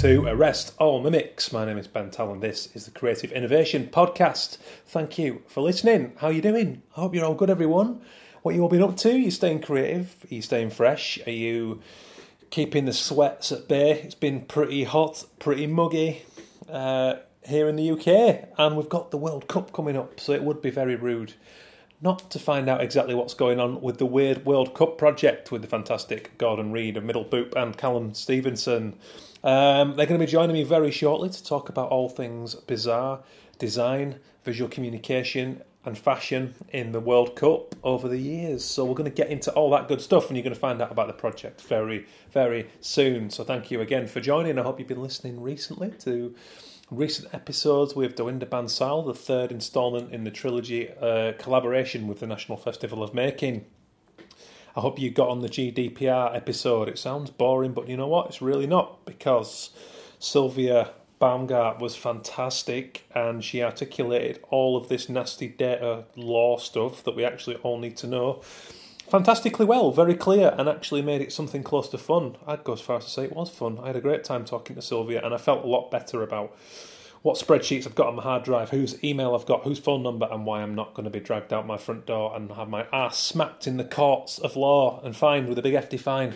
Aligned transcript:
to 0.00 0.26
Arrest 0.28 0.72
All 0.78 1.02
Mimics. 1.02 1.52
My 1.52 1.66
name 1.66 1.76
is 1.76 1.86
Ben 1.86 2.10
Tallon. 2.10 2.40
This 2.40 2.74
is 2.74 2.86
the 2.86 2.90
Creative 2.90 3.30
Innovation 3.32 3.90
Podcast. 3.92 4.56
Thank 4.86 5.18
you 5.18 5.42
for 5.46 5.60
listening. 5.60 6.14
How 6.16 6.28
are 6.28 6.32
you 6.32 6.40
doing? 6.40 6.80
I 6.96 7.00
hope 7.00 7.14
you're 7.14 7.26
all 7.26 7.34
good, 7.34 7.50
everyone. 7.50 8.00
What 8.40 8.54
you 8.54 8.62
all 8.62 8.70
been 8.70 8.82
up 8.82 8.96
to? 8.96 9.14
You 9.14 9.30
staying 9.30 9.60
creative? 9.60 10.16
Are 10.24 10.34
you 10.34 10.40
staying 10.40 10.70
fresh? 10.70 11.18
Are 11.26 11.30
you 11.30 11.82
keeping 12.48 12.86
the 12.86 12.94
sweats 12.94 13.52
at 13.52 13.68
bay? 13.68 14.00
It's 14.00 14.14
been 14.14 14.40
pretty 14.46 14.84
hot, 14.84 15.26
pretty 15.38 15.66
muggy 15.66 16.22
uh, 16.66 17.16
here 17.42 17.68
in 17.68 17.76
the 17.76 17.90
UK, 17.90 18.48
and 18.56 18.78
we've 18.78 18.88
got 18.88 19.10
the 19.10 19.18
World 19.18 19.48
Cup 19.48 19.70
coming 19.74 19.98
up, 19.98 20.18
so 20.18 20.32
it 20.32 20.42
would 20.42 20.62
be 20.62 20.70
very 20.70 20.96
rude 20.96 21.34
not 22.00 22.30
to 22.30 22.38
find 22.38 22.70
out 22.70 22.80
exactly 22.80 23.14
what's 23.14 23.34
going 23.34 23.60
on 23.60 23.82
with 23.82 23.98
the 23.98 24.06
weird 24.06 24.46
World 24.46 24.72
Cup 24.72 24.96
project 24.96 25.52
with 25.52 25.60
the 25.60 25.68
fantastic 25.68 26.38
Gordon 26.38 26.72
Reid 26.72 26.96
of 26.96 27.04
Middleboop 27.04 27.54
and 27.54 27.76
Callum 27.76 28.14
Stephenson. 28.14 28.96
Um, 29.42 29.96
they're 29.96 30.06
going 30.06 30.20
to 30.20 30.26
be 30.26 30.30
joining 30.30 30.54
me 30.54 30.62
very 30.62 30.90
shortly 30.90 31.30
to 31.30 31.44
talk 31.44 31.68
about 31.68 31.90
all 31.90 32.08
things 32.08 32.54
bizarre, 32.54 33.20
design, 33.58 34.20
visual 34.44 34.68
communication, 34.68 35.62
and 35.84 35.96
fashion 35.96 36.54
in 36.70 36.92
the 36.92 37.00
World 37.00 37.34
Cup 37.36 37.74
over 37.82 38.06
the 38.06 38.18
years. 38.18 38.64
So 38.64 38.84
we're 38.84 38.94
going 38.94 39.10
to 39.10 39.16
get 39.16 39.30
into 39.30 39.50
all 39.52 39.70
that 39.70 39.88
good 39.88 40.00
stuff, 40.00 40.28
and 40.28 40.36
you're 40.36 40.44
going 40.44 40.54
to 40.54 40.60
find 40.60 40.82
out 40.82 40.92
about 40.92 41.06
the 41.06 41.14
project 41.14 41.62
very, 41.62 42.06
very 42.32 42.68
soon. 42.80 43.30
So 43.30 43.44
thank 43.44 43.70
you 43.70 43.80
again 43.80 44.06
for 44.06 44.20
joining. 44.20 44.58
I 44.58 44.62
hope 44.62 44.78
you've 44.78 44.88
been 44.88 45.02
listening 45.02 45.40
recently 45.40 45.90
to 46.00 46.34
recent 46.90 47.32
episodes 47.32 47.94
with 47.94 48.16
Dawinder 48.16 48.46
Bansal, 48.46 49.06
the 49.06 49.14
third 49.14 49.52
instalment 49.52 50.12
in 50.12 50.24
the 50.24 50.30
trilogy 50.30 50.90
uh, 51.00 51.32
collaboration 51.38 52.06
with 52.06 52.20
the 52.20 52.26
National 52.26 52.58
Festival 52.58 53.02
of 53.02 53.14
Making. 53.14 53.64
I 54.76 54.80
hope 54.80 54.98
you 54.98 55.10
got 55.10 55.28
on 55.28 55.40
the 55.40 55.48
GDPR 55.48 56.34
episode. 56.34 56.88
It 56.88 56.98
sounds 56.98 57.30
boring, 57.30 57.72
but 57.72 57.88
you 57.88 57.96
know 57.96 58.08
what? 58.08 58.26
It's 58.26 58.40
really 58.40 58.66
not 58.66 59.04
because 59.04 59.70
Sylvia 60.18 60.90
Baumgart 61.20 61.80
was 61.80 61.96
fantastic 61.96 63.04
and 63.14 63.44
she 63.44 63.62
articulated 63.62 64.42
all 64.48 64.76
of 64.76 64.88
this 64.88 65.08
nasty 65.08 65.48
data 65.48 66.04
law 66.16 66.56
stuff 66.56 67.04
that 67.04 67.14
we 67.14 67.24
actually 67.24 67.56
all 67.56 67.78
need 67.78 67.96
to 67.98 68.06
know 68.06 68.40
fantastically 69.10 69.66
well, 69.66 69.90
very 69.90 70.14
clear, 70.14 70.54
and 70.56 70.68
actually 70.68 71.02
made 71.02 71.20
it 71.20 71.32
something 71.32 71.64
close 71.64 71.88
to 71.88 71.98
fun. 71.98 72.36
I'd 72.46 72.62
go 72.62 72.74
as 72.74 72.80
far 72.80 72.98
as 72.98 73.04
to 73.06 73.10
say 73.10 73.24
it 73.24 73.34
was 73.34 73.50
fun. 73.50 73.78
I 73.82 73.88
had 73.88 73.96
a 73.96 74.00
great 74.00 74.22
time 74.22 74.44
talking 74.44 74.76
to 74.76 74.82
Sylvia, 74.82 75.20
and 75.24 75.34
I 75.34 75.36
felt 75.36 75.64
a 75.64 75.68
lot 75.68 75.90
better 75.90 76.22
about 76.22 76.56
what 77.22 77.36
spreadsheets 77.36 77.86
I've 77.86 77.94
got 77.94 78.08
on 78.08 78.16
my 78.16 78.22
hard 78.22 78.44
drive, 78.44 78.70
whose 78.70 79.02
email 79.04 79.34
I've 79.34 79.46
got, 79.46 79.64
whose 79.64 79.78
phone 79.78 80.02
number, 80.02 80.28
and 80.30 80.46
why 80.46 80.62
I'm 80.62 80.74
not 80.74 80.94
going 80.94 81.04
to 81.04 81.10
be 81.10 81.20
dragged 81.20 81.52
out 81.52 81.66
my 81.66 81.76
front 81.76 82.06
door 82.06 82.34
and 82.34 82.50
have 82.52 82.68
my 82.68 82.86
ass 82.92 83.18
smacked 83.18 83.66
in 83.66 83.76
the 83.76 83.84
courts 83.84 84.38
of 84.38 84.56
law 84.56 85.00
and 85.04 85.14
fined 85.14 85.48
with 85.48 85.58
a 85.58 85.62
big 85.62 85.74
hefty 85.74 85.98
fine. 85.98 86.34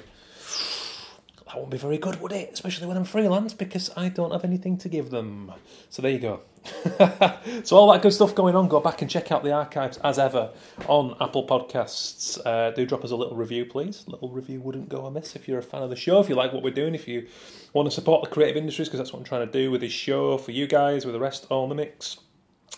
That 1.46 1.56
won't 1.56 1.70
be 1.70 1.76
very 1.76 1.98
good, 1.98 2.20
would 2.20 2.32
it? 2.32 2.50
Especially 2.52 2.86
when 2.86 2.96
I'm 2.96 3.04
freelance 3.04 3.52
because 3.52 3.90
I 3.96 4.08
don't 4.08 4.30
have 4.30 4.44
anything 4.44 4.78
to 4.78 4.88
give 4.88 5.10
them. 5.10 5.52
So 5.90 6.00
there 6.00 6.10
you 6.10 6.18
go. 6.18 6.40
so 7.64 7.76
all 7.76 7.92
that 7.92 8.00
good 8.00 8.14
stuff 8.14 8.34
going 8.34 8.56
on. 8.56 8.68
Go 8.68 8.80
back 8.80 9.02
and 9.02 9.10
check 9.10 9.30
out 9.30 9.44
the 9.44 9.52
archives 9.52 9.98
as 9.98 10.18
ever 10.18 10.50
on 10.88 11.14
Apple 11.20 11.46
Podcasts. 11.46 12.40
Uh, 12.46 12.70
do 12.70 12.86
drop 12.86 13.04
us 13.04 13.10
a 13.10 13.16
little 13.16 13.36
review, 13.36 13.66
please. 13.66 14.04
A 14.08 14.10
little 14.10 14.30
review 14.30 14.60
wouldn't 14.62 14.88
go 14.88 15.04
amiss 15.04 15.36
if 15.36 15.46
you're 15.46 15.58
a 15.58 15.62
fan 15.62 15.82
of 15.82 15.90
the 15.90 15.96
show. 15.96 16.18
If 16.20 16.30
you 16.30 16.34
like 16.34 16.54
what 16.54 16.62
we're 16.62 16.72
doing, 16.72 16.94
if 16.94 17.06
you 17.06 17.26
want 17.74 17.86
to 17.86 17.94
support 17.94 18.24
the 18.24 18.30
creative 18.30 18.56
industries, 18.56 18.88
because 18.88 18.98
that's 18.98 19.12
what 19.12 19.18
I'm 19.18 19.26
trying 19.26 19.46
to 19.46 19.52
do 19.52 19.70
with 19.70 19.82
this 19.82 19.92
show 19.92 20.38
for 20.38 20.52
you 20.52 20.66
guys, 20.66 21.04
with 21.04 21.14
Arrest 21.14 21.46
All 21.50 21.68
Mimics. 21.68 22.18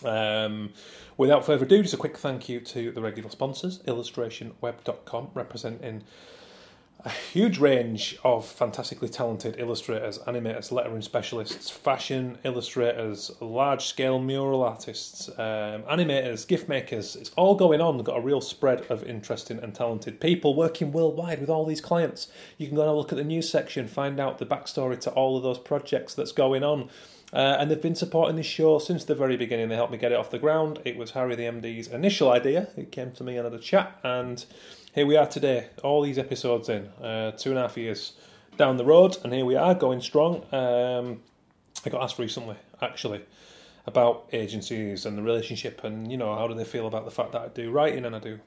Um, 0.03 0.73
without 1.15 1.45
further 1.45 1.65
ado, 1.65 1.81
just 1.81 1.93
a 1.93 1.97
quick 1.97 2.17
thank 2.17 2.49
you 2.49 2.59
to 2.59 2.91
the 2.91 3.01
regular 3.01 3.29
sponsors, 3.29 3.79
illustrationweb.com, 3.79 5.29
representing 5.33 6.03
a 7.05 7.09
huge 7.09 7.59
range 7.59 8.17
of 8.23 8.45
fantastically 8.45 9.07
talented 9.07 9.55
illustrators, 9.59 10.17
animators, 10.19 10.71
lettering 10.71 11.01
specialists, 11.01 11.69
fashion 11.69 12.37
illustrators, 12.43 13.31
large 13.39 13.85
scale 13.85 14.19
mural 14.19 14.63
artists, 14.63 15.29
um, 15.37 15.83
animators, 15.83 16.47
gift 16.47 16.67
makers. 16.67 17.15
It's 17.15 17.31
all 17.35 17.55
going 17.55 17.81
on. 17.81 17.97
They've 17.97 18.05
got 18.05 18.17
a 18.17 18.21
real 18.21 18.41
spread 18.41 18.81
of 18.89 19.03
interesting 19.03 19.59
and 19.59 19.75
talented 19.75 20.19
people 20.19 20.55
working 20.55 20.91
worldwide 20.91 21.39
with 21.39 21.49
all 21.49 21.65
these 21.65 21.81
clients. 21.81 22.27
You 22.57 22.67
can 22.67 22.75
go 22.75 22.87
and 22.87 22.97
look 22.97 23.11
at 23.11 23.17
the 23.17 23.23
news 23.23 23.47
section, 23.47 23.87
find 23.87 24.19
out 24.19 24.39
the 24.39 24.45
backstory 24.45 24.99
to 25.01 25.11
all 25.11 25.37
of 25.37 25.43
those 25.43 25.59
projects 25.59 26.15
that's 26.15 26.31
going 26.31 26.63
on. 26.63 26.89
Uh, 27.33 27.57
and 27.59 27.69
they've 27.69 27.81
been 27.81 27.95
supporting 27.95 28.37
this 28.37 28.45
show 28.45 28.79
since 28.79 29.03
the 29.03 29.13
very 29.13 29.35
beginning. 29.37 29.69
They 29.69 29.75
helped 29.75 29.91
me 29.91 29.97
get 29.97 30.13
it 30.13 30.17
off 30.17 30.31
the 30.31 30.39
ground. 30.39 30.79
It 30.85 30.97
was 30.97 31.11
Harry 31.11 31.35
the 31.35 31.43
MD's 31.43 31.87
initial 31.87 32.31
idea. 32.31 32.69
He 32.75 32.85
came 32.85 33.11
to 33.11 33.23
me 33.23 33.35
and 33.35 33.43
had 33.43 33.53
a 33.53 33.59
chat, 33.59 33.99
and 34.01 34.45
here 34.97 35.05
we 35.05 35.15
are 35.15 35.27
today, 35.27 35.67
all 35.83 36.01
these 36.01 36.17
episodes 36.17 36.69
in, 36.69 36.87
uh, 37.03 37.29
two 37.33 37.51
and 37.51 37.59
a 37.59 37.61
half 37.61 37.77
years 37.77 38.13
down 38.57 38.77
the 38.77 38.83
road, 38.83 39.15
and 39.23 39.31
here 39.31 39.45
we 39.45 39.55
are 39.55 39.75
going 39.75 40.01
strong. 40.01 40.37
Um, 40.51 41.21
I 41.85 41.91
got 41.91 42.01
asked 42.01 42.17
recently, 42.17 42.55
actually, 42.81 43.21
about 43.85 44.27
agencies 44.33 45.05
and 45.05 45.15
the 45.15 45.21
relationship, 45.21 45.83
and 45.83 46.11
you 46.11 46.17
know, 46.17 46.35
how 46.35 46.47
do 46.47 46.55
they 46.55 46.63
feel 46.63 46.87
about 46.87 47.05
the 47.05 47.11
fact 47.11 47.33
that 47.33 47.41
I 47.41 47.47
do 47.49 47.69
writing 47.69 48.05
and 48.05 48.15
I 48.15 48.19
do 48.19 48.39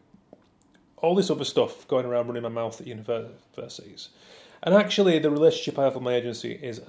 all 0.97 1.15
this 1.15 1.31
other 1.31 1.44
stuff 1.44 1.87
going 1.87 2.05
around 2.05 2.27
running 2.27 2.43
my 2.43 2.49
mouth 2.49 2.81
at 2.81 2.87
universities. 2.88 4.09
And 4.65 4.75
actually, 4.75 5.21
the 5.21 5.31
relationship 5.31 5.78
I 5.78 5.84
have 5.84 5.94
with 5.94 6.03
my 6.03 6.15
agency 6.15 6.55
is 6.55 6.81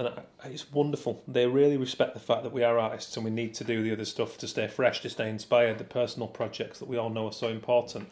it's 0.44 0.72
wonderful. 0.72 1.22
They 1.28 1.46
really 1.46 1.78
respect 1.78 2.16
the 2.16 2.20
fact 2.20 2.42
that 2.42 2.52
we 2.52 2.64
are 2.64 2.80
artists 2.80 3.16
and 3.16 3.24
we 3.24 3.30
need 3.30 3.54
to 3.54 3.64
do 3.64 3.84
the 3.84 3.92
other 3.92 4.06
stuff 4.06 4.40
to 4.40 4.48
stay 4.48 4.68
fresh, 4.68 5.02
to 5.02 5.10
stay 5.12 5.30
inspired. 5.30 5.78
The 5.78 5.84
personal 5.84 6.28
projects 6.28 6.80
that 6.80 6.88
we 6.88 6.98
all 6.98 7.12
know 7.12 7.28
are 7.28 7.32
so 7.32 7.50
important 7.50 8.10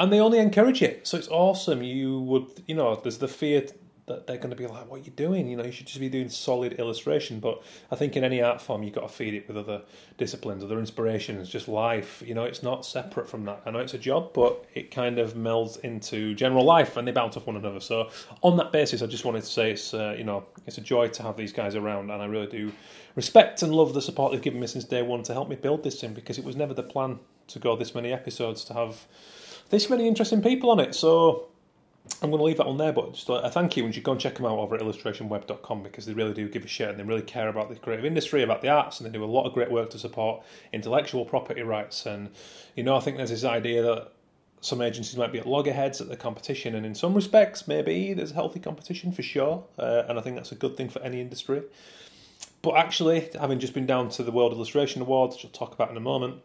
and 0.00 0.10
they 0.10 0.18
only 0.18 0.38
encourage 0.38 0.82
it. 0.82 1.06
So 1.06 1.18
it's 1.18 1.28
awesome. 1.28 1.82
You 1.82 2.20
would, 2.20 2.64
you 2.66 2.74
know, 2.74 2.96
there's 2.96 3.18
the 3.18 3.28
fear 3.28 3.66
that 4.06 4.26
they're 4.26 4.38
going 4.38 4.50
to 4.50 4.56
be 4.56 4.66
like, 4.66 4.90
"What 4.90 5.02
are 5.02 5.04
you 5.04 5.10
doing?" 5.10 5.46
You 5.46 5.58
know, 5.58 5.64
you 5.64 5.70
should 5.70 5.86
just 5.86 6.00
be 6.00 6.08
doing 6.08 6.30
solid 6.30 6.72
illustration. 6.72 7.38
But 7.38 7.62
I 7.90 7.96
think 7.96 8.16
in 8.16 8.24
any 8.24 8.40
art 8.40 8.62
form, 8.62 8.82
you've 8.82 8.94
got 8.94 9.02
to 9.02 9.08
feed 9.08 9.34
it 9.34 9.46
with 9.46 9.58
other 9.58 9.82
disciplines, 10.16 10.64
other 10.64 10.78
inspirations, 10.78 11.50
just 11.50 11.68
life. 11.68 12.22
You 12.26 12.32
know, 12.32 12.44
it's 12.44 12.62
not 12.62 12.86
separate 12.86 13.28
from 13.28 13.44
that. 13.44 13.60
I 13.66 13.70
know 13.70 13.80
it's 13.80 13.92
a 13.92 13.98
job, 13.98 14.32
but 14.32 14.64
it 14.74 14.90
kind 14.90 15.18
of 15.18 15.34
melds 15.34 15.78
into 15.80 16.34
general 16.34 16.64
life, 16.64 16.96
and 16.96 17.06
they 17.06 17.12
bounce 17.12 17.36
off 17.36 17.46
one 17.46 17.56
another. 17.56 17.80
So 17.80 18.08
on 18.42 18.56
that 18.56 18.72
basis, 18.72 19.02
I 19.02 19.06
just 19.06 19.26
wanted 19.26 19.42
to 19.42 19.50
say 19.50 19.72
it's, 19.72 19.92
uh, 19.92 20.14
you 20.16 20.24
know, 20.24 20.46
it's 20.66 20.78
a 20.78 20.80
joy 20.80 21.08
to 21.08 21.22
have 21.22 21.36
these 21.36 21.52
guys 21.52 21.74
around, 21.74 22.10
and 22.10 22.22
I 22.22 22.24
really 22.24 22.46
do 22.46 22.72
respect 23.16 23.62
and 23.62 23.74
love 23.74 23.92
the 23.92 24.00
support 24.00 24.32
they've 24.32 24.40
given 24.40 24.60
me 24.60 24.66
since 24.66 24.84
day 24.84 25.02
one 25.02 25.22
to 25.24 25.34
help 25.34 25.50
me 25.50 25.56
build 25.56 25.84
this 25.84 26.00
thing 26.00 26.14
because 26.14 26.38
it 26.38 26.44
was 26.44 26.56
never 26.56 26.72
the 26.72 26.82
plan 26.82 27.18
to 27.48 27.58
go 27.58 27.76
this 27.76 27.94
many 27.94 28.12
episodes 28.12 28.64
to 28.64 28.72
have 28.72 29.06
this 29.70 29.88
many 29.88 30.06
interesting 30.06 30.42
people 30.42 30.70
on 30.70 30.80
it. 30.80 30.94
So 30.94 31.48
I'm 32.22 32.30
going 32.30 32.38
to 32.38 32.44
leave 32.44 32.58
that 32.58 32.66
on 32.66 32.76
there, 32.76 32.92
but 32.92 33.14
just 33.14 33.28
a 33.28 33.48
thank 33.50 33.76
you, 33.76 33.84
and 33.84 33.94
you 33.94 33.98
should 33.98 34.04
go 34.04 34.12
and 34.12 34.20
check 34.20 34.34
them 34.34 34.46
out 34.46 34.58
over 34.58 34.74
at 34.74 34.80
illustrationweb.com 34.80 35.82
because 35.82 36.06
they 36.06 36.12
really 36.12 36.34
do 36.34 36.48
give 36.48 36.64
a 36.64 36.68
shit 36.68 36.88
and 36.88 36.98
they 36.98 37.04
really 37.04 37.22
care 37.22 37.48
about 37.48 37.70
the 37.70 37.76
creative 37.76 38.04
industry, 38.04 38.42
about 38.42 38.62
the 38.62 38.68
arts, 38.68 39.00
and 39.00 39.08
they 39.08 39.16
do 39.16 39.24
a 39.24 39.26
lot 39.26 39.46
of 39.46 39.54
great 39.54 39.70
work 39.70 39.90
to 39.90 39.98
support 39.98 40.42
intellectual 40.72 41.24
property 41.24 41.62
rights. 41.62 42.04
And 42.06 42.30
you 42.74 42.82
know, 42.82 42.96
I 42.96 43.00
think 43.00 43.16
there's 43.16 43.30
this 43.30 43.44
idea 43.44 43.82
that 43.82 44.12
some 44.60 44.82
agencies 44.82 45.16
might 45.16 45.32
be 45.32 45.38
at 45.38 45.46
loggerheads 45.46 46.00
at 46.00 46.08
the 46.08 46.16
competition, 46.16 46.74
and 46.74 46.84
in 46.84 46.94
some 46.94 47.14
respects, 47.14 47.66
maybe 47.66 48.12
there's 48.12 48.32
a 48.32 48.34
healthy 48.34 48.60
competition 48.60 49.12
for 49.12 49.22
sure, 49.22 49.64
uh, 49.78 50.02
and 50.08 50.18
I 50.18 50.22
think 50.22 50.36
that's 50.36 50.52
a 50.52 50.56
good 50.56 50.76
thing 50.76 50.88
for 50.88 51.00
any 51.00 51.20
industry. 51.20 51.62
But 52.62 52.76
actually, 52.76 53.30
having 53.38 53.58
just 53.58 53.72
been 53.72 53.86
down 53.86 54.10
to 54.10 54.22
the 54.22 54.30
World 54.30 54.52
Illustration 54.52 55.00
Awards, 55.00 55.36
which 55.36 55.46
I'll 55.46 55.50
talk 55.50 55.72
about 55.72 55.90
in 55.90 55.96
a 55.96 56.00
moment, 56.00 56.42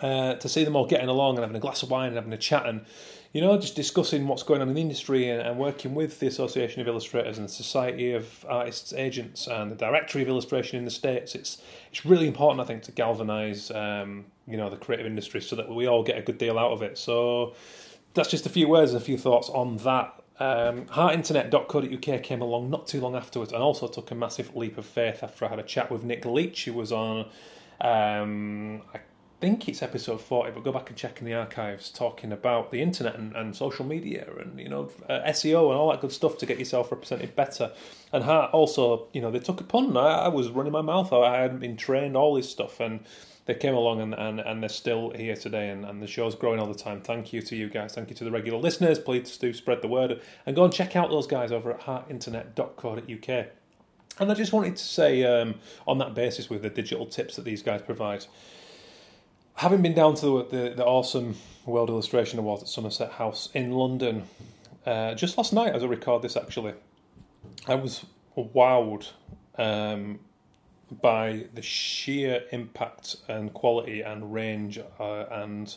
uh, 0.00 0.34
to 0.34 0.48
see 0.48 0.64
them 0.64 0.76
all 0.76 0.86
getting 0.86 1.08
along 1.08 1.36
and 1.36 1.42
having 1.42 1.56
a 1.56 1.60
glass 1.60 1.82
of 1.82 1.90
wine 1.90 2.08
and 2.08 2.16
having 2.16 2.32
a 2.32 2.38
chat 2.38 2.66
and 2.66 2.84
you 3.32 3.40
know 3.40 3.58
just 3.58 3.74
discussing 3.74 4.26
what's 4.26 4.42
going 4.42 4.60
on 4.60 4.68
in 4.68 4.74
the 4.74 4.80
industry 4.80 5.28
and, 5.28 5.40
and, 5.40 5.58
working 5.58 5.94
with 5.94 6.20
the 6.20 6.26
Association 6.26 6.80
of 6.80 6.88
Illustrators 6.88 7.38
and 7.38 7.48
the 7.48 7.52
Society 7.52 8.12
of 8.12 8.44
Artists 8.48 8.92
Agents 8.92 9.46
and 9.46 9.70
the 9.70 9.76
Directory 9.76 10.22
of 10.22 10.28
Illustration 10.28 10.78
in 10.78 10.84
the 10.84 10.90
States. 10.90 11.34
It's 11.34 11.62
it's 11.90 12.04
really 12.04 12.26
important, 12.26 12.60
I 12.60 12.64
think, 12.64 12.82
to 12.84 12.92
galvanise 12.92 13.70
um, 13.70 14.26
you 14.46 14.56
know 14.56 14.70
the 14.70 14.76
creative 14.76 15.06
industry 15.06 15.40
so 15.40 15.56
that 15.56 15.68
we 15.68 15.86
all 15.86 16.02
get 16.02 16.18
a 16.18 16.22
good 16.22 16.38
deal 16.38 16.58
out 16.58 16.72
of 16.72 16.82
it. 16.82 16.98
So 16.98 17.54
that's 18.14 18.30
just 18.30 18.46
a 18.46 18.50
few 18.50 18.68
words 18.68 18.92
and 18.92 19.00
a 19.00 19.04
few 19.04 19.18
thoughts 19.18 19.48
on 19.48 19.76
that. 19.78 20.12
Um, 20.38 20.84
heartinternet.co.uk 20.86 22.22
came 22.22 22.42
along 22.42 22.68
not 22.68 22.86
too 22.86 23.00
long 23.00 23.16
afterwards 23.16 23.52
and 23.52 23.62
also 23.62 23.88
took 23.88 24.10
a 24.10 24.14
massive 24.14 24.54
leap 24.54 24.76
of 24.76 24.84
faith 24.84 25.22
after 25.22 25.46
I 25.46 25.48
had 25.48 25.58
a 25.58 25.62
chat 25.62 25.90
with 25.90 26.04
Nick 26.04 26.26
Leach, 26.26 26.66
who 26.66 26.74
was 26.74 26.92
on. 26.92 27.26
Um, 27.80 28.82
I 28.94 29.00
think 29.46 29.68
it's 29.68 29.80
episode 29.80 30.20
40, 30.20 30.50
but 30.50 30.64
go 30.64 30.72
back 30.72 30.88
and 30.88 30.98
check 30.98 31.20
in 31.20 31.24
the 31.24 31.32
archives 31.32 31.88
talking 31.88 32.32
about 32.32 32.72
the 32.72 32.82
internet 32.82 33.14
and, 33.14 33.36
and 33.36 33.54
social 33.54 33.84
media 33.86 34.26
and, 34.40 34.58
you 34.58 34.68
know, 34.68 34.90
uh, 35.08 35.20
SEO 35.28 35.70
and 35.70 35.78
all 35.78 35.88
that 35.88 36.00
good 36.00 36.10
stuff 36.10 36.36
to 36.38 36.46
get 36.46 36.58
yourself 36.58 36.90
represented 36.90 37.36
better. 37.36 37.70
And 38.12 38.24
also, 38.24 39.06
you 39.12 39.20
know, 39.20 39.30
they 39.30 39.38
took 39.38 39.60
a 39.60 39.64
pun. 39.64 39.96
I, 39.96 40.24
I 40.24 40.28
was 40.28 40.50
running 40.50 40.72
my 40.72 40.82
mouth. 40.82 41.12
I 41.12 41.42
hadn't 41.42 41.60
been 41.60 41.76
trained, 41.76 42.16
all 42.16 42.34
this 42.34 42.50
stuff. 42.50 42.80
And 42.80 43.04
they 43.44 43.54
came 43.54 43.76
along 43.76 44.00
and, 44.00 44.14
and, 44.14 44.40
and 44.40 44.64
they're 44.64 44.68
still 44.68 45.10
here 45.10 45.36
today 45.36 45.68
and, 45.70 45.84
and 45.84 46.02
the 46.02 46.08
show's 46.08 46.34
growing 46.34 46.58
all 46.58 46.66
the 46.66 46.74
time. 46.74 47.00
Thank 47.00 47.32
you 47.32 47.40
to 47.42 47.54
you 47.54 47.68
guys. 47.68 47.94
Thank 47.94 48.10
you 48.10 48.16
to 48.16 48.24
the 48.24 48.32
regular 48.32 48.58
listeners. 48.58 48.98
Please 48.98 49.36
do 49.36 49.52
spread 49.52 49.80
the 49.80 49.86
word 49.86 50.20
and 50.44 50.56
go 50.56 50.64
and 50.64 50.72
check 50.72 50.96
out 50.96 51.08
those 51.10 51.28
guys 51.28 51.52
over 51.52 51.70
at 51.70 51.82
heartinternet.co.uk. 51.82 53.46
And 54.18 54.32
I 54.32 54.34
just 54.34 54.52
wanted 54.52 54.74
to 54.74 54.84
say, 54.84 55.22
um, 55.22 55.56
on 55.86 55.98
that 55.98 56.14
basis, 56.14 56.50
with 56.50 56.62
the 56.62 56.70
digital 56.70 57.06
tips 57.06 57.36
that 57.36 57.44
these 57.44 57.62
guys 57.62 57.82
provide, 57.82 58.26
having 59.56 59.82
been 59.82 59.94
down 59.94 60.14
to 60.16 60.26
the, 60.26 60.44
the, 60.44 60.74
the, 60.76 60.84
awesome 60.84 61.36
World 61.64 61.90
Illustration 61.90 62.38
Awards 62.38 62.62
at 62.62 62.68
Somerset 62.68 63.12
House 63.12 63.48
in 63.54 63.72
London 63.72 64.24
uh, 64.86 65.14
just 65.14 65.36
last 65.36 65.52
night, 65.52 65.74
as 65.74 65.82
I 65.82 65.86
record 65.86 66.22
this, 66.22 66.36
actually, 66.36 66.74
I 67.66 67.74
was 67.74 68.06
wowed 68.36 69.10
um, 69.58 70.20
by 71.02 71.46
the 71.54 71.62
sheer 71.62 72.44
impact 72.52 73.16
and 73.28 73.52
quality 73.52 74.02
and 74.02 74.32
range 74.32 74.78
uh, 75.00 75.24
and 75.30 75.74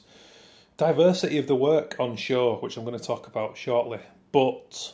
diversity 0.78 1.40
of 1.40 1.48
the 1.48 1.56
work 1.56 1.96
on 2.00 2.16
show, 2.16 2.58
which 2.58 2.78
I'm 2.78 2.86
going 2.86 2.98
to 2.98 3.04
talk 3.04 3.26
about 3.26 3.58
shortly. 3.58 4.00
But 4.32 4.94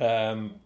um, 0.00 0.56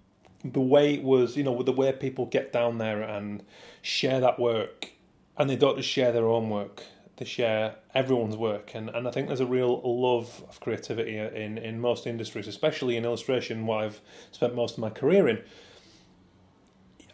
the 0.43 0.61
way 0.61 0.95
it 0.95 1.03
was, 1.03 1.37
you 1.37 1.45
know, 1.45 1.53
with 1.53 1.67
the 1.67 1.73
way 1.73 1.93
people 1.93 2.25
get 2.25 2.51
down 2.51 2.79
there 2.79 3.03
and 3.03 3.43
share 3.83 4.21
that 4.21 4.39
work, 4.39 4.93
and 5.37 5.51
they 5.51 5.57
don't 5.57 5.77
just 5.77 5.89
share 5.89 6.13
their 6.13 6.27
own 6.27 6.49
work, 6.49 6.83
they 7.19 7.25
share 7.25 7.77
everyone's 7.95 8.37
work. 8.37 8.73
And, 8.75 8.89
and 8.91 9.07
I 9.07 9.11
think 9.11 9.29
there's 9.29 9.41
a 9.41 9.47
real 9.47 9.81
love 9.85 10.43
of 10.49 10.61
creativity 10.61 11.17
in, 11.19 11.59
in 11.59 11.81
most 11.81 12.07
industries, 12.07 12.49
especially 12.49 12.97
in 12.97 13.05
illustration, 13.05 13.67
what 13.67 13.85
I've 13.85 14.01
spent 14.33 14.55
most 14.55 14.75
of 14.75 14.79
my 14.79 14.91
career 14.91 15.29
in. 15.29 15.41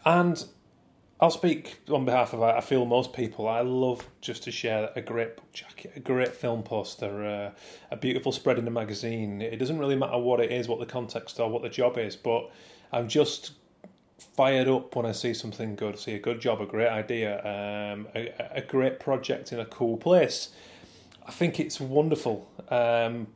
And 0.05 0.45
I'll 1.19 1.31
speak 1.31 1.79
on 1.89 2.05
behalf 2.05 2.33
of 2.33 2.43
I 2.43 2.59
feel 2.59 2.85
most 2.85 3.13
people. 3.13 3.47
I 3.47 3.61
love 3.61 4.07
just 4.21 4.43
to 4.43 4.51
share 4.51 4.91
a 4.95 5.01
great 5.01 5.37
book 5.37 5.51
jacket, 5.53 5.93
a 5.95 5.99
great 5.99 6.35
film 6.35 6.61
poster, 6.61 7.25
uh, 7.25 7.51
a 7.89 7.97
beautiful 7.97 8.31
spread 8.31 8.59
in 8.59 8.67
a 8.67 8.71
magazine. 8.71 9.41
It 9.41 9.57
doesn't 9.57 9.79
really 9.79 9.95
matter 9.95 10.17
what 10.17 10.39
it 10.39 10.51
is, 10.51 10.67
what 10.67 10.79
the 10.79 10.85
context 10.85 11.39
or 11.39 11.49
what 11.49 11.61
the 11.61 11.69
job 11.69 11.97
is, 11.97 12.15
but 12.15 12.51
I'm 12.91 13.07
just 13.07 13.53
fired 14.35 14.67
up 14.67 14.95
when 14.95 15.05
I 15.05 15.13
see 15.13 15.33
something 15.33 15.75
good, 15.75 15.97
see 15.97 16.13
a 16.13 16.19
good 16.19 16.41
job, 16.41 16.61
a 16.61 16.65
great 16.65 16.89
idea, 16.89 17.39
um, 17.39 18.07
a, 18.13 18.33
a, 18.57 18.61
great 18.61 18.99
project 18.99 19.53
in 19.53 19.59
a 19.59 19.65
cool 19.65 19.95
place. 19.97 20.49
I 21.25 21.31
think 21.31 21.59
it's 21.59 21.79
wonderful. 21.79 22.49
Um, 22.69 23.27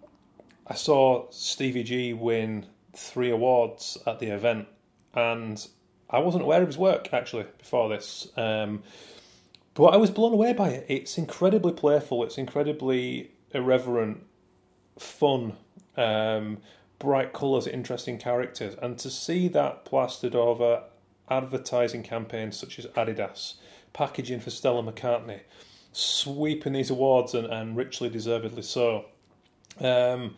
I 0.67 0.75
saw 0.75 1.27
Stevie 1.31 1.83
G 1.83 2.13
win 2.13 2.65
three 2.95 3.29
awards 3.29 3.97
at 4.05 4.19
the 4.19 4.27
event, 4.27 4.67
and 5.13 5.65
I 6.09 6.19
wasn't 6.19 6.43
aware 6.43 6.61
of 6.61 6.67
his 6.67 6.77
work 6.77 7.13
actually 7.13 7.45
before 7.57 7.87
this. 7.87 8.27
Um, 8.35 8.83
but 9.75 9.93
I 9.93 9.97
was 9.97 10.11
blown 10.11 10.33
away 10.33 10.51
by 10.51 10.69
it. 10.69 10.85
It's 10.89 11.17
incredibly 11.17 11.71
playful. 11.71 12.23
It's 12.23 12.37
incredibly 12.37 13.31
irreverent, 13.51 14.21
fun, 14.97 15.55
um, 15.95 16.57
bright 16.99 17.31
colours, 17.31 17.65
interesting 17.65 18.17
characters, 18.17 18.75
and 18.81 18.97
to 18.99 19.09
see 19.09 19.47
that 19.47 19.85
plastered 19.85 20.35
over 20.35 20.83
advertising 21.29 22.03
campaigns 22.03 22.57
such 22.57 22.79
as 22.79 22.85
Adidas, 22.87 23.55
packaging 23.93 24.39
for 24.39 24.49
Stella 24.49 24.83
McCartney, 24.83 25.41
sweeping 25.91 26.73
these 26.73 26.89
awards 26.89 27.33
and, 27.33 27.47
and 27.47 27.75
richly 27.75 28.09
deservedly 28.09 28.61
so. 28.61 29.05
Um, 29.79 30.35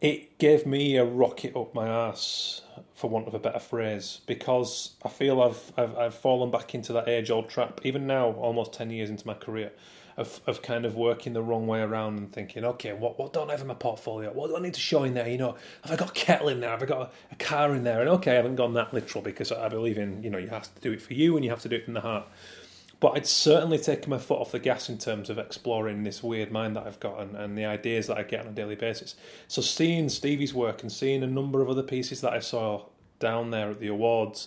it 0.00 0.38
gave 0.38 0.66
me 0.66 0.96
a 0.96 1.04
rocket 1.04 1.54
up 1.54 1.74
my 1.74 1.86
ass, 1.88 2.62
for 2.94 3.08
want 3.08 3.28
of 3.28 3.34
a 3.34 3.38
better 3.38 3.60
phrase, 3.60 4.20
because 4.26 4.96
I 5.04 5.08
feel 5.08 5.40
I've 5.40 5.72
I've, 5.76 5.96
I've 5.96 6.14
fallen 6.14 6.50
back 6.50 6.74
into 6.74 6.92
that 6.94 7.08
age 7.08 7.30
old 7.30 7.48
trap. 7.48 7.80
Even 7.84 8.06
now, 8.06 8.32
almost 8.32 8.72
ten 8.72 8.90
years 8.90 9.10
into 9.10 9.26
my 9.26 9.34
career, 9.34 9.70
of 10.16 10.40
of 10.46 10.62
kind 10.62 10.84
of 10.84 10.94
working 10.94 11.32
the 11.32 11.42
wrong 11.42 11.66
way 11.66 11.80
around 11.80 12.18
and 12.18 12.32
thinking, 12.32 12.64
okay, 12.64 12.92
what 12.92 13.18
what 13.18 13.32
don't 13.32 13.48
I 13.48 13.52
have 13.52 13.62
in 13.62 13.66
my 13.66 13.74
portfolio? 13.74 14.32
What 14.32 14.48
do 14.48 14.56
I 14.56 14.60
need 14.60 14.74
to 14.74 14.80
show 14.80 15.04
in 15.04 15.14
there? 15.14 15.28
You 15.28 15.38
know, 15.38 15.56
have 15.82 15.92
I 15.92 15.96
got 15.96 16.14
kettle 16.14 16.48
in 16.48 16.60
there? 16.60 16.70
Have 16.70 16.82
I 16.82 16.86
got 16.86 17.00
a, 17.00 17.10
a 17.32 17.36
car 17.36 17.74
in 17.74 17.84
there? 17.84 18.00
And 18.00 18.08
okay, 18.10 18.32
I 18.32 18.34
haven't 18.34 18.56
gone 18.56 18.74
that 18.74 18.92
literal 18.92 19.22
because 19.22 19.52
I 19.52 19.68
believe 19.68 19.98
in 19.98 20.22
you 20.22 20.30
know 20.30 20.38
you 20.38 20.48
have 20.48 20.74
to 20.74 20.80
do 20.80 20.92
it 20.92 21.02
for 21.02 21.14
you 21.14 21.36
and 21.36 21.44
you 21.44 21.50
have 21.50 21.62
to 21.62 21.68
do 21.68 21.76
it 21.76 21.84
from 21.84 21.94
the 21.94 22.00
heart. 22.00 22.26
But 23.02 23.16
I'd 23.16 23.26
certainly 23.26 23.78
taken 23.78 24.10
my 24.10 24.18
foot 24.18 24.38
off 24.38 24.52
the 24.52 24.60
gas 24.60 24.88
in 24.88 24.96
terms 24.96 25.28
of 25.28 25.36
exploring 25.36 26.04
this 26.04 26.22
weird 26.22 26.52
mind 26.52 26.76
that 26.76 26.86
I've 26.86 27.00
got 27.00 27.20
and, 27.20 27.34
and 27.34 27.58
the 27.58 27.64
ideas 27.64 28.06
that 28.06 28.16
I 28.16 28.22
get 28.22 28.42
on 28.42 28.46
a 28.46 28.52
daily 28.52 28.76
basis. 28.76 29.16
So 29.48 29.60
seeing 29.60 30.08
Stevie's 30.08 30.54
work 30.54 30.82
and 30.82 30.92
seeing 30.92 31.24
a 31.24 31.26
number 31.26 31.60
of 31.60 31.68
other 31.68 31.82
pieces 31.82 32.20
that 32.20 32.32
I 32.32 32.38
saw 32.38 32.84
down 33.18 33.50
there 33.50 33.72
at 33.72 33.80
the 33.80 33.88
awards, 33.88 34.46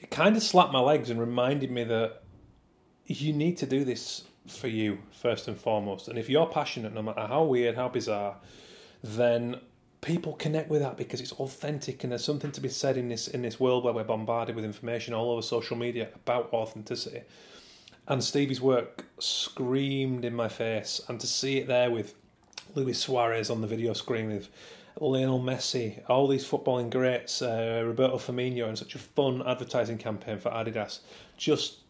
it 0.00 0.10
kind 0.10 0.34
of 0.34 0.42
slapped 0.42 0.72
my 0.72 0.80
legs 0.80 1.10
and 1.10 1.20
reminded 1.20 1.70
me 1.70 1.84
that 1.84 2.22
you 3.04 3.34
need 3.34 3.58
to 3.58 3.66
do 3.66 3.84
this 3.84 4.24
for 4.48 4.68
you 4.68 4.98
first 5.10 5.48
and 5.48 5.58
foremost. 5.58 6.08
And 6.08 6.18
if 6.18 6.28
you're 6.28 6.46
passionate, 6.46 6.94
no 6.94 7.02
matter 7.02 7.26
how 7.26 7.44
weird, 7.44 7.76
how 7.76 7.88
bizarre, 7.88 8.36
then 9.02 9.60
people 10.00 10.32
connect 10.34 10.68
with 10.70 10.80
that 10.80 10.96
because 10.96 11.20
it's 11.20 11.32
authentic 11.32 12.04
and 12.04 12.12
there's 12.12 12.24
something 12.24 12.52
to 12.52 12.60
be 12.60 12.68
said 12.68 12.96
in 12.96 13.08
this 13.08 13.26
in 13.26 13.42
this 13.42 13.58
world 13.58 13.82
where 13.82 13.92
we're 13.92 14.04
bombarded 14.04 14.54
with 14.54 14.64
information 14.64 15.12
all 15.12 15.32
over 15.32 15.42
social 15.42 15.76
media 15.76 16.08
about 16.14 16.52
authenticity 16.52 17.22
and 18.08 18.24
Stevie's 18.24 18.60
work 18.60 19.04
screamed 19.18 20.24
in 20.24 20.34
my 20.34 20.48
face, 20.48 21.00
and 21.08 21.20
to 21.20 21.26
see 21.26 21.58
it 21.58 21.68
there 21.68 21.90
with 21.90 22.14
Luis 22.74 22.98
Suarez 22.98 23.50
on 23.50 23.60
the 23.60 23.66
video 23.66 23.92
screen 23.92 24.28
with 24.28 24.48
Lionel 24.98 25.40
Messi, 25.40 26.02
all 26.08 26.26
these 26.26 26.48
footballing 26.48 26.90
greats, 26.90 27.42
uh, 27.42 27.82
Roberto 27.84 28.16
Firmino, 28.16 28.66
and 28.66 28.78
such 28.78 28.94
a 28.94 28.98
fun 28.98 29.42
advertising 29.46 29.98
campaign 29.98 30.38
for 30.38 30.50
Adidas, 30.50 31.00
just 31.36 31.80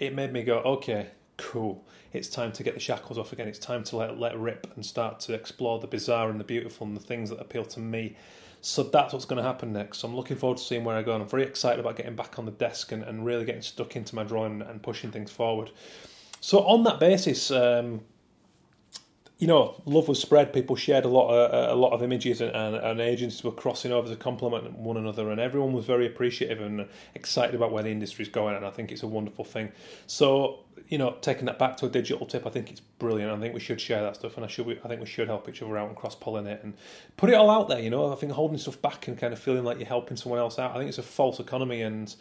it 0.00 0.14
made 0.14 0.32
me 0.32 0.42
go, 0.42 0.58
okay, 0.58 1.06
cool. 1.36 1.84
It's 2.12 2.28
time 2.28 2.52
to 2.52 2.62
get 2.62 2.74
the 2.74 2.80
shackles 2.80 3.18
off 3.18 3.32
again. 3.32 3.48
It's 3.48 3.58
time 3.58 3.84
to 3.84 3.96
let 3.96 4.18
let 4.18 4.38
rip 4.38 4.66
and 4.74 4.84
start 4.84 5.20
to 5.20 5.34
explore 5.34 5.80
the 5.80 5.86
bizarre 5.86 6.30
and 6.30 6.38
the 6.38 6.44
beautiful 6.44 6.86
and 6.86 6.96
the 6.96 7.00
things 7.00 7.30
that 7.30 7.40
appeal 7.40 7.64
to 7.66 7.80
me 7.80 8.16
so 8.64 8.84
that's 8.84 9.12
what's 9.12 9.24
going 9.24 9.38
to 9.38 9.42
happen 9.42 9.72
next. 9.72 9.98
So 9.98 10.08
I'm 10.08 10.14
looking 10.14 10.36
forward 10.36 10.58
to 10.58 10.64
seeing 10.64 10.84
where 10.84 10.96
I 10.96 11.02
go. 11.02 11.14
And 11.14 11.22
I'm 11.22 11.28
very 11.28 11.42
excited 11.42 11.80
about 11.80 11.96
getting 11.96 12.14
back 12.14 12.38
on 12.38 12.44
the 12.44 12.52
desk 12.52 12.92
and, 12.92 13.02
and 13.02 13.26
really 13.26 13.44
getting 13.44 13.60
stuck 13.60 13.96
into 13.96 14.14
my 14.14 14.22
drawing 14.22 14.62
and 14.62 14.80
pushing 14.80 15.10
things 15.10 15.32
forward. 15.32 15.72
So 16.40 16.60
on 16.60 16.84
that 16.84 17.00
basis, 17.00 17.50
um, 17.50 18.02
you 19.38 19.48
know, 19.48 19.82
love 19.84 20.06
was 20.06 20.20
spread. 20.20 20.52
People 20.52 20.76
shared 20.76 21.04
a 21.04 21.08
lot, 21.08 21.28
of, 21.28 21.70
a 21.70 21.74
lot 21.74 21.90
of 21.90 22.04
images, 22.04 22.40
and, 22.40 22.54
and, 22.54 22.76
and, 22.76 23.00
agencies 23.00 23.42
were 23.42 23.50
crossing 23.50 23.90
over 23.90 24.08
to 24.08 24.14
compliment 24.14 24.78
one 24.78 24.96
another, 24.96 25.32
and 25.32 25.40
everyone 25.40 25.72
was 25.72 25.84
very 25.84 26.06
appreciative 26.06 26.60
and 26.60 26.86
excited 27.16 27.56
about 27.56 27.72
where 27.72 27.82
the 27.82 27.90
industry 27.90 28.22
is 28.22 28.28
going. 28.28 28.54
And 28.54 28.64
I 28.64 28.70
think 28.70 28.92
it's 28.92 29.02
a 29.02 29.08
wonderful 29.08 29.44
thing. 29.44 29.72
So, 30.06 30.60
you 30.88 30.98
know, 30.98 31.16
taking 31.20 31.46
that 31.46 31.58
back 31.58 31.76
to 31.78 31.86
a 31.86 31.88
digital 31.88 32.26
tip, 32.26 32.46
I 32.46 32.50
think 32.50 32.70
it's 32.70 32.80
brilliant. 32.80 33.32
I 33.32 33.38
think 33.40 33.54
we 33.54 33.60
should 33.60 33.80
share 33.80 34.02
that 34.02 34.16
stuff, 34.16 34.36
and 34.36 34.44
I 34.44 34.48
should, 34.48 34.66
I 34.84 34.88
think 34.88 35.00
we 35.00 35.06
should 35.06 35.28
help 35.28 35.48
each 35.48 35.62
other 35.62 35.76
out 35.78 35.88
and 35.88 35.96
cross 35.96 36.16
pollinate 36.16 36.62
and 36.62 36.74
put 37.16 37.30
it 37.30 37.34
all 37.34 37.50
out 37.50 37.68
there. 37.68 37.80
You 37.80 37.90
know, 37.90 38.12
I 38.12 38.16
think 38.16 38.32
holding 38.32 38.58
stuff 38.58 38.80
back 38.80 39.08
and 39.08 39.18
kind 39.18 39.32
of 39.32 39.38
feeling 39.38 39.64
like 39.64 39.78
you're 39.78 39.88
helping 39.88 40.16
someone 40.16 40.38
else 40.38 40.58
out, 40.58 40.72
I 40.72 40.78
think 40.78 40.88
it's 40.88 40.98
a 40.98 41.02
false 41.02 41.40
economy 41.40 41.82
and 41.82 42.14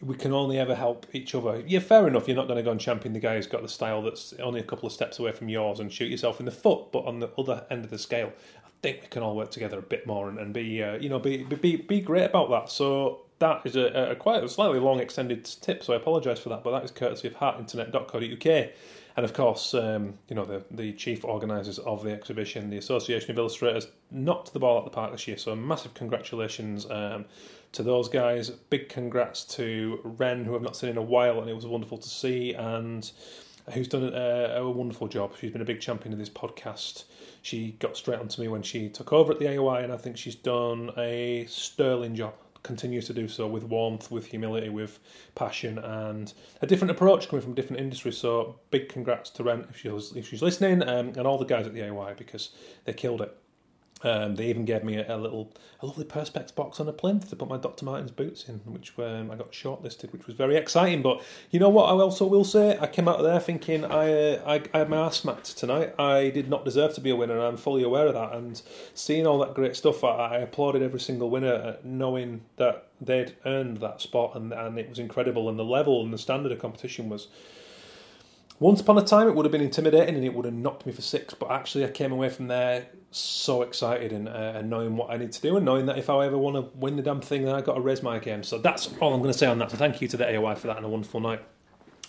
we 0.00 0.16
can 0.16 0.32
only 0.32 0.58
ever 0.58 0.74
help 0.74 1.06
each 1.12 1.34
other. 1.34 1.62
Yeah, 1.66 1.78
fair 1.78 2.08
enough. 2.08 2.26
You're 2.26 2.36
not 2.36 2.48
going 2.48 2.56
to 2.56 2.62
go 2.62 2.72
and 2.72 2.80
champion 2.80 3.12
the 3.12 3.20
guy 3.20 3.36
who's 3.36 3.46
got 3.46 3.62
the 3.62 3.68
style 3.68 4.02
that's 4.02 4.32
only 4.34 4.60
a 4.60 4.64
couple 4.64 4.86
of 4.86 4.92
steps 4.92 5.18
away 5.18 5.32
from 5.32 5.48
yours 5.48 5.78
and 5.78 5.92
shoot 5.92 6.10
yourself 6.10 6.40
in 6.40 6.46
the 6.46 6.52
foot. 6.52 6.90
But 6.92 7.04
on 7.04 7.20
the 7.20 7.30
other 7.38 7.64
end 7.70 7.84
of 7.84 7.90
the 7.90 7.98
scale, 7.98 8.32
I 8.66 8.68
think 8.82 9.02
we 9.02 9.08
can 9.08 9.22
all 9.22 9.36
work 9.36 9.52
together 9.52 9.78
a 9.78 9.82
bit 9.82 10.06
more 10.06 10.28
and, 10.28 10.38
and 10.38 10.52
be, 10.52 10.82
uh, 10.82 10.94
you 10.94 11.08
know, 11.08 11.20
be, 11.20 11.44
be 11.44 11.76
be 11.76 12.00
great 12.00 12.24
about 12.24 12.50
that. 12.50 12.68
So 12.70 13.20
that 13.42 13.62
is 13.64 13.76
a, 13.76 14.12
a 14.12 14.16
quite 14.16 14.42
a 14.42 14.48
slightly 14.48 14.78
long 14.78 15.00
extended 15.00 15.44
tip. 15.44 15.82
So 15.82 15.92
I 15.92 15.96
apologise 15.96 16.38
for 16.38 16.48
that. 16.50 16.62
But 16.62 16.70
that 16.70 16.84
is 16.84 16.90
courtesy 16.90 17.28
of 17.28 17.34
heartinternet.co.uk. 17.34 18.70
And 19.14 19.24
of 19.24 19.34
course, 19.34 19.74
um, 19.74 20.14
you 20.28 20.36
know, 20.36 20.46
the, 20.46 20.64
the 20.70 20.92
chief 20.92 21.24
organisers 21.24 21.78
of 21.80 22.02
the 22.02 22.12
exhibition, 22.12 22.70
the 22.70 22.78
Association 22.78 23.30
of 23.32 23.38
Illustrators, 23.38 23.88
knocked 24.10 24.52
the 24.52 24.58
ball 24.58 24.78
at 24.78 24.84
the 24.84 24.90
park 24.90 25.12
this 25.12 25.28
year. 25.28 25.36
So 25.36 25.54
massive 25.54 25.92
congratulations 25.92 26.88
um, 26.90 27.26
to 27.72 27.82
those 27.82 28.08
guys. 28.08 28.48
Big 28.48 28.88
congrats 28.88 29.44
to 29.56 30.00
Ren, 30.04 30.44
who 30.44 30.54
I've 30.54 30.62
not 30.62 30.76
seen 30.76 30.90
in 30.90 30.96
a 30.96 31.02
while, 31.02 31.40
and 31.40 31.50
it 31.50 31.54
was 31.54 31.66
wonderful 31.66 31.98
to 31.98 32.08
see, 32.08 32.54
and 32.54 33.10
who's 33.74 33.88
done 33.88 34.04
a, 34.14 34.54
a 34.56 34.70
wonderful 34.70 35.08
job. 35.08 35.34
She's 35.38 35.50
been 35.50 35.60
a 35.60 35.66
big 35.66 35.80
champion 35.80 36.12
of 36.12 36.18
this 36.18 36.30
podcast. 36.30 37.04
She 37.42 37.72
got 37.80 37.96
straight 37.96 38.20
onto 38.20 38.40
me 38.40 38.48
when 38.48 38.62
she 38.62 38.88
took 38.88 39.12
over 39.12 39.32
at 39.32 39.40
the 39.40 39.46
AOI, 39.46 39.82
and 39.82 39.92
I 39.92 39.96
think 39.96 40.16
she's 40.16 40.36
done 40.36 40.90
a 40.96 41.44
sterling 41.48 42.14
job. 42.14 42.34
Continues 42.62 43.06
to 43.06 43.12
do 43.12 43.26
so 43.26 43.46
with 43.46 43.64
warmth, 43.64 44.10
with 44.10 44.26
humility, 44.26 44.68
with 44.68 45.00
passion, 45.34 45.78
and 45.78 46.32
a 46.60 46.66
different 46.66 46.92
approach 46.92 47.28
coming 47.28 47.42
from 47.42 47.54
different 47.54 47.80
industries. 47.80 48.16
So, 48.16 48.60
big 48.70 48.88
congrats 48.88 49.30
to 49.30 49.42
Ren 49.42 49.66
if 49.68 49.78
she's 49.78 50.12
if 50.14 50.28
she's 50.28 50.42
listening, 50.42 50.82
um, 50.82 51.08
and 51.08 51.26
all 51.26 51.38
the 51.38 51.44
guys 51.44 51.66
at 51.66 51.74
the 51.74 51.80
AOI 51.80 52.14
because 52.16 52.50
they 52.84 52.92
killed 52.92 53.20
it. 53.20 53.36
Um, 54.04 54.34
they 54.34 54.46
even 54.46 54.64
gave 54.64 54.82
me 54.82 54.96
a, 54.96 55.16
a, 55.16 55.18
little, 55.18 55.52
a 55.80 55.86
lovely 55.86 56.04
perspex 56.04 56.54
box 56.54 56.80
on 56.80 56.88
a 56.88 56.92
plinth 56.92 57.30
to 57.30 57.36
put 57.36 57.48
my 57.48 57.56
Dr. 57.56 57.84
Martens 57.84 58.10
boots 58.10 58.48
in, 58.48 58.56
which 58.64 58.92
um, 58.98 59.30
I 59.30 59.36
got 59.36 59.52
shortlisted, 59.52 60.12
which 60.12 60.26
was 60.26 60.34
very 60.34 60.56
exciting. 60.56 61.02
But 61.02 61.22
you 61.50 61.60
know 61.60 61.68
what? 61.68 61.84
I 61.84 61.92
also 61.92 62.26
will 62.26 62.44
say, 62.44 62.76
I 62.80 62.86
came 62.86 63.06
out 63.06 63.18
of 63.18 63.24
there 63.24 63.38
thinking 63.38 63.84
I, 63.84 64.12
uh, 64.12 64.42
I, 64.44 64.62
I 64.74 64.78
had 64.78 64.90
my 64.90 64.96
ass 64.96 65.18
smacked 65.18 65.56
tonight. 65.56 65.94
I 65.98 66.30
did 66.30 66.48
not 66.48 66.64
deserve 66.64 66.94
to 66.94 67.00
be 67.00 67.10
a 67.10 67.16
winner, 67.16 67.34
and 67.34 67.42
I'm 67.42 67.56
fully 67.56 67.84
aware 67.84 68.06
of 68.08 68.14
that. 68.14 68.32
And 68.32 68.60
seeing 68.94 69.26
all 69.26 69.38
that 69.38 69.54
great 69.54 69.76
stuff, 69.76 70.02
I, 70.02 70.08
I 70.08 70.38
applauded 70.38 70.82
every 70.82 71.00
single 71.00 71.30
winner, 71.30 71.54
uh, 71.54 71.76
knowing 71.84 72.42
that 72.56 72.88
they'd 73.00 73.36
earned 73.46 73.78
that 73.78 74.00
spot, 74.00 74.34
and, 74.34 74.52
and 74.52 74.78
it 74.78 74.88
was 74.88 74.98
incredible. 74.98 75.48
And 75.48 75.58
the 75.58 75.64
level 75.64 76.02
and 76.02 76.12
the 76.12 76.18
standard 76.18 76.52
of 76.52 76.58
competition 76.58 77.08
was 77.08 77.28
once 78.62 78.80
upon 78.80 78.96
a 78.96 79.02
time, 79.02 79.26
it 79.28 79.34
would 79.34 79.44
have 79.44 79.52
been 79.52 79.60
intimidating 79.60 80.14
and 80.14 80.24
it 80.24 80.32
would 80.32 80.44
have 80.44 80.54
knocked 80.54 80.86
me 80.86 80.92
for 80.92 81.02
six, 81.02 81.34
but 81.34 81.50
actually, 81.50 81.84
I 81.84 81.88
came 81.88 82.12
away 82.12 82.28
from 82.28 82.46
there 82.46 82.86
so 83.10 83.62
excited 83.62 84.12
and, 84.12 84.28
uh, 84.28 84.52
and 84.54 84.70
knowing 84.70 84.96
what 84.96 85.10
I 85.10 85.16
need 85.16 85.32
to 85.32 85.40
do 85.40 85.56
and 85.56 85.66
knowing 85.66 85.86
that 85.86 85.98
if 85.98 86.08
I 86.08 86.24
ever 86.24 86.38
want 86.38 86.56
to 86.56 86.78
win 86.78 86.96
the 86.96 87.02
damn 87.02 87.20
thing, 87.20 87.44
then 87.44 87.54
I've 87.54 87.64
got 87.64 87.74
to 87.74 87.80
raise 87.80 88.02
my 88.02 88.18
game. 88.18 88.42
So 88.42 88.58
that's 88.58 88.88
all 89.00 89.12
I'm 89.12 89.20
going 89.20 89.32
to 89.32 89.38
say 89.38 89.46
on 89.46 89.58
that. 89.58 89.70
So 89.72 89.76
thank 89.76 90.00
you 90.00 90.08
to 90.08 90.16
the 90.16 90.24
AOI 90.24 90.54
for 90.56 90.68
that 90.68 90.76
and 90.76 90.86
a 90.86 90.88
wonderful 90.88 91.20
night. 91.20 91.42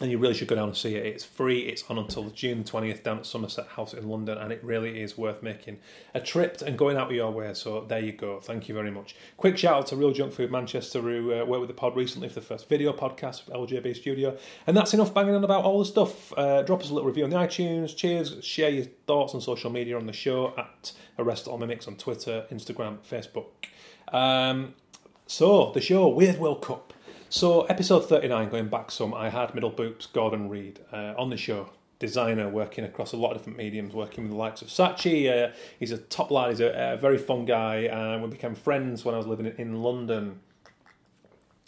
And 0.01 0.09
you 0.09 0.17
really 0.17 0.33
should 0.33 0.47
go 0.47 0.55
down 0.55 0.69
and 0.69 0.77
see 0.77 0.95
it. 0.95 1.05
It's 1.05 1.23
free. 1.23 1.59
It's 1.59 1.83
on 1.89 1.99
until 1.99 2.29
June 2.31 2.63
twentieth 2.63 3.03
down 3.03 3.19
at 3.19 3.25
Somerset 3.25 3.67
House 3.67 3.93
in 3.93 4.09
London, 4.09 4.37
and 4.39 4.51
it 4.51 4.63
really 4.63 5.01
is 5.01 5.17
worth 5.17 5.43
making 5.43 5.79
a 6.15 6.19
trip 6.19 6.61
and 6.65 6.77
going 6.77 6.97
out 6.97 7.07
of 7.07 7.13
your 7.13 7.31
way. 7.31 7.53
So 7.53 7.85
there 7.87 7.99
you 7.99 8.11
go. 8.11 8.39
Thank 8.39 8.67
you 8.67 8.73
very 8.73 8.89
much. 8.89 9.15
Quick 9.37 9.57
shout 9.57 9.75
out 9.75 9.87
to 9.87 9.95
Real 9.95 10.11
Junk 10.11 10.33
Food 10.33 10.51
Manchester 10.51 10.99
who 10.99 11.33
uh, 11.33 11.45
worked 11.45 11.61
with 11.61 11.69
the 11.69 11.75
pod 11.75 11.95
recently 11.95 12.27
for 12.27 12.35
the 12.35 12.45
first 12.45 12.67
video 12.67 12.91
podcast 12.91 13.45
with 13.45 13.55
LJB 13.55 13.95
Studio, 13.95 14.35
and 14.65 14.75
that's 14.75 14.93
enough 14.95 15.13
banging 15.13 15.35
on 15.35 15.43
about 15.43 15.63
all 15.63 15.79
the 15.79 15.85
stuff. 15.85 16.33
Uh, 16.33 16.63
drop 16.63 16.81
us 16.81 16.89
a 16.89 16.93
little 16.93 17.07
review 17.07 17.23
on 17.23 17.29
the 17.29 17.37
iTunes. 17.37 17.95
Cheers. 17.95 18.43
Share 18.43 18.69
your 18.69 18.85
thoughts 19.05 19.35
on 19.35 19.41
social 19.41 19.69
media 19.69 19.95
on 19.95 20.07
the 20.07 20.13
show 20.13 20.53
at 20.57 20.91
Arrest 21.19 21.47
All 21.47 21.59
Mimics 21.59 21.87
on 21.87 21.95
Twitter, 21.97 22.45
Instagram, 22.51 22.97
Facebook. 22.99 23.45
Um, 24.11 24.73
so 25.27 25.71
the 25.71 25.81
show 25.81 26.07
Weird 26.07 26.39
World 26.39 26.61
Cup. 26.63 26.92
So, 27.33 27.63
episode 27.63 28.07
39, 28.07 28.49
going 28.49 28.67
back 28.67 28.91
some, 28.91 29.11
I 29.11 29.29
had 29.29 29.53
Middleboop's 29.53 30.05
Gordon 30.05 30.49
Reid 30.49 30.81
uh, 30.91 31.15
on 31.17 31.31
the 31.31 31.35
show. 31.35 31.71
Designer 31.97 32.47
working 32.47 32.83
across 32.83 33.11
a 33.11 33.17
lot 33.17 33.31
of 33.31 33.39
different 33.39 33.57
mediums, 33.57 33.95
working 33.95 34.25
with 34.25 34.33
the 34.33 34.37
likes 34.37 34.61
of 34.61 34.67
Saatchi. 34.67 35.27
Uh, 35.27 35.51
he's 35.79 35.89
a 35.89 35.97
top 35.97 36.29
lad, 36.29 36.51
he's 36.51 36.59
a, 36.59 36.93
a 36.93 36.95
very 36.95 37.17
fun 37.17 37.45
guy, 37.45 37.87
and 37.91 38.21
we 38.21 38.29
became 38.29 38.53
friends 38.53 39.03
when 39.03 39.15
I 39.15 39.17
was 39.17 39.25
living 39.25 39.51
in 39.57 39.81
London 39.81 40.41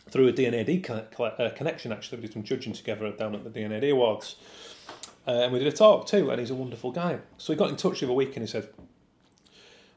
through 0.08 0.28
a 0.28 0.78
con- 0.82 1.02
uh, 1.20 1.50
connection, 1.56 1.92
actually. 1.92 2.20
We 2.20 2.28
did 2.28 2.34
some 2.34 2.44
judging 2.44 2.74
together 2.74 3.12
down 3.14 3.34
at 3.34 3.44
the 3.44 3.50
D&AD 3.50 3.86
Awards. 3.86 4.36
Uh, 5.28 5.32
and 5.32 5.52
we 5.52 5.58
did 5.58 5.68
a 5.68 5.76
talk 5.76 6.06
too, 6.06 6.30
and 6.30 6.40
he's 6.40 6.52
a 6.52 6.56
wonderful 6.56 6.92
guy. 6.92 7.18
So 7.40 7.54
he 7.54 7.58
got 7.58 7.72
in 7.72 7.76
touch 7.76 8.02
the 8.02 8.06
other 8.06 8.14
week 8.14 8.36
and 8.36 8.44
he 8.44 8.48
said, 8.48 8.70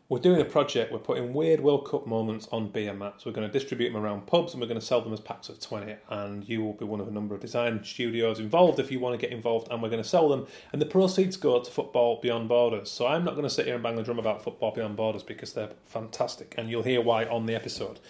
we're 0.08 0.18
doing 0.18 0.40
a 0.40 0.44
project, 0.44 0.90
we're 0.90 0.98
putting 0.98 1.34
weird 1.34 1.60
World 1.60 1.86
Cup 1.86 2.06
moments 2.06 2.48
on 2.50 2.70
beer 2.70 2.94
mats. 2.94 3.26
We're 3.26 3.32
going 3.32 3.46
to 3.46 3.52
distribute 3.52 3.92
them 3.92 4.02
around 4.02 4.26
pubs 4.26 4.54
and 4.54 4.60
we're 4.60 4.68
going 4.68 4.80
to 4.80 4.86
sell 4.86 5.02
them 5.02 5.12
as 5.12 5.20
packs 5.20 5.50
of 5.50 5.60
20. 5.60 5.96
And 6.08 6.48
you 6.48 6.62
will 6.62 6.72
be 6.72 6.86
one 6.86 7.00
of 7.00 7.08
a 7.08 7.10
number 7.10 7.34
of 7.34 7.42
design 7.42 7.84
studios 7.84 8.40
involved 8.40 8.78
if 8.78 8.90
you 8.90 9.00
want 9.00 9.20
to 9.20 9.26
get 9.26 9.34
involved. 9.36 9.68
And 9.70 9.82
we're 9.82 9.90
going 9.90 10.02
to 10.02 10.08
sell 10.08 10.30
them. 10.30 10.46
And 10.72 10.80
the 10.80 10.86
proceeds 10.86 11.36
go 11.36 11.62
to 11.62 11.70
Football 11.70 12.20
Beyond 12.22 12.48
Borders. 12.48 12.90
So 12.90 13.06
I'm 13.06 13.22
not 13.22 13.32
going 13.32 13.44
to 13.44 13.50
sit 13.50 13.66
here 13.66 13.74
and 13.74 13.82
bang 13.82 13.96
the 13.96 14.02
drum 14.02 14.18
about 14.18 14.42
Football 14.42 14.74
Beyond 14.74 14.96
Borders 14.96 15.22
because 15.22 15.52
they're 15.52 15.72
fantastic. 15.84 16.54
And 16.56 16.70
you'll 16.70 16.84
hear 16.84 17.02
why 17.02 17.26
on 17.26 17.44
the 17.44 17.54
episode. 17.54 18.00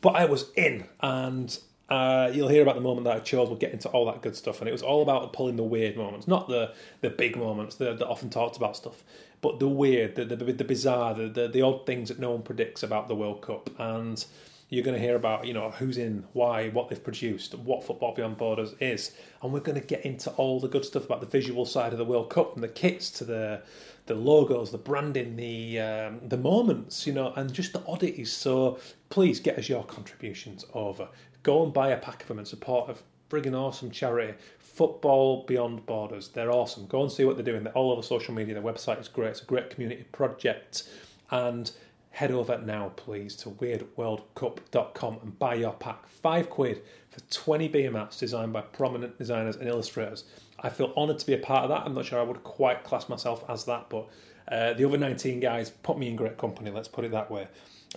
But 0.00 0.14
I 0.14 0.26
was 0.26 0.52
in 0.54 0.86
and 1.00 1.58
uh, 1.90 2.30
you'll 2.32 2.48
hear 2.48 2.62
about 2.62 2.76
the 2.76 2.80
moment 2.80 3.04
that 3.04 3.16
I 3.16 3.20
chose. 3.20 3.48
We'll 3.48 3.58
get 3.58 3.72
into 3.72 3.88
all 3.88 4.06
that 4.06 4.22
good 4.22 4.36
stuff, 4.36 4.60
and 4.60 4.68
it 4.68 4.72
was 4.72 4.82
all 4.82 5.02
about 5.02 5.32
pulling 5.32 5.56
the 5.56 5.64
weird 5.64 5.96
moments, 5.96 6.28
not 6.28 6.48
the 6.48 6.72
the 7.00 7.10
big 7.10 7.36
moments, 7.36 7.74
the, 7.76 8.06
often 8.06 8.30
talked 8.30 8.56
about 8.56 8.76
stuff, 8.76 9.02
but 9.40 9.58
the 9.58 9.68
weird, 9.68 10.14
the 10.14 10.24
the, 10.24 10.36
the 10.36 10.64
bizarre, 10.64 11.14
the, 11.14 11.28
the, 11.28 11.48
the 11.48 11.62
odd 11.62 11.86
things 11.86 12.08
that 12.08 12.20
no 12.20 12.30
one 12.30 12.42
predicts 12.42 12.84
about 12.84 13.08
the 13.08 13.16
World 13.16 13.42
Cup. 13.42 13.70
And 13.80 14.24
you're 14.68 14.84
going 14.84 14.94
to 14.94 15.02
hear 15.02 15.16
about 15.16 15.46
you 15.48 15.52
know 15.52 15.72
who's 15.72 15.98
in, 15.98 16.24
why, 16.32 16.68
what 16.68 16.88
they've 16.88 17.02
produced, 17.02 17.56
what 17.56 17.82
Football 17.82 18.14
Beyond 18.14 18.36
Borders 18.36 18.74
is, 18.78 19.10
and 19.42 19.52
we're 19.52 19.58
going 19.58 19.80
to 19.80 19.84
get 19.84 20.04
into 20.04 20.30
all 20.32 20.60
the 20.60 20.68
good 20.68 20.84
stuff 20.84 21.06
about 21.06 21.20
the 21.20 21.26
visual 21.26 21.66
side 21.66 21.92
of 21.92 21.98
the 21.98 22.04
World 22.04 22.30
Cup, 22.30 22.52
from 22.52 22.62
the 22.62 22.68
kits 22.68 23.10
to 23.10 23.24
the 23.24 23.62
the 24.06 24.14
logos, 24.14 24.70
the 24.70 24.78
branding, 24.78 25.34
the 25.34 25.80
um, 25.80 26.20
the 26.28 26.36
moments, 26.36 27.04
you 27.04 27.12
know, 27.12 27.32
and 27.34 27.52
just 27.52 27.72
the 27.72 27.82
oddities. 27.84 28.32
So 28.32 28.78
please 29.08 29.40
get 29.40 29.58
us 29.58 29.68
your 29.68 29.82
contributions 29.82 30.64
over. 30.72 31.08
Go 31.42 31.64
and 31.64 31.72
buy 31.72 31.90
a 31.90 31.96
pack 31.96 32.22
of 32.22 32.28
them 32.28 32.38
and 32.38 32.46
support 32.46 32.90
a 32.90 32.96
frigging 33.30 33.54
awesome 33.54 33.90
charity. 33.90 34.34
Football 34.58 35.44
Beyond 35.46 35.86
Borders. 35.86 36.28
They're 36.28 36.50
awesome. 36.50 36.86
Go 36.86 37.02
and 37.02 37.12
see 37.12 37.24
what 37.24 37.36
they're 37.36 37.44
doing. 37.44 37.64
They're 37.64 37.72
all 37.72 37.92
over 37.92 38.02
social 38.02 38.34
media. 38.34 38.54
Their 38.54 38.62
website 38.62 39.00
is 39.00 39.08
great. 39.08 39.30
It's 39.30 39.42
a 39.42 39.46
great 39.46 39.70
community 39.70 40.04
project. 40.12 40.88
And 41.30 41.70
head 42.10 42.30
over 42.30 42.58
now, 42.58 42.92
please, 42.96 43.36
to 43.36 43.50
weirdworldcup.com 43.50 45.18
and 45.22 45.38
buy 45.38 45.54
your 45.54 45.72
pack. 45.72 46.08
Five 46.08 46.50
quid 46.50 46.82
for 47.10 47.20
20 47.30 47.68
beer 47.68 47.90
mats 47.90 48.18
designed 48.18 48.52
by 48.52 48.62
prominent 48.62 49.18
designers 49.18 49.56
and 49.56 49.68
illustrators. 49.68 50.24
I 50.60 50.68
feel 50.68 50.92
honoured 50.96 51.18
to 51.20 51.26
be 51.26 51.34
a 51.34 51.38
part 51.38 51.64
of 51.64 51.70
that. 51.70 51.82
I'm 51.86 51.94
not 51.94 52.04
sure 52.04 52.18
I 52.18 52.22
would 52.22 52.42
quite 52.44 52.84
class 52.84 53.08
myself 53.08 53.44
as 53.48 53.64
that, 53.64 53.88
but 53.88 54.08
uh, 54.50 54.74
the 54.74 54.84
other 54.84 54.98
19 54.98 55.40
guys 55.40 55.70
put 55.70 55.98
me 55.98 56.08
in 56.08 56.16
great 56.16 56.36
company, 56.36 56.70
let's 56.70 56.88
put 56.88 57.04
it 57.04 57.12
that 57.12 57.30
way. 57.30 57.48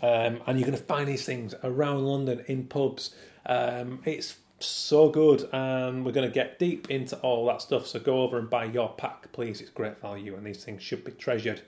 Um, 0.01 0.41
and 0.47 0.59
you're 0.59 0.67
going 0.67 0.77
to 0.77 0.83
find 0.83 1.07
these 1.07 1.25
things 1.25 1.53
around 1.63 2.03
London 2.05 2.43
in 2.47 2.65
pubs. 2.65 3.15
Um, 3.45 4.01
it's 4.05 4.37
so 4.59 5.09
good, 5.09 5.49
and 5.51 6.05
we're 6.05 6.11
going 6.11 6.27
to 6.27 6.33
get 6.33 6.59
deep 6.59 6.89
into 6.89 7.17
all 7.17 7.45
that 7.47 7.61
stuff. 7.61 7.87
So 7.87 7.99
go 7.99 8.21
over 8.21 8.37
and 8.37 8.49
buy 8.49 8.65
your 8.65 8.89
pack, 8.89 9.31
please. 9.31 9.61
It's 9.61 9.69
great 9.69 9.99
value, 10.01 10.35
and 10.35 10.45
these 10.45 10.63
things 10.63 10.81
should 10.81 11.03
be 11.03 11.11
treasured. 11.11 11.61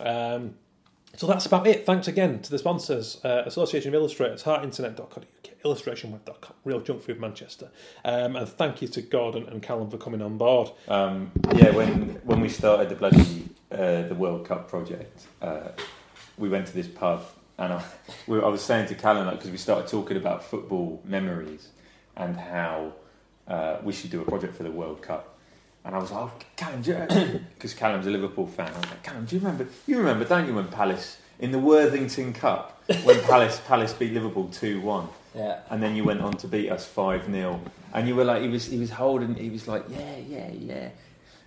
Um, 0.00 0.54
so 1.16 1.26
that's 1.26 1.46
about 1.46 1.66
it. 1.66 1.84
Thanks 1.84 2.08
again 2.08 2.40
to 2.40 2.50
the 2.50 2.58
sponsors 2.58 3.22
uh, 3.24 3.42
Association 3.44 3.88
of 3.88 3.94
Illustrators, 3.94 4.44
heartinternet.co.uk, 4.44 5.62
illustrationweb.com, 5.64 6.54
Real 6.64 6.80
Junk 6.80 7.02
Food 7.02 7.20
Manchester. 7.20 7.70
Um, 8.04 8.36
and 8.36 8.48
thank 8.48 8.80
you 8.80 8.88
to 8.88 9.02
Gordon 9.02 9.48
and 9.48 9.62
Callum 9.62 9.90
for 9.90 9.98
coming 9.98 10.22
on 10.22 10.38
board. 10.38 10.70
Um, 10.88 11.32
yeah, 11.56 11.70
when 11.70 12.20
when 12.24 12.40
we 12.40 12.48
started 12.48 12.88
the 12.88 12.94
bloody 12.94 13.48
uh, 13.72 14.02
the 14.02 14.14
World 14.14 14.46
Cup 14.46 14.68
project, 14.68 15.26
uh, 15.42 15.70
we 16.38 16.48
went 16.48 16.66
to 16.68 16.72
this 16.72 16.88
pub 16.88 17.26
and 17.60 17.74
I, 17.74 17.84
we, 18.26 18.40
I 18.40 18.48
was 18.48 18.62
saying 18.62 18.88
to 18.88 18.94
Callum 18.94 19.30
because 19.30 19.46
like, 19.46 19.52
we 19.52 19.58
started 19.58 19.88
talking 19.88 20.16
about 20.16 20.42
football 20.44 21.00
memories 21.04 21.68
and 22.16 22.36
how 22.36 22.94
uh, 23.46 23.76
we 23.82 23.92
should 23.92 24.10
do 24.10 24.20
a 24.20 24.24
project 24.24 24.56
for 24.56 24.64
the 24.64 24.70
World 24.70 25.02
Cup. 25.02 25.38
And 25.84 25.94
I 25.94 25.98
was 25.98 26.10
like, 26.10 26.24
oh, 26.24 26.32
Callum, 26.56 26.82
because 27.54 27.74
Callum's 27.80 28.06
a 28.06 28.10
Liverpool 28.10 28.46
fan. 28.46 28.72
I 28.74 28.76
was 28.76 28.90
like, 28.90 29.02
Callum, 29.02 29.24
do 29.26 29.36
you 29.36 29.40
remember? 29.40 29.68
You 29.86 29.98
remember, 29.98 30.24
don't 30.24 30.46
you, 30.46 30.54
when 30.54 30.68
Palace 30.68 31.18
in 31.38 31.52
the 31.52 31.58
Worthington 31.58 32.32
Cup 32.32 32.82
when 33.04 33.20
Palace 33.24 33.60
Palace 33.66 33.92
beat 33.92 34.12
Liverpool 34.12 34.48
two 34.48 34.80
one. 34.80 35.08
Yeah. 35.34 35.60
And 35.70 35.82
then 35.82 35.94
you 35.96 36.04
went 36.04 36.20
on 36.20 36.32
to 36.38 36.48
beat 36.48 36.70
us 36.70 36.84
five 36.86 37.24
0 37.24 37.60
and 37.94 38.08
you 38.08 38.16
were 38.16 38.24
like, 38.24 38.42
he 38.42 38.48
was 38.48 38.66
he 38.66 38.78
was 38.78 38.90
holding, 38.90 39.34
he 39.34 39.50
was 39.50 39.66
like, 39.68 39.84
yeah, 39.88 40.16
yeah, 40.16 40.50
yeah, 40.50 40.88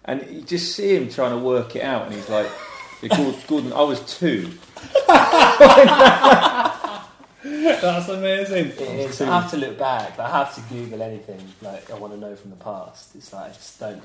and 0.06 0.26
you 0.30 0.42
just 0.42 0.76
see 0.76 0.96
him 0.96 1.10
trying 1.10 1.32
to 1.32 1.44
work 1.44 1.76
it 1.76 1.84
out, 1.84 2.06
and 2.06 2.14
he's 2.14 2.30
like, 2.30 2.50
Gordon, 3.10 3.74
I 3.74 3.82
was 3.82 4.00
two. 4.18 4.52
That's 7.44 8.08
amazing. 8.08 8.68
It 8.68 8.82
is. 8.82 9.22
I 9.22 9.42
have 9.42 9.52
to 9.52 9.58
look 9.58 9.78
back. 9.78 10.18
I 10.18 10.30
have 10.30 10.56
to 10.56 10.62
Google 10.74 11.02
anything 11.02 11.42
like 11.62 11.92
I 11.92 11.96
want 11.96 12.14
to 12.14 12.20
know 12.20 12.36
from 12.36 12.52
the 12.52 12.58
past. 12.58 13.16
It's 13.16 13.34
like 13.34 13.52
I 13.52 13.54
just 13.54 13.80
don't. 13.80 14.02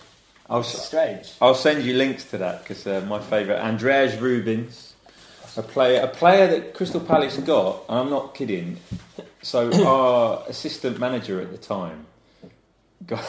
I'll, 0.50 0.60
it's 0.60 0.82
strange. 0.82 1.32
I'll 1.40 1.54
send 1.54 1.84
you 1.84 1.94
links 1.94 2.24
to 2.30 2.38
that 2.38 2.62
because 2.62 2.86
uh, 2.86 3.04
my 3.06 3.20
favourite, 3.20 3.60
Andrejs 3.62 4.16
Rubins, 4.18 4.92
a 5.56 5.62
player, 5.62 6.00
a 6.02 6.08
player 6.08 6.46
that 6.48 6.74
Crystal 6.74 7.00
Palace 7.00 7.36
got. 7.38 7.84
And 7.88 7.98
I'm 7.98 8.10
not 8.10 8.34
kidding. 8.34 8.78
So 9.42 9.70
our 9.86 10.44
assistant 10.48 10.98
manager 10.98 11.40
at 11.40 11.52
the 11.52 11.58
time 11.58 12.06
got 13.06 13.24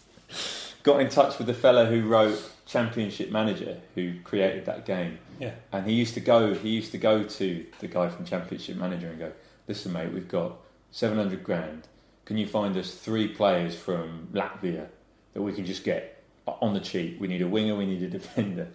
got 0.82 1.00
in 1.00 1.08
touch 1.08 1.38
with 1.38 1.46
the 1.46 1.54
fellow 1.54 1.86
who 1.86 2.06
wrote 2.06 2.50
Championship 2.74 3.30
Manager, 3.30 3.80
who 3.94 4.20
created 4.24 4.66
that 4.66 4.84
game. 4.84 5.18
Yeah. 5.38 5.52
And 5.70 5.86
he 5.86 5.94
used 5.94 6.14
to 6.14 6.20
go. 6.20 6.54
He 6.54 6.70
used 6.70 6.90
to 6.90 6.98
go 6.98 7.22
to 7.22 7.66
the 7.78 7.86
guy 7.86 8.08
from 8.08 8.24
Championship 8.24 8.76
Manager 8.76 9.06
and 9.06 9.18
go, 9.18 9.32
"Listen, 9.68 9.92
mate, 9.92 10.12
we've 10.12 10.26
got 10.26 10.56
seven 10.90 11.16
hundred 11.16 11.44
grand. 11.44 11.86
Can 12.24 12.36
you 12.36 12.48
find 12.48 12.76
us 12.76 12.92
three 12.92 13.28
players 13.28 13.76
from 13.76 14.28
Latvia 14.32 14.88
that 15.34 15.42
we 15.42 15.52
can 15.52 15.64
just 15.64 15.84
get 15.84 16.24
on 16.46 16.74
the 16.74 16.80
cheap? 16.80 17.20
We 17.20 17.28
need 17.28 17.42
a 17.42 17.48
winger. 17.48 17.76
We 17.76 17.86
need 17.86 18.02
a 18.02 18.10
defender." 18.10 18.68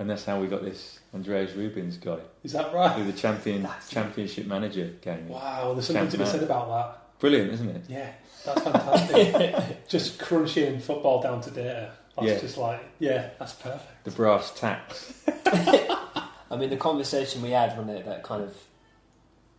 And 0.00 0.10
that's 0.10 0.24
how 0.24 0.40
we 0.40 0.48
got 0.48 0.64
this 0.64 0.98
Andrejs 1.14 1.52
Rubins 1.54 2.00
guy. 2.00 2.18
Is 2.42 2.50
that 2.54 2.74
right? 2.74 2.96
Through 2.96 3.04
the 3.04 3.12
champion 3.12 3.68
Championship 3.88 4.48
Manager 4.48 4.92
game. 5.00 5.28
Wow, 5.28 5.74
there's 5.74 5.86
something 5.86 6.08
to 6.08 6.18
be 6.18 6.26
said 6.26 6.42
about 6.42 6.68
that. 6.68 7.20
Brilliant, 7.20 7.52
isn't 7.52 7.68
it? 7.68 7.84
Yeah, 7.88 8.10
that's 8.44 8.62
fantastic. 8.62 9.88
just 9.88 10.18
crunching 10.18 10.80
football 10.80 11.22
down 11.22 11.40
to 11.42 11.50
data. 11.52 11.92
That's 12.16 12.28
Yeah. 12.28 12.38
just 12.40 12.56
like, 12.58 12.84
yeah, 12.98 13.30
that's 13.38 13.54
perfect. 13.54 14.04
The 14.04 14.10
brass 14.12 14.52
tacks. 14.58 15.12
I 15.46 16.56
mean, 16.56 16.70
the 16.70 16.76
conversation 16.76 17.42
we 17.42 17.50
had 17.50 17.76
when 17.76 17.88
it 17.88 18.04
that 18.06 18.22
kind 18.22 18.42
of 18.42 18.56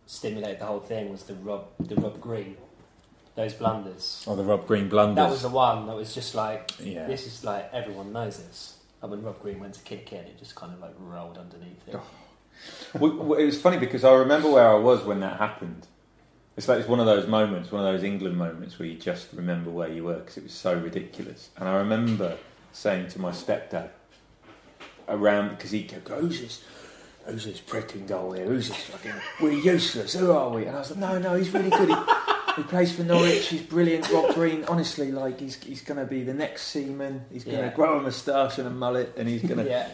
stimulated 0.06 0.60
the 0.60 0.66
whole 0.66 0.80
thing 0.80 1.10
was 1.10 1.24
the 1.24 1.34
Rob, 1.34 1.66
the 1.80 1.96
Rob 1.96 2.20
Green, 2.20 2.56
those 3.34 3.52
blunders. 3.54 4.24
Oh, 4.26 4.36
the 4.36 4.44
Rob 4.44 4.66
Green 4.66 4.88
blunders. 4.88 5.16
That 5.16 5.30
was 5.30 5.42
the 5.42 5.48
one 5.50 5.86
that 5.86 5.96
was 5.96 6.14
just 6.14 6.34
like, 6.34 6.72
Yeah. 6.80 7.06
this 7.06 7.26
is 7.26 7.44
like 7.44 7.70
everyone 7.72 8.12
knows 8.12 8.38
this. 8.38 8.74
And 9.02 9.10
when 9.10 9.22
Rob 9.22 9.40
Green 9.42 9.60
went 9.60 9.74
to 9.74 9.80
kick 9.82 10.12
in, 10.12 10.20
it 10.20 10.38
just 10.38 10.54
kind 10.54 10.72
of 10.72 10.80
like 10.80 10.94
rolled 10.98 11.36
underneath 11.36 11.86
it. 11.88 11.96
Well, 12.98 13.14
well, 13.16 13.38
it 13.38 13.44
was 13.44 13.60
funny 13.60 13.76
because 13.76 14.02
I 14.04 14.12
remember 14.14 14.48
where 14.50 14.68
I 14.68 14.74
was 14.78 15.04
when 15.04 15.20
that 15.20 15.36
happened. 15.38 15.86
It's 16.56 16.68
like 16.68 16.78
it's 16.80 16.88
one 16.88 17.00
of 17.00 17.06
those 17.06 17.26
moments, 17.26 17.70
one 17.70 17.84
of 17.86 17.92
those 17.92 18.02
England 18.02 18.36
moments 18.38 18.78
where 18.78 18.88
you 18.88 18.96
just 18.96 19.28
remember 19.34 19.70
where 19.70 19.88
you 19.88 20.04
were 20.04 20.14
because 20.20 20.38
it 20.38 20.42
was 20.44 20.52
so 20.54 20.74
ridiculous. 20.74 21.50
And 21.58 21.68
I 21.68 21.76
remember 21.76 22.38
saying 22.72 23.08
to 23.08 23.20
my 23.20 23.30
stepdad 23.30 23.90
around 25.08 25.50
because 25.50 25.70
he 25.70 25.82
kept 25.84 26.04
going, 26.04 26.22
"Who's 26.22 26.40
this? 26.40 26.64
Who's 27.26 27.44
this 27.44 27.60
prick 27.60 27.94
in 27.94 28.06
goal 28.06 28.32
here? 28.32 28.46
Who's 28.46 28.68
this 28.68 28.76
fucking? 28.84 29.12
We're 29.40 29.50
useless. 29.52 30.14
Who 30.14 30.32
are 30.32 30.48
we?" 30.48 30.64
And 30.64 30.74
I 30.76 30.78
was 30.78 30.90
like, 30.92 30.98
"No, 31.00 31.18
no, 31.18 31.34
he's 31.34 31.50
really 31.52 31.68
good. 31.70 31.88
He, 31.90 31.94
he 32.56 32.62
plays 32.62 32.90
for 32.94 33.02
Norwich. 33.02 33.48
He's 33.48 33.60
brilliant. 33.62 34.08
Rob 34.10 34.32
Green. 34.34 34.64
Honestly, 34.64 35.12
like 35.12 35.38
he's 35.40 35.62
he's 35.62 35.82
going 35.82 35.98
to 36.00 36.06
be 36.06 36.22
the 36.22 36.32
next 36.32 36.68
Seaman. 36.68 37.26
He's 37.30 37.44
going 37.44 37.58
to 37.58 37.64
Yeah. 37.64 37.72
grow 37.74 37.98
a 37.98 38.02
moustache 38.02 38.56
and 38.56 38.66
a 38.66 38.70
mullet, 38.70 39.12
and 39.18 39.28
he's 39.28 39.42
going 39.42 39.58
to." 39.64 39.68
yeah, 39.70 39.88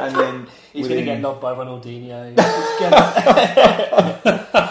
And 0.00 0.16
then 0.16 0.46
he's 0.72 0.88
going 0.88 1.04
to 1.04 1.04
within- 1.04 1.04
get 1.04 1.20
knocked 1.20 1.42
by 1.42 1.52
Ronaldinho. 1.52 2.28
He's 2.30 2.80
gonna- 4.40 4.69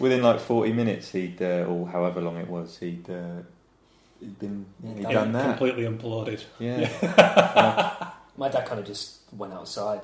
Within 0.00 0.22
like 0.22 0.40
40 0.40 0.72
minutes, 0.72 1.10
he'd, 1.12 1.40
uh, 1.42 1.64
or 1.68 1.86
however 1.88 2.20
long 2.20 2.36
it 2.38 2.48
was, 2.48 2.78
he'd 2.78 3.08
uh, 3.10 3.42
he'd 4.18 4.38
been 4.38 4.66
yeah, 4.82 4.94
he'd 4.94 5.02
Done 5.02 5.12
done 5.14 5.32
that. 5.32 5.58
Completely 5.58 5.84
imploded. 5.84 6.42
Yeah, 6.58 8.12
My 8.36 8.48
dad 8.48 8.66
kind 8.66 8.80
of 8.80 8.86
just 8.86 9.18
went 9.32 9.52
outside. 9.52 10.00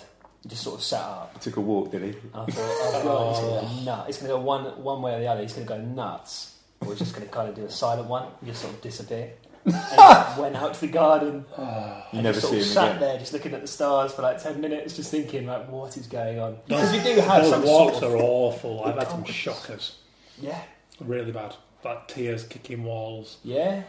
Just 0.46 0.62
sort 0.62 0.76
of 0.76 0.82
sat 0.84 1.00
up. 1.02 1.32
he 1.34 1.40
took 1.40 1.56
a 1.56 1.60
walk, 1.60 1.90
did 1.90 2.02
he? 2.02 2.08
And 2.10 2.18
I 2.34 2.44
thought, 2.44 2.54
oh 2.56 3.02
god, 3.02 3.34
he's 3.34 3.40
going 3.40 3.60
to 3.60 3.84
go 3.84 3.84
nuts. 3.84 4.08
It's 4.10 4.18
going 4.18 4.30
to 4.30 4.36
go 4.36 4.40
one, 4.40 4.64
one 4.82 5.02
way 5.02 5.14
or 5.14 5.18
the 5.20 5.26
other. 5.26 5.42
He's 5.42 5.52
going 5.54 5.66
to 5.66 5.72
go 5.74 5.80
nuts. 5.80 6.54
Or 6.82 6.88
he's 6.88 6.98
just 6.98 7.14
going 7.14 7.26
to 7.26 7.32
kind 7.32 7.48
of 7.48 7.54
do 7.56 7.64
a 7.64 7.70
silent 7.70 8.08
one 8.08 8.24
and 8.40 8.48
just 8.48 8.60
sort 8.62 8.74
of 8.74 8.80
disappear. 8.82 9.32
And 9.66 10.38
went 10.40 10.56
out 10.56 10.74
to 10.74 10.80
the 10.82 10.86
garden 10.88 11.44
You 11.58 11.64
and 11.64 12.22
never 12.22 12.34
just 12.38 12.42
sort 12.42 12.52
see 12.52 12.60
of 12.60 12.66
him 12.66 12.72
sat 12.72 12.88
again. 12.96 13.00
there 13.00 13.18
just 13.18 13.32
looking 13.32 13.52
at 13.52 13.60
the 13.62 13.66
stars 13.66 14.12
for 14.12 14.22
like 14.22 14.40
10 14.42 14.60
minutes, 14.60 14.94
just 14.96 15.10
thinking, 15.10 15.46
like, 15.46 15.68
what 15.70 15.96
is 15.96 16.06
going 16.06 16.38
on? 16.38 16.58
Because 16.66 16.92
we 16.92 16.98
do 17.02 17.20
have 17.20 17.42
Those 17.42 17.50
some 17.50 17.62
walks 17.64 17.98
sort 17.98 18.04
of... 18.04 18.12
are 18.12 18.16
awful. 18.22 18.84
I've 18.84 18.96
had 18.96 19.08
some 19.08 19.24
shockers. 19.42 19.96
Yeah, 20.40 20.62
Really 21.00 21.32
bad. 21.32 21.54
Like 21.84 22.08
tears 22.08 22.44
kicking 22.44 22.84
walls. 22.84 23.38
yeah. 23.44 23.82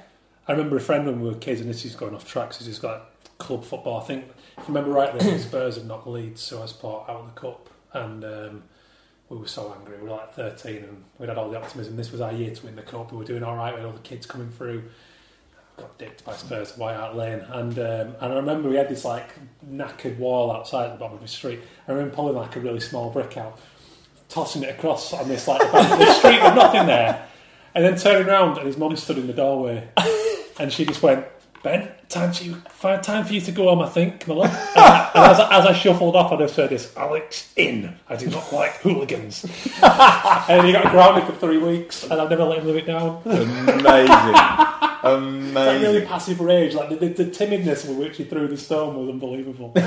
I 0.48 0.53
remember 0.53 0.77
a 0.77 0.79
friend 0.81 1.05
when 1.05 1.19
we 1.19 1.27
were 1.27 1.36
kids, 1.36 1.60
and 1.60 1.69
this 1.69 1.84
is 1.84 1.93
going 1.96 2.15
off 2.15 2.25
track, 2.25 2.53
so 2.53 2.63
he's 2.63 2.79
got 2.79 3.12
club 3.38 3.65
football. 3.65 4.00
I 4.00 4.05
think, 4.05 4.25
if 4.57 4.63
I 4.63 4.67
remember 4.67 4.91
rightly, 4.91 5.38
Spurs 5.39 5.75
had 5.75 5.86
knocked 5.86 6.07
Leeds, 6.07 6.39
so 6.41 6.60
I 6.60 6.62
was 6.62 6.72
part 6.72 7.10
out 7.10 7.17
of 7.17 7.25
the 7.36 7.39
cup, 7.39 7.69
and 7.91 8.24
um, 8.24 8.63
we 9.27 9.36
were 9.36 9.48
so 9.48 9.75
angry. 9.77 9.98
We 9.98 10.03
were 10.03 10.15
like 10.15 10.31
13, 10.31 10.77
and 10.77 11.03
we'd 11.19 11.27
had 11.27 11.38
all 11.38 11.50
the 11.50 11.57
optimism. 11.57 11.98
This 11.98 12.13
was 12.13 12.22
our 12.22 12.31
year 12.31 12.55
to 12.55 12.65
win 12.65 12.77
the 12.77 12.81
cup. 12.81 13.12
We 13.12 13.17
were 13.17 13.25
doing 13.25 13.43
all 13.43 13.57
right 13.57 13.75
with 13.75 13.84
all 13.84 13.91
the 13.91 14.00
kids 14.00 14.25
coming 14.25 14.50
through. 14.50 14.84
Got 15.77 15.98
dicked 16.00 16.25
by 16.25 16.34
Spurs 16.34 16.75
White 16.75 16.96
Hart 16.96 17.15
Lane, 17.15 17.39
and 17.51 17.77
um, 17.77 18.15
and 18.19 18.34
I 18.34 18.36
remember 18.36 18.67
we 18.67 18.77
had 18.77 18.89
this 18.89 19.05
like 19.05 19.29
knackered 19.63 20.17
wall 20.17 20.51
outside 20.51 20.91
the 20.91 20.98
bottom 20.98 21.17
of 21.17 21.22
the 21.22 21.27
street. 21.27 21.60
I 21.88 21.91
remember 21.91 22.15
pulling 22.15 22.36
like 22.36 22.55
a 22.55 22.60
really 22.60 22.79
small 22.79 23.12
brick 23.12 23.38
out, 23.38 23.60
tossing 24.27 24.63
it 24.63 24.72
across 24.72 25.13
on 25.13 25.27
this 25.27 25.48
like 25.48 25.62
the 25.62 26.13
street 26.13 26.41
with 26.41 26.55
nothing 26.55 26.88
there, 26.88 27.27
and 27.75 27.86
then 27.86 27.96
turning 27.96 28.27
around 28.27 28.57
and 28.57 28.65
his 28.65 28.75
mum 28.75 28.96
stood 28.96 29.19
in 29.19 29.27
the 29.27 29.34
doorway, 29.34 29.88
and 30.60 30.74
she 30.74 30.84
just 30.84 31.03
went, 31.03 31.24
"Ben, 31.67 31.89
time 32.09 32.31
to 32.31 32.43
you, 32.45 32.55
fi- 32.69 32.97
time 33.01 33.25
for 33.25 33.33
you 33.33 33.41
to 33.41 33.51
go 33.51 33.63
home, 33.69 33.81
I 33.81 33.89
think, 33.89 34.27
my 34.27 34.36
love." 34.36 34.50
And, 34.75 34.86
and 35.15 35.31
as, 35.31 35.39
I- 35.39 35.57
as 35.59 35.65
I 35.65 35.74
shuffled 35.74 36.15
off, 36.15 36.31
I 36.31 36.38
just 36.38 36.55
heard 36.55 36.69
this, 36.69 36.95
"Alex, 36.95 37.51
in. 37.55 37.93
I 38.07 38.15
do 38.15 38.27
not 38.29 38.51
like 38.53 38.74
hooligans." 38.77 39.43
and 39.83 40.65
he 40.65 40.71
got 40.74 40.91
grounded 40.91 41.25
for 41.25 41.33
three 41.33 41.57
weeks, 41.57 42.03
and 42.03 42.13
I've 42.21 42.29
never 42.29 42.43
let 42.45 42.59
him 42.59 42.67
live 42.67 42.77
it 42.77 42.86
down. 42.86 43.21
Amazing, 43.25 44.36
It's 45.07 45.53
like 45.55 45.81
really 45.81 46.05
passive 46.05 46.39
rage, 46.39 46.74
like 46.74 46.89
the, 46.89 46.95
the, 46.95 47.24
the 47.24 47.25
timidness 47.25 47.88
with 47.88 47.97
which 47.97 48.17
he 48.17 48.24
threw 48.24 48.47
the 48.47 48.57
stone 48.57 48.95
was 48.95 49.09
unbelievable. 49.09 49.74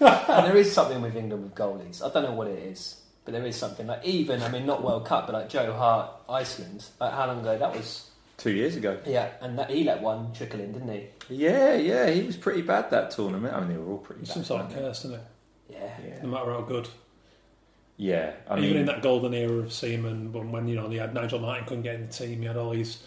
And 0.00 0.46
there 0.46 0.56
is 0.56 0.72
something 0.72 1.02
with 1.02 1.16
England 1.16 1.42
with 1.42 1.54
goalies. 1.54 2.02
I 2.02 2.10
don't 2.12 2.22
know 2.22 2.32
what 2.32 2.46
it 2.46 2.58
is, 2.58 3.00
but 3.24 3.32
there 3.32 3.44
is 3.44 3.56
something. 3.56 3.86
Like 3.86 4.04
even, 4.04 4.42
I 4.42 4.48
mean, 4.48 4.64
not 4.64 4.82
World 4.82 5.04
Cup, 5.04 5.26
but 5.26 5.34
like 5.34 5.48
Joe 5.50 5.72
Hart, 5.72 6.10
Iceland. 6.28 6.84
Like 6.98 7.12
how 7.12 7.26
long 7.26 7.40
ago 7.40 7.58
that 7.58 7.74
was? 7.76 8.09
Two 8.40 8.50
years 8.52 8.74
ago. 8.74 8.98
Yeah, 9.06 9.28
and 9.42 9.58
that, 9.58 9.70
he 9.70 9.84
let 9.84 10.00
one 10.02 10.32
trickle 10.32 10.60
in, 10.60 10.72
didn't 10.72 10.88
he? 10.90 11.06
Yeah, 11.28 11.74
yeah, 11.74 12.08
he 12.10 12.22
was 12.22 12.36
pretty 12.36 12.62
bad 12.62 12.90
that 12.90 13.10
tournament. 13.12 13.54
I 13.54 13.60
mean, 13.60 13.68
they 13.68 13.76
were 13.76 13.92
all 13.92 13.98
pretty 13.98 14.22
It's 14.22 14.30
bad. 14.30 14.34
some 14.34 14.44
sort 14.44 14.60
of 14.62 14.70
weren't 14.72 14.80
curse, 14.82 15.04
isn't 15.04 15.14
it? 15.14 15.26
Yeah. 15.68 15.96
Yeah, 16.06 16.22
No 16.22 16.28
matter 16.30 16.50
how 16.52 16.62
good. 16.62 16.88
yeah. 17.96 18.32
I 18.48 18.54
Even 18.58 18.64
in 18.70 18.76
mean, 18.78 18.86
that 18.86 19.02
golden 19.02 19.34
era 19.34 19.52
of 19.58 19.72
Seaman, 19.72 20.32
when, 20.32 20.50
when 20.52 20.66
you 20.68 20.76
know 20.76 20.88
they 20.88 20.96
had 20.96 21.14
Nigel 21.14 21.38
Martyn 21.38 21.66
couldn't 21.66 21.82
get 21.82 21.96
in 21.96 22.06
the 22.06 22.12
team, 22.12 22.42
you 22.42 22.48
had 22.48 22.56
all 22.56 22.70
these 22.70 23.02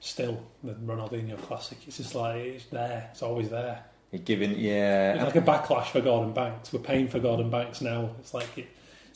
still 0.00 0.42
the 0.64 0.72
Ronaldinho 0.74 1.36
classic. 1.42 1.78
It's 1.86 1.98
just 1.98 2.14
like 2.14 2.36
it's 2.36 2.64
there. 2.66 3.08
It's 3.12 3.22
always 3.22 3.50
there. 3.50 3.84
you're 4.12 4.22
giving, 4.22 4.52
It's 4.52 4.60
yeah. 4.60 5.22
like 5.24 5.36
a 5.36 5.42
backlash 5.42 5.88
for 5.90 6.00
Gordon 6.00 6.32
Banks. 6.32 6.72
We're 6.72 6.80
paying 6.80 7.06
for 7.08 7.18
Gordon 7.20 7.50
Banks 7.50 7.80
now. 7.82 8.10
It's 8.18 8.32
like 8.32 8.56
it, 8.56 8.68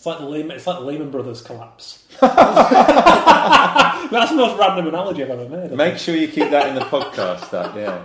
it's 0.05 0.07
like 0.07 0.19
the 0.19 0.27
Lehman, 0.27 0.55
it's 0.57 0.67
like 0.67 0.81
Lehman 0.81 1.11
Brothers 1.11 1.41
collapse. 1.41 2.05
That's 2.21 2.31
the 4.31 4.37
most 4.37 4.59
random 4.59 4.89
analogy 4.89 5.23
I've 5.23 5.31
ever 5.31 5.49
made. 5.49 5.73
I 5.73 5.77
Make 5.77 5.93
think. 5.93 5.99
sure 5.99 6.15
you 6.15 6.29
keep 6.29 6.51
that 6.51 6.69
in 6.69 6.75
the 6.75 6.81
podcast. 6.85 7.49
That 7.49 7.75
yeah. 7.75 8.05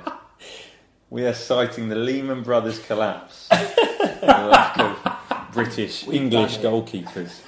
We 1.09 1.25
are 1.25 1.33
citing 1.33 1.89
the 1.89 1.97
Lehman 1.97 2.41
Brothers 2.43 2.79
collapse. 2.79 3.49
the 3.49 4.47
lack 4.49 4.79
of 4.79 5.51
British, 5.51 6.05
We've 6.07 6.21
English 6.21 6.57
done 6.59 6.71
goalkeepers. 6.85 7.41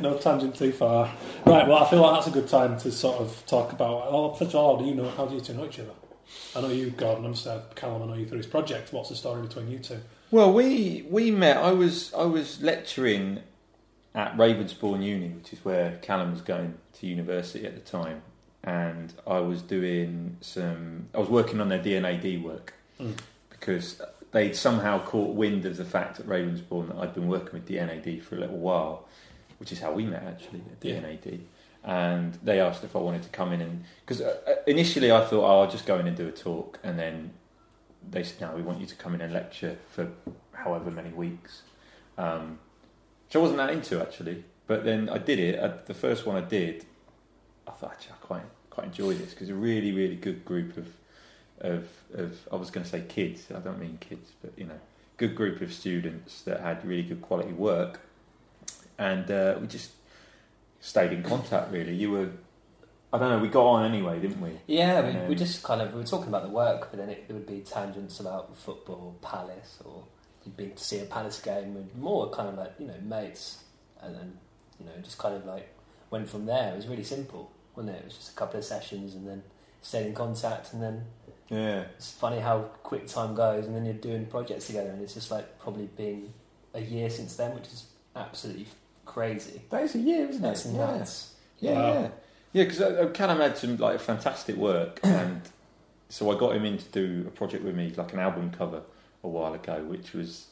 no 0.00 0.18
tangent 0.18 0.56
too 0.56 0.72
far. 0.72 1.12
Right. 1.46 1.64
Well, 1.68 1.78
I 1.84 1.88
feel 1.88 2.00
like 2.02 2.14
that's 2.16 2.26
a 2.26 2.32
good 2.32 2.48
time 2.48 2.76
to 2.80 2.90
sort 2.90 3.18
of 3.20 3.40
talk 3.46 3.72
about. 3.72 4.10
Well, 4.12 4.34
first 4.34 4.50
of 4.50 4.56
all, 4.56 4.76
how 4.78 4.82
do 4.82 4.88
you 4.88 4.96
know? 4.96 5.08
How 5.10 5.26
do 5.26 5.36
you 5.36 5.40
two 5.40 5.54
know 5.54 5.64
each 5.66 5.78
other? 5.78 5.92
I 6.56 6.60
know 6.62 6.70
you, 6.70 6.90
Gordon. 6.90 7.24
I'm 7.24 7.36
sorry, 7.36 7.60
uh, 7.60 7.74
Callum. 7.76 8.02
I 8.02 8.06
know 8.06 8.14
you 8.14 8.26
through 8.26 8.38
his 8.38 8.46
project. 8.48 8.92
What's 8.92 9.10
the 9.10 9.14
story 9.14 9.42
between 9.42 9.68
you 9.70 9.78
two? 9.78 10.00
Well, 10.30 10.52
we 10.52 11.06
we 11.08 11.30
met. 11.30 11.56
I 11.56 11.72
was 11.72 12.12
I 12.14 12.24
was 12.24 12.60
lecturing 12.62 13.40
at 14.14 14.36
Ravensbourne 14.36 15.02
Uni, 15.02 15.28
which 15.28 15.52
is 15.52 15.64
where 15.64 15.98
Callum 16.02 16.32
was 16.32 16.40
going 16.42 16.74
to 16.94 17.06
university 17.06 17.64
at 17.66 17.74
the 17.74 17.80
time, 17.80 18.22
and 18.62 19.14
I 19.26 19.40
was 19.40 19.62
doing 19.62 20.36
some. 20.40 21.08
I 21.14 21.18
was 21.18 21.28
working 21.28 21.60
on 21.60 21.68
their 21.68 21.82
D&AD 21.82 22.42
work 22.42 22.74
Mm. 23.00 23.16
because 23.48 24.02
they'd 24.32 24.56
somehow 24.56 24.98
caught 24.98 25.36
wind 25.36 25.64
of 25.64 25.76
the 25.76 25.84
fact 25.84 26.18
at 26.18 26.26
Ravensbourne 26.26 26.88
that 26.88 26.96
I'd 26.96 27.14
been 27.14 27.28
working 27.28 27.52
with 27.52 27.64
D&AD 27.66 28.20
for 28.24 28.34
a 28.34 28.40
little 28.40 28.58
while, 28.58 29.06
which 29.60 29.70
is 29.70 29.78
how 29.78 29.92
we 29.92 30.04
met 30.04 30.24
actually 30.24 30.62
at 30.72 30.84
Yeah. 30.84 30.98
D&AD. 31.00 31.40
And 31.84 32.34
they 32.42 32.60
asked 32.60 32.82
if 32.82 32.96
I 32.96 32.98
wanted 32.98 33.22
to 33.22 33.28
come 33.28 33.52
in 33.52 33.60
and 33.60 33.84
because 34.00 34.20
uh, 34.20 34.36
uh, 34.48 34.54
initially 34.66 35.12
I 35.12 35.24
thought 35.24 35.44
oh, 35.44 35.60
I'll 35.62 35.70
just 35.70 35.86
go 35.86 35.96
in 36.00 36.08
and 36.08 36.16
do 36.16 36.26
a 36.26 36.32
talk, 36.32 36.80
and 36.82 36.98
then 36.98 37.30
they 38.10 38.22
said 38.22 38.40
no, 38.40 38.54
we 38.54 38.62
want 38.62 38.80
you 38.80 38.86
to 38.86 38.94
come 38.94 39.14
in 39.14 39.20
and 39.20 39.32
lecture 39.32 39.78
for 39.90 40.08
however 40.52 40.90
many 40.90 41.10
weeks, 41.10 41.62
um, 42.16 42.58
which 43.26 43.36
I 43.36 43.38
wasn't 43.38 43.58
that 43.58 43.70
into 43.70 44.00
actually. 44.00 44.44
But 44.66 44.84
then 44.84 45.08
I 45.08 45.18
did 45.18 45.38
it. 45.38 45.58
I, 45.58 45.68
the 45.86 45.94
first 45.94 46.26
one 46.26 46.36
I 46.36 46.46
did, 46.46 46.84
I 47.66 47.72
thought 47.72 47.92
actually 47.92 48.12
I 48.12 48.26
quite 48.26 48.42
quite 48.70 48.86
enjoyed 48.86 49.18
this 49.18 49.30
because 49.30 49.48
a 49.48 49.54
really 49.54 49.92
really 49.92 50.16
good 50.16 50.44
group 50.44 50.76
of 50.76 50.88
of 51.60 51.88
of 52.14 52.48
I 52.52 52.56
was 52.56 52.70
going 52.70 52.84
to 52.84 52.90
say 52.90 53.02
kids. 53.08 53.46
I 53.54 53.60
don't 53.60 53.78
mean 53.78 53.98
kids, 54.00 54.32
but 54.42 54.52
you 54.56 54.66
know, 54.66 54.80
good 55.16 55.34
group 55.34 55.60
of 55.60 55.72
students 55.72 56.42
that 56.42 56.60
had 56.60 56.84
really 56.86 57.02
good 57.02 57.22
quality 57.22 57.52
work, 57.52 58.00
and 58.98 59.30
uh, 59.30 59.56
we 59.60 59.66
just 59.66 59.90
stayed 60.80 61.12
in 61.12 61.22
contact. 61.22 61.72
Really, 61.72 61.94
you 61.94 62.10
were. 62.10 62.30
I 63.12 63.18
don't 63.18 63.30
know. 63.30 63.38
We 63.38 63.48
got 63.48 63.64
on 63.66 63.84
anyway, 63.90 64.20
didn't 64.20 64.40
we? 64.40 64.50
Yeah, 64.66 65.00
we, 65.00 65.12
we 65.28 65.32
Um, 65.32 65.36
just 65.36 65.62
kind 65.62 65.80
of 65.80 65.92
we 65.94 66.00
were 66.00 66.06
talking 66.06 66.28
about 66.28 66.42
the 66.42 66.50
work, 66.50 66.90
but 66.90 66.98
then 66.98 67.08
it, 67.08 67.24
it 67.28 67.32
would 67.32 67.46
be 67.46 67.60
tangents 67.60 68.20
about 68.20 68.54
football, 68.56 69.16
Palace, 69.22 69.78
or 69.84 70.02
you'd 70.44 70.56
be 70.56 70.66
to 70.68 70.84
see 70.84 71.00
a 71.00 71.04
Palace 71.04 71.40
game, 71.40 71.76
and 71.76 71.94
more 71.96 72.28
kind 72.30 72.48
of 72.50 72.56
like 72.58 72.74
you 72.78 72.86
know 72.86 72.94
mates, 73.02 73.62
and 74.02 74.14
then 74.14 74.38
you 74.78 74.84
know 74.86 74.92
just 75.02 75.16
kind 75.18 75.34
of 75.34 75.46
like 75.46 75.68
went 76.10 76.28
from 76.28 76.44
there. 76.46 76.72
It 76.72 76.76
was 76.76 76.86
really 76.86 77.04
simple, 77.04 77.50
wasn't 77.74 77.96
it? 77.96 78.00
It 78.00 78.04
was 78.06 78.14
just 78.16 78.32
a 78.32 78.34
couple 78.34 78.58
of 78.58 78.64
sessions, 78.64 79.14
and 79.14 79.26
then 79.26 79.42
stayed 79.80 80.06
in 80.06 80.14
contact, 80.14 80.74
and 80.74 80.82
then 80.82 81.04
Yeah. 81.48 81.84
it's 81.96 82.12
funny 82.12 82.40
how 82.40 82.58
quick 82.82 83.06
time 83.06 83.34
goes, 83.34 83.64
and 83.64 83.74
then 83.74 83.86
you're 83.86 83.94
doing 83.94 84.26
projects 84.26 84.66
together, 84.66 84.90
and 84.90 85.00
it's 85.00 85.14
just 85.14 85.30
like 85.30 85.58
probably 85.58 85.86
been 85.86 86.34
a 86.74 86.80
year 86.82 87.08
since 87.08 87.36
then, 87.36 87.54
which 87.54 87.68
is 87.68 87.86
absolutely 88.14 88.66
crazy. 89.06 89.62
That 89.70 89.84
is 89.84 89.94
a 89.94 89.98
year, 89.98 90.28
isn't 90.28 90.42
That's 90.42 90.66
it? 90.66 90.72
nuts. 90.74 91.34
Yeah, 91.60 91.72
Wow. 91.72 91.92
yeah, 92.02 92.08
yeah. 92.52 92.64
Because 92.64 92.80
uh, 92.80 93.10
Callum 93.14 93.38
had 93.38 93.56
some 93.58 93.76
like 93.76 94.00
fantastic 94.00 94.56
work, 94.56 95.00
and 95.04 95.42
so 96.08 96.30
I 96.34 96.38
got 96.38 96.54
him 96.56 96.64
in 96.64 96.78
to 96.78 96.84
do 96.86 97.24
a 97.26 97.30
project 97.30 97.64
with 97.64 97.74
me, 97.74 97.92
like 97.96 98.12
an 98.12 98.18
album 98.18 98.50
cover, 98.50 98.82
a 99.24 99.28
while 99.28 99.54
ago, 99.54 99.82
which 99.84 100.12
was, 100.14 100.46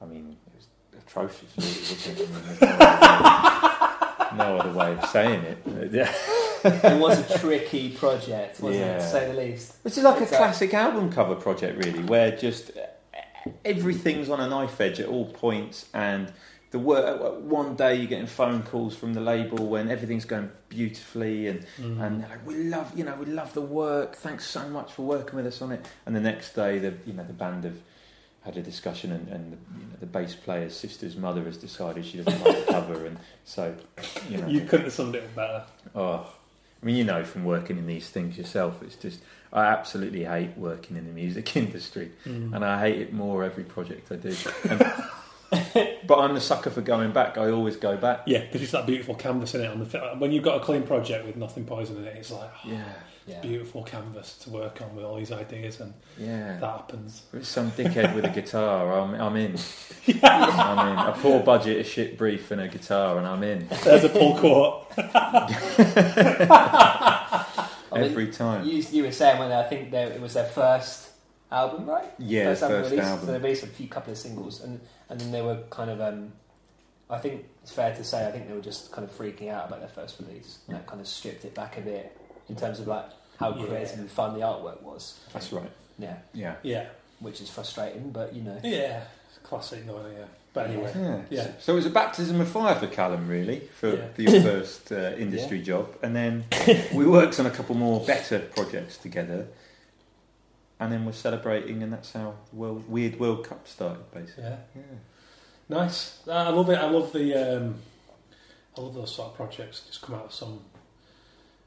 I 0.00 0.06
mean, 0.06 0.36
it 0.46 0.52
was 0.56 0.66
atrocious. 1.06 1.50
Really, 1.56 2.30
wasn't 2.32 2.62
it? 2.62 2.68
I 2.80 4.28
mean, 4.30 4.38
no, 4.38 4.56
other 4.58 4.70
way, 4.70 4.84
no 4.86 4.90
other 4.90 4.94
way 4.94 4.98
of 5.02 5.04
saying 5.10 5.42
it. 5.42 5.92
Yeah, 5.92 6.12
it 6.64 7.00
was 7.00 7.30
a 7.30 7.38
tricky 7.38 7.90
project, 7.90 8.60
wasn't 8.60 8.82
it, 8.82 8.86
Yeah. 8.86 8.98
to 8.98 9.08
say 9.10 9.28
the 9.32 9.34
least. 9.34 9.74
which 9.82 9.96
is 9.98 10.04
like 10.04 10.20
a 10.20 10.26
classic 10.26 10.74
album 10.74 11.12
cover 11.12 11.34
project, 11.34 11.84
really, 11.84 12.02
where 12.04 12.36
just 12.36 12.70
uh, 12.76 13.50
everything's 13.64 14.28
on 14.30 14.40
a 14.40 14.48
knife 14.48 14.80
edge 14.80 15.00
at 15.00 15.08
all 15.08 15.26
points, 15.26 15.86
and 15.94 16.32
the 16.76 16.84
work. 16.84 17.40
One 17.42 17.74
day 17.76 17.94
you're 17.96 18.06
getting 18.14 18.26
phone 18.26 18.62
calls 18.62 18.94
from 18.96 19.14
the 19.14 19.20
label 19.20 19.66
when 19.66 19.90
everything's 19.90 20.24
going 20.24 20.50
beautifully, 20.68 21.48
and 21.48 21.60
Mm. 21.80 22.00
and 22.02 22.12
they're 22.20 22.28
like, 22.34 22.46
"We 22.46 22.54
love, 22.76 22.92
you 22.98 23.04
know, 23.04 23.16
we 23.16 23.26
love 23.26 23.52
the 23.54 23.66
work. 23.82 24.16
Thanks 24.16 24.46
so 24.46 24.68
much 24.68 24.92
for 24.92 25.02
working 25.02 25.36
with 25.36 25.46
us 25.46 25.62
on 25.62 25.72
it." 25.72 25.86
And 26.04 26.14
the 26.14 26.20
next 26.20 26.54
day, 26.54 26.78
the 26.78 26.92
you 27.06 27.12
know 27.12 27.24
the 27.24 27.32
band 27.44 27.64
have 27.64 27.78
had 28.44 28.56
a 28.56 28.62
discussion, 28.62 29.10
and, 29.12 29.26
and 29.28 29.52
the, 29.52 29.56
you 29.80 29.86
know, 29.90 29.96
the 29.98 30.06
bass 30.06 30.34
player's 30.36 30.76
sister's 30.76 31.16
mother 31.16 31.42
has 31.44 31.56
decided 31.56 32.04
she 32.06 32.18
doesn't 32.22 32.44
like 32.44 32.64
the 32.66 32.72
cover, 32.78 33.06
and 33.06 33.16
so 33.44 33.74
you 34.30 34.38
know, 34.38 34.46
you 34.46 34.60
couldn't 34.60 34.84
have 34.86 34.92
summed 34.92 35.14
it 35.16 35.34
better. 35.34 35.64
oh, 35.94 36.32
I 36.82 36.86
mean, 36.86 36.96
you 36.96 37.04
know, 37.04 37.24
from 37.24 37.44
working 37.44 37.76
in 37.78 37.86
these 37.86 38.08
things 38.10 38.36
yourself, 38.38 38.82
it's 38.82 38.96
just 38.96 39.20
I 39.52 39.64
absolutely 39.66 40.24
hate 40.24 40.56
working 40.56 40.96
in 40.96 41.06
the 41.06 41.12
music 41.12 41.56
industry, 41.64 42.12
Mm. 42.24 42.54
and 42.54 42.64
I 42.64 42.74
hate 42.80 43.00
it 43.00 43.12
more 43.12 43.42
every 43.44 43.64
project 43.64 44.12
I 44.12 44.16
do. 44.16 44.34
And 44.70 44.80
but 46.06 46.18
I'm 46.18 46.34
the 46.34 46.40
sucker 46.40 46.70
for 46.70 46.80
going 46.80 47.12
back. 47.12 47.38
I 47.38 47.50
always 47.50 47.76
go 47.76 47.96
back. 47.96 48.22
Yeah, 48.26 48.40
because 48.40 48.62
it's 48.62 48.72
that 48.72 48.86
beautiful 48.86 49.14
canvas 49.14 49.54
in 49.54 49.60
it. 49.62 49.70
On 49.70 49.78
the 49.78 49.98
when 50.18 50.32
you've 50.32 50.42
got 50.44 50.60
a 50.60 50.64
clean 50.64 50.82
project 50.82 51.24
with 51.26 51.36
nothing 51.36 51.64
poison 51.64 51.96
in 51.98 52.04
it, 52.04 52.16
it's 52.16 52.30
like 52.32 52.50
oh, 52.64 52.68
Yeah, 52.68 52.84
Yeah. 53.26 53.40
beautiful 53.40 53.82
canvas 53.84 54.36
to 54.38 54.50
work 54.50 54.80
on 54.82 54.94
with 54.96 55.04
all 55.04 55.16
these 55.16 55.30
ideas, 55.32 55.80
and 55.80 55.94
yeah. 56.18 56.58
that 56.58 56.66
happens. 56.66 57.22
If 57.32 57.40
it's 57.40 57.48
some 57.48 57.70
dickhead 57.72 58.14
with 58.14 58.24
a 58.24 58.30
guitar, 58.30 58.92
I'm, 58.98 59.14
I'm 59.14 59.36
in. 59.36 59.56
I'm 60.22 60.88
in. 60.88 60.98
A 60.98 61.12
poor 61.20 61.40
budget, 61.42 61.78
a 61.78 61.84
shit 61.84 62.18
brief, 62.18 62.50
and 62.50 62.60
a 62.60 62.68
guitar, 62.68 63.18
and 63.18 63.26
I'm 63.26 63.42
in 63.44 63.68
There's 63.84 64.04
a 64.04 64.08
pull 64.08 64.36
quote. 64.38 64.86
I 64.98 65.46
mean, 67.92 68.04
every 68.10 68.28
time. 68.32 68.66
You, 68.66 68.82
you 68.90 69.02
were 69.04 69.12
saying 69.12 69.38
when 69.38 69.52
I 69.52 69.62
think 69.64 69.90
they, 69.90 70.02
it 70.04 70.20
was 70.20 70.34
their 70.34 70.44
first 70.44 71.08
album, 71.50 71.86
right? 71.88 72.10
Yeah, 72.18 72.54
first, 72.54 72.90
release. 72.90 73.04
album. 73.06 73.26
So 73.26 73.32
they 73.32 73.38
released 73.38 73.64
a 73.64 73.68
few 73.68 73.88
couple 73.88 74.12
of 74.12 74.18
singles, 74.18 74.62
and 74.62 74.80
and 75.08 75.20
then 75.20 75.32
they 75.32 75.42
were 75.42 75.58
kind 75.70 75.90
of. 75.90 76.00
Um, 76.00 76.32
I 77.08 77.18
think 77.18 77.44
it's 77.62 77.70
fair 77.70 77.94
to 77.94 78.02
say 78.02 78.26
I 78.26 78.32
think 78.32 78.48
they 78.48 78.54
were 78.54 78.60
just 78.60 78.90
kind 78.90 79.08
of 79.08 79.16
freaking 79.16 79.48
out 79.48 79.68
about 79.68 79.78
their 79.78 79.88
first 79.88 80.16
release. 80.20 80.58
And 80.66 80.76
that 80.76 80.88
kind 80.88 81.00
of 81.00 81.06
stripped 81.06 81.44
it 81.44 81.54
back 81.54 81.78
a 81.78 81.80
bit 81.80 82.16
in 82.48 82.56
terms 82.56 82.80
of 82.80 82.88
like 82.88 83.04
how 83.38 83.54
Yeah. 83.54 83.66
creative 83.66 83.98
and 84.00 84.10
fun 84.10 84.34
the 84.34 84.40
artwork 84.40 84.82
was. 84.82 85.14
That's 85.32 85.52
right. 85.52 85.70
Yeah, 86.00 86.16
Yeah. 86.34 86.56
Yeah, 86.64 86.86
which 87.20 87.40
is 87.40 87.48
frustrating, 87.48 88.10
but 88.10 88.34
you 88.34 88.42
know. 88.42 88.58
yeah, 88.64 89.02
classic, 89.44 89.86
no 89.86 89.98
idea. 89.98 90.26
But 90.52 90.70
anyway, 90.70 90.92
Yeah. 90.96 91.20
Yeah. 91.30 91.50
So 91.60 91.74
it 91.74 91.76
was 91.76 91.86
a 91.86 91.90
baptism 91.90 92.40
of 92.40 92.48
fire 92.48 92.74
for 92.74 92.86
Callum, 92.88 93.28
really, 93.28 93.60
for, 93.78 93.94
Yeah. 93.94 94.08
your 94.16 94.42
first 94.50 94.90
uh, 94.90 95.12
industry 95.16 95.62
job, 95.62 95.94
and 96.02 96.16
then 96.16 96.44
we 96.92 97.06
worked 97.06 97.38
on 97.38 97.46
a 97.46 97.50
couple 97.50 97.76
more 97.76 98.00
better 98.04 98.40
projects 98.40 98.96
together, 98.98 99.46
and 100.80 100.92
then 100.92 101.04
we're 101.06 101.12
celebrating, 101.12 101.82
and 101.82 101.92
that's 101.92 102.12
how 102.12 102.34
the 102.50 102.56
world, 102.56 102.88
weird 102.88 103.18
World 103.18 103.44
Cup 103.48 103.66
started, 103.66 104.10
basically. 104.12 104.44
yeah, 104.44 104.56
Yeah. 104.74 104.82
nice. 105.68 106.18
I 106.28 106.48
love 106.50 106.68
it. 106.70 106.78
I 106.78 106.88
love 106.90 107.12
the. 107.12 107.34
Um, 107.34 107.74
I 108.76 108.80
love 108.82 108.94
those 108.94 109.14
sort 109.14 109.28
of 109.30 109.36
projects. 109.36 109.80
Just 109.86 110.02
come 110.02 110.14
out 110.16 110.26
of 110.26 110.32
some, 110.34 110.60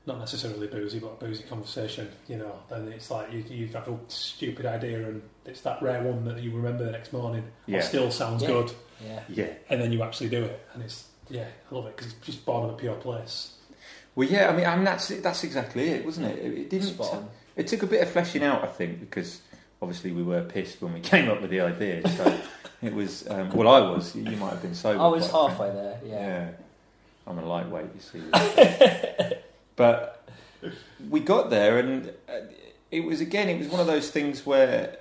not 0.06 0.20
necessarily 0.20 0.68
boozy, 0.68 1.00
but 1.00 1.08
a 1.20 1.26
boozy 1.26 1.44
conversation. 1.44 2.08
You 2.28 2.38
know, 2.38 2.54
and 2.70 2.88
it's 2.94 3.10
like 3.10 3.32
you 3.34 3.40
you 3.50 3.68
have 3.70 3.86
got 3.86 3.90
a 3.90 4.00
stupid 4.10 4.66
idea, 4.66 5.08
and 5.08 5.22
it's 5.46 5.62
that 5.62 5.82
rare 5.82 6.04
one 6.04 6.24
that 6.26 6.42
you 6.42 6.52
remember 6.52 6.86
the 6.86 6.92
next 6.92 7.12
morning. 7.14 7.44
or 7.44 7.72
Yeah. 7.74 7.82
still 7.82 8.12
sounds 8.12 8.44
Yeah. 8.44 8.48
good, 8.50 8.72
Yeah. 9.04 9.24
Yeah. 9.30 9.54
and 9.70 9.82
then 9.82 9.92
you 9.92 10.04
actually 10.04 10.30
do 10.30 10.44
it, 10.44 10.60
and 10.74 10.84
it's 10.84 11.06
yeah, 11.30 11.48
I 11.72 11.76
love 11.76 11.88
it 11.88 11.96
because 11.98 12.12
it's 12.14 12.26
just 12.26 12.46
born 12.46 12.66
of 12.70 12.76
a 12.76 12.78
pure 12.78 12.96
place. 12.96 13.54
Well, 14.16 14.28
yeah. 14.28 14.50
I 14.50 14.56
mean, 14.56 14.66
I 14.68 14.76
mean 14.76 14.86
that's 14.86 15.08
that's 15.08 15.44
exactly 15.44 15.90
it, 15.90 16.06
wasn't 16.06 16.28
it? 16.28 16.38
It, 16.46 16.58
it 16.60 16.70
didn't. 16.70 16.88
Spot 16.90 17.14
on. 17.16 17.30
It 17.60 17.68
took 17.68 17.84
a 17.84 17.88
bit 17.88 18.02
of 18.02 18.10
fleshing 18.10 18.42
out, 18.42 18.64
I 18.64 18.68
think, 18.68 19.02
because 19.02 19.42
obviously 19.82 20.14
we 20.14 20.24
were 20.24 20.42
pissed 20.42 20.82
when 20.82 20.94
we 20.94 21.00
came 21.14 21.30
up 21.30 21.42
with 21.42 21.50
the 21.50 21.60
idea. 21.60 22.08
So 22.08 22.40
it 22.82 22.94
was. 22.94 23.28
Um, 23.28 23.50
well, 23.50 23.68
I 23.68 23.82
was. 23.82 24.16
You 24.16 24.38
might 24.38 24.52
have 24.52 24.62
been 24.62 24.74
sober. 24.74 25.04
I 25.04 25.08
was 25.08 25.30
halfway 25.30 25.70
there. 25.72 26.00
Yeah. 26.06 26.16
Yeah. 26.16 26.50
I'm 27.28 27.38
a 27.38 27.46
lightweight, 27.46 27.90
you 27.94 28.00
see. 28.00 29.34
but 29.76 30.28
we 31.10 31.20
got 31.20 31.50
there, 31.50 31.78
and 31.78 32.12
uh, 32.28 32.40
it 32.92 33.02
was 33.02 33.22
again, 33.22 33.50
it 33.50 33.60
was 33.60 33.68
one 33.68 33.82
of 33.82 33.88
those 33.88 34.10
things 34.10 34.46
where 34.46 34.98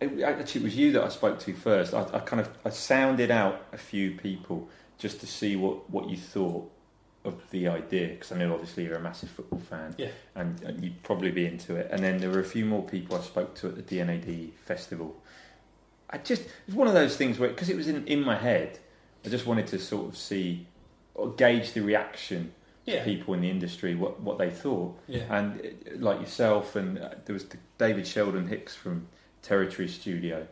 it, 0.00 0.22
actually 0.22 0.60
it 0.60 0.64
was 0.64 0.76
you 0.76 0.92
that 0.92 1.02
I 1.02 1.08
spoke 1.08 1.40
to 1.40 1.54
first. 1.54 1.94
I, 1.94 2.02
I 2.12 2.18
kind 2.20 2.40
of 2.40 2.50
I 2.64 2.70
sounded 2.70 3.30
out 3.30 3.64
a 3.72 3.78
few 3.78 4.12
people 4.12 4.68
just 4.98 5.20
to 5.20 5.26
see 5.26 5.56
what, 5.56 5.88
what 5.90 6.08
you 6.08 6.16
thought 6.16 6.70
of 7.24 7.34
the 7.50 7.68
idea 7.68 8.08
because 8.08 8.32
I 8.32 8.38
know 8.38 8.52
obviously 8.54 8.84
you're 8.84 8.94
a 8.96 9.00
massive 9.00 9.28
football 9.30 9.58
fan, 9.58 9.94
Yeah. 9.98 10.08
and, 10.34 10.60
and 10.62 10.82
you'd 10.82 11.02
probably 11.02 11.30
be 11.30 11.44
into 11.46 11.76
it. 11.76 11.88
And 11.90 12.02
then 12.02 12.18
there 12.18 12.30
were 12.30 12.40
a 12.40 12.44
few 12.44 12.64
more 12.64 12.82
people 12.82 13.16
I 13.16 13.20
spoke 13.20 13.54
to 13.56 13.68
at 13.68 13.76
the 13.76 13.82
D&AD 13.82 14.52
festival. 14.64 15.16
I 16.08 16.18
just 16.18 16.42
it 16.42 16.50
was 16.66 16.74
one 16.74 16.88
of 16.88 16.94
those 16.94 17.16
things 17.16 17.38
where 17.38 17.50
because 17.50 17.68
it 17.68 17.76
was 17.76 17.88
in 17.88 18.06
in 18.06 18.22
my 18.24 18.36
head, 18.36 18.78
I 19.24 19.28
just 19.28 19.46
wanted 19.46 19.66
to 19.68 19.78
sort 19.78 20.08
of 20.08 20.16
see 20.16 20.66
or 21.14 21.30
gauge 21.32 21.72
the 21.74 21.82
reaction 21.82 22.52
Yeah, 22.86 22.96
of 22.96 23.04
people 23.04 23.34
in 23.34 23.42
the 23.42 23.50
industry 23.50 23.94
what 23.94 24.20
what 24.20 24.38
they 24.38 24.50
thought 24.50 24.98
yeah, 25.06 25.24
and 25.30 25.60
uh, 25.60 25.68
like 25.98 26.18
yourself 26.20 26.74
and 26.74 26.98
uh, 26.98 27.10
there 27.26 27.34
was 27.34 27.44
the 27.44 27.58
David 27.78 28.06
Sheldon 28.06 28.48
Hicks 28.48 28.74
from 28.74 29.06
Territory 29.42 29.86
Studio 29.88 30.46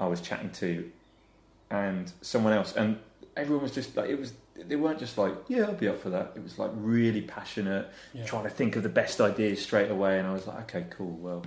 I 0.00 0.06
was 0.06 0.20
chatting 0.20 0.50
to 0.52 0.90
and 1.70 2.10
someone 2.20 2.52
else 2.52 2.72
and 2.74 2.98
everyone 3.36 3.62
was 3.64 3.72
just 3.74 3.96
like 3.96 4.08
it 4.08 4.18
was 4.18 4.32
they 4.54 4.76
weren't 4.76 4.98
just 4.98 5.16
like 5.18 5.34
yeah 5.48 5.64
I'll 5.64 5.74
be 5.74 5.88
up 5.88 6.00
for 6.00 6.10
that 6.10 6.32
it 6.34 6.42
was 6.42 6.58
like 6.58 6.70
really 6.74 7.22
passionate 7.22 7.88
yeah. 8.12 8.24
trying 8.24 8.44
to 8.44 8.50
think 8.50 8.76
of 8.76 8.82
the 8.82 8.88
best 8.88 9.20
ideas 9.20 9.62
straight 9.62 9.90
away 9.90 10.18
and 10.18 10.28
I 10.28 10.32
was 10.32 10.46
like 10.46 10.74
okay 10.74 10.86
cool 10.90 11.12
well 11.12 11.44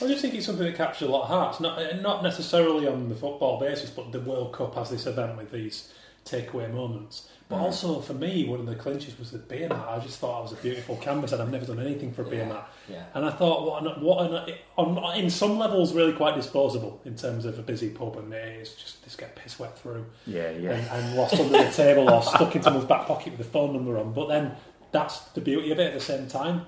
I 0.00 0.06
just 0.06 0.20
think 0.20 0.34
it's 0.34 0.44
something 0.44 0.66
that 0.66 0.74
captures 0.74 1.08
a 1.08 1.10
lot 1.10 1.22
of 1.22 1.28
hearts, 1.28 1.58
not 1.58 2.02
not 2.02 2.22
necessarily 2.22 2.86
on 2.86 3.08
the 3.08 3.14
football 3.14 3.58
basis, 3.58 3.88
but 3.88 4.12
the 4.12 4.20
World 4.20 4.52
Cup 4.52 4.74
has 4.74 4.90
this 4.90 5.06
event 5.06 5.38
with 5.38 5.50
these 5.50 5.90
takeaway 6.26 6.72
moments. 6.72 7.28
But 7.48 7.58
Mm. 7.58 7.62
also 7.62 8.00
for 8.00 8.12
me, 8.14 8.44
one 8.44 8.58
of 8.58 8.66
the 8.66 8.74
clinches 8.74 9.16
was 9.18 9.30
the 9.30 9.38
beer 9.38 9.68
mat. 9.68 9.86
I 9.88 10.00
just 10.00 10.18
thought 10.18 10.40
it 10.40 10.42
was 10.42 10.52
a 10.52 10.56
beautiful 10.56 10.96
canvas, 10.96 11.30
and 11.32 11.40
I've 11.40 11.50
never 11.52 11.64
done 11.64 11.78
anything 11.78 12.12
for 12.12 12.22
a 12.22 12.24
beer 12.24 12.40
Yeah. 12.40 12.48
mat. 12.48 12.68
Yeah. 12.90 13.04
And 13.14 13.24
I 13.24 13.30
thought, 13.30 13.64
what, 13.64 13.82
an, 13.96 14.02
what 14.02 14.30
an, 14.30 14.54
on, 14.76 15.16
in 15.16 15.30
some 15.30 15.56
levels, 15.56 15.92
really 15.94 16.12
quite 16.12 16.34
disposable 16.34 17.00
in 17.04 17.14
terms 17.14 17.44
of 17.44 17.56
a 17.58 17.62
busy 17.62 17.90
pub, 17.90 18.16
and 18.16 18.32
it's 18.34 18.72
just 18.74 19.04
just 19.04 19.16
get 19.18 19.36
piss 19.36 19.58
wet 19.60 19.78
through 19.78 20.04
yeah 20.26 20.50
yeah 20.50 20.72
and, 20.72 20.88
and 21.06 21.16
lost 21.16 21.34
under 21.38 21.56
the 21.62 21.70
table 21.70 22.10
or 22.12 22.20
stuck 22.22 22.56
in 22.56 22.62
someone's 22.62 22.86
back 22.86 23.06
pocket 23.06 23.28
with 23.30 23.38
the 23.38 23.44
phone 23.52 23.72
number 23.72 23.96
on. 23.96 24.12
But 24.12 24.26
then 24.26 24.56
that's 24.90 25.20
the 25.36 25.40
beauty 25.40 25.70
of 25.70 25.78
it 25.78 25.86
at 25.92 25.94
the 25.94 26.00
same 26.04 26.26
time. 26.26 26.66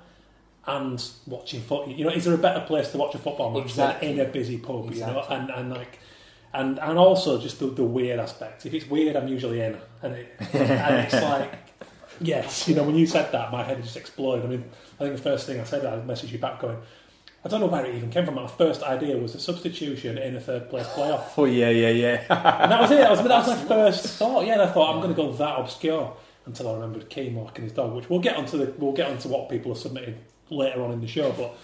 And 0.66 1.02
watching 1.26 1.60
football. 1.62 1.88
you 1.90 2.04
know, 2.04 2.10
is 2.10 2.26
there 2.26 2.34
a 2.34 2.38
better 2.38 2.60
place 2.60 2.90
to 2.92 2.98
watch 2.98 3.14
a 3.14 3.18
football 3.18 3.50
match 3.52 3.62
Exactly. 3.64 4.08
than 4.12 4.20
in 4.20 4.26
a 4.26 4.28
busy 4.30 4.58
pub? 4.58 4.92
You 4.92 5.00
know, 5.00 5.24
and, 5.30 5.48
and 5.50 5.70
like, 5.70 5.98
and 6.52 6.78
and 6.78 6.98
also 6.98 7.40
just 7.40 7.58
the, 7.58 7.66
the 7.66 7.84
weird 7.84 8.18
aspect. 8.18 8.66
If 8.66 8.74
it's 8.74 8.88
weird, 8.88 9.16
I'm 9.16 9.28
usually 9.28 9.60
in, 9.60 9.76
and 10.02 10.14
it, 10.14 10.36
and 10.52 10.96
it's 10.96 11.12
like, 11.22 11.52
yes, 12.20 12.68
you 12.68 12.74
know, 12.74 12.84
when 12.84 12.96
you 12.96 13.06
said 13.06 13.32
that, 13.32 13.52
my 13.52 13.62
head 13.62 13.82
just 13.82 13.96
exploded. 13.96 14.44
I 14.44 14.48
mean, 14.48 14.64
I 14.98 15.04
think 15.04 15.16
the 15.16 15.22
first 15.22 15.46
thing 15.46 15.60
I 15.60 15.64
said, 15.64 15.84
I 15.84 15.98
messaged 16.00 16.32
you 16.32 16.38
back 16.38 16.60
going. 16.60 16.78
I 17.44 17.48
don't 17.48 17.60
know 17.60 17.66
where 17.66 17.84
it 17.86 17.94
even 17.94 18.10
came 18.10 18.24
from. 18.24 18.34
My 18.34 18.48
first 18.48 18.82
idea 18.82 19.16
was 19.16 19.34
a 19.34 19.40
substitution 19.40 20.18
in 20.18 20.34
a 20.34 20.40
third 20.40 20.68
place 20.68 20.86
playoff. 20.88 21.30
oh 21.36 21.44
yeah 21.44 21.70
yeah 21.70 21.90
yeah 21.90 22.24
And 22.62 22.72
that 22.72 22.80
was 22.80 22.90
it. 22.90 22.98
That 22.98 23.10
was, 23.10 23.22
that 23.22 23.28
was 23.28 23.48
my 23.48 23.68
first 23.68 24.06
thought. 24.06 24.44
Yeah, 24.44 24.54
and 24.54 24.62
I 24.62 24.66
thought 24.66 24.92
I'm 24.92 25.00
going 25.00 25.14
to 25.14 25.22
go 25.22 25.32
that 25.32 25.58
obscure 25.58 26.16
until 26.46 26.68
I 26.70 26.74
remembered 26.74 27.08
Keane 27.08 27.36
walking 27.36 27.62
his 27.64 27.72
dog, 27.72 27.94
which 27.94 28.10
we'll 28.10 28.20
get 28.20 28.36
onto 28.36 28.58
the 28.58 28.74
we'll 28.78 28.92
get 28.92 29.08
onto 29.08 29.28
what 29.28 29.48
people 29.48 29.72
have 29.72 29.80
submitted 29.80 30.18
later 30.50 30.82
on 30.82 30.90
in 30.90 31.00
the 31.00 31.06
show. 31.06 31.30
But 31.32 31.56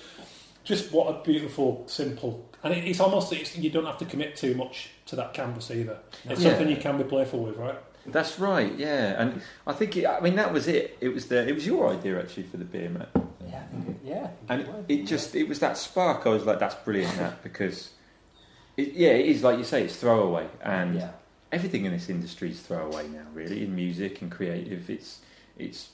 just 0.62 0.92
what 0.92 1.08
a 1.08 1.22
beautiful, 1.24 1.84
simple, 1.88 2.48
and 2.64 2.74
it, 2.74 2.84
it's 2.84 2.98
almost 3.00 3.32
it's, 3.32 3.56
you 3.56 3.70
don't 3.70 3.84
have 3.86 3.98
to 3.98 4.04
commit 4.06 4.34
too 4.36 4.54
much 4.54 4.90
to 5.06 5.16
that 5.16 5.32
canvas 5.34 5.70
either. 5.70 5.98
It's 6.24 6.40
Yeah. 6.40 6.50
something 6.50 6.68
you 6.70 6.76
can 6.78 6.98
be 6.98 7.04
playful 7.04 7.40
with, 7.40 7.56
right? 7.56 7.78
That's 8.06 8.38
right, 8.38 8.72
yeah, 8.76 9.20
and 9.22 9.40
I 9.66 9.72
think 9.72 9.96
it, 9.96 10.06
I 10.06 10.20
mean 10.20 10.36
that 10.36 10.52
was 10.52 10.66
it. 10.68 10.98
It 11.00 11.08
was 11.10 11.26
the 11.28 11.46
it 11.48 11.54
was 11.54 11.66
your 11.66 11.88
idea 11.90 12.18
actually 12.20 12.42
for 12.44 12.56
the 12.58 12.64
beer 12.64 12.88
mat, 12.90 13.08
Yeah. 13.46 13.62
I 13.62 13.66
think 13.74 13.88
it- 13.88 13.96
Yeah. 14.04 14.14
I 14.16 14.26
think 14.26 14.38
and 14.48 14.60
it 14.60 14.68
was. 14.68 14.84
it 14.88 15.02
just 15.06 15.34
it 15.34 15.48
was 15.48 15.58
that 15.60 15.76
spark. 15.78 16.26
I 16.26 16.30
was 16.30 16.44
like, 16.44 16.58
that's 16.58 16.74
brilliant, 16.74 17.16
that 17.18 17.42
because 17.42 17.90
it, 18.76 18.92
yeah, 18.94 19.10
it 19.10 19.26
is 19.26 19.42
like 19.42 19.56
you 19.58 19.64
say, 19.64 19.84
it's 19.84 19.96
throwaway, 19.96 20.48
and 20.62 20.96
Yeah. 20.96 21.10
everything 21.52 21.84
in 21.86 21.92
this 21.92 22.08
industry 22.10 22.50
is 22.50 22.60
throwaway 22.60 23.06
now. 23.08 23.26
Really, 23.32 23.62
in 23.64 23.74
music 23.74 24.20
and 24.22 24.30
creative, 24.30 24.90
it's 24.90 25.20
it's 25.56 25.88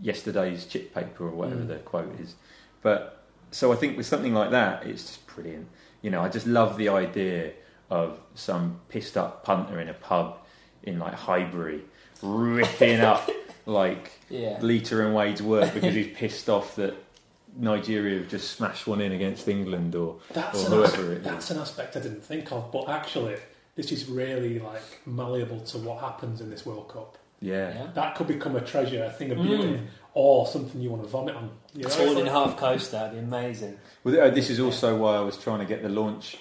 yesterday's 0.00 0.64
chip 0.66 0.94
paper 0.94 1.24
or 1.26 1.30
whatever 1.30 1.60
Mm. 1.62 1.68
the 1.68 1.76
quote 1.76 2.18
is. 2.18 2.34
But 2.82 3.22
so 3.52 3.72
I 3.72 3.76
think 3.76 3.96
with 3.96 4.06
something 4.06 4.34
like 4.34 4.50
that, 4.50 4.84
it's 4.86 5.02
just 5.06 5.26
brilliant. 5.26 5.68
You 6.02 6.10
know, 6.10 6.20
I 6.22 6.28
just 6.28 6.46
love 6.46 6.76
the 6.76 6.88
idea 6.88 7.52
of 7.90 8.18
some 8.34 8.80
pissed 8.88 9.16
up 9.16 9.44
punter 9.44 9.80
in 9.80 9.88
a 9.88 9.94
pub 9.94 10.38
in 10.82 10.98
like 10.98 11.14
Highbury 11.14 11.82
ripping 12.22 13.00
up 13.00 13.28
like 13.66 14.12
Yeah. 14.28 14.58
Lita 14.60 15.04
and 15.04 15.14
Wade's 15.14 15.42
work 15.42 15.72
because 15.74 15.94
he's 15.94 16.12
pissed 16.16 16.48
off 16.48 16.76
that 16.76 16.94
Nigeria 17.56 18.18
have 18.18 18.28
just 18.28 18.52
smashed 18.56 18.86
one 18.86 19.00
in 19.00 19.12
against 19.12 19.46
England 19.46 19.94
or, 19.94 20.16
That's 20.32 20.62
or 20.64 20.66
an 20.66 20.72
whoever 20.72 20.86
aspect, 20.86 21.10
it 21.10 21.16
is. 21.18 21.24
that's 21.24 21.50
an 21.50 21.58
aspect 21.58 21.96
I 21.96 22.00
didn't 22.00 22.24
think 22.24 22.50
of, 22.50 22.72
but 22.72 22.88
actually, 22.88 23.36
this 23.76 23.92
is 23.92 24.08
really 24.08 24.58
like 24.58 24.82
malleable 25.06 25.60
to 25.60 25.78
what 25.78 26.00
happens 26.00 26.40
in 26.40 26.48
this 26.50 26.64
World 26.64 26.88
Cup. 26.88 27.18
Yeah. 27.40 27.74
Yeah. 27.74 27.86
That 27.94 28.14
could 28.14 28.26
become 28.28 28.56
a 28.56 28.60
treasure, 28.62 29.04
a 29.04 29.10
thing 29.10 29.32
of 29.32 29.38
Mm. 29.38 29.86
Beauty, 30.14 30.26
or 30.26 30.46
something 30.46 30.80
you 30.80 30.90
want 30.90 31.02
to 31.02 31.08
vomit 31.08 31.34
on. 31.34 31.50
You 31.74 31.82
know, 31.82 31.86
It's 31.88 31.98
all 31.98 32.16
in 32.18 32.24
like- 32.24 32.32
half 32.32 32.56
coast. 32.56 32.92
That'd 32.92 33.12
be 33.12 33.18
amazing. 33.18 33.78
Well, 34.04 34.20
uh, 34.20 34.30
this 34.30 34.50
is 34.50 34.60
also 34.60 34.96
why 34.96 35.16
I 35.16 35.20
was 35.20 35.36
trying 35.36 35.60
to 35.60 35.64
get 35.64 35.82
the 35.82 35.88
launch 35.88 36.36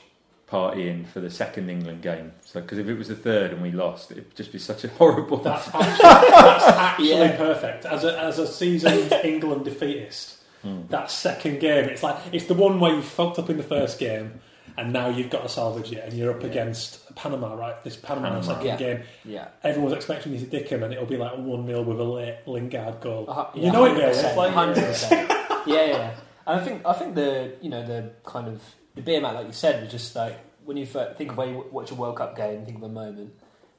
party 0.47 0.89
in 0.89 1.05
for 1.05 1.21
the 1.21 1.29
second 1.29 1.69
England 1.69 2.01
game. 2.01 2.33
So, 2.43 2.59
because 2.59 2.77
if 2.77 2.87
it 2.89 2.97
was 2.97 3.07
the 3.07 3.15
third 3.15 3.51
and 3.51 3.61
we 3.61 3.71
lost, 3.71 4.11
it'd 4.11 4.35
just 4.35 4.51
be 4.51 4.59
such 4.59 4.83
a 4.83 4.87
horrible. 4.99 5.37
That's 5.37 5.67
actually, 5.73 5.97
that's 6.01 6.67
actually 6.67 7.09
Yeah. 7.09 7.37
perfect. 7.37 7.85
As 7.85 8.03
a, 8.03 8.19
as 8.19 8.39
a 8.39 8.47
seasoned 8.47 9.11
England 9.23 9.65
defeatist, 9.65 10.37
Hmm. 10.63 10.81
that 10.89 11.09
second 11.09 11.59
game, 11.59 11.85
it's 11.85 12.03
like 12.03 12.17
it's 12.31 12.45
the 12.45 12.53
one 12.53 12.79
where 12.79 12.93
you 12.93 13.01
fucked 13.01 13.39
up 13.39 13.49
in 13.49 13.57
the 13.57 13.63
first 13.63 13.97
game, 13.97 14.41
and 14.81 14.91
now 14.91 15.07
you've 15.09 15.29
got 15.29 15.43
to 15.43 15.49
salvage 15.49 15.91
it, 15.91 16.03
and 16.03 16.13
you're 16.13 16.31
up 16.31 16.41
Yeah. 16.41 16.49
against 16.49 17.15
Panama, 17.15 17.53
right? 17.53 17.81
This 17.83 17.95
Panama, 17.95 18.27
Panama. 18.29 18.41
second 18.41 18.65
Yeah. 18.65 18.75
game. 18.77 19.03
Yeah. 19.23 19.47
Everyone's 19.63 19.93
expecting 19.93 20.33
you 20.33 20.39
to 20.39 20.45
dick 20.45 20.67
him, 20.67 20.83
and 20.83 20.93
it'll 20.93 21.05
be 21.05 21.17
like 21.17 21.37
one 21.37 21.65
0 21.65 21.81
with 21.83 21.99
a 21.99 22.03
late 22.03 22.37
Lingard 22.47 22.99
goal. 22.99 23.25
Uh, 23.29 23.45
you 23.55 23.71
know 23.71 23.85
it, 23.85 23.95
Bill. 23.95 24.09
100%, 24.09 24.25
It's 24.27 24.37
like 24.37 24.51
hundred 24.53 24.83
percent. 24.85 25.31
Yeah, 25.67 25.85
yeah. 25.85 26.11
And 26.47 26.59
I 26.59 26.63
think 26.65 26.81
I 26.85 26.93
think 26.93 27.15
the 27.15 27.53
you 27.61 27.69
know 27.69 27.85
the 27.85 28.11
kind 28.23 28.47
of 28.47 28.61
the 28.95 29.01
beer 29.01 29.21
mat, 29.21 29.35
like 29.35 29.47
you 29.47 29.53
said, 29.53 29.81
was 29.81 29.91
just 29.91 30.15
like 30.15 30.37
when 30.65 30.75
you 30.77 30.85
think 30.85 31.31
of 31.31 31.37
when 31.37 31.49
you 31.49 31.65
watch 31.71 31.91
a 31.91 31.95
World 31.95 32.17
Cup 32.17 32.35
game, 32.35 32.65
think 32.65 32.77
of 32.77 32.83
a 32.83 32.89
moment, 32.89 33.33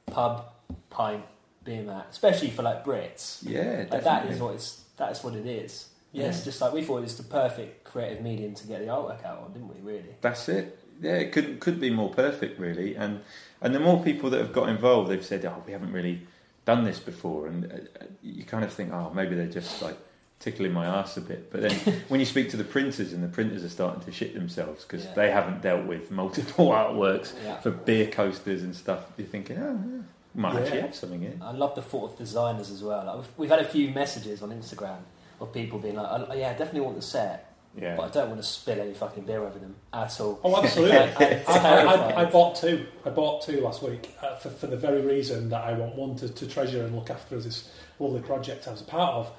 pub, 0.07 0.45
pint, 0.89 1.23
beer 1.63 1.81
mat, 1.83 2.07
especially 2.11 2.49
for 2.49 2.63
like 2.63 2.83
Brits. 2.85 3.39
Yeah, 3.43 3.85
Like 3.91 4.03
that 4.03 4.25
is 4.27 4.39
what 4.39 4.55
it's 4.55 4.81
that's 4.97 5.23
what 5.23 5.35
it 5.35 5.45
is. 5.45 5.89
Yeah. 6.13 6.25
Yeah. 6.25 6.31
Just 6.43 6.61
like 6.61 6.71
we 6.73 6.83
thought 6.83 6.99
it 6.99 7.01
was 7.01 7.17
the 7.17 7.23
perfect 7.23 7.83
creative 7.83 8.21
medium 8.21 8.53
to 8.55 8.67
get 8.67 8.79
the 8.81 8.87
artwork 8.87 9.25
out 9.25 9.39
on, 9.43 9.51
didn't 9.53 9.67
we? 9.67 9.81
Really. 9.81 10.15
That's 10.21 10.47
it. 10.47 10.79
Yeah, 11.01 11.15
it 11.15 11.31
could 11.31 11.59
could 11.59 11.79
be 11.79 11.89
more 11.89 12.09
perfect, 12.09 12.59
really. 12.59 12.95
And 12.95 13.21
and 13.61 13.73
the 13.73 13.79
more 13.79 14.03
people 14.03 14.29
that 14.31 14.39
have 14.39 14.53
got 14.53 14.69
involved, 14.69 15.09
they've 15.09 15.23
said, 15.25 15.45
"Oh, 15.45 15.61
we 15.65 15.71
haven't 15.73 15.91
really 15.93 16.27
done 16.65 16.83
this 16.85 16.99
before," 16.99 17.47
and 17.47 17.65
uh, 17.71 18.05
you 18.21 18.43
kind 18.43 18.63
of 18.63 18.71
think, 18.73 18.93
"Oh, 18.93 19.11
maybe 19.13 19.35
they're 19.35 19.47
just 19.47 19.81
like 19.81 19.97
tickling 20.39 20.71
my 20.73 20.85
ass 20.85 21.17
a 21.17 21.21
bit." 21.21 21.51
But 21.51 21.61
then 21.61 21.71
when 22.09 22.19
you 22.19 22.25
speak 22.25 22.49
to 22.51 22.57
the 22.57 22.63
printers, 22.63 23.13
and 23.13 23.23
the 23.23 23.27
printers 23.27 23.63
are 23.63 23.69
starting 23.69 24.01
to 24.03 24.11
shit 24.11 24.33
themselves 24.33 24.83
because 24.83 25.05
Yeah. 25.05 25.13
they 25.13 25.31
haven't 25.31 25.61
dealt 25.61 25.85
with 25.85 26.11
multiple 26.11 26.67
artworks 26.81 27.33
Yeah. 27.43 27.59
for 27.59 27.71
beer 27.71 28.07
coasters 28.07 28.63
and 28.63 28.75
stuff, 28.75 29.01
you're 29.17 29.27
thinking, 29.27 29.57
"Oh, 29.57 29.79
yeah, 29.85 30.01
might 30.35 30.53
Yeah. 30.53 30.59
actually 30.61 30.81
have 30.81 30.95
something 30.95 31.21
here." 31.21 31.33
I 31.41 31.51
love 31.51 31.75
the 31.75 31.81
thought 31.81 32.11
of 32.11 32.17
designers 32.17 32.69
as 32.71 32.83
well. 32.83 33.05
Like 33.05 33.15
we've, 33.17 33.29
we've 33.37 33.49
had 33.49 33.59
a 33.59 33.65
few 33.67 33.89
messages 33.91 34.41
on 34.41 34.49
Instagram 34.51 34.99
of 35.41 35.51
people 35.53 35.79
being 35.79 35.95
like, 35.95 36.07
oh, 36.09 36.33
"Yeah, 36.33 36.49
I 36.49 36.53
definitely 36.53 36.81
want 36.81 36.95
the 36.95 37.01
set, 37.01 37.52
Yeah. 37.79 37.95
but 37.95 38.03
I 38.03 38.09
don't 38.09 38.29
want 38.29 38.39
to 38.41 38.47
spill 38.47 38.79
any 38.79 38.93
fucking 38.93 39.23
beer 39.25 39.43
over 39.43 39.57
them 39.59 39.75
at 39.93 40.19
all." 40.21 40.39
Oh, 40.43 40.61
absolutely. 40.61 40.97
I'm 40.97 41.09
I, 41.17 41.43
I. 41.47 41.83
I, 41.93 42.21
I 42.21 42.25
bought 42.25 42.55
two. 42.55 42.85
I 43.05 43.09
bought 43.09 43.41
two 43.43 43.61
last 43.61 43.81
week 43.83 44.15
uh, 44.21 44.35
for, 44.35 44.49
for 44.49 44.67
the 44.67 44.77
very 44.77 45.01
reason 45.01 45.49
that 45.49 45.63
I 45.63 45.73
want 45.73 45.95
one 45.95 46.15
to, 46.17 46.29
to 46.29 46.47
treasure 46.47 46.83
and 46.83 46.95
look 46.95 47.09
after 47.09 47.35
as 47.35 47.45
this 47.45 47.71
lovely 47.99 48.21
project 48.21 48.67
I 48.67 48.71
was 48.71 48.81
a 48.81 48.85
part 48.85 49.13
of, 49.15 49.31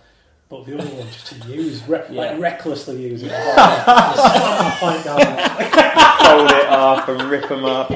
but 0.48 0.64
the 0.66 0.78
other 0.78 0.88
one 0.94 1.06
just 1.08 1.26
to 1.28 1.48
use, 1.48 1.82
re- 1.88 2.02
Yeah. 2.10 2.32
like 2.32 2.40
recklessly 2.40 3.00
use 3.02 3.22
it. 3.22 3.28
Slam 3.54 4.64
the 4.64 4.76
pint 4.80 5.04
down. 5.04 5.18
Fold 6.24 6.50
it 6.50 6.66
up 6.68 7.08
and 7.08 7.22
rip 7.30 7.48
them 7.48 7.64
up. 7.64 7.90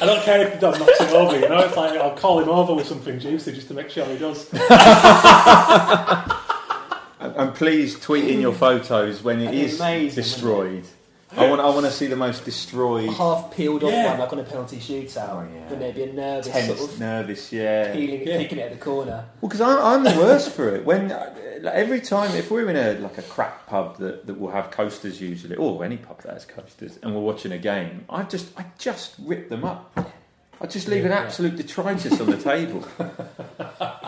I 0.00 0.06
don't 0.06 0.22
care 0.22 0.40
if 0.46 0.54
the 0.54 0.60
dog 0.60 0.78
knocks 0.78 1.00
it 1.00 1.10
over, 1.10 1.38
you 1.38 1.48
know. 1.48 1.58
It's 1.58 1.76
like 1.76 1.98
I'll 2.00 2.16
call 2.16 2.38
him 2.40 2.48
over 2.48 2.72
with 2.72 2.86
something 2.86 3.18
juicy 3.18 3.52
just 3.52 3.66
to 3.68 3.74
make 3.74 3.90
sure 3.90 4.06
he 4.06 4.16
does. 4.16 4.48
And 7.38 7.54
please 7.54 7.98
tweet 8.00 8.24
in 8.28 8.40
your 8.40 8.52
photos 8.52 9.22
when 9.22 9.40
it 9.40 9.54
is 9.54 9.78
amazing, 9.80 10.16
destroyed. 10.16 10.84
I 11.36 11.48
want, 11.48 11.60
I 11.60 11.66
want 11.68 11.84
to 11.86 11.92
see 11.92 12.06
the 12.06 12.16
most 12.16 12.44
destroyed, 12.44 13.10
half 13.10 13.54
peeled 13.54 13.84
off 13.84 13.92
Yeah. 13.92 14.10
one 14.10 14.18
like 14.18 14.32
on 14.32 14.38
a 14.40 14.42
penalty 14.44 14.78
shootout. 14.78 15.28
Oh, 15.28 15.42
yeah. 15.54 15.62
Wouldn't 15.64 15.78
there 15.80 15.92
be 15.92 16.02
a 16.10 16.12
nervous 16.12 16.48
tense, 16.50 16.66
sort 16.78 16.90
of 16.90 16.98
nervous, 16.98 17.52
yeah. 17.52 17.92
peeling, 17.92 18.26
Yeah. 18.26 18.38
kicking 18.38 18.58
it 18.58 18.62
at 18.62 18.70
the 18.72 18.78
corner? 18.84 19.24
Well, 19.40 19.48
because 19.48 19.60
I'm, 19.60 19.78
I'm 19.78 20.02
the 20.04 20.18
worst 20.20 20.50
for 20.50 20.74
it. 20.74 20.84
When 20.84 21.12
uh, 21.12 21.34
like, 21.60 21.74
every 21.74 22.00
time, 22.00 22.34
if 22.34 22.50
we're 22.50 22.68
in 22.70 22.76
a 22.76 22.98
like 23.00 23.18
a 23.18 23.22
crap 23.22 23.66
pub 23.66 23.98
that, 23.98 24.26
that 24.26 24.40
will 24.40 24.50
have 24.50 24.70
coasters 24.72 25.20
usually, 25.20 25.54
or 25.54 25.84
any 25.84 25.98
pub 25.98 26.22
that 26.22 26.32
has 26.32 26.44
coasters, 26.44 26.98
and 27.02 27.14
we're 27.14 27.20
watching 27.20 27.52
a 27.52 27.58
game, 27.58 28.04
I 28.10 28.22
just 28.24 28.48
I 28.58 28.64
just 28.78 29.14
rip 29.20 29.48
them 29.48 29.64
up. 29.64 29.96
I 30.60 30.66
just 30.66 30.88
leave 30.88 31.04
an 31.04 31.12
Yeah. 31.12 31.18
absolute 31.20 31.54
detritus 31.56 32.20
on 32.20 32.30
the 32.30 32.36
table. 32.38 32.80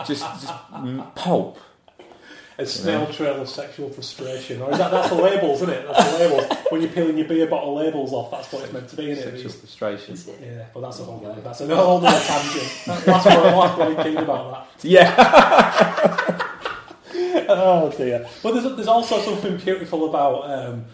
just, 0.05 0.21
just 0.41 0.47
mm, 0.73 1.15
pulp. 1.15 1.59
A 2.61 2.65
snail 2.65 3.07
trail 3.11 3.41
of 3.41 3.49
sexual 3.49 3.89
frustration, 3.89 4.61
or 4.61 4.71
is 4.71 4.77
that 4.77 4.91
that's 4.91 5.09
the 5.09 5.15
labels, 5.15 5.61
isn't 5.63 5.69
it? 5.73 5.87
That's 5.87 6.11
the 6.11 6.19
labels. 6.19 6.57
When 6.69 6.81
you're 6.81 6.91
peeling 6.91 7.17
your 7.17 7.27
beer 7.27 7.47
bottle 7.47 7.75
labels 7.75 8.13
off, 8.13 8.29
that's 8.31 8.51
what 8.53 8.63
it's 8.63 8.71
meant 8.73 8.87
to 8.89 8.95
be, 8.95 9.09
isn't 9.11 9.27
it? 9.27 9.31
Sexual 9.31 9.51
it? 9.51 9.55
frustration. 9.55 10.13
Is 10.13 10.27
it? 10.27 10.39
Yeah, 10.41 10.65
but 10.73 10.81
that's 10.81 10.99
a 10.99 11.03
whole 11.03 11.25
other, 11.25 11.41
that's 11.41 11.61
a 11.61 11.75
whole 11.75 12.05
other 12.05 12.19
tangent. 12.19 12.71
That's 13.05 13.25
what 13.25 13.53
I'm 13.55 13.79
really 13.79 14.03
keen 14.03 14.17
about 14.17 14.67
Yeah. 14.83 15.15
that. 15.15 16.47
Oh 17.53 17.91
dear. 17.97 18.27
But 18.43 18.53
there's 18.53 18.75
there's 18.75 18.87
also 18.87 19.19
something 19.21 19.57
beautiful 19.57 20.09
about 20.09 20.49
um, 20.49 20.85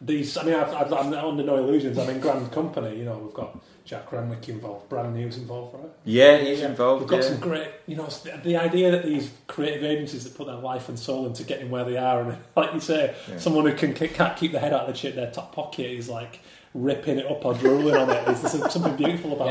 these. 0.00 0.36
I 0.36 0.42
mean, 0.44 0.54
I've, 0.54 0.72
I've, 0.74 0.92
I'm 0.92 1.12
under 1.14 1.42
no 1.42 1.56
illusions. 1.56 1.96
I'm 1.98 2.10
in 2.10 2.20
grand 2.20 2.52
company. 2.52 2.98
You 2.98 3.04
know, 3.04 3.18
we've 3.18 3.32
got 3.34 3.58
Jack 3.90 4.12
Renwick 4.12 4.48
involved, 4.48 4.88
Brand 4.88 5.14
News 5.14 5.36
involved, 5.36 5.74
right? 5.74 5.90
Yeah, 6.04 6.36
he's 6.36 6.60
Yeah. 6.60 6.68
involved. 6.68 7.00
We've 7.00 7.10
got 7.10 7.22
yeah. 7.24 7.28
some 7.30 7.40
great, 7.40 7.66
you 7.88 7.96
know, 7.96 8.06
the, 8.06 8.40
the 8.44 8.56
idea 8.56 8.92
that 8.92 9.04
these 9.04 9.32
creative 9.48 9.82
agencies 9.82 10.22
that 10.22 10.36
put 10.36 10.46
their 10.46 10.54
life 10.54 10.88
and 10.88 10.96
soul 10.96 11.26
into 11.26 11.42
getting 11.42 11.70
where 11.70 11.82
they 11.84 11.96
are, 11.96 12.22
and 12.22 12.38
like 12.56 12.72
you 12.72 12.78
say, 12.78 13.16
Yeah. 13.28 13.38
someone 13.38 13.66
who 13.66 13.74
can 13.74 13.92
can't 13.92 14.36
keep 14.36 14.52
their 14.52 14.60
head 14.60 14.72
out 14.72 14.82
of 14.82 14.86
the 14.86 14.94
shit, 14.94 15.16
their 15.16 15.32
top 15.32 15.52
pocket 15.52 15.86
is 15.90 16.08
like 16.08 16.38
ripping 16.72 17.18
it 17.18 17.26
up 17.26 17.44
or 17.44 17.52
drooling 17.54 17.96
on 17.96 18.08
it. 18.10 18.24
There's, 18.26 18.42
there's 18.42 18.72
something 18.72 18.94
beautiful 18.94 19.32
about 19.32 19.48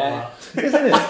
that, 0.55 0.63
Isn't 0.63 0.85
it? 0.85 0.95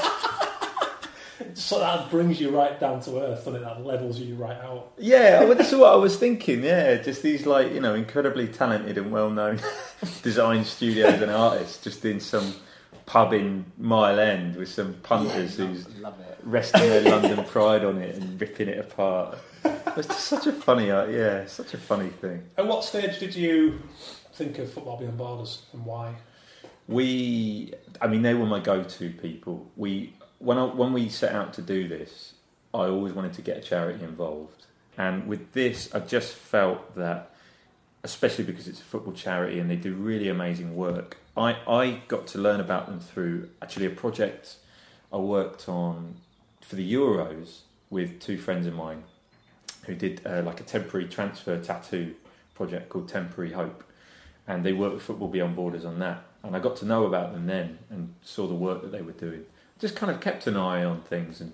So 1.54 1.80
that 1.80 2.10
brings 2.12 2.40
you 2.42 2.50
right 2.50 2.78
down 2.80 3.00
to 3.02 3.22
earth, 3.22 3.46
doesn't 3.46 3.56
it? 3.56 3.60
That 3.64 3.86
levels 3.86 4.20
you 4.20 4.36
right 4.36 4.58
out. 4.62 4.92
Yeah, 4.98 5.46
well, 5.46 5.56
that's 5.56 5.72
what 5.72 5.92
I 5.92 5.96
was 5.96 6.18
thinking. 6.18 6.64
Yeah, 6.64 6.96
just 6.96 7.22
these 7.24 7.46
like 7.46 7.72
you 7.74 7.80
know 7.80 7.96
incredibly 7.96 8.48
talented 8.48 8.98
and 8.98 9.12
well-known 9.12 9.60
design 10.22 10.66
studios 10.66 11.22
and 11.22 11.32
artists 11.32 11.82
just 11.84 12.04
in 12.04 12.20
some 12.20 12.54
pub 13.10 13.34
in 13.34 13.66
Mile 13.80 14.20
End 14.20 14.56
with 14.56 14.70
some 14.70 14.94
punters 15.02 15.58
Yeah, 15.58 15.66
who's 15.66 15.88
love 16.00 16.20
it. 16.20 16.38
resting 16.44 16.82
their 16.82 17.02
London 17.10 17.44
pride 17.44 17.84
on 17.84 17.98
it 17.98 18.14
and 18.16 18.40
ripping 18.40 18.70
it 18.70 18.78
apart. 18.78 19.40
It's 19.98 20.08
just 20.08 20.26
such 20.26 20.46
a 20.46 20.52
funny, 20.54 20.92
uh, 20.92 21.08
yeah, 21.08 21.48
such 21.48 21.74
a 21.74 21.78
funny 21.80 22.10
thing. 22.10 22.44
At 22.56 22.68
what 22.68 22.84
stage 22.84 23.18
did 23.20 23.36
you 23.36 23.82
think 24.34 24.60
of 24.60 24.72
Football 24.72 24.98
Beyond 24.98 25.18
Borders 25.18 25.64
and 25.74 25.84
why? 25.86 26.14
We, 26.88 27.74
I 28.00 28.06
mean, 28.08 28.22
they 28.22 28.36
were 28.36 28.46
my 28.46 28.60
go-to 28.60 29.10
people. 29.10 29.70
We 29.76 30.14
when 30.38 30.58
I, 30.60 30.66
when 30.66 30.94
we 30.94 31.10
set 31.10 31.34
out 31.34 31.54
to 31.54 31.62
do 31.64 31.88
this, 31.88 32.34
I 32.76 32.84
always 32.86 33.14
wanted 33.14 33.34
to 33.34 33.42
get 33.42 33.58
a 33.58 33.62
charity 33.62 34.04
involved, 34.04 34.68
and 34.98 35.28
with 35.28 35.54
this, 35.54 35.94
I 35.96 36.00
just 36.00 36.34
felt 36.34 36.94
that, 36.96 37.32
especially 38.04 38.44
because 38.46 38.68
it's 38.68 38.80
a 38.82 38.84
football 38.84 39.14
charity 39.14 39.60
and 39.60 39.70
they 39.70 39.76
do 39.76 39.94
really 39.96 40.30
amazing 40.30 40.76
work. 40.76 41.18
I 41.38 41.58
I 41.68 42.02
got 42.08 42.28
to 42.28 42.38
learn 42.38 42.60
about 42.60 42.88
them 42.88 43.00
through 43.00 43.50
actually 43.62 43.86
a 43.86 43.92
project 43.92 44.58
I 45.12 45.18
worked 45.18 45.68
on 45.68 46.16
for 46.62 46.76
the 46.76 46.94
Euros 46.94 47.62
with 47.90 48.20
two 48.20 48.38
friends 48.38 48.68
of 48.68 48.74
mine 48.74 49.04
who 49.86 49.96
did 49.96 50.22
uh, 50.26 50.42
like 50.44 50.60
a 50.60 50.64
temporary 50.64 51.08
transfer 51.08 51.60
tattoo 51.60 52.16
project 52.54 52.90
called 52.90 53.08
Temporary 53.08 53.54
Hope, 53.54 53.84
and 54.48 54.64
they 54.64 54.74
worked 54.74 54.96
with 54.96 55.04
Football 55.04 55.30
Beyond 55.30 55.56
Borders 55.56 55.86
on 55.86 56.00
that. 56.00 56.24
And 56.44 56.56
I 56.56 56.60
got 56.60 56.76
to 56.78 56.86
know 56.86 57.06
about 57.06 57.34
them 57.34 57.48
then 57.48 57.80
and 57.90 58.14
saw 58.22 58.48
the 58.48 58.54
work 58.54 58.82
that 58.82 58.92
they 58.92 59.02
were 59.02 59.12
doing. 59.12 59.46
Just 59.80 59.96
kind 59.96 60.12
of 60.12 60.22
kept 60.22 60.48
an 60.48 60.56
eye 60.56 60.84
on 60.84 61.02
things, 61.02 61.42
and 61.42 61.54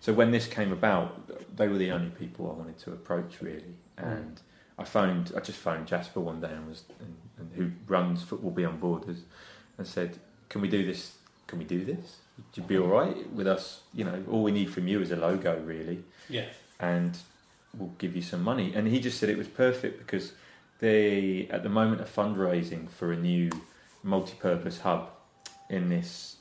so 0.00 0.14
when 0.14 0.30
this 0.30 0.46
came 0.46 0.72
about, 0.72 1.56
they 1.56 1.68
were 1.68 1.76
the 1.76 1.90
only 1.90 2.10
people 2.10 2.50
I 2.50 2.58
wanted 2.58 2.78
to 2.78 2.92
approach 2.92 3.42
really. 3.42 3.74
And 3.98 4.40
I 4.78 4.84
phoned, 4.84 5.32
I 5.36 5.40
just 5.40 5.58
phoned 5.58 5.86
Jasper 5.86 6.20
one 6.20 6.40
day 6.40 6.50
and 6.50 6.66
was, 6.66 6.84
and, 6.98 7.16
and 7.40 7.50
who 7.54 7.72
runs 7.88 8.22
Football 8.22 8.50
Beyond 8.50 8.80
Borders, 8.80 9.22
and 9.78 9.86
said, 9.86 10.18
"Can 10.48 10.60
we 10.60 10.68
do 10.68 10.84
this? 10.84 11.16
Can 11.46 11.58
we 11.58 11.64
do 11.64 11.84
this? 11.84 12.18
Would 12.36 12.56
you 12.56 12.62
be 12.62 12.78
all 12.78 12.88
right 12.88 13.32
with 13.32 13.46
us? 13.46 13.80
You 13.92 14.04
know, 14.04 14.22
all 14.30 14.42
we 14.42 14.52
need 14.52 14.70
from 14.72 14.86
you 14.86 15.00
is 15.00 15.10
a 15.10 15.16
logo, 15.16 15.60
really." 15.60 16.04
Yeah. 16.28 16.46
and 16.78 17.18
we'll 17.76 17.92
give 17.98 18.16
you 18.16 18.22
some 18.22 18.42
money. 18.42 18.72
And 18.74 18.88
he 18.88 19.00
just 19.00 19.18
said 19.18 19.28
it 19.28 19.38
was 19.38 19.48
perfect 19.48 19.98
because 19.98 20.32
they, 20.80 21.46
at 21.50 21.62
the 21.62 21.68
moment, 21.68 22.00
are 22.00 22.04
fundraising 22.04 22.88
for 22.88 23.12
a 23.12 23.16
new 23.16 23.50
multi-purpose 24.02 24.80
hub 24.80 25.10
in 25.68 25.88
this 25.88 26.36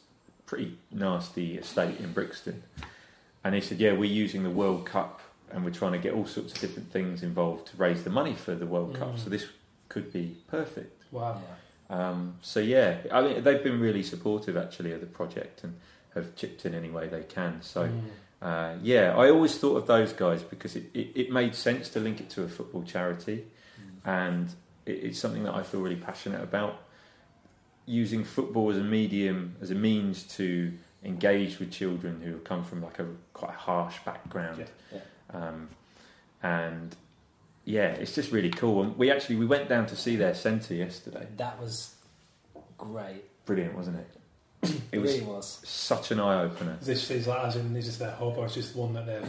pretty 0.45 0.77
nasty 0.91 1.57
estate 1.57 1.99
in 1.99 2.13
Brixton. 2.13 2.63
And 3.43 3.53
he 3.55 3.61
said, 3.61 3.79
"Yeah, 3.79 3.93
we're 3.93 4.05
using 4.05 4.43
the 4.43 4.49
World 4.49 4.85
Cup, 4.85 5.21
and 5.51 5.63
we're 5.63 5.71
trying 5.71 5.91
to 5.93 5.97
get 5.99 6.13
all 6.13 6.25
sorts 6.25 6.53
of 6.53 6.59
different 6.59 6.91
things 6.91 7.21
involved 7.23 7.67
to 7.67 7.77
raise 7.77 8.03
the 8.03 8.09
money 8.09 8.33
for 8.33 8.55
the 8.55 8.65
World 8.65 8.95
Cup. 8.95 9.15
Mm. 9.15 9.19
So 9.19 9.29
this 9.29 9.47
could 9.89 10.13
be 10.13 10.37
perfect." 10.47 11.03
Wow. 11.11 11.41
Um, 11.89 12.35
so 12.41 12.59
yeah, 12.59 12.97
I 13.11 13.21
mean, 13.21 13.43
they've 13.43 13.63
been 13.63 13.79
really 13.79 14.03
supportive 14.03 14.55
actually 14.55 14.91
of 14.93 15.01
the 15.01 15.07
project 15.07 15.63
and 15.63 15.75
have 16.13 16.35
chipped 16.35 16.65
in 16.65 16.73
any 16.73 16.89
way 16.89 17.07
they 17.07 17.23
can. 17.23 17.61
So. 17.61 17.87
Mm. 17.87 18.01
Uh, 18.41 18.75
yeah, 18.81 19.13
I 19.17 19.29
always 19.29 19.57
thought 19.57 19.75
of 19.75 19.85
those 19.85 20.13
guys 20.13 20.43
because 20.43 20.77
it, 20.77 20.85
it, 20.93 21.11
it 21.13 21.29
made 21.29 21.53
sense 21.53 21.89
to 21.89 21.99
link 21.99 22.21
it 22.21 22.29
to 22.29 22.43
a 22.43 22.47
football 22.47 22.83
charity, 22.83 23.43
and 24.05 24.47
it, 24.85 24.91
it's 24.91 25.19
something 25.19 25.43
that 25.43 25.53
I 25.53 25.63
feel 25.63 25.81
really 25.81 25.97
passionate 25.97 26.41
about. 26.41 26.81
Using 27.85 28.23
football 28.23 28.71
as 28.71 28.77
a 28.77 28.83
medium, 28.83 29.57
as 29.61 29.71
a 29.71 29.75
means 29.75 30.23
to 30.37 30.71
engage 31.03 31.59
with 31.59 31.71
children 31.71 32.21
who 32.21 32.31
have 32.31 32.43
come 32.43 32.63
from 32.63 32.81
like 32.81 32.99
a 32.99 33.07
quite 33.33 33.55
harsh 33.55 33.97
background, 34.05 34.67
Yeah, 34.93 34.99
Um, 35.33 35.69
and 36.41 36.95
yeah, 37.69 37.89
it's 38.01 38.15
just 38.15 38.31
really 38.31 38.49
cool. 38.49 38.81
And 38.81 38.97
we 38.97 39.11
actually 39.11 39.35
we 39.35 39.45
went 39.45 39.69
down 39.69 39.85
to 39.87 39.95
see 39.95 40.15
their 40.15 40.33
centre 40.33 40.73
yesterday. 40.73 41.27
That 41.37 41.61
was 41.61 41.93
great. 42.77 43.23
Brilliant, 43.45 43.75
wasn't 43.75 43.97
it? 43.97 44.07
It 44.63 44.81
It 44.91 44.99
was 44.99 45.13
really 45.13 45.25
was. 45.25 45.59
such 45.63 46.09
an 46.11 46.19
eye 46.19 46.41
opener. 46.41 46.77
This 46.81 47.11
is 47.11 47.27
like, 47.27 47.43
as 47.45 47.55
in, 47.57 47.75
is 47.75 47.85
this 47.85 47.97
their 47.97 48.11
hub 48.11 48.37
or 48.37 48.47
is 48.47 48.55
this 48.55 48.73
one 48.73 48.93
that 48.93 49.05
they're, 49.05 49.23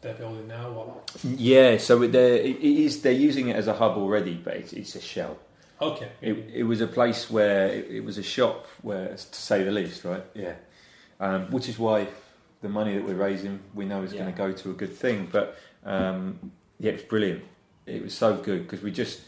they're 0.00 0.14
building 0.14 0.48
now? 0.48 0.70
What? 0.72 1.14
Yeah, 1.22 1.76
so 1.78 1.98
they're, 2.06 2.34
it 2.36 2.60
is, 2.60 3.00
they're 3.02 3.12
using 3.12 3.48
it 3.48 3.54
as 3.56 3.68
a 3.68 3.74
hub 3.74 3.96
already, 3.96 4.34
but 4.34 4.54
it's, 4.56 4.72
it's 4.72 4.96
a 4.96 5.00
shell. 5.00 5.38
Okay. 5.80 6.08
It, 6.20 6.36
it 6.52 6.62
was 6.64 6.80
a 6.80 6.86
place 6.88 7.30
where 7.30 7.68
it, 7.68 7.86
it 7.90 8.04
was 8.04 8.18
a 8.18 8.22
shop, 8.24 8.66
where 8.82 9.08
to 9.08 9.16
say 9.16 9.62
the 9.62 9.70
least, 9.70 10.04
right? 10.04 10.24
Yeah, 10.34 10.54
um, 11.20 11.46
which 11.52 11.68
is 11.68 11.78
why 11.78 12.08
the 12.60 12.68
money 12.68 12.94
that 12.96 13.04
we're 13.06 13.14
raising, 13.14 13.60
we 13.74 13.84
know 13.84 14.02
is 14.02 14.12
Yeah. 14.12 14.20
going 14.22 14.32
to 14.32 14.36
go 14.36 14.52
to 14.52 14.70
a 14.70 14.74
good 14.74 14.94
thing. 14.96 15.28
But 15.30 15.56
um, 15.84 16.52
yeah, 16.80 16.92
it's 16.92 17.02
brilliant. 17.04 17.42
It 17.86 18.02
was 18.02 18.14
so 18.14 18.36
good 18.36 18.62
because 18.62 18.82
we 18.82 18.90
just 18.90 19.20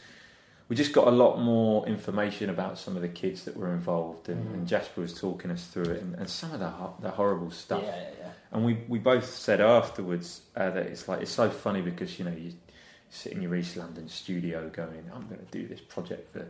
we 0.68 0.74
just 0.74 0.92
got 0.92 1.06
a 1.06 1.12
lot 1.12 1.38
more 1.40 1.86
information 1.86 2.50
about 2.50 2.76
some 2.78 2.96
of 2.96 3.02
the 3.02 3.08
kids 3.08 3.44
that 3.44 3.56
were 3.56 3.72
involved, 3.72 4.28
and, 4.28 4.48
Mm. 4.48 4.54
and 4.54 4.66
Jasper 4.68 5.00
was 5.00 5.14
talking 5.14 5.50
us 5.52 5.64
through 5.66 5.84
it, 5.94 6.02
and, 6.02 6.14
and 6.16 6.28
some 6.28 6.52
of 6.52 6.58
the 6.60 6.68
ho- 6.70 6.96
the 7.00 7.10
horrible 7.10 7.50
stuff. 7.52 7.82
Yeah, 7.84 7.96
yeah, 7.96 8.10
yeah. 8.20 8.30
And 8.52 8.64
we, 8.64 8.74
we 8.88 8.98
both 8.98 9.26
said 9.28 9.60
afterwards 9.60 10.40
uh, 10.56 10.70
that 10.70 10.86
it's 10.86 11.06
like 11.08 11.20
it's 11.22 11.30
so 11.30 11.50
funny 11.50 11.82
because 11.82 12.18
you 12.18 12.24
know 12.24 12.32
you 12.32 12.52
sit 13.10 13.32
in 13.32 13.42
your 13.42 13.54
East 13.54 13.76
London 13.76 14.08
studio 14.08 14.68
going, 14.70 15.04
I'm 15.14 15.26
going 15.28 15.38
to 15.44 15.50
do 15.52 15.68
this 15.68 15.80
project 15.80 16.32
for, 16.32 16.46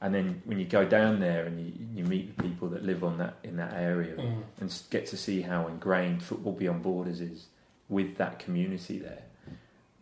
and 0.00 0.14
then 0.14 0.40
when 0.46 0.58
you 0.58 0.64
go 0.64 0.86
down 0.86 1.20
there 1.20 1.44
and 1.44 1.60
you, 1.60 1.72
you 1.94 2.04
meet 2.04 2.34
the 2.36 2.42
people 2.42 2.68
that 2.68 2.82
live 2.84 3.04
on 3.04 3.18
that 3.18 3.34
in 3.44 3.56
that 3.56 3.74
area 3.74 4.14
Mm. 4.16 4.42
and 4.60 4.82
get 4.90 5.06
to 5.08 5.16
see 5.18 5.42
how 5.42 5.66
ingrained 5.66 6.22
football 6.22 6.52
beyond 6.52 6.82
borders 6.82 7.20
is 7.20 7.46
with 7.90 8.16
that 8.16 8.38
community 8.38 8.98
there, 8.98 9.24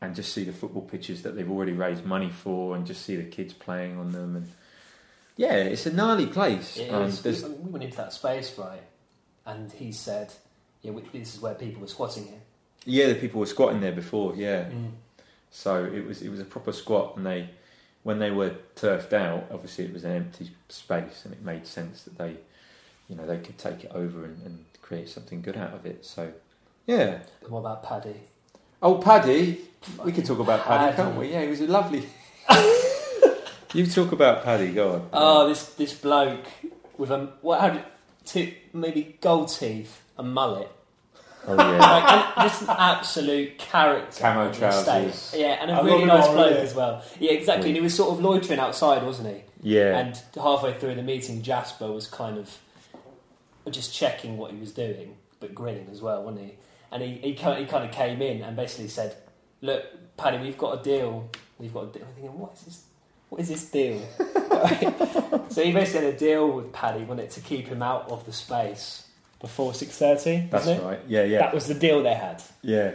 and 0.00 0.14
just 0.14 0.32
see 0.32 0.44
the 0.44 0.52
football 0.52 0.82
pitches 0.82 1.22
that 1.22 1.36
they've 1.36 1.50
already 1.50 1.72
raised 1.72 2.04
money 2.04 2.30
for, 2.30 2.74
and 2.74 2.86
just 2.86 3.04
see 3.04 3.16
the 3.16 3.24
kids 3.24 3.52
playing 3.52 3.98
on 3.98 4.12
them, 4.12 4.36
and 4.36 4.52
yeah, 5.36 5.54
it's 5.54 5.86
a 5.86 5.92
gnarly 5.92 6.26
place. 6.26 6.78
Um, 6.90 7.12
we, 7.24 7.30
we 7.32 7.70
went 7.70 7.84
into 7.84 7.96
that 7.96 8.12
space, 8.12 8.56
right? 8.58 8.82
And 9.46 9.72
he 9.72 9.92
said, 9.92 10.32
"Yeah, 10.82 10.92
we, 10.92 11.02
this 11.12 11.34
is 11.34 11.40
where 11.40 11.54
people 11.54 11.80
were 11.80 11.88
squatting 11.88 12.26
here." 12.26 12.40
yeah, 12.84 13.08
the 13.08 13.14
people 13.14 13.40
were 13.40 13.46
squatting 13.46 13.80
there 13.80 13.92
before, 13.92 14.34
yeah. 14.36 14.64
Mm. 14.64 14.92
So 15.50 15.84
it 15.84 16.06
was 16.06 16.22
it 16.22 16.30
was 16.30 16.40
a 16.40 16.44
proper 16.44 16.72
squat, 16.72 17.16
and 17.16 17.26
they 17.26 17.50
when 18.02 18.18
they 18.18 18.30
were 18.30 18.54
turfed 18.76 19.12
out, 19.12 19.46
obviously 19.52 19.84
it 19.84 19.92
was 19.92 20.04
an 20.04 20.12
empty 20.12 20.50
space, 20.68 21.22
and 21.24 21.34
it 21.34 21.42
made 21.42 21.66
sense 21.66 22.02
that 22.04 22.16
they, 22.16 22.36
you 23.08 23.16
know, 23.16 23.26
they 23.26 23.38
could 23.38 23.58
take 23.58 23.84
it 23.84 23.90
over 23.94 24.24
and, 24.24 24.42
and 24.44 24.64
create 24.80 25.08
something 25.08 25.42
good 25.42 25.56
out 25.56 25.74
of 25.74 25.84
it. 25.84 26.06
So, 26.06 26.32
yeah. 26.86 27.18
And 27.42 27.50
what 27.50 27.60
about 27.60 27.82
Paddy? 27.82 28.14
Oh, 28.80 28.94
Paddy, 28.94 29.60
we 30.04 30.12
could 30.12 30.24
talk 30.24 30.38
about 30.38 30.64
Paddy, 30.64 30.84
Paddy. 30.84 30.96
can't 30.96 31.16
we? 31.16 31.32
Yeah, 31.32 31.42
he 31.42 31.48
was 31.48 31.60
a 31.60 31.66
lovely. 31.66 32.06
you 33.74 33.86
talk 33.86 34.12
about 34.12 34.44
Paddy, 34.44 34.72
go 34.72 34.92
on. 34.92 35.08
Oh, 35.12 35.48
this 35.48 35.66
this 35.74 35.94
bloke 35.94 36.46
with 36.98 37.10
a 37.10 37.32
what? 37.40 37.60
How 37.60 37.70
did, 37.70 37.84
two 38.24 38.52
maybe 38.72 39.16
gold 39.20 39.48
teeth, 39.48 40.02
a 40.18 40.22
mullet, 40.22 40.70
Oh 41.46 41.54
yeah. 41.54 41.78
like 41.78 42.38
and 42.38 42.50
just 42.50 42.62
an 42.62 42.76
absolute 42.78 43.58
character. 43.58 44.20
Camo 44.20 44.48
of 44.48 44.58
the 44.58 44.68
estate. 44.68 44.84
trousers. 44.84 45.34
yeah, 45.36 45.58
and 45.60 45.70
a 45.70 45.74
I 45.74 45.82
really 45.82 46.04
nice 46.04 46.26
already. 46.26 46.54
bloke 46.54 46.64
as 46.64 46.74
well. 46.74 47.04
Yeah, 47.18 47.32
exactly. 47.32 47.70
And 47.70 47.76
he 47.76 47.82
was 47.82 47.94
sort 47.94 48.10
of 48.10 48.20
loitering 48.20 48.58
outside, 48.58 49.02
wasn't 49.02 49.34
he? 49.34 49.42
Yeah. 49.62 49.98
And 49.98 50.20
halfway 50.34 50.78
through 50.78 50.94
the 50.94 51.02
meeting, 51.02 51.42
Jasper 51.42 51.90
was 51.90 52.06
kind 52.06 52.38
of 52.38 52.58
just 53.70 53.94
checking 53.94 54.36
what 54.36 54.50
he 54.50 54.58
was 54.58 54.72
doing, 54.72 55.16
but 55.38 55.54
grinning 55.54 55.88
as 55.90 56.02
well, 56.02 56.22
wasn't 56.22 56.46
he? 56.46 56.54
And 56.92 57.02
he, 57.02 57.14
he, 57.14 57.34
kind 57.34 57.60
he 57.60 57.66
kind 57.66 57.84
of 57.84 57.92
came 57.92 58.20
in 58.20 58.42
and 58.42 58.56
basically 58.56 58.88
said, 58.88 59.16
Look, 59.62 60.16
Paddy, 60.16 60.38
we've 60.38 60.58
got 60.58 60.80
a 60.80 60.82
deal. 60.82 61.28
We've 61.58 61.72
got 61.72 61.84
a 61.84 61.86
deal. 61.98 62.02
I'm 62.06 62.14
thinking, 62.14 62.38
what 62.38 62.52
is 62.54 62.62
this? 62.62 62.82
What 63.28 63.40
is 63.42 63.48
this 63.48 63.64
deal? 63.70 64.00
so 65.50 65.62
he 65.62 65.72
basically 65.72 66.06
had 66.06 66.14
a 66.14 66.18
deal 66.18 66.50
with 66.50 66.72
Paddy, 66.72 67.00
wasn't 67.04 67.20
it, 67.20 67.30
to 67.32 67.40
keep 67.40 67.68
him 67.68 67.82
out 67.82 68.10
of 68.10 68.24
the 68.26 68.32
space. 68.32 69.06
before 69.40 69.72
six 69.74 69.96
thirty. 69.96 70.46
That's 70.50 70.66
it? 70.66 70.82
right. 70.82 70.98
Yeah, 71.06 71.24
yeah. 71.24 71.38
That 71.40 71.54
was 71.54 71.66
the 71.66 71.74
deal 71.74 72.02
they 72.02 72.14
had. 72.14 72.42
Yeah. 72.62 72.92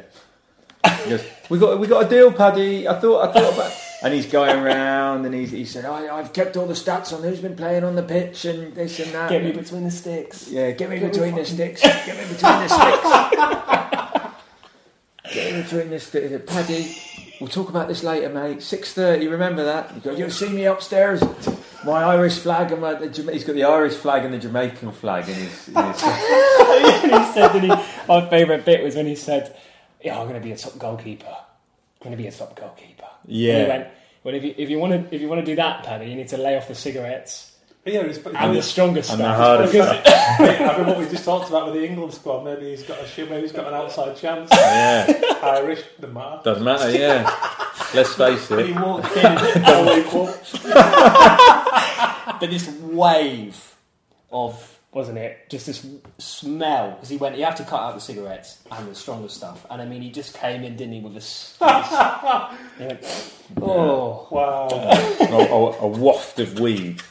Goes, 1.07 1.23
we 1.49 1.57
got 1.57 1.79
we 1.79 1.87
got 1.87 2.05
a 2.05 2.09
deal, 2.09 2.31
Paddy. 2.31 2.87
I 2.87 2.99
thought 2.99 3.29
I 3.29 3.33
thought 3.33 3.53
about 3.53 3.71
and 4.03 4.13
he's 4.13 4.27
going 4.27 4.59
around 4.59 5.25
and 5.25 5.33
he's, 5.33 5.49
he 5.51 5.65
said, 5.65 5.83
I, 5.85 6.15
I've 6.15 6.31
kept 6.31 6.57
all 6.57 6.67
the 6.67 6.73
stats 6.75 7.11
on 7.11 7.23
who's 7.23 7.39
been 7.39 7.55
playing 7.55 7.83
on 7.83 7.95
the 7.95 8.03
pitch 8.03 8.45
and 8.45 8.75
this 8.75 8.99
and 8.99 9.11
that. 9.13 9.29
Get 9.31 9.43
me 9.43 9.51
between 9.51 9.83
the 9.83 9.89
sticks. 9.91 10.47
yeah, 10.47 10.71
get 10.71 10.89
me 10.89 10.99
Get 10.99 11.05
me 11.05 11.09
between 11.11 11.35
the 11.35 11.43
fucking- 11.43 11.55
sticks. 11.55 11.81
Get 11.81 12.17
me 12.17 12.23
between 12.23 12.37
the 12.37 12.67
sticks. 12.67 14.11
get 15.35 15.53
me 15.53 15.61
between 15.61 15.89
the 15.89 15.99
sticks. 15.99 16.31
He 16.31 16.37
Paddy, 16.37 16.95
we'll 17.39 17.49
talk 17.49 17.69
about 17.69 17.87
this 17.87 18.03
later, 18.03 18.29
mate. 18.29 18.61
Six 18.61 18.93
thirty. 18.93 19.27
Remember 19.27 19.63
that? 19.63 19.91
He 19.91 19.99
goes, 19.99 20.17
You'll 20.17 20.31
see 20.31 20.49
me 20.49 20.65
upstairs. 20.65 21.21
My 21.85 22.03
Irish 22.03 22.39
flag 22.39 22.71
and 22.71 22.81
my 22.81 22.95
the, 22.95 23.31
he's 23.31 23.43
got 23.43 23.53
the 23.53 23.65
Irish 23.65 23.93
flag 23.93 24.25
and 24.25 24.33
the 24.33 24.39
Jamaican 24.39 24.91
flag 24.93 25.29
in 25.29 25.35
his. 25.35 25.67
In 25.67 25.75
his 25.75 26.03
and 26.03 27.11
he 27.11 27.33
said, 27.33 27.53
did 27.53 27.63
he, 27.63 27.69
my 28.07 28.27
favourite 28.29 28.65
bit 28.65 28.83
was 28.83 28.95
when 28.95 29.05
he 29.05 29.15
said, 29.15 29.55
"Yeah, 30.03 30.19
I'm 30.19 30.27
going 30.27 30.39
to 30.39 30.43
be 30.43 30.51
a 30.51 30.57
top 30.57 30.79
goalkeeper. 30.79 31.27
I'm 31.27 32.03
going 32.03 32.17
to 32.17 32.21
be 32.21 32.27
a 32.27 32.31
top 32.31 32.55
goalkeeper." 32.55 33.05
And 33.23 33.31
he 33.31 33.47
yeah. 33.49 33.67
went, 33.67 33.87
"Well, 34.23 34.33
if 34.33 34.43
you 34.43 34.55
if 34.57 34.69
you 34.69 34.79
want 34.79 34.93
to 34.93 35.15
if 35.15 35.21
you 35.21 35.27
want 35.27 35.41
to 35.41 35.45
do 35.45 35.55
that, 35.57 35.83
Paddy, 35.83 36.09
you 36.09 36.15
need 36.15 36.29
to 36.29 36.37
lay 36.37 36.57
off 36.57 36.67
the 36.67 36.75
cigarettes 36.75 37.54
Yeah, 37.85 38.01
it's, 38.01 38.17
and 38.25 38.55
the 38.55 38.63
strongest 38.63 39.11
and 39.11 39.19
the 39.21 39.29
hardest 39.31 39.71
Because- 39.71 40.01
I 40.05 40.77
mean, 40.77 40.87
what 40.87 40.97
we 40.97 41.05
just 41.07 41.23
talked 41.23 41.49
about 41.49 41.65
with 41.67 41.75
the 41.75 41.85
England 41.87 42.13
squad. 42.15 42.43
Maybe 42.43 42.71
he's 42.71 42.81
got 42.81 42.99
a 42.99 43.05
shoe. 43.07 43.27
Maybe 43.27 43.41
he's 43.43 43.51
got 43.51 43.67
an 43.67 43.75
outside 43.75 44.17
chance. 44.17 44.49
Yeah. 44.51 45.05
Irish, 45.43 45.83
the 45.99 46.07
matter. 46.07 46.41
Doesn't 46.43 46.63
matter, 46.63 46.89
yeah. 46.89 47.29
Let's 47.93 48.15
face 48.15 48.49
And 48.49 48.61
he 48.61 48.71
it. 48.71 48.79
walked 48.79 49.15
in, 49.15 49.25
All 49.65 49.85
but 52.39 52.49
this 52.49 52.67
wave 52.81 53.75
of 54.31 54.71
wasn't 54.91 55.17
it? 55.17 55.49
Just 55.49 55.65
this. 55.67 55.85
smell 56.17 56.91
because 56.91 57.09
he 57.09 57.17
went. 57.17 57.37
You 57.37 57.43
have 57.45 57.55
to 57.57 57.63
cut 57.65 57.81
out 57.81 57.93
the 57.95 58.01
cigarettes 58.01 58.59
and 58.71 58.87
the 58.89 58.95
stronger 58.95 59.27
stuff. 59.29 59.65
And 59.69 59.81
I 59.81 59.85
mean, 59.85 60.01
he 60.01 60.09
just 60.09 60.33
came 60.35 60.63
in, 60.63 60.75
didn't 60.77 60.93
he, 60.93 61.01
with 61.01 61.13
this? 61.13 61.57
He 61.59 61.65
went, 62.85 63.03
oh, 63.61 64.27
Wow. 64.31 64.67
A, 64.71 65.33
a, 65.35 65.81
a 65.81 65.87
waft 65.87 66.39
of 66.39 66.59
weed. 66.59 67.01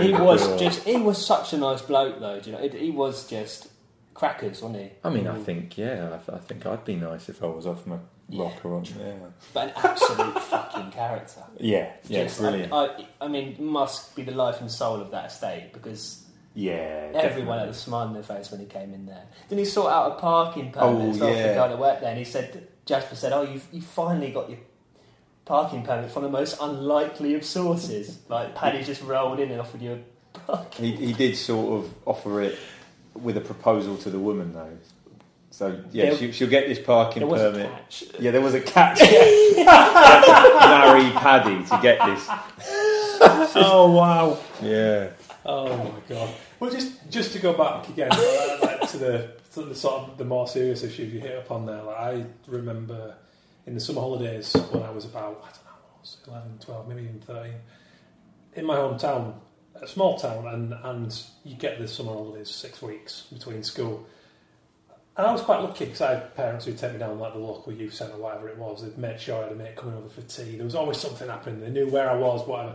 He 0.00 0.12
was 0.12 0.60
just. 0.60 0.82
He 0.84 0.96
was 0.96 1.24
such 1.24 1.52
a 1.52 1.58
nice 1.58 1.82
bloke, 1.82 2.20
though. 2.20 2.40
Do 2.40 2.50
you 2.50 2.56
know? 2.56 2.62
It, 2.62 2.74
he 2.74 2.90
was 2.90 3.28
just 3.28 3.68
crackers, 4.14 4.60
wasn't 4.62 4.82
he? 4.82 4.90
I 5.04 5.10
mean, 5.10 5.26
I 5.28 5.36
mm. 5.36 5.44
think, 5.44 5.78
yeah, 5.78 6.08
I, 6.12 6.16
th- 6.16 6.36
I 6.36 6.38
think 6.38 6.66
I'd 6.66 6.84
be 6.84 6.96
nice 6.96 7.28
if 7.28 7.42
I 7.42 7.46
was 7.46 7.66
off 7.66 7.86
my 7.86 7.98
Yeah. 8.28 8.44
rocker 8.44 8.74
on. 8.74 8.84
Yeah. 8.84 9.12
But 9.54 9.68
an 9.68 9.72
absolute 9.84 10.40
fucking 10.42 10.90
character. 10.90 11.42
Yeah, 11.58 11.92
yeah, 12.08 12.24
Just, 12.24 12.40
brilliant. 12.40 12.72
I, 12.72 12.84
I, 12.86 13.06
I 13.22 13.28
mean, 13.28 13.56
must 13.60 14.16
be 14.16 14.22
the 14.24 14.32
life 14.32 14.60
and 14.60 14.70
soul 14.70 15.00
of 15.00 15.12
that 15.12 15.26
estate 15.26 15.70
because 15.72 16.24
yeah, 16.54 17.10
everyone 17.14 17.60
had 17.60 17.68
a 17.68 17.74
smile 17.74 18.08
on 18.08 18.12
their 18.14 18.24
face 18.24 18.50
when 18.50 18.58
he 18.58 18.66
came 18.66 18.92
in 18.92 19.06
there. 19.06 19.22
Then 19.48 19.58
he 19.58 19.64
sort 19.64 19.92
out 19.92 20.10
a 20.12 20.14
parking 20.16 20.74
Oh, 20.76 20.92
permit 20.94 21.10
as 21.10 21.18
well 21.20 21.30
for 21.32 21.36
yeah. 21.38 21.48
the 21.48 21.54
guy 21.54 21.68
that 21.68 21.78
worked 21.78 22.00
there, 22.00 22.10
and 22.10 22.18
he 22.18 22.24
said, 22.24 22.66
Jasper 22.86 23.14
said, 23.14 23.32
"Oh, 23.32 23.42
you've 23.42 23.66
you 23.70 23.80
finally 23.82 24.32
got 24.32 24.50
your 24.50 24.58
parking 25.48 25.82
permit 25.82 26.10
from 26.10 26.22
the 26.22 26.28
most 26.28 26.56
unlikely 26.60 27.34
of 27.34 27.44
sources." 27.44 28.18
Like 28.28 28.54
Paddy 28.54 28.84
just 28.84 29.02
rolled 29.02 29.40
in 29.40 29.50
and 29.50 29.60
offered 29.60 29.82
you 29.82 29.92
a 30.34 30.38
parking. 30.38 30.84
He, 30.96 31.06
he 31.06 31.12
did 31.12 31.36
sort 31.36 31.82
of 31.84 31.90
offer 32.06 32.42
it 32.42 32.56
with 33.14 33.36
a 33.36 33.40
proposal 33.40 33.96
to 33.98 34.10
the 34.10 34.18
woman, 34.18 34.52
though. 34.52 34.76
So, 35.50 35.80
yeah, 35.90 36.10
There- 36.10 36.16
she, 36.18 36.30
she'll 36.32 36.48
get 36.48 36.68
this 36.68 36.78
parking 36.78 37.20
there 37.20 37.26
was 37.28 37.42
a 37.42 37.50
permit. 37.50 37.70
catch. 37.72 38.04
Yeah, 38.20 38.30
there 38.30 38.40
was 38.42 38.54
a 38.54 38.60
catch. 38.60 39.00
You 39.00 39.64
had 39.66 41.12
Paddy 41.16 41.64
to 41.64 41.78
get 41.82 41.98
this. 42.06 42.28
Oh 43.20 43.90
wow. 43.92 44.38
Yeah. 44.62 45.08
Oh 45.44 45.76
my 45.76 46.00
god. 46.08 46.30
Well, 46.60 46.70
just 46.70 47.10
just 47.10 47.32
to 47.32 47.40
go 47.40 47.52
back 47.54 47.88
again, 47.88 48.10
like, 48.10 48.62
like, 48.80 48.90
to 48.90 48.96
the 48.98 49.30
to 49.54 49.62
the 49.62 49.74
sort 49.74 50.02
of 50.02 50.18
the 50.18 50.24
more 50.24 50.46
serious 50.46 50.84
issues 50.84 51.12
you 51.12 51.18
hit 51.18 51.36
upon 51.36 51.66
there. 51.66 51.82
Like 51.82 51.96
I 51.98 52.24
remember 52.46 53.14
in 53.68 53.74
the 53.74 53.80
summer 53.80 54.00
holidays 54.00 54.52
when 54.70 54.82
I 54.82 54.90
was 54.90 55.04
about 55.04 55.40
I 55.42 55.46
don't 55.46 55.64
know 55.64 55.70
I 55.96 56.00
was 56.00 56.16
11, 56.26 56.58
12, 56.60 56.88
maybe 56.88 57.02
even 57.02 57.20
thirteen, 57.20 57.54
in 58.54 58.64
my 58.64 58.76
hometown, 58.76 59.34
a 59.74 59.86
small 59.86 60.18
town, 60.18 60.46
and 60.46 60.74
and 60.82 61.22
you 61.44 61.54
get 61.54 61.78
the 61.78 61.86
summer 61.86 62.12
holidays 62.12 62.50
six 62.50 62.82
weeks 62.82 63.26
between 63.32 63.62
school. 63.62 64.06
And 65.16 65.26
I 65.26 65.32
was 65.32 65.42
quite 65.42 65.60
lucky 65.60 65.86
because 65.86 66.00
I 66.00 66.10
had 66.14 66.36
parents 66.36 66.64
who'd 66.64 66.78
take 66.78 66.92
me 66.92 66.98
down 66.98 67.18
like 67.18 67.32
the 67.32 67.40
local 67.40 67.72
youth 67.72 67.92
centre, 67.92 68.16
whatever 68.16 68.48
it 68.48 68.56
was. 68.56 68.82
They'd 68.82 68.96
make 68.96 69.18
sure 69.18 69.40
I 69.40 69.42
had 69.44 69.52
a 69.52 69.56
mate 69.56 69.74
coming 69.74 69.96
over 69.96 70.08
for 70.08 70.22
tea. 70.22 70.56
There 70.56 70.64
was 70.64 70.76
always 70.76 70.96
something 70.96 71.28
happening. 71.28 71.60
They 71.60 71.70
knew 71.70 71.88
where 71.88 72.08
I 72.08 72.14
was, 72.14 72.46
whatever 72.46 72.74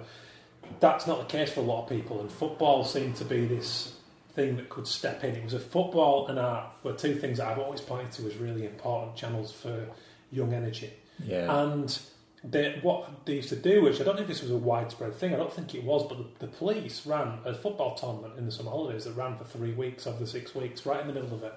that's 0.80 1.08
not 1.08 1.20
the 1.20 1.26
case 1.26 1.52
for 1.52 1.62
a 1.62 1.64
lot 1.64 1.84
of 1.84 1.90
people, 1.90 2.20
and 2.22 2.32
football 2.32 2.84
seemed 2.84 3.16
to 3.18 3.26
be 3.26 3.46
this 3.46 3.96
thing 4.34 4.56
that 4.58 4.70
could 4.70 4.88
step 4.88 5.24
in. 5.24 5.36
It 5.36 5.44
was 5.44 5.54
a 5.54 5.60
football 5.60 6.28
and 6.28 6.40
art 6.40 6.68
were 6.84 6.94
two 6.94 7.16
things 7.16 7.38
that 7.38 7.48
I've 7.48 7.60
always 7.60 7.82
pointed 7.82 8.12
to 8.14 8.28
as 8.28 8.36
really 8.38 8.66
important 8.66 9.16
channels 9.16 9.52
for 9.52 9.88
young 10.34 10.54
energy. 10.54 10.92
Yeah. 11.24 11.64
And 11.64 11.98
they, 12.44 12.80
what 12.82 13.26
they 13.26 13.36
used 13.36 13.50
to 13.50 13.56
do, 13.56 13.82
which 13.84 14.02
I 14.02 14.04
don't 14.04 14.16
know 14.16 14.24
if 14.24 14.28
this 14.28 14.42
was 14.42 14.52
a 14.52 14.58
widespread 14.58 15.16
thing, 15.16 15.34
I 15.34 15.38
don't 15.38 15.54
think 15.54 15.74
it 15.76 15.84
was, 15.84 16.06
but 16.08 16.18
the, 16.18 16.46
the 16.46 16.52
police 16.52 17.06
ran 17.06 17.40
a 17.46 17.54
football 17.54 17.96
tournament 17.96 18.38
in 18.38 18.46
the 18.46 18.52
summer 18.52 18.72
holidays 18.72 19.06
that 19.06 19.14
ran 19.14 19.38
for 19.38 19.46
three 19.46 19.74
weeks 19.74 20.06
of 20.06 20.20
the 20.20 20.28
six 20.28 20.54
weeks, 20.54 20.86
right 20.86 21.00
in 21.00 21.08
the 21.08 21.14
middle 21.14 21.34
of 21.34 21.44
it. 21.44 21.54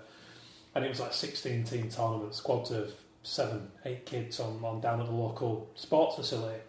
And 0.74 0.84
it 0.84 0.88
was 0.88 1.00
like 1.00 1.12
16 1.12 1.64
team 1.64 1.88
tournament, 1.88 2.34
squads 2.34 2.70
of 2.70 2.92
seven, 3.22 3.70
eight 3.84 4.06
kids 4.06 4.38
on, 4.38 4.60
on 4.62 4.80
down 4.80 5.00
at 5.00 5.06
the 5.06 5.12
local 5.12 5.70
sports 5.74 6.16
facility. 6.16 6.60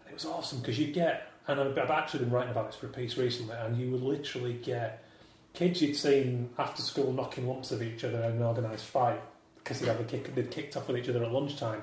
And 0.00 0.10
it 0.10 0.14
was 0.14 0.26
awesome 0.26 0.58
because 0.58 0.78
you 0.78 0.92
get, 0.92 1.30
and 1.48 1.60
I've 1.60 1.78
I've 1.78 1.90
actually 1.90 2.24
been 2.24 2.30
writing 2.30 2.50
about 2.50 2.66
this 2.66 2.76
for 2.78 2.86
a 2.86 2.90
piece 2.90 3.16
recently, 3.16 3.56
and 3.56 3.76
you 3.76 3.90
would 3.92 4.02
literally 4.02 4.54
get 4.54 5.04
kids 5.54 5.80
you'd 5.80 5.96
seen 5.96 6.50
after 6.58 6.82
school 6.82 7.12
knocking 7.12 7.46
lumps 7.46 7.72
of 7.72 7.82
each 7.82 8.04
other 8.04 8.22
in 8.24 8.32
an 8.32 8.42
organised 8.42 8.84
fight 8.84 9.20
because 9.62 9.80
they'd, 9.80 9.88
have 9.88 10.00
a 10.00 10.04
kick, 10.04 10.34
they'd 10.34 10.50
kicked 10.50 10.76
off 10.76 10.88
with 10.88 10.96
each 10.96 11.08
other 11.08 11.22
at 11.22 11.32
lunchtime 11.32 11.82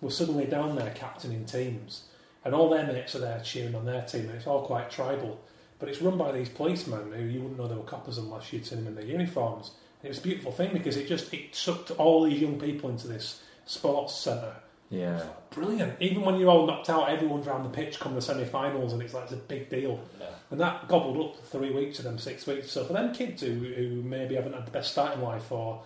were 0.00 0.10
suddenly 0.10 0.44
down 0.44 0.76
there 0.76 0.90
captaining 0.90 1.44
teams, 1.44 2.04
and 2.44 2.54
all 2.54 2.68
their 2.68 2.86
mates 2.86 3.14
are 3.14 3.20
there 3.20 3.40
cheering 3.42 3.74
on 3.74 3.86
their 3.86 4.02
team, 4.02 4.22
and 4.22 4.32
it's 4.32 4.46
all 4.46 4.62
quite 4.62 4.90
tribal. 4.90 5.40
But 5.78 5.88
it's 5.88 6.02
run 6.02 6.18
by 6.18 6.32
these 6.32 6.48
policemen 6.48 7.12
who 7.12 7.24
you 7.24 7.40
wouldn't 7.40 7.58
know 7.58 7.66
they 7.66 7.74
were 7.74 7.82
coppers 7.82 8.18
unless 8.18 8.52
you'd 8.52 8.66
seen 8.66 8.78
them 8.78 8.88
in 8.88 8.94
their 8.94 9.04
uniforms. 9.04 9.72
And 10.00 10.06
it 10.06 10.08
was 10.08 10.18
a 10.18 10.22
beautiful 10.22 10.52
thing 10.52 10.72
because 10.72 10.96
it 10.96 11.08
just 11.08 11.32
it 11.34 11.54
sucked 11.54 11.90
all 11.92 12.24
these 12.24 12.40
young 12.40 12.60
people 12.60 12.90
into 12.90 13.08
this 13.08 13.42
sports 13.66 14.14
centre 14.14 14.56
Yeah. 14.90 15.24
Brilliant. 15.50 16.00
Even 16.00 16.22
when 16.22 16.36
you're 16.36 16.50
all 16.50 16.66
knocked 16.66 16.90
out, 16.90 17.08
everyone's 17.08 17.46
around 17.46 17.64
the 17.64 17.70
pitch 17.70 17.98
come 17.98 18.14
the 18.14 18.22
semi-finals, 18.22 18.92
and 18.92 19.02
it's 19.02 19.14
like 19.14 19.24
it's 19.24 19.32
a 19.32 19.36
big 19.36 19.70
deal. 19.70 20.00
Yeah. 20.20 20.26
And 20.50 20.60
that 20.60 20.88
gobbled 20.88 21.18
up 21.24 21.44
three 21.46 21.70
weeks 21.70 21.98
of 21.98 22.04
them, 22.04 22.18
six 22.18 22.46
weeks. 22.46 22.70
So 22.70 22.84
for 22.84 22.92
them 22.92 23.12
kids 23.14 23.42
who, 23.42 23.52
who 23.52 24.02
maybe 24.02 24.34
haven't 24.34 24.52
had 24.52 24.66
the 24.66 24.70
best 24.70 24.92
start 24.92 25.14
in 25.14 25.22
life, 25.22 25.50
or 25.50 25.82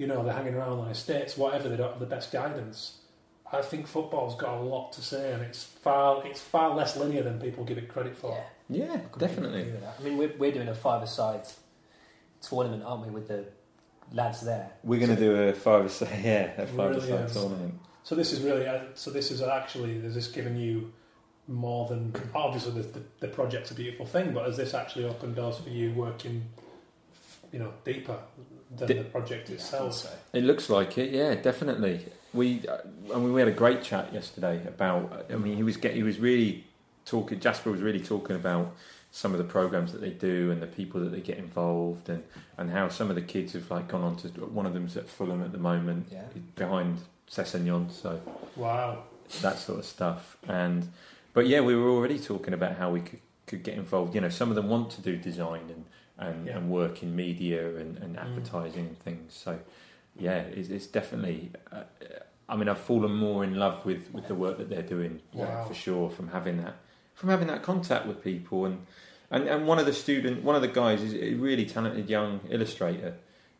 you 0.00 0.06
know 0.06 0.24
they're 0.24 0.32
hanging 0.32 0.54
around 0.54 0.78
on 0.78 0.88
estates, 0.88 1.36
whatever, 1.36 1.68
they 1.68 1.76
don't 1.76 1.90
have 1.90 2.00
the 2.00 2.06
best 2.06 2.32
guidance. 2.32 2.96
I 3.52 3.60
think 3.60 3.86
football's 3.86 4.34
got 4.34 4.56
a 4.56 4.60
lot 4.62 4.92
to 4.94 5.02
say, 5.02 5.32
and 5.32 5.42
it's 5.42 5.62
far 5.62 6.26
it's 6.26 6.40
far 6.40 6.74
less 6.74 6.96
linear 6.96 7.22
than 7.22 7.38
people 7.38 7.64
give 7.64 7.76
it 7.76 7.88
credit 7.88 8.16
for. 8.16 8.32
Yeah. 8.32 8.44
Yeah, 8.72 9.00
definitely. 9.18 9.62
agree 9.62 9.72
with 9.72 9.80
that. 9.82 9.96
I 9.98 10.02
mean, 10.04 10.16
we're, 10.16 10.32
we're 10.38 10.52
doing 10.52 10.68
a 10.68 10.74
five-a-side 10.76 11.42
tournament, 12.40 12.84
aren't 12.84 13.04
we, 13.04 13.10
with 13.10 13.26
the 13.26 13.46
lads 14.12 14.42
there? 14.42 14.70
We're 14.84 15.00
going 15.00 15.16
to 15.16 15.20
do 15.20 15.34
a 15.34 15.52
five 15.52 15.84
a 15.84 15.88
side 15.88 16.20
yeah, 16.24 16.52
a 16.56 16.66
five 16.68 16.92
a 16.92 17.00
Brilliant. 17.00 17.32
tournament. 17.32 17.74
So 18.04 18.14
this 18.14 18.32
is 18.32 18.40
really 18.40 18.66
uh, 18.66 18.82
so 18.94 19.10
this 19.10 19.30
is 19.30 19.42
actually 19.42 19.96
is 19.96 20.14
this 20.14 20.28
giving 20.28 20.56
you 20.56 20.92
more 21.46 21.88
than 21.88 22.14
obviously 22.34 22.80
the, 22.80 22.88
the, 22.88 23.02
the 23.20 23.28
project's 23.28 23.70
a 23.72 23.74
beautiful 23.74 24.06
thing, 24.06 24.32
but 24.32 24.46
has 24.46 24.56
this 24.56 24.72
actually 24.72 25.04
opened 25.04 25.34
doors 25.34 25.58
for 25.58 25.68
you 25.68 25.92
working, 25.92 26.44
you 27.52 27.58
know, 27.58 27.72
deeper 27.84 28.18
than 28.76 28.88
Di- 28.88 28.94
the 28.94 29.04
project 29.04 29.50
itself? 29.50 29.94
So. 29.94 30.08
It 30.32 30.44
looks 30.44 30.68
like 30.70 30.96
it, 30.98 31.10
yeah, 31.10 31.34
definitely. 31.34 32.06
We, 32.32 32.66
uh, 32.68 32.78
I 33.14 33.18
mean, 33.18 33.32
we 33.32 33.40
had 33.40 33.48
a 33.48 33.52
great 33.52 33.82
chat 33.82 34.12
yesterday 34.12 34.60
about. 34.66 35.26
I 35.32 35.36
mean, 35.36 35.56
he 35.56 35.62
was 35.62 35.76
get, 35.76 35.94
he 35.94 36.02
was 36.02 36.18
really 36.18 36.64
talking. 37.04 37.40
Jasper 37.40 37.70
was 37.70 37.80
really 37.80 38.00
talking 38.00 38.36
about 38.36 38.74
some 39.12 39.32
of 39.32 39.38
the 39.38 39.44
programs 39.44 39.90
that 39.90 40.00
they 40.00 40.10
do 40.10 40.52
and 40.52 40.62
the 40.62 40.68
people 40.68 41.00
that 41.00 41.10
they 41.10 41.20
get 41.20 41.38
involved 41.38 42.08
and 42.08 42.22
and 42.56 42.70
how 42.70 42.88
some 42.88 43.08
of 43.10 43.16
the 43.16 43.22
kids 43.22 43.54
have 43.54 43.68
like 43.70 43.88
gone 43.88 44.02
on 44.02 44.16
to. 44.16 44.28
One 44.28 44.66
of 44.66 44.74
them's 44.74 44.96
at 44.96 45.08
Fulham 45.08 45.42
at 45.42 45.50
the 45.50 45.58
moment, 45.58 46.06
Yeah. 46.12 46.22
behind 46.54 46.98
Sessegnon, 47.28 47.90
so 47.90 48.20
Wow. 48.56 49.02
that 49.42 49.58
sort 49.58 49.80
of 49.80 49.84
stuff. 49.84 50.36
And 50.46 50.88
but 51.34 51.46
yeah, 51.48 51.60
we 51.60 51.74
were 51.74 51.88
already 51.90 52.18
talking 52.20 52.54
about 52.54 52.76
how 52.76 52.90
we 52.92 53.00
could, 53.00 53.20
could 53.46 53.62
get 53.64 53.74
involved. 53.74 54.14
You 54.14 54.20
know, 54.20 54.28
some 54.28 54.50
of 54.50 54.54
them 54.54 54.68
want 54.68 54.90
to 54.92 55.00
do 55.00 55.16
design 55.16 55.62
and 55.68 55.84
and, 56.20 56.46
Yeah. 56.46 56.56
and 56.58 56.70
work 56.70 57.02
in 57.02 57.16
media 57.16 57.76
and, 57.76 57.98
and 57.98 58.16
advertising 58.18 58.86
and 58.86 58.98
things. 59.00 59.34
So 59.34 59.58
yeah, 60.16 60.38
it's, 60.58 60.68
it's 60.68 60.86
definitely. 60.86 61.50
Uh, 61.72 61.82
I 62.48 62.56
mean, 62.56 62.68
I've 62.68 62.80
fallen 62.80 63.14
more 63.14 63.44
in 63.44 63.54
love 63.54 63.84
with, 63.84 64.12
with 64.12 64.26
the 64.26 64.34
work 64.34 64.58
that 64.58 64.68
they're 64.68 64.82
doing 64.96 65.20
Wow. 65.32 65.64
for 65.66 65.74
sure. 65.74 66.10
From 66.10 66.28
having 66.28 66.56
that, 66.62 66.76
from 67.14 67.28
having 67.30 67.46
that 67.48 67.62
contact 67.62 68.06
with 68.06 68.22
people, 68.24 68.66
and, 68.66 68.86
and 69.30 69.46
and 69.48 69.66
one 69.68 69.78
of 69.78 69.86
the 69.86 69.92
student, 69.92 70.42
one 70.44 70.56
of 70.56 70.62
the 70.62 70.68
guys 70.82 71.00
is 71.02 71.14
a 71.14 71.34
really 71.34 71.64
talented 71.64 72.08
young 72.10 72.40
illustrator. 72.50 73.14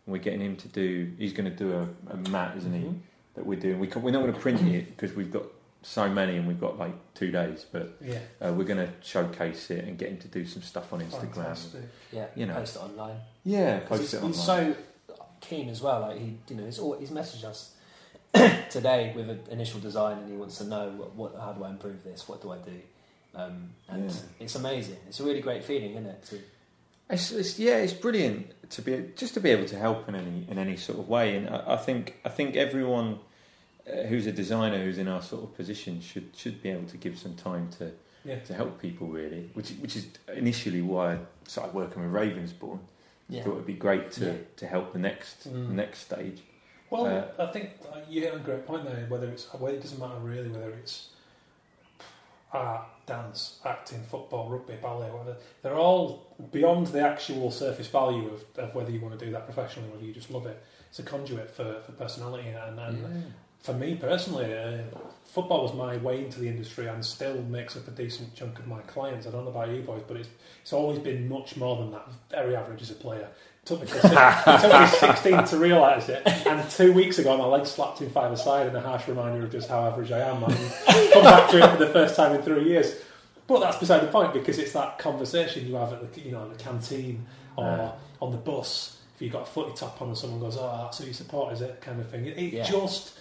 And 0.06 0.12
we're 0.12 0.18
getting 0.18 0.40
him 0.40 0.56
to 0.56 0.68
do. 0.68 1.12
He's 1.18 1.32
going 1.32 1.48
to 1.50 1.56
do 1.56 1.72
a, 1.72 1.88
a 2.12 2.16
mat, 2.30 2.56
isn't 2.58 2.72
he? 2.72 2.80
Mhm. 2.86 2.98
That 3.36 3.46
we're 3.46 3.60
doing. 3.60 3.78
We 3.78 3.86
can, 3.86 4.02
we're 4.02 4.10
not 4.10 4.22
going 4.22 4.34
to 4.34 4.40
print 4.40 4.60
it 4.62 4.96
because 4.96 5.14
we've 5.14 5.30
got 5.30 5.44
so 5.82 6.08
many 6.08 6.36
and 6.36 6.46
we've 6.46 6.60
got 6.60 6.78
like 6.78 6.94
two 7.14 7.30
days. 7.30 7.64
But 7.70 7.96
Yeah. 8.00 8.18
uh, 8.40 8.52
we're 8.52 8.64
going 8.64 8.86
to 8.86 8.92
showcase 9.02 9.70
it 9.70 9.84
and 9.84 9.96
get 9.98 10.10
him 10.10 10.18
to 10.18 10.28
do 10.28 10.44
some 10.44 10.62
stuff 10.62 10.92
on 10.92 11.00
Instagram. 11.00 11.34
Fantastic. 11.34 11.82
Yeah, 12.12 12.26
You 12.34 12.46
know. 12.46 12.54
post 12.54 12.76
it 12.76 12.82
online. 12.82 13.16
Yeah, 13.44 13.80
'Cause 13.80 13.88
post 13.88 14.00
he's, 14.02 14.14
it 14.14 14.16
online. 14.18 14.32
he's 14.32 14.44
so 14.44 14.76
keen 15.40 15.68
as 15.70 15.80
well. 15.82 16.00
Like 16.02 16.18
he, 16.18 16.36
you 16.48 16.56
know, 16.56 16.64
he's, 16.66 16.78
all, 16.78 16.98
he's 16.98 17.10
messaged 17.10 17.44
us 17.44 17.72
today 18.70 19.12
with 19.16 19.28
an 19.30 19.40
initial 19.50 19.80
design, 19.80 20.18
and 20.18 20.30
he 20.30 20.36
wants 20.36 20.58
to 20.58 20.64
know 20.64 20.90
what, 20.90 21.14
what 21.16 21.34
how 21.40 21.52
do 21.52 21.64
I 21.64 21.70
improve 21.70 22.04
this? 22.04 22.28
What 22.28 22.42
do 22.42 22.52
I 22.52 22.58
do? 22.58 22.80
Um, 23.34 23.70
and 23.88 24.10
Yeah. 24.10 24.16
it's 24.40 24.54
amazing. 24.54 24.96
It's 25.08 25.20
a 25.20 25.24
really 25.24 25.40
great 25.40 25.64
feeling, 25.64 25.92
isn't 25.92 26.06
it? 26.06 26.22
To, 26.26 26.38
It's, 27.08 27.32
it's 27.32 27.58
yeah, 27.58 27.76
it's 27.78 27.92
brilliant 27.92 28.52
to 28.70 28.82
be 28.82 29.10
just 29.16 29.34
to 29.34 29.40
be 29.40 29.50
able 29.50 29.66
to 29.66 29.78
help 29.78 30.08
in 30.08 30.14
any 30.14 30.46
in 30.48 30.58
any 30.58 30.76
sort 30.76 30.98
of 30.98 31.08
way, 31.08 31.36
and 31.36 31.48
I, 31.48 31.74
I 31.74 31.76
think 31.76 32.16
I 32.24 32.28
think 32.28 32.54
everyone 32.56 33.18
uh, 33.88 34.02
who's 34.08 34.26
a 34.26 34.32
designer 34.32 34.82
who's 34.82 34.98
in 34.98 35.08
our 35.08 35.22
sort 35.22 35.42
of 35.44 35.54
position 35.56 36.00
should 36.00 36.30
should 36.36 36.62
be 36.62 36.70
able 36.70 36.88
to 36.88 36.96
give 36.96 37.18
some 37.18 37.34
time 37.34 37.68
to 37.78 37.92
Yeah. 38.24 38.38
to 38.40 38.54
help 38.54 38.80
people 38.80 39.06
really, 39.08 39.50
which 39.54 39.70
which 39.80 39.96
is 39.96 40.06
initially 40.34 40.82
why 40.82 41.14
I 41.14 41.18
started 41.46 41.74
working 41.74 42.02
with 42.02 42.12
Ravensbourne. 42.12 42.80
I 43.32 43.40
thought 43.42 43.52
it'd 43.52 43.66
be 43.66 43.74
great 43.74 44.10
to, 44.12 44.24
Yeah. 44.26 44.36
to 44.56 44.66
help 44.66 44.92
the 44.92 44.98
next 44.98 45.48
Mm. 45.48 45.68
the 45.68 45.74
next 45.74 45.98
stage. 46.00 46.42
Well, 46.90 47.06
Uh, 47.06 47.44
I 47.44 47.46
think 47.52 47.70
you 48.08 48.22
hit 48.22 48.34
a 48.34 48.38
great 48.40 48.66
point 48.66 48.84
there. 48.84 49.06
Whether 49.08 49.28
it's 49.28 49.46
well, 49.54 49.72
it 49.72 49.80
doesn't 49.80 49.98
matter 50.00 50.18
really 50.18 50.48
whether 50.48 50.70
it's 50.72 51.10
art, 52.52 52.82
dance, 53.06 53.60
acting, 53.64 54.02
football, 54.02 54.48
rugby, 54.50 54.74
ballet. 54.82 55.08
Whether 55.10 55.36
they're 55.62 55.76
all 55.78 56.26
beyond 56.50 56.88
the 56.88 57.00
actual 57.00 57.50
surface 57.52 57.86
value 57.86 58.28
of, 58.28 58.44
of 58.56 58.74
whether 58.74 58.90
you 58.90 59.00
want 59.00 59.16
to 59.18 59.24
do 59.24 59.30
that 59.32 59.44
professionally, 59.44 59.88
or 59.88 59.92
whether 59.92 60.04
you 60.04 60.12
just 60.12 60.30
love 60.30 60.46
it. 60.46 60.60
It's 60.88 60.98
a 60.98 61.04
conduit 61.04 61.48
for, 61.50 61.80
for 61.86 61.92
personality, 61.92 62.48
and, 62.48 62.80
and 62.80 63.32
for 63.62 63.72
me 63.74 63.94
personally, 63.94 64.52
uh, 64.56 64.78
football 65.24 65.62
was 65.62 65.74
my 65.74 65.96
way 65.98 66.24
into 66.24 66.40
the 66.40 66.48
industry 66.48 66.86
and 66.86 67.04
still 67.04 67.40
makes 67.42 67.76
up 67.76 67.86
a 67.86 67.90
decent 67.90 68.34
chunk 68.34 68.58
of 68.58 68.66
my 68.66 68.80
clients. 68.82 69.26
I 69.26 69.30
don't 69.30 69.44
know 69.44 69.50
about 69.50 69.68
you 69.70 69.82
boys, 69.82 70.02
but 70.06 70.16
it's 70.16 70.28
it's 70.62 70.72
always 70.72 70.98
been 70.98 71.28
much 71.28 71.56
more 71.56 71.76
than 71.76 71.90
that. 71.92 72.06
Very 72.30 72.56
average 72.56 72.82
as 72.82 72.90
a 72.90 72.94
player. 72.94 73.28
It 73.62 73.66
took 73.66 73.80
me, 73.82 73.86
six- 73.88 74.04
it 74.04 74.60
took 74.60 74.80
me 74.80 74.86
16 74.86 75.44
to 75.44 75.58
realise 75.58 76.08
it, 76.08 76.22
and 76.46 76.68
two 76.70 76.92
weeks 76.92 77.18
ago 77.18 77.36
my 77.36 77.44
leg 77.44 77.66
slapped 77.66 78.00
in 78.00 78.08
five 78.10 78.32
aside 78.32 78.66
and 78.66 78.76
a 78.76 78.80
harsh 78.80 79.06
reminder 79.06 79.44
of 79.44 79.52
just 79.52 79.68
how 79.68 79.86
average 79.86 80.10
I 80.10 80.20
am. 80.20 80.42
And 80.42 80.54
come 81.12 81.22
back 81.24 81.50
to 81.50 81.58
it 81.58 81.70
for 81.70 81.76
the 81.84 81.90
first 81.92 82.16
time 82.16 82.34
in 82.34 82.42
three 82.42 82.64
years. 82.64 82.94
But 83.46 83.60
that's 83.60 83.76
beside 83.78 84.00
the 84.02 84.06
point 84.06 84.32
because 84.32 84.58
it's 84.58 84.72
that 84.72 84.98
conversation 84.98 85.66
you 85.66 85.74
have 85.74 85.92
at 85.92 86.12
the 86.14 86.20
you 86.20 86.30
know 86.32 86.48
the 86.48 86.54
canteen 86.56 87.26
or 87.56 87.64
Yeah. 87.64 87.92
on 88.22 88.30
the 88.32 88.38
bus. 88.38 88.96
If 89.16 89.22
you've 89.22 89.32
got 89.32 89.42
a 89.42 89.46
footy 89.46 89.74
top 89.76 90.00
on 90.00 90.08
and 90.08 90.16
someone 90.16 90.40
goes, 90.40 90.56
"Oh, 90.58 90.80
that's 90.84 90.98
who 90.98 91.06
you 91.06 91.12
support," 91.12 91.52
is 91.52 91.60
it 91.60 91.80
kind 91.82 92.00
of 92.00 92.08
thing? 92.08 92.24
It, 92.26 92.38
it 92.38 92.52
Yeah. 92.54 92.62
just 92.64 93.12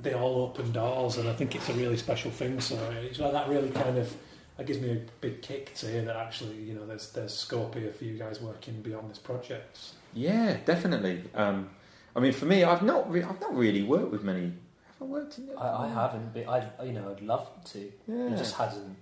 they 0.00 0.14
all 0.14 0.42
open 0.42 0.72
doors, 0.72 1.16
and 1.18 1.28
I 1.28 1.32
think 1.32 1.54
it's 1.54 1.68
a 1.68 1.72
really 1.74 1.96
special 1.96 2.30
thing. 2.30 2.60
So 2.60 2.76
it's 3.02 3.18
like 3.18 3.32
that 3.32 3.48
really 3.48 3.70
kind 3.70 3.96
of 3.98 4.14
that 4.56 4.66
gives 4.66 4.80
me 4.80 4.90
a 4.92 5.00
big 5.20 5.42
kick 5.42 5.74
to 5.76 5.86
hear 5.86 6.02
that 6.02 6.16
actually 6.16 6.56
you 6.56 6.74
know 6.74 6.86
there's 6.86 7.12
there's 7.12 7.34
scope 7.34 7.74
here 7.74 7.92
for 7.92 8.04
you 8.04 8.18
guys 8.18 8.40
working 8.40 8.80
beyond 8.82 9.10
this 9.10 9.18
project. 9.18 9.78
Yeah, 10.14 10.56
definitely. 10.64 11.24
Um, 11.34 11.70
I 12.14 12.20
mean, 12.20 12.32
for 12.32 12.46
me, 12.46 12.64
I've 12.64 12.82
not 12.82 13.10
re- 13.10 13.22
I've 13.22 13.40
not 13.40 13.54
really 13.56 13.82
worked 13.82 14.10
with 14.10 14.22
many. 14.24 14.52
Have 14.98 15.02
I 15.02 15.04
worked 15.04 15.36
in? 15.38 15.50
I, 15.58 15.84
I 15.84 15.88
haven't, 15.88 16.32
but 16.32 16.48
I, 16.48 16.84
you 16.84 16.92
know, 16.92 17.10
I'd 17.10 17.20
love 17.20 17.48
to. 17.72 17.92
Yeah. 18.08 18.28
It 18.32 18.36
just 18.38 18.54
hasn't 18.56 18.96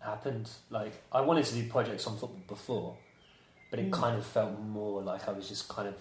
happened. 0.00 0.50
Like 0.70 0.92
I 1.12 1.20
wanted 1.20 1.44
to 1.46 1.54
do 1.54 1.68
projects 1.68 2.06
on 2.06 2.14
football 2.18 2.42
before, 2.46 2.96
but 3.70 3.78
it 3.80 3.90
Mm. 3.90 3.92
kind 3.92 4.16
of 4.18 4.26
felt 4.26 4.58
more 4.60 5.02
like 5.02 5.28
I 5.28 5.32
was 5.32 5.48
just 5.48 5.68
kind 5.68 5.88
of 5.88 5.94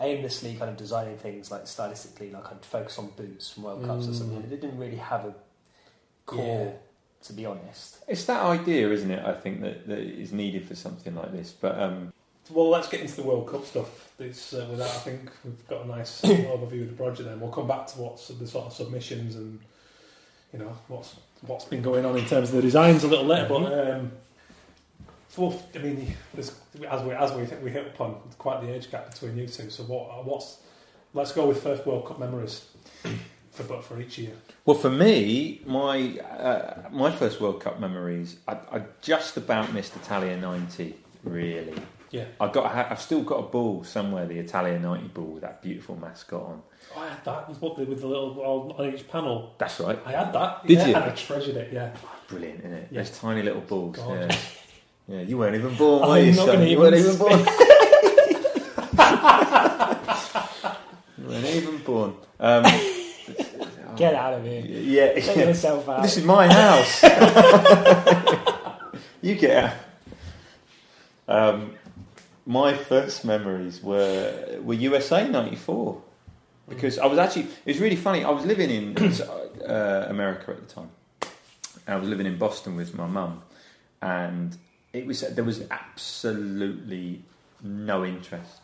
aimlessly 0.00 0.54
kind 0.54 0.70
of 0.70 0.76
designing 0.76 1.16
things 1.16 1.50
like 1.50 1.64
stylistically. 1.64 2.32
Like 2.32 2.50
I'd 2.50 2.64
focus 2.64 2.98
on 2.98 3.08
boots 3.16 3.50
from 3.50 3.64
World 3.64 3.84
Cups 3.84 4.06
or 4.06 4.10
Mm. 4.10 4.14
something. 4.18 4.38
It 4.38 4.60
didn't 4.60 4.78
really 4.78 4.96
have 4.96 5.24
a 5.24 5.34
core, 6.26 6.74
to 7.24 7.32
be 7.32 7.46
honest. 7.46 7.98
It's 8.08 8.24
that 8.26 8.42
idea, 8.42 8.90
isn't 8.90 9.10
it? 9.10 9.24
I 9.24 9.32
think 9.34 9.60
that, 9.62 9.86
that 9.88 9.98
is 9.98 10.32
needed 10.32 10.66
for 10.66 10.74
something 10.74 11.14
like 11.14 11.32
this. 11.32 11.50
But 11.52 11.78
um, 11.80 12.12
Well, 12.50 12.68
let's 12.70 12.88
get 12.88 13.00
into 13.00 13.16
the 13.16 13.22
World 13.22 13.48
Cup 13.48 13.64
stuff. 13.66 14.10
It's, 14.18 14.52
uh, 14.54 14.66
with 14.70 14.78
that, 14.78 14.88
I 14.90 14.98
think 15.00 15.30
we've 15.44 15.66
got 15.68 15.84
a 15.84 15.88
nice 15.88 16.20
overview 16.22 16.82
of 16.82 16.88
the 16.90 16.96
project. 16.96 17.28
Then 17.28 17.40
we'll 17.40 17.50
come 17.50 17.66
back 17.68 17.86
to 17.88 17.98
what's 18.00 18.28
the 18.28 18.46
sort 18.46 18.66
of 18.66 18.72
submissions 18.72 19.36
and 19.36 19.58
you 20.52 20.58
know 20.58 20.76
what's 20.88 21.16
what's 21.46 21.64
been 21.64 21.80
going 21.82 22.04
on 22.04 22.16
in 22.16 22.26
terms 22.26 22.50
of 22.50 22.56
the 22.56 22.62
designs 22.62 23.02
a 23.04 23.08
little 23.08 23.24
later. 23.24 23.46
But 23.48 23.88
um, 23.90 24.12
so, 25.32 25.58
I 25.74 25.78
mean, 25.78 26.14
as 26.36 26.52
we 27.02 27.12
as 27.12 27.32
we 27.32 27.46
think 27.46 27.62
we 27.62 27.70
hit 27.70 27.86
upon 27.86 28.16
quite 28.36 28.60
the 28.60 28.68
age 28.68 28.90
gap 28.90 29.10
between 29.10 29.36
you 29.36 29.46
two. 29.46 29.70
So 29.70 29.82
what 29.84 30.24
what's 30.26 30.58
let's 31.14 31.32
go 31.32 31.46
with 31.46 31.62
first 31.62 31.86
World 31.86 32.06
Cup 32.06 32.18
memories 32.18 32.66
for 33.50 33.62
but 33.62 33.82
for 33.82 33.98
each 33.98 34.18
year. 34.18 34.32
well, 34.66 34.76
for 34.76 34.90
me, 34.90 35.62
my 35.64 36.18
uh, 36.18 36.88
my 36.90 37.10
first 37.10 37.40
World 37.40 37.62
Cup 37.62 37.80
memories, 37.80 38.36
I, 38.46 38.52
I 38.70 38.82
just 39.00 39.38
about 39.38 39.72
missed 39.72 39.96
Italia 39.96 40.36
'90. 40.36 40.96
Really, 41.24 41.80
Yeah, 42.10 42.24
I 42.38 42.48
got 42.48 42.74
I've 42.90 43.00
still 43.00 43.22
got 43.22 43.36
a 43.36 43.48
ball 43.48 43.84
somewhere, 43.84 44.26
the 44.26 44.38
Italia 44.38 44.78
'90 44.78 45.08
ball 45.08 45.24
with 45.24 45.42
that 45.42 45.62
beautiful 45.62 45.96
mascot 45.96 46.42
on. 46.42 46.62
oh, 46.94 47.00
I 47.00 47.08
had 47.08 47.24
that. 47.24 47.48
Was 47.48 47.58
what 47.58 47.76
the- 47.76 47.84
with 47.84 48.00
the 48.00 48.06
little 48.06 48.38
on 48.40 48.72
on 48.72 48.92
each 48.92 49.08
panel. 49.08 49.54
That's 49.56 49.80
right, 49.80 49.98
I 50.04 50.12
had 50.12 50.32
that. 50.34 50.66
Did 50.66 50.78
yeah, 50.78 50.86
you? 50.88 50.94
And 50.94 51.04
I 51.04 51.10
treasured 51.10 51.56
it. 51.56 51.72
Yeah. 51.72 51.94
brilliant, 52.28 52.60
isn't 52.60 52.72
it? 52.74 52.88
Yeah. 52.90 53.02
Those 53.02 53.18
tiny 53.18 53.42
little 53.42 53.62
balls. 53.62 53.96
Yeah. 53.98 54.36
Yeah, 55.12 55.20
you 55.20 55.36
weren't 55.36 55.54
even 55.54 55.74
born, 55.74 56.08
were 56.08 56.16
I'm 56.16 56.24
you? 56.24 56.32
not 56.32 56.46
son? 56.46 56.54
gonna 56.54 56.66
You 56.70 56.78
weren't 56.78 56.94
even 56.94 57.12
even 57.12 57.18
born. 57.18 57.32
you 61.18 61.26
weren't 61.28 61.44
even 61.44 61.76
born. 61.80 62.14
Um, 62.40 62.64
Get 63.96 64.14
out 64.14 64.32
of 64.32 64.42
here. 64.42 64.62
Yeah, 64.64 65.12
Take 65.12 65.36
yeah. 65.36 65.44
yourself 65.48 65.86
out. 65.86 66.00
This 66.00 66.16
is 66.16 66.24
my 66.24 66.50
house. 66.50 67.02
you 69.20 69.34
get 69.34 69.64
out. 69.64 69.74
Um, 71.28 71.74
my 72.46 72.72
first 72.72 73.26
memories 73.26 73.82
were 73.82 74.60
were 74.62 74.72
USA 74.72 75.28
'94 75.28 76.00
because 76.70 76.98
I 76.98 77.04
was 77.04 77.18
actually 77.18 77.48
it 77.66 77.72
was 77.74 77.80
really 77.80 77.96
funny. 77.96 78.24
I 78.24 78.30
was 78.30 78.46
living 78.46 78.70
in 78.70 78.96
uh, 78.96 80.06
America 80.08 80.52
at 80.52 80.66
the 80.66 80.74
time. 80.74 80.88
I 81.86 81.96
was 81.96 82.08
living 82.08 82.24
in 82.24 82.38
Boston 82.38 82.76
with 82.76 82.94
my 82.96 83.06
mum, 83.06 83.42
and 84.00 84.56
it 84.92 85.06
was 85.06 85.20
there 85.22 85.44
was 85.44 85.62
absolutely 85.70 87.22
no 87.62 88.04
interest 88.04 88.60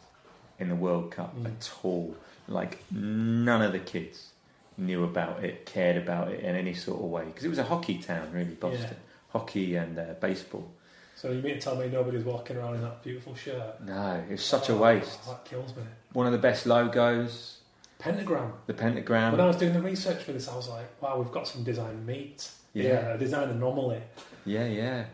in 0.58 0.68
the 0.68 0.74
World 0.74 1.10
Cup 1.10 1.36
Mm. 1.36 1.46
at 1.46 1.70
all. 1.82 2.14
Like 2.48 2.82
none 2.90 3.62
of 3.62 3.72
the 3.72 3.78
kids 3.78 4.30
knew 4.76 5.04
about 5.04 5.44
it, 5.44 5.66
cared 5.66 5.96
about 5.96 6.30
it 6.32 6.40
in 6.40 6.54
any 6.54 6.74
sort 6.74 7.00
of 7.00 7.06
way 7.10 7.24
because 7.24 7.44
it 7.44 7.48
was 7.48 7.58
a 7.58 7.64
hockey 7.64 7.98
town, 7.98 8.30
really, 8.32 8.54
Boston. 8.54 8.96
Hockey 9.30 9.76
and 9.76 9.98
uh, 9.98 10.04
baseball. 10.20 10.66
So 11.14 11.30
you 11.32 11.42
mean 11.42 11.54
to 11.54 11.60
tell 11.60 11.76
me 11.76 11.88
nobody's 11.88 12.24
walking 12.24 12.56
around 12.56 12.76
in 12.76 12.80
that 12.82 13.02
beautiful 13.02 13.34
shirt? 13.34 13.80
No, 13.84 14.22
it 14.28 14.30
was 14.30 14.42
such 14.44 14.68
a 14.70 14.72
Oh, 14.72 14.78
waste. 14.78 15.26
That 15.26 15.44
kills 15.44 15.74
me. 15.76 15.82
One 16.12 16.26
of 16.26 16.32
the 16.32 16.38
best 16.38 16.64
logos, 16.64 17.58
Pentagram. 17.98 18.52
the 18.66 18.72
pentagram. 18.74 19.32
when 19.32 19.40
I 19.40 19.46
was 19.46 19.56
doing 19.56 19.72
the 19.74 19.82
research 19.82 20.22
for 20.22 20.32
this, 20.32 20.48
I 20.48 20.54
was 20.56 20.68
like, 20.68 20.86
wow, 21.02 21.18
we've 21.18 21.32
got 21.32 21.46
some 21.48 21.64
design 21.64 22.06
meat. 22.06 22.48
Yeah. 22.72 23.14
a 23.14 23.18
design 23.18 23.48
anomaly. 23.50 24.00
Yeah, 24.46 24.66
yeah. 24.66 25.04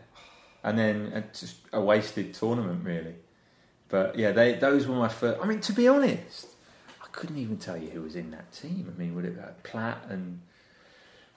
And 0.65 0.77
then 0.79 1.11
uh, 1.15 1.21
just 1.31 1.57
a 1.71 1.79
wasted 1.79 2.33
tournament, 2.33 2.83
really. 2.83 3.13
But 3.87 4.17
yeah, 4.17 4.31
they 4.31 4.53
those 4.55 4.87
were 4.87 4.95
my 4.95 5.07
first. 5.07 5.39
I 5.41 5.45
mean, 5.45 5.59
to 5.61 5.73
be 5.73 5.87
honest, 5.87 6.47
I 7.03 7.05
couldn't 7.11 7.37
even 7.37 7.57
tell 7.57 7.77
you 7.77 7.89
who 7.91 8.01
was 8.01 8.15
in 8.15 8.31
that 8.31 8.51
team. 8.51 8.91
I 8.93 8.99
mean, 8.99 9.13
would 9.15 9.25
it 9.25 9.37
uh, 9.39 9.49
Platt 9.63 9.99
and 10.09 10.41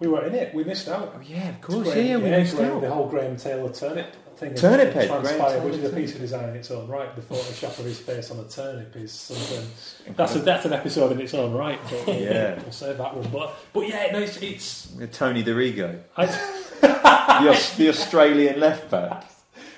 We 0.00 0.08
were 0.08 0.24
in 0.24 0.34
it. 0.34 0.54
We 0.54 0.64
missed 0.64 0.88
out. 0.88 1.12
oh 1.14 1.20
yeah, 1.20 1.50
of 1.50 1.60
course, 1.60 1.92
Graham- 1.92 2.06
yeah, 2.06 2.16
we 2.16 2.30
missed 2.30 2.56
Graham- 2.56 2.76
out. 2.76 2.80
The 2.80 2.90
whole 2.90 3.06
Graham 3.08 3.36
Taylor 3.36 3.70
turnip 3.70 4.16
thing. 4.38 4.54
Turnip 4.54 4.94
head, 4.94 5.08
transpired, 5.08 5.62
which 5.64 5.74
is 5.74 5.92
a 5.92 5.94
piece 5.94 6.14
of 6.14 6.20
design 6.22 6.48
in 6.48 6.56
its 6.56 6.70
own 6.70 6.88
right. 6.88 7.14
The 7.14 7.20
Photoshop 7.22 7.78
of 7.78 7.84
his 7.84 7.98
face 8.00 8.30
on 8.30 8.38
a 8.40 8.44
turnip 8.48 8.96
is 8.96 9.12
something. 9.12 10.14
That's 10.16 10.36
a, 10.36 10.38
that's 10.38 10.64
an 10.64 10.72
episode 10.72 11.12
in 11.12 11.20
its 11.20 11.34
own 11.34 11.52
right. 11.52 11.78
But 11.90 12.08
Yeah. 12.18 12.54
we'll 12.62 12.72
save 12.72 12.96
that 12.96 13.14
one. 13.14 13.28
But 13.30 13.54
but 13.74 13.86
yeah, 13.88 14.10
no, 14.12 14.20
it's, 14.20 14.38
it's 14.40 14.88
Tony 15.12 15.44
Dorigo, 15.44 16.00
I, 16.16 16.26
the, 16.80 17.74
the 17.76 17.88
Australian 17.88 18.60
left 18.60 18.90
back. 18.90 19.24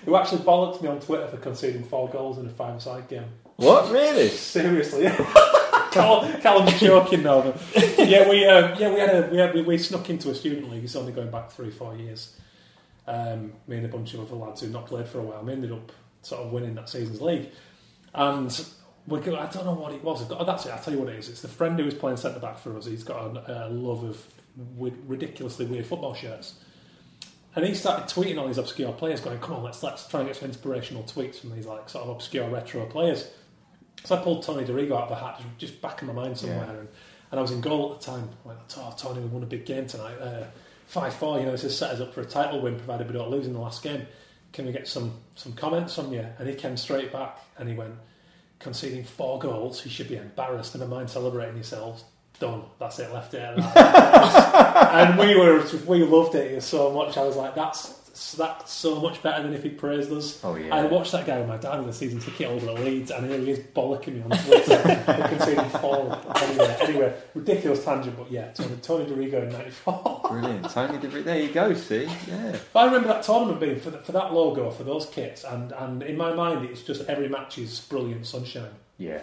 who 0.05 0.16
actually 0.16 0.42
bollocked 0.42 0.82
me 0.82 0.88
on 0.88 1.01
Twitter 1.01 1.26
for 1.28 1.36
conceding 1.36 1.84
four 1.84 2.09
goals 2.09 2.38
in 2.38 2.46
a 2.46 2.51
five-side 2.51 3.09
game. 3.09 3.28
What 3.57 3.90
really? 3.90 4.28
Seriously, 4.28 5.05
Callum, 5.90 6.40
Callum's 6.40 6.80
joking 6.80 7.22
now. 7.22 7.55
Yeah, 7.98 8.28
we 8.28 8.46
uh, 8.46 8.78
yeah 8.78 8.94
we 8.94 9.01
had 9.01 9.14
a 9.14 9.28
we, 9.30 9.36
had, 9.38 9.55
we 9.55 9.62
we 9.62 9.78
snuck 9.78 10.09
into 10.09 10.30
a 10.30 10.34
student 10.34 10.70
league. 10.70 10.84
It's 10.84 10.96
only 10.96 11.12
going 11.12 11.30
back 11.30 11.51
three 11.51 11.70
four 11.70 11.94
years. 11.96 12.36
Um, 13.07 13.53
me 13.66 13.76
and 13.76 13.86
a 13.86 13.88
bunch 13.88 14.14
of 14.14 14.20
other 14.20 14.36
lads 14.36 14.61
who'd 14.61 14.72
not 14.72 14.86
played 14.86 15.09
for 15.09 15.18
a 15.18 15.22
while. 15.22 15.42
We 15.42 15.53
ended 15.53 15.72
up 15.72 15.92
sort 16.22 16.42
of 16.42 16.53
winning 16.53 16.74
that 16.76 16.88
season's 16.88 17.20
league, 17.20 17.51
and 18.14 18.64
we 19.07 19.20
go, 19.20 19.36
I 19.36 19.46
don't 19.46 19.66
know 19.66 19.74
what 19.74 19.92
it 19.92 20.03
was. 20.03 20.30
Oh, 20.30 20.44
that's 20.44 20.66
it. 20.66 20.70
I'll 20.70 20.82
tell 20.82 20.94
you 20.94 21.01
what 21.01 21.09
it 21.09 21.18
is. 21.18 21.28
It's 21.28 21.42
the 21.42 21.48
friend 21.48 21.78
who 21.78 21.84
was 21.84 21.94
playing 21.94 22.18
centre 22.18 22.40
back 22.40 22.59
for 22.59 22.76
us. 22.76 22.86
He's 22.86 23.03
got 23.03 23.36
a, 23.36 23.66
a 23.66 23.68
love 23.68 24.05
of 24.05 24.24
ridiculously 24.78 25.66
weird 25.66 25.86
football 25.86 26.14
shirts. 26.14 26.55
And 27.57 27.64
he 27.66 27.74
started 27.74 28.07
tweeting 28.07 28.38
all 28.38 28.46
these 28.46 28.59
obscure 28.59 28.92
players, 28.92 29.20
going, 29.20 29.38
"Come 29.40 29.57
on, 29.57 29.62
let's 29.64 29.82
let's 29.82 30.07
try 30.07 30.20
and 30.20 30.28
get 30.28 30.36
some 30.36 30.48
inspirational 30.48 31.03
tweets 31.03 31.36
from 31.40 31.51
these 31.55 31.66
like 31.66 31.88
sort 31.88 32.05
of 32.05 32.11
obscure 32.11 32.48
retro 32.48 32.86
players." 32.86 33.28
So 34.05 34.16
I 34.16 34.22
pulled 34.22 34.42
Tony 34.44 34.64
Dorigo 34.64 34.92
out 34.92 35.05
of 35.05 35.09
the 35.11 35.14
hat, 35.16 35.36
just, 35.38 35.59
just 35.59 35.82
back 35.82 36.01
in 36.01 36.07
my 36.09 36.14
mind 36.14 36.38
somewhere, 36.38 36.64
Yeah. 36.64 36.70
and, 36.78 36.88
and 37.32 37.38
I 37.38 37.42
was 37.42 37.51
in 37.51 37.61
goal 37.61 37.92
at 37.92 38.01
the 38.01 38.07
time. 38.07 38.30
I 38.44 38.48
went, 38.48 38.61
"Oh, 38.78 38.94
Tony, 38.96 39.20
we 39.20 39.26
won 39.26 39.42
a 39.42 39.46
big 39.46 39.66
game 39.66 39.86
tonight, 39.86 40.16
uh, 40.20 40.44
five 40.86 41.12
four. 41.12 41.38
You 41.38 41.46
know, 41.46 41.53
this 41.53 41.62
has 41.62 41.76
set 41.76 41.90
us 41.90 42.01
up 42.01 42.14
for 42.14 42.20
a 42.20 42.24
title 42.24 42.61
win, 42.61 42.76
provided 42.76 43.09
we 43.09 43.14
don't 43.14 43.30
lose 43.30 43.46
in 43.46 43.53
the 43.53 43.59
last 43.61 43.82
game. 43.82 44.07
Can 44.53 44.66
we 44.66 44.72
get 44.72 44.86
some 44.88 45.14
some 45.34 45.53
comments 45.53 45.96
from 45.96 46.12
you?" 46.12 46.24
And 46.38 46.48
he 46.48 46.55
came 46.55 46.76
straight 46.76 47.12
back, 47.12 47.36
and 47.59 47.68
he 47.68 47.74
went, 47.74 47.94
"Conceding 48.61 49.03
four 49.05 49.38
goals, 49.40 49.84
you 49.84 49.90
should 49.90 50.09
be 50.09 50.16
embarrassed. 50.16 50.74
Never 50.76 50.88
mind 50.88 51.11
celebrating 51.11 51.57
yourselves." 51.57 52.05
Done. 52.41 52.62
That's 52.78 52.99
it. 52.99 53.12
Left 53.12 53.34
it. 53.34 53.59
And 54.91 55.18
we 55.18 55.36
were 55.36 55.64
we 55.86 56.03
loved 56.05 56.34
it 56.34 56.61
so 56.62 56.91
much. 56.91 57.16
I 57.16 57.22
was 57.22 57.36
like, 57.36 57.55
"That's 57.55 58.34
that's 58.36 58.72
so 58.72 59.01
much 59.01 59.22
better 59.22 59.43
than 59.43 59.55
if 59.55 59.62
he 59.62 59.68
praised 59.68 60.11
us." 60.11 60.41
Oh 60.43 60.57
yeah. 60.57 60.74
I 60.74 60.86
watched 60.86 61.12
that 61.12 61.26
guy 61.26 61.38
with 61.38 61.49
my 61.49 61.59
dad 61.59 61.78
in 61.78 61.86
the 61.86 61.93
season 61.93 62.18
ticket 62.18 62.49
holder 62.49 62.70
at 62.70 62.84
Leeds, 62.84 63.11
and 63.12 63.30
here 63.30 63.38
he 63.38 63.51
is 63.53 63.59
bollocking 63.61 64.14
me 64.14 64.22
on 64.22 64.30
Twitter 64.30 64.78
for 64.78 65.28
conceding 65.28 65.68
four. 65.80 66.18
Anyway, 66.36 66.76
anyway, 66.80 67.14
ridiculous 67.34 67.84
tangent, 67.84 68.16
but 68.16 68.32
yeah, 68.32 68.51
Tony, 68.53 68.76
Tony 68.82 69.05
Dorigo 69.05 69.43
in 69.45 69.53
'94. 69.53 70.22
Brilliant. 70.28 70.70
Tony 70.70 70.99
Dorigo. 70.99 71.24
There 71.24 71.41
you 71.41 71.53
go. 71.53 71.74
See, 71.74 72.09
yeah. 72.26 72.57
But 72.72 72.80
I 72.80 72.84
remember 72.86 73.09
that 73.09 73.22
tournament 73.22 73.61
being 73.61 73.78
for, 73.78 73.91
the, 73.91 73.99
for 73.99 74.12
that 74.12 74.32
logo 74.32 74.70
for 74.70 74.82
those 74.82 75.07
kits, 75.07 75.45
and, 75.45 75.72
and 75.72 76.03
in 76.03 76.16
my 76.16 76.32
mind, 76.32 76.64
it's 76.64 76.82
just 76.82 77.09
every 77.09 77.28
match 77.28 77.59
is 77.59 77.80
brilliant 77.80 78.26
sunshine. 78.26 78.72
Yeah. 78.99 79.20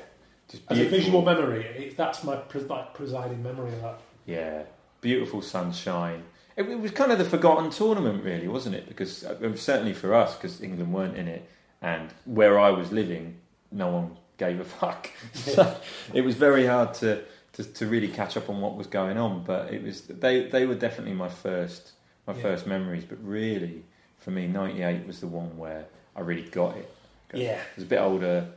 As 0.70 0.80
a 0.80 0.86
visual 0.88 1.22
memory, 1.22 1.66
it, 1.66 1.98
that's 1.98 2.24
my 2.24 2.40
like, 2.54 2.94
presiding 2.94 3.44
memory 3.44 3.74
of 3.74 3.82
that. 3.82 4.00
Yeah, 4.26 4.64
beautiful 5.02 5.42
sunshine. 5.42 6.24
It, 6.56 6.68
it 6.70 6.80
was 6.80 6.92
kind 6.92 7.12
of 7.12 7.18
the 7.20 7.26
forgotten 7.26 7.70
tournament, 7.70 8.24
really, 8.24 8.48
wasn't 8.48 8.76
it? 8.76 8.88
Because 8.88 9.24
uh, 9.24 9.56
certainly 9.56 9.94
for 9.94 10.14
us, 10.14 10.36
because 10.36 10.62
England 10.62 10.94
weren't 10.94 11.18
in 11.18 11.28
it, 11.28 11.50
and 11.82 12.10
where 12.26 12.58
I 12.60 12.70
was 12.72 12.92
living, 12.92 13.36
no 13.72 13.90
one 13.90 14.18
gave 14.38 14.60
a 14.60 14.64
fuck. 14.80 15.10
so 15.34 15.76
it 16.14 16.22
was 16.22 16.36
very 16.36 16.66
hard 16.66 16.94
to, 16.96 17.24
to, 17.54 17.64
to 17.64 17.86
really 17.88 18.08
catch 18.08 18.38
up 18.38 18.50
on 18.50 18.62
what 18.62 18.76
was 18.76 18.88
going 18.88 19.18
on. 19.18 19.44
But 19.44 19.74
it 19.74 19.84
was 19.84 20.02
they 20.04 20.48
they 20.48 20.66
were 20.66 20.76
definitely 20.76 21.14
my 21.14 21.30
first 21.30 21.92
my 22.26 22.34
Yeah. 22.34 22.42
first 22.42 22.68
memories. 22.68 23.04
But 23.04 23.20
really, 23.24 23.84
for 24.20 24.32
me, 24.32 24.48
'98 24.48 25.06
was 25.06 25.20
the 25.20 25.28
one 25.28 25.58
where 25.58 25.86
I 26.16 26.22
really 26.22 26.50
got 26.50 26.78
it. 26.78 26.90
Yeah, 27.34 27.60
I 27.62 27.76
was 27.76 27.84
a 27.84 27.88
bit 27.88 28.00
older, 28.00 28.48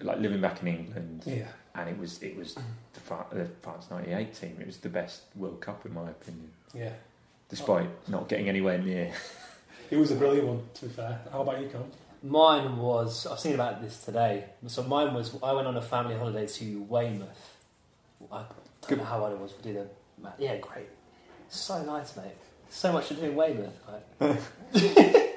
like 0.00 0.18
living 0.18 0.40
back 0.40 0.62
in 0.62 0.68
England, 0.68 1.22
yeah. 1.26 1.46
and 1.74 1.88
it 1.88 1.98
was 1.98 2.22
it 2.22 2.36
was 2.36 2.54
mm. 2.54 2.62
the, 2.92 3.00
Fran- 3.00 3.26
the 3.32 3.44
France 3.62 3.86
'98 3.90 4.34
team. 4.34 4.56
It 4.60 4.66
was 4.66 4.78
the 4.78 4.88
best 4.88 5.22
World 5.34 5.60
Cup 5.60 5.84
in 5.84 5.94
my 5.94 6.10
opinion 6.10 6.50
Yeah, 6.72 6.92
despite 7.48 7.88
not 8.08 8.28
getting 8.28 8.48
anywhere 8.48 8.78
near. 8.78 9.12
it 9.90 9.96
was 9.96 10.10
a 10.10 10.14
brilliant 10.14 10.48
one. 10.48 10.62
To 10.74 10.86
be 10.86 10.92
fair, 10.92 11.20
how 11.30 11.42
about 11.42 11.60
you, 11.60 11.68
Con? 11.68 11.90
Mine 12.22 12.78
was. 12.78 13.26
I've 13.26 13.40
seen 13.40 13.54
about 13.54 13.82
this 13.82 13.98
today. 13.98 14.44
So 14.66 14.82
mine 14.84 15.12
was. 15.12 15.36
I 15.42 15.52
went 15.52 15.66
on 15.66 15.76
a 15.76 15.82
family 15.82 16.16
holiday 16.16 16.46
to 16.46 16.82
Weymouth. 16.82 17.56
I 18.32 18.38
don't 18.38 18.48
Good. 18.88 18.98
know 18.98 19.04
how 19.04 19.24
old 19.24 19.32
I 19.32 19.34
was. 19.34 19.52
We 19.56 19.72
did 19.72 19.76
a. 19.76 19.86
Yeah, 20.38 20.56
great. 20.56 20.88
So 21.50 21.82
nice, 21.84 22.16
mate. 22.16 22.32
So 22.70 22.92
much 22.92 23.08
to 23.08 23.14
do 23.14 23.22
in 23.22 23.36
Weymouth. 23.36 23.78
Like, 24.20 24.40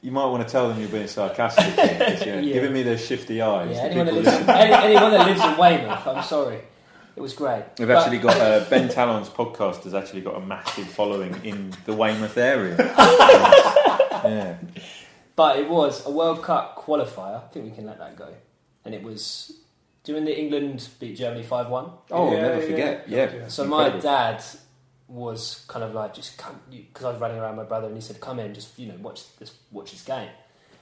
You 0.00 0.12
might 0.12 0.26
want 0.26 0.46
to 0.46 0.50
tell 0.52 0.68
them 0.68 0.78
you're 0.80 0.88
being 0.88 1.08
sarcastic, 1.08 1.64
here, 1.74 1.98
'cause 1.98 2.24
you're 2.24 2.40
Yeah. 2.40 2.52
giving 2.54 2.72
me 2.72 2.82
those 2.84 3.04
shifty 3.04 3.42
eyes. 3.42 3.70
yeah, 3.76 3.88
The 3.88 3.94
anyone 3.94 4.06
that, 4.06 4.14
people 4.14 4.30
lives 4.32 4.42
in, 4.42 4.50
any, 4.50 4.72
anyone 4.94 5.10
that 5.12 5.26
lives 5.26 5.44
in 5.44 5.56
Weymouth, 5.56 6.06
I'm 6.06 6.22
sorry. 6.22 6.60
It 7.16 7.20
was 7.20 7.32
great. 7.32 7.64
We've 7.78 7.88
But- 7.88 7.96
actually 7.98 8.18
got 8.18 8.36
uh, 8.40 8.64
Ben 8.70 8.88
Tallon's 8.88 9.28
podcast 9.28 9.82
has 9.84 9.94
actually 9.94 10.20
got 10.20 10.36
a 10.36 10.40
massive 10.40 10.86
following 10.86 11.34
in 11.44 11.72
the 11.84 11.92
Weymouth 11.94 12.36
area. 12.38 12.76
yeah, 14.24 14.54
But 15.34 15.58
it 15.58 15.68
was 15.68 16.06
a 16.06 16.10
World 16.10 16.42
Cup 16.42 16.76
qualifier. 16.78 17.36
I 17.44 17.48
think 17.52 17.64
we 17.64 17.70
can 17.72 17.86
let 17.86 17.98
that 17.98 18.16
go. 18.16 18.28
And 18.84 18.94
it 18.94 19.02
was 19.02 19.52
during 20.04 20.24
the 20.24 20.38
England 20.38 20.88
beat 21.00 21.16
Germany 21.16 21.42
5 21.42 21.68
1. 21.68 21.90
Oh, 22.12 22.30
Yeah, 22.30 22.36
I'll 22.36 22.42
never 22.42 22.60
yeah, 22.60 22.66
forget. 22.70 23.04
yeah. 23.08 23.16
Yeah. 23.34 23.48
So 23.48 23.64
Incredible. 23.64 23.96
my 23.96 24.00
dad 24.00 24.44
was 25.08 25.64
kind 25.68 25.84
of 25.84 25.94
like, 25.94 26.14
just 26.14 26.36
come, 26.38 26.60
because 26.70 27.04
I 27.04 27.10
was 27.12 27.20
running 27.20 27.38
around 27.38 27.56
with 27.56 27.64
my 27.66 27.68
brother 27.68 27.86
and 27.86 27.96
he 27.96 28.00
said, 28.02 28.20
come 28.20 28.38
in, 28.38 28.52
just, 28.54 28.78
you 28.78 28.86
know, 28.88 28.94
watch 29.00 29.22
this, 29.38 29.52
watch 29.70 29.90
this 29.92 30.02
game. 30.02 30.28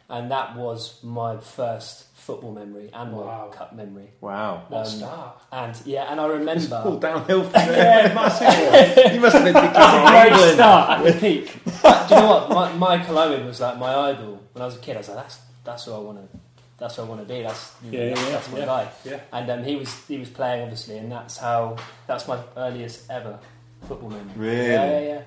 And 0.08 0.30
that 0.30 0.54
was 0.56 1.02
my 1.02 1.36
first 1.38 2.04
football 2.14 2.52
memory 2.52 2.90
and 2.92 3.12
Wow. 3.12 3.18
World 3.40 3.52
Cup 3.54 3.74
memory. 3.74 4.08
Wow. 4.20 4.62
What 4.68 4.78
a 4.78 4.80
Um, 4.82 4.86
start! 4.86 5.42
And 5.50 5.82
yeah, 5.84 6.10
and 6.10 6.20
I 6.20 6.26
remember. 6.26 6.76
All 6.84 6.96
downhill 6.96 7.42
from 7.42 7.52
there. 7.66 8.06
Yeah, 8.08 8.14
massive. 8.14 9.14
you 9.14 9.20
must 9.20 9.34
have 9.34 9.44
been 9.44 9.54
thinking 9.54 9.72
Great 9.72 10.32
England. 10.32 10.54
start 10.54 10.90
at 11.00 11.04
the 11.12 11.20
peak. 11.20 11.52
Do 11.64 12.14
you 12.14 12.20
know 12.20 12.26
what? 12.28 12.50
My, 12.50 12.72
Michael 12.74 13.18
Owen 13.18 13.46
was 13.46 13.60
like 13.60 13.78
my 13.78 13.92
idol 14.10 14.40
when 14.52 14.62
I 14.62 14.66
was 14.66 14.76
a 14.76 14.78
kid. 14.78 14.94
I 14.94 14.98
was 14.98 15.08
like, 15.08 15.16
that's 15.18 15.40
that's 15.64 15.84
who 15.86 15.92
I 15.94 15.98
want 15.98 16.18
to. 16.32 16.38
That's 16.78 16.94
who 16.94 17.02
I 17.02 17.04
want 17.06 17.20
to 17.22 17.34
be. 17.34 17.42
That's 17.42 17.72
you 17.84 17.90
know, 17.90 17.98
Yeah, 17.98 18.04
yeah, 18.04 18.14
that's, 18.14 18.26
yeah, 18.28 18.30
that's 18.32 18.52
my 18.52 18.58
yeah. 18.60 18.64
guy. 18.66 18.88
Yeah. 19.04 19.20
And 19.32 19.50
um, 19.50 19.64
he 19.64 19.74
was 19.74 20.06
he 20.06 20.18
was 20.18 20.28
playing 20.30 20.62
obviously, 20.62 20.98
and 20.98 21.10
that's 21.10 21.36
how 21.38 21.76
that's 22.06 22.28
my 22.28 22.38
earliest 22.56 23.10
ever 23.10 23.40
football 23.86 24.10
memory. 24.10 24.32
Really? 24.36 24.68
Yeah, 24.68 24.90
yeah, 24.90 25.00
yeah. 25.00 25.22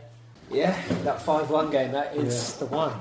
Yeah, 0.51 0.81
that 1.03 1.21
five 1.21 1.49
one 1.49 1.69
game. 1.69 1.91
That 1.91 2.15
is 2.15 2.55
the 2.57 2.65
one. 2.65 2.93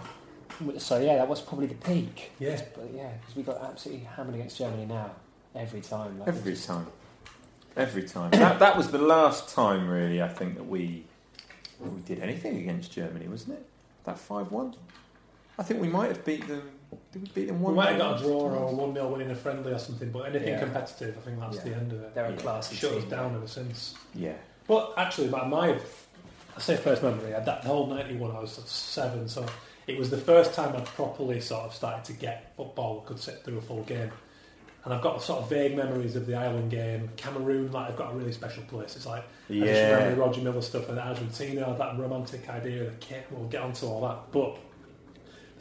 So 0.79 0.99
yeah, 0.99 1.17
that 1.17 1.29
was 1.29 1.41
probably 1.41 1.67
the 1.67 1.75
peak. 1.77 2.33
Yeah. 2.39 2.61
But 2.75 2.91
yeah, 2.95 3.13
because 3.21 3.37
we 3.37 3.43
got 3.43 3.63
absolutely 3.63 4.05
hammered 4.05 4.35
against 4.35 4.59
Germany 4.59 4.87
now 4.87 5.13
every 5.55 5.81
time. 5.81 6.19
Like, 6.19 6.29
Every 6.29 6.57
time. 6.57 6.87
Every 7.77 8.03
time. 8.03 8.31
That, 8.33 8.59
that 8.59 8.77
was 8.77 8.91
the 8.91 8.99
last 8.99 9.55
time, 9.55 9.89
really, 9.89 10.21
I 10.21 10.29
think, 10.29 10.57
that 10.57 10.67
we 10.67 11.05
we 11.81 12.01
did 12.01 12.19
anything 12.21 12.57
against 12.59 12.91
Germany, 12.93 13.29
wasn't 13.29 13.55
it? 13.55 13.67
That 14.05 14.19
5 14.19 14.51
1? 14.51 14.75
I 15.59 15.63
think 15.63 15.81
we 15.81 15.89
might 15.89 16.09
have 16.09 16.25
beat 16.25 16.47
them. 16.49 16.63
Did 17.13 17.23
we 17.23 17.29
beat 17.29 17.47
them 17.49 17.61
one? 17.61 17.73
We 17.73 17.77
might 17.77 17.91
have 17.91 17.99
got 17.99 18.21
a 18.21 18.23
draw 18.25 18.41
or 18.41 18.55
a 18.69 18.73
1 18.73 18.95
0 18.95 19.09
win 19.09 19.21
in 19.21 19.31
a 19.31 19.35
friendly 19.37 19.73
or 19.73 19.79
something, 19.79 20.11
but 20.11 20.21
anything 20.27 20.49
Yeah. 20.55 20.61
competitive, 20.61 21.17
I 21.19 21.21
think 21.21 21.39
that's 21.41 21.57
Yeah. 21.59 21.63
the 21.63 21.75
end 21.75 21.93
of 21.93 22.03
it. 22.03 22.15
They're 22.15 22.27
a 22.27 22.31
Yeah. 22.33 22.37
classy 22.37 22.75
Shut 22.77 22.93
us 22.95 23.05
down 23.05 23.35
ever 23.37 23.47
since. 23.47 23.95
Yeah. 24.15 24.33
But 24.69 24.95
actually, 24.97 25.29
my, 25.29 25.45
my 25.45 25.71
I 26.57 26.61
say 26.61 26.77
first 26.77 27.03
memory, 27.03 27.35
I, 27.35 27.41
that 27.41 27.65
whole 27.65 27.87
91, 27.87 28.37
I 28.37 28.41
was 28.41 28.53
seven, 28.53 29.29
so 29.29 29.45
it 29.87 29.99
was 29.99 30.11
the 30.11 30.19
first 30.19 30.55
time 30.55 30.77
I'd 30.77 30.85
properly 30.85 31.41
sort 31.41 31.65
of 31.65 31.75
started 31.75 32.05
to 32.05 32.13
get 32.13 32.53
football, 32.57 33.01
could 33.01 33.19
sit 33.19 33.43
through 33.45 33.59
a 33.59 33.63
full 33.63 33.83
game. 33.85 34.11
And 34.85 34.95
I've 34.95 35.03
got 35.03 35.21
sort 35.23 35.43
of 35.43 35.51
vague 35.51 35.77
memories 35.77 36.15
of 36.17 36.27
the 36.27 36.35
Ireland 36.35 36.71
game. 36.71 37.09
Cameroon, 37.17 37.73
like, 37.73 37.89
I've 37.91 37.97
got 37.97 38.13
a 38.13 38.17
really 38.17 38.33
special 38.33 38.63
place. 38.65 38.97
It's 38.97 39.07
like, 39.07 39.25
I 39.51 39.53
just 39.55 39.65
remember 39.65 40.11
Yeah. 40.11 40.15
Roger 40.17 40.41
Milla 40.41 40.63
stuff 40.63 40.89
and 40.89 40.99
Argentina, 40.99 41.75
that 41.79 41.99
romantic 41.99 42.49
idea 42.49 42.85
of 42.85 42.91
the 42.93 42.97
kit, 42.99 43.27
we'll 43.31 43.49
get 43.49 43.63
onto 43.63 43.87
all 43.87 44.01
that. 44.07 44.31
But, 44.33 44.57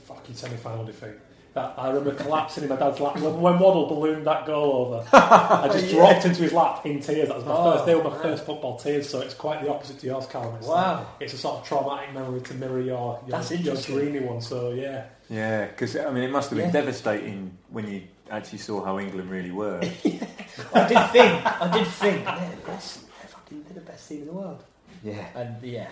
fucking 0.05 0.36
semi 0.36 0.55
final 0.58 0.86
defeat. 0.86 1.16
That 1.58 1.74
I 1.76 1.88
remember 1.88 2.14
collapsing 2.14 2.64
in 2.66 2.70
my 2.70 2.76
dad's 2.76 2.99
lap 2.99 3.16
when, 3.16 3.41
when 3.41 3.58
Waddle 3.58 3.88
ballooned 3.88 4.28
that 4.28 4.45
goal 4.45 4.93
over. 4.93 5.08
I 5.14 5.68
just 5.74 5.89
dropped 5.89 6.24
into 6.26 6.43
his 6.43 6.53
lap 6.53 6.86
in 6.86 6.99
tears. 6.99 7.30
That 7.30 7.38
was 7.38 7.45
my 7.45 7.51
Oh, 7.51 7.72
first. 7.74 7.86
They 7.88 7.95
were 7.95 8.03
my 8.03 8.10
man. 8.12 8.22
first 8.22 8.45
football 8.45 8.78
tears. 8.78 9.10
So 9.10 9.22
it's 9.22 9.34
quite 9.34 9.64
the 9.64 9.72
opposite 9.74 9.97
to 10.01 10.05
yours, 10.05 10.28
Callum. 10.28 10.55
It's 10.58 10.68
Wow. 10.68 10.97
like- 10.99 11.08
it's 11.22 11.34
a 11.34 11.38
sort 11.39 11.62
of 11.62 11.68
traumatic 11.68 12.14
memory 12.14 12.41
to 12.41 12.53
mirror 12.53 12.80
your 12.80 13.20
your, 13.26 13.39
That's 13.39 13.51
your 13.51 13.76
dreamy 13.76 14.20
one. 14.20 14.39
So 14.39 14.70
yeah, 14.72 15.05
Yeah, 15.30 15.66
because 15.66 15.97
I 15.97 16.12
mean, 16.12 16.24
it 16.26 16.32
must 16.32 16.51
have 16.51 16.58
been 16.58 16.68
Yeah. 16.68 16.74
devastating 16.74 17.58
when 17.70 17.88
you 17.91 18.03
actually 18.30 18.60
saw 18.60 18.84
how 18.86 18.99
England 18.99 19.32
really 19.32 19.51
were. 19.51 19.80
I 20.74 20.88
did 20.88 21.10
think, 21.12 21.62
I 21.62 21.70
did 21.74 21.88
think, 21.88 22.24
man, 22.26 22.58
that's, 22.68 22.97
they're 22.97 23.30
fucking 23.30 23.64
they're 23.64 23.74
the 23.84 23.89
best 23.91 24.08
team 24.08 24.22
in 24.22 24.28
the 24.28 24.34
world. 24.34 24.64
yeah. 25.03 25.26
And 25.34 25.55
yeah, 25.64 25.88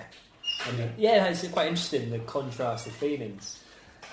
I 0.68 0.72
mean, 0.74 0.92
yeah, 0.98 1.26
it's 1.26 1.48
quite 1.48 1.70
interesting 1.70 2.12
the 2.12 2.20
contrast 2.20 2.86
of 2.86 2.94
feelings. 2.94 3.62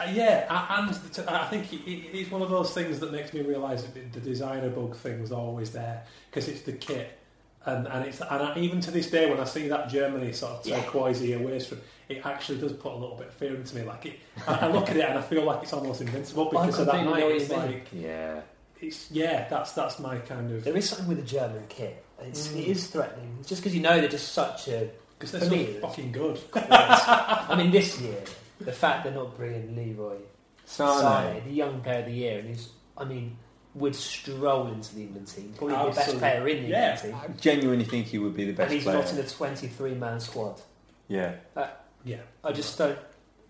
Uh, 0.08 0.10
yeah, 0.12 0.76
and 0.78 0.92
the 0.94 1.22
t- 1.22 1.28
I 1.28 1.46
think 1.46 1.72
it, 1.72 1.80
it, 1.90 2.14
it's 2.14 2.30
one 2.30 2.42
of 2.42 2.50
those 2.50 2.72
things 2.74 3.00
that 3.00 3.12
makes 3.12 3.32
me 3.32 3.40
realise 3.42 3.82
that 3.82 3.94
the- 3.94 4.18
the 4.18 4.24
designer 4.24 4.68
bug 4.70 4.96
thing 4.96 5.20
was 5.20 5.32
always 5.32 5.70
there 5.72 6.02
because 6.30 6.48
it's 6.48 6.62
the 6.62 6.72
kit, 6.72 7.18
and 7.66 7.86
and 7.86 8.04
it's 8.06 8.20
and 8.20 8.42
I, 8.42 8.58
even 8.58 8.80
to 8.80 8.90
this 8.90 9.10
day 9.10 9.28
when 9.30 9.38
I 9.40 9.44
see 9.44 9.68
that 9.68 9.88
Germany 9.88 10.32
sort 10.32 10.52
of 10.60 10.66
Yeah. 10.66 10.84
away 10.92 11.60
from 11.60 11.80
it, 12.08 12.24
actually 12.26 12.58
does 12.58 12.72
put 12.72 12.92
a 12.92 12.96
little 12.96 13.16
bit 13.16 13.28
of 13.28 13.34
fear 13.34 13.54
into 13.54 13.76
me. 13.76 13.82
Like 13.82 14.06
it, 14.06 14.18
I, 14.46 14.66
I 14.66 14.66
look 14.72 14.88
at 14.90 14.96
it 14.96 15.04
and 15.08 15.18
I 15.18 15.22
feel 15.22 15.44
like 15.44 15.62
it's 15.62 15.72
almost 15.72 16.00
invincible 16.00 16.46
because 16.50 16.78
of 16.78 16.86
that 16.86 16.96
completely 17.04 17.28
night. 17.28 17.40
It's 17.40 17.50
like 17.50 17.88
Yeah. 17.92 18.40
it's 18.80 19.10
yeah, 19.10 19.48
that's 19.48 19.72
that's 19.72 19.98
my 19.98 20.18
kind 20.18 20.50
of 20.52 20.64
There 20.64 20.76
is 20.76 20.88
something 20.88 21.08
with 21.08 21.18
the 21.18 21.24
German 21.26 21.64
kit. 21.68 22.04
It's, 22.20 22.48
Mm. 22.48 22.56
It 22.58 22.66
is 22.68 22.86
threatening. 22.86 23.38
Just 23.46 23.62
because 23.62 23.74
you 23.74 23.80
know 23.82 23.98
they're 24.00 24.08
just 24.08 24.32
such 24.32 24.68
a. 24.68 24.90
because 25.18 25.32
they're 25.32 25.40
for 25.40 25.46
so 25.46 25.52
me, 25.56 25.64
fucking 25.80 26.12
good. 26.12 26.38
I 26.54 27.54
mean, 27.56 27.70
this 27.72 28.00
year, 28.00 28.22
the 28.64 28.72
fact 28.72 29.04
they're 29.04 29.12
not 29.14 29.36
bringing 29.36 29.74
Leroy 29.76 30.16
Sane. 30.64 30.98
Sane, 31.00 31.44
the 31.44 31.52
young 31.52 31.80
player 31.80 32.00
of 32.00 32.06
the 32.06 32.12
year, 32.12 32.38
and 32.38 32.48
he's, 32.48 32.68
I 32.96 33.04
mean, 33.04 33.36
would 33.74 33.94
stroll 33.96 34.66
into 34.68 34.94
the 34.94 35.02
England 35.02 35.26
team. 35.28 35.54
Probably 35.56 35.76
the 35.76 35.84
best 35.84 35.98
Absolutely. 35.98 36.20
player 36.20 36.48
in 36.48 36.62
the 36.64 36.68
Yeah. 36.70 36.92
England 36.92 37.22
team, 37.24 37.30
I 37.36 37.40
genuinely 37.40 37.84
think 37.84 38.06
he 38.06 38.18
would 38.18 38.34
be 38.36 38.44
the 38.46 38.52
best 38.52 38.66
And 38.66 38.74
he's 38.74 38.82
player. 38.84 38.98
not 38.98 39.12
in 39.12 39.18
a 39.18 39.26
23 39.28 39.94
man 39.94 40.20
squad. 40.20 40.60
Yeah. 41.08 41.34
Uh, 41.56 41.68
yeah, 42.04 42.16
I 42.44 42.52
just 42.52 42.76
don't. 42.78 42.98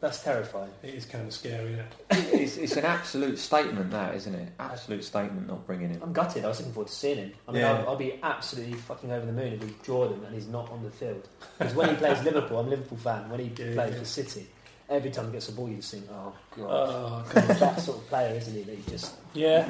That's 0.00 0.20
terrifying. 0.24 0.70
it 0.82 0.94
is 0.96 1.04
kind 1.04 1.28
of 1.28 1.32
scary. 1.32 1.74
Isn't 1.74 1.78
it? 1.78 2.40
it's, 2.40 2.56
it's 2.56 2.76
an 2.76 2.84
absolute 2.84 3.38
statement, 3.38 3.92
that, 3.92 4.16
isn't 4.16 4.34
it? 4.34 4.48
Absolute 4.58 5.04
statement 5.04 5.46
not 5.46 5.64
bringing 5.64 5.90
him. 5.90 6.00
I'm 6.02 6.12
gutted. 6.12 6.44
I 6.44 6.48
was 6.48 6.58
looking 6.58 6.72
forward 6.72 6.88
to 6.88 6.94
seeing 6.94 7.18
him. 7.18 7.32
I 7.46 7.52
mean, 7.52 7.60
Yeah. 7.62 7.72
I'll, 7.74 7.90
I'll 7.90 7.96
be 7.96 8.18
absolutely 8.20 8.74
fucking 8.78 9.12
over 9.12 9.24
the 9.24 9.32
moon 9.32 9.52
if 9.52 9.62
we 9.64 9.72
draw 9.84 10.08
them 10.08 10.24
and 10.24 10.34
he's 10.34 10.48
not 10.48 10.68
on 10.70 10.82
the 10.82 10.90
field. 10.90 11.28
Because 11.56 11.74
when 11.76 11.88
he 11.90 11.94
plays 11.94 12.20
Liverpool, 12.24 12.58
I'm 12.58 12.66
a 12.66 12.70
Liverpool 12.70 12.98
fan. 12.98 13.30
When 13.30 13.38
he 13.38 13.46
Yeah, 13.46 13.74
plays 13.74 13.92
yeah. 13.92 13.98
for 14.00 14.04
City, 14.04 14.48
every 14.92 15.10
time 15.10 15.26
he 15.26 15.32
gets 15.32 15.48
a 15.48 15.52
ball, 15.52 15.68
you 15.68 15.76
just 15.76 15.92
think, 15.92 16.04
oh, 16.10 16.32
God. 16.56 16.66
Oh, 16.68 17.24
He's 17.34 17.34
that 17.60 17.80
sort 17.80 17.98
of 17.98 18.08
player, 18.08 18.34
isn't 18.36 18.54
he? 18.54 18.62
That 18.62 18.76
he 18.76 18.90
just. 18.90 19.14
yeah, 19.34 19.68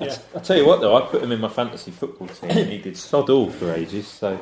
yeah. 0.00 0.16
I'll 0.34 0.40
tell 0.40 0.56
you 0.56 0.66
what, 0.66 0.80
though, 0.80 0.96
I 0.96 1.06
put 1.06 1.22
him 1.22 1.32
in 1.32 1.40
my 1.40 1.48
fantasy 1.48 1.90
football 1.90 2.28
team 2.28 2.50
and 2.50 2.70
he 2.70 2.78
did 2.78 2.96
sod 2.96 3.30
all 3.30 3.50
for 3.50 3.72
ages, 3.72 4.06
so, 4.06 4.38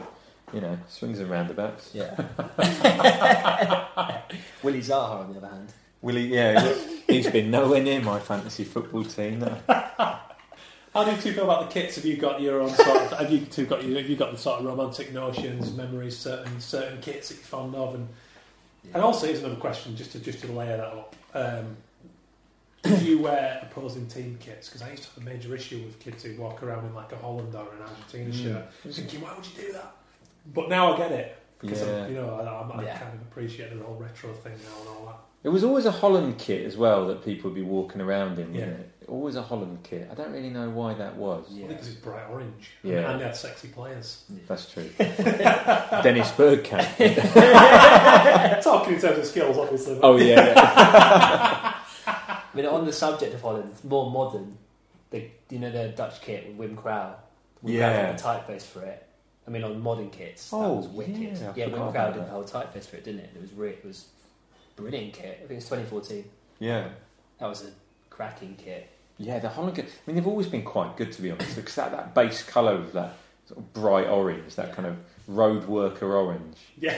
you 0.53 0.61
know, 0.61 0.79
swings 0.89 1.21
and 1.21 1.31
roundabouts. 1.31 1.95
Yeah. 1.95 2.15
Willie 4.63 4.81
Zaha, 4.81 5.21
on 5.21 5.33
the 5.33 5.39
other 5.39 5.49
hand. 5.49 5.73
Willie, 6.01 6.29
yeah, 6.29 6.75
he's 7.09 7.29
been 7.29 7.51
nowhere 7.51 7.83
near 7.83 8.01
my 8.01 8.21
fantasy 8.21 8.65
football 8.65 9.05
team. 9.05 9.41
No. 9.41 9.59
How 10.95 11.05
do 11.05 11.11
you 11.11 11.17
two 11.21 11.33
feel 11.33 11.45
about 11.45 11.69
the 11.69 11.81
kits? 11.81 11.97
Have 11.97 12.05
you 12.05 12.17
got 12.17 12.41
your 12.41 12.61
own 12.61 12.71
sort 12.71 13.03
of? 13.03 13.19
Have 13.19 13.31
you 13.31 13.41
two 13.47 13.67
got 13.67 13.85
you? 13.85 13.97
Have 13.97 14.09
you 14.09 14.17
got 14.17 14.33
the 14.33 14.39
sort 14.39 14.61
of 14.61 14.67
romantic 14.67 15.13
notions, 15.13 15.73
memories, 15.75 16.17
certain 16.17 16.61
certain 16.61 17.01
kits 17.01 17.29
that 17.29 17.35
you're 17.37 17.45
fond 17.45 17.75
of? 17.75 17.95
And 17.95 18.09
and 18.95 19.03
also 19.03 19.27
here's 19.27 19.41
another 19.41 19.57
question, 19.57 19.97
just 19.97 20.13
to 20.13 20.19
just 20.21 20.41
to 20.41 20.53
layer 20.53 20.77
that 20.77 20.87
up. 20.87 21.17
Um, 21.35 21.77
did 22.83 23.03
you 23.03 23.19
wear 23.19 23.59
opposing 23.63 24.07
team 24.07 24.39
kits? 24.41 24.69
Because 24.69 24.83
I 24.83 24.91
used 24.93 25.03
to 25.05 25.09
have 25.11 25.19
a 25.27 25.31
major 25.31 25.55
issue 25.55 25.83
with 25.85 25.99
kids 25.99 26.23
who 26.23 26.41
walk 26.41 26.63
around 26.63 26.87
in 26.87 26.95
like 26.95 27.13
a 27.13 27.17
Holland 27.17 27.55
or 27.55 27.67
an 27.75 27.83
Argentina 27.83 28.31
Mm. 28.31 28.43
shirt, 28.85 28.95
thinking, 28.95 29.21
why 29.21 29.35
would 29.35 29.45
you 29.45 29.63
do 29.67 29.73
that? 29.73 29.95
But 30.55 30.69
now 30.69 30.95
I 30.95 30.97
get 30.97 31.13
it 31.13 31.37
because 31.61 31.81
Yeah. 31.83 32.05
I'm, 32.05 32.13
you 32.15 32.21
know 32.21 32.35
I, 32.37 32.43
I, 32.45 32.81
I 32.81 32.85
Yeah. 32.85 32.99
kind 32.99 33.15
of 33.15 33.21
appreciate 33.23 33.77
the 33.77 33.85
whole 33.85 33.97
retro 33.97 34.33
thing 34.33 34.53
now 34.65 34.81
and 34.81 34.89
all 34.89 35.07
that. 35.07 35.19
It 35.43 35.49
was 35.51 35.65
always 35.65 35.87
a 35.87 35.91
Holland 35.91 36.39
kit 36.39 36.65
as 36.65 36.77
well 36.77 37.07
that 37.09 37.25
people 37.25 37.51
would 37.51 37.55
be 37.57 37.63
walking 37.63 38.01
around 38.01 38.39
in, 38.39 38.55
Yeah. 38.55 38.61
wasn't 38.67 38.81
it? 38.81 38.91
Always 39.09 39.37
a 39.37 39.43
Holland 39.43 39.79
kit. 39.83 40.07
I 40.11 40.15
don't 40.15 40.33
really 40.33 40.51
know 40.51 40.69
why 40.69 40.93
that 40.95 41.17
was. 41.17 41.47
I 41.51 41.55
think 41.55 41.69
because 41.69 41.89
it's 41.89 41.97
bright 41.97 42.29
orange. 42.31 42.71
Yeah. 42.83 43.11
and 43.11 43.21
they 43.21 43.25
had 43.25 43.37
sexy 43.37 43.69
players. 43.69 44.25
That's 44.47 44.71
true. 44.71 44.89
Dennis 44.99 46.31
Bergkamp. 46.33 46.99
Talking 48.63 48.95
in 48.95 49.01
terms 49.01 49.19
of 49.19 49.25
skills, 49.27 49.57
obviously. 49.57 49.95
but- 49.95 50.05
Oh, 50.05 50.17
yeah. 50.19 50.45
yeah. 50.47 51.75
I 52.07 52.43
mean, 52.55 52.67
on 52.67 52.85
the 52.85 52.93
subject 52.93 53.35
of 53.35 53.41
Holland, 53.43 53.71
it's 53.73 53.85
more 53.85 54.11
modern. 54.11 54.57
The, 55.11 55.31
you 55.51 55.59
know 55.59 55.71
the 55.71 55.89
Dutch 55.89 56.21
kit 56.21 56.55
with 56.55 56.71
Wim 56.71 56.77
Crouwel? 56.77 57.15
Wim 57.65 57.73
Yeah. 57.73 57.93
Crouwel 57.93 58.07
did 58.11 58.19
the 58.19 58.23
typeface 58.53 58.63
for 58.67 58.83
it. 58.83 59.07
I 59.47 59.51
mean, 59.51 59.65
on 59.65 59.81
modern 59.81 60.11
kits, 60.11 60.51
that 60.51 60.57
Oh, 60.57 60.75
was 60.75 60.89
wicked. 60.89 61.17
yeah, 61.17 61.53
Yeah, 61.57 61.67
Wim 61.69 61.75
Crouwel 61.79 61.89
about 61.91 62.13
did 62.13 62.23
that. 62.23 62.27
the 62.27 62.33
whole 62.33 62.45
typeface 62.45 62.85
for 62.87 62.97
it, 62.97 63.05
didn't 63.05 63.21
it? 63.21 63.31
It 63.35 63.41
was 63.41 63.53
re- 63.55 63.71
it 63.71 63.85
was 63.85 64.07
brilliant 64.77 65.15
kit. 65.15 65.41
I 65.43 65.47
think 65.47 65.59
it's 65.61 65.69
2014. 65.71 66.25
yeah. 66.59 66.89
That 67.39 67.47
was 67.47 67.65
a 67.65 67.71
cracking 68.11 68.57
kit. 68.57 68.91
Yeah, 69.19 69.39
the 69.41 69.49
Holland. 69.49 69.79
I 69.79 69.83
mean, 70.07 70.15
they've 70.17 70.27
always 70.27 70.47
been 70.47 70.63
quite 70.63 70.97
good, 70.97 71.11
to 71.13 71.23
be 71.23 71.31
honest, 71.31 71.57
because 71.57 71.75
that, 71.75 71.91
that 71.93 72.15
base 72.15 72.43
colour 72.43 72.73
of 72.75 72.93
that 72.93 73.15
sort 73.47 73.59
of 73.59 73.73
bright 73.73 74.07
orange, 74.07 74.55
that 74.55 74.73
kind 74.75 74.87
of 74.87 74.97
road 75.27 75.65
worker 75.67 76.15
orange. 76.17 76.57
Yeah, 76.79 76.97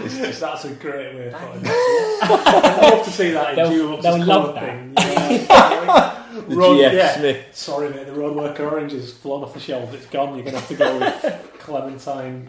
It's 0.00 0.16
just, 0.18 0.40
that's 0.40 0.64
a 0.64 0.72
great 0.74 1.14
way 1.14 1.28
of 1.28 1.34
putting 1.34 1.60
it. 1.66 1.70
I'd 2.22 2.78
love 2.94 3.04
to 3.04 3.10
see 3.10 3.30
that 3.32 3.50
in 3.50 3.56
They'll- 3.56 3.70
Jules' 3.70 4.02
they'll 4.02 4.24
love 4.24 4.54
that. 4.54 4.64
thing. 4.64 4.94
Yeah. 4.96 6.24
the 6.48 6.56
Road- 6.56 6.78
GF 6.78 6.92
yeah. 6.94 7.16
Smith. 7.18 7.44
Sorry, 7.52 7.90
mate, 7.90 8.06
the 8.06 8.12
road 8.14 8.34
worker 8.36 8.66
orange 8.68 8.92
has 8.92 9.12
flown 9.12 9.42
off 9.44 9.52
the 9.54 9.60
shelf. 9.60 9.92
It's 9.92 10.06
gone. 10.06 10.34
You're 10.36 10.44
going 10.44 10.54
to 10.54 10.60
have 10.60 10.68
to 10.68 10.74
go 10.74 10.98
with 10.98 11.52
Clementine 11.58 12.48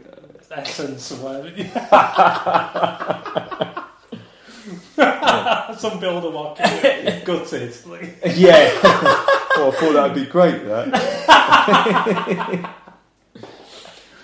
Essence 0.52 1.12
or 1.12 1.16
whatever. 1.18 1.50
Some 5.80 6.00
builder 6.00 6.30
walking 6.30 6.66
in, 6.84 7.24
gutted. 7.24 7.74
Like, 7.86 8.18
Yeah. 8.36 8.70
oh, 8.84 9.72
I 9.74 9.80
thought 9.80 9.93
that 9.93 10.04
would 10.04 10.16
be 10.16 10.26
great, 10.30 10.64
that. 10.66 12.76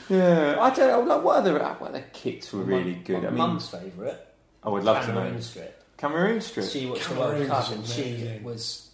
yeah, 0.09 0.57
I 0.59 0.69
don't 0.69 1.07
know. 1.07 1.15
Like, 1.15 1.23
what 1.23 1.37
other 1.37 1.53
what 1.57 1.81
other 1.89 2.03
kits 2.13 2.53
were 2.53 2.61
really 2.63 2.93
Mum- 2.95 3.03
good? 3.03 3.25
I 3.25 3.29
mean, 3.29 3.37
Mum's 3.37 3.69
favourite, 3.69 4.17
oh, 4.63 4.69
I 4.69 4.73
would 4.73 4.83
love 4.83 5.01
to 5.01 5.07
Cameroon 5.11 5.33
know. 5.35 5.39
strip. 5.39 5.83
Cameroon 5.97 6.41
strip. 6.41 6.69
She 6.69 6.85
watched 6.85 7.07
the 7.09 7.15
Cameroon's 7.15 7.49
World 7.49 7.63
Cup 7.65 7.71
and 7.75 7.85
she 7.87 8.39
was 8.43 8.89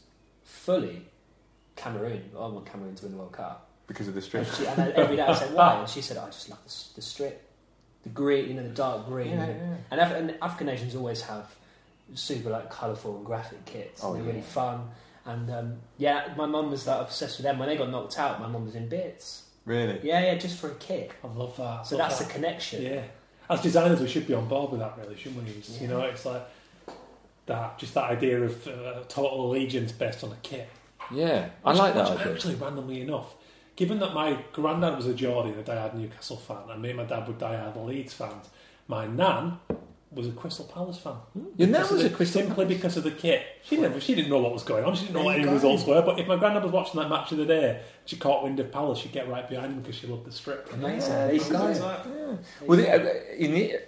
fully 0.46 1.06
Cameroon. 1.76 2.30
I 2.36 2.40
want 2.40 2.66
Cameroon 2.72 2.96
to 2.96 3.04
win 3.04 3.12
the 3.14 3.18
World 3.18 3.34
Cup. 3.34 3.68
because 3.88 4.08
of 4.08 4.14
the 4.14 4.20
And, 4.20 4.48
strip. 4.48 4.56
she, 4.56 4.68
and 4.68 4.94
every 4.94 5.16
day 5.16 5.24
I 5.24 5.34
said 5.34 5.54
why, 5.54 5.80
and 5.80 5.90
she 5.90 6.02
said 6.02 6.18
I 6.18 6.26
just 6.28 6.50
love 6.50 6.60
the, 6.64 6.70
s- 6.70 6.92
the 6.96 7.02
strip, 7.02 7.42
the 8.04 8.10
green, 8.10 8.48
you 8.50 8.54
know, 8.54 8.64
the 8.64 8.70
dark 8.70 9.08
green. 9.08 9.32
Yeah, 9.32 9.48
yeah. 9.48 9.76
And, 9.90 10.00
Af- 10.00 10.12
and 10.16 10.36
African 10.42 10.68
nations 10.68 10.96
always 10.96 11.24
have 11.24 11.54
super 12.14 12.50
like 12.50 12.70
colourful 12.70 13.18
and 13.18 13.26
graphic 13.26 13.66
kits. 13.66 14.02
Oh, 14.04 14.14
and 14.14 14.22
they're 14.22 14.28
yeah. 14.28 14.34
really 14.34 14.46
fun. 14.46 14.90
And 15.26 15.52
um, 15.52 15.76
yeah, 15.98 16.34
my 16.36 16.46
mum 16.46 16.72
was 16.72 16.88
like 16.88 17.02
obsessed 17.02 17.38
with 17.38 17.44
them. 17.44 17.60
When 17.60 17.70
they 17.70 17.78
got 17.78 17.90
knocked 17.90 18.18
out, 18.18 18.40
my 18.40 18.48
mum 18.48 18.66
was 18.66 18.76
in 18.76 18.90
bits. 18.90 19.44
Really? 19.66 20.00
Yeah, 20.04 20.22
yeah, 20.22 20.36
just 20.36 20.58
for 20.58 20.72
a 20.72 20.76
kit. 20.76 21.12
I 21.24 21.28
love 21.28 21.56
that. 21.58 21.86
So 21.86 21.98
love 21.98 22.10
that's 22.10 22.20
that. 22.20 22.30
a 22.30 22.34
connection. 22.34 22.82
Yeah. 22.82 23.04
As 23.50 23.62
designers, 23.62 24.00
we 24.00 24.08
should 24.08 24.28
be 24.28 24.34
on 24.34 24.48
board 24.48 24.72
with 24.72 24.80
that, 24.80 24.98
really, 24.98 25.16
shouldn't 25.18 25.44
we? 25.44 25.52
It's, 25.52 25.80
You 25.82 25.88
know, 25.88 26.02
it's 26.02 26.26
like 26.26 26.42
that, 27.46 27.78
just 27.78 27.94
that 27.94 28.10
idea 28.10 28.42
of 28.42 28.68
uh, 28.68 29.04
total 29.08 29.46
allegiance 29.46 29.92
based 29.92 30.24
on 30.24 30.32
a 30.32 30.38
kit. 30.42 30.70
Yeah, 31.12 31.50
I 31.66 31.74
like 31.74 31.94
that 31.96 32.10
which 32.10 32.22
idea. 32.22 32.34
Actually, 32.34 32.56
randomly 32.56 33.02
enough, 33.02 33.36
given 33.76 34.00
that 34.00 34.14
my 34.14 34.42
granddad 34.54 34.96
was 34.96 35.06
a 35.06 35.14
Geordie 35.14 35.52
and 35.52 35.60
a 35.60 35.64
diehard 35.64 35.94
Newcastle 35.96 36.38
fan, 36.38 36.70
and 36.70 36.82
me 36.82 36.90
and 36.90 36.98
my 36.98 37.04
dad 37.04 37.28
were 37.28 37.34
diehard 37.34 37.86
Leeds 37.86 38.14
fans, 38.14 38.50
my 38.88 39.06
nan 39.06 39.60
was 40.12 40.28
a 40.28 40.32
Crystal 40.32 40.66
Palace 40.66 40.98
fan. 40.98 41.14
Your 41.56 41.70
nan 41.70 41.82
was 41.82 42.04
of 42.04 42.12
a 42.12 42.16
Crystal 42.16 42.42
simply 42.42 42.66
because 42.66 42.98
of 42.98 43.04
the 43.04 43.12
kit. 43.12 43.44
She 43.64 43.78
never, 43.78 44.00
she 44.02 44.14
didn't 44.14 44.30
know 44.30 44.40
what 44.40 44.52
was 44.52 44.64
going 44.64 44.84
on. 44.84 44.94
She 44.94 45.06
didn't 45.06 45.14
know 45.14 45.20
There 45.20 45.26
what 45.28 45.36
you 45.38 45.42
any 45.42 45.48
go. 45.50 45.54
results 45.54 45.86
were. 45.86 46.02
But 46.02 46.20
if 46.20 46.28
my 46.28 46.36
granddad 46.36 46.64
was 46.64 46.72
watching 46.74 47.00
that 47.00 47.10
match 47.10 47.32
of 47.32 47.38
the 47.38 47.46
day, 47.46 47.82
she 48.06 48.18
caught 48.18 48.44
wind 48.44 48.60
of 48.60 48.72
Palace, 48.72 49.00
she'd 49.00 49.14
get 49.14 49.30
right 49.30 49.48
behind 49.48 49.72
him 49.74 49.80
because 49.82 49.96
she 49.96 50.08
loved 50.08 50.26
the 50.26 50.32
strip. 50.32 50.72
Amazing. 50.74 51.12
Yeah, 51.14 51.26
There 51.28 51.34
you 51.36 51.40
there 51.44 51.52
go. 51.54 51.60
you 51.60 51.74
Things 51.74 51.80
like. 51.82 52.00
Yeah. 52.06 52.36
Well, 52.68 52.78
the, 52.78 52.92
uh, 52.92 53.14
in, 53.38 53.80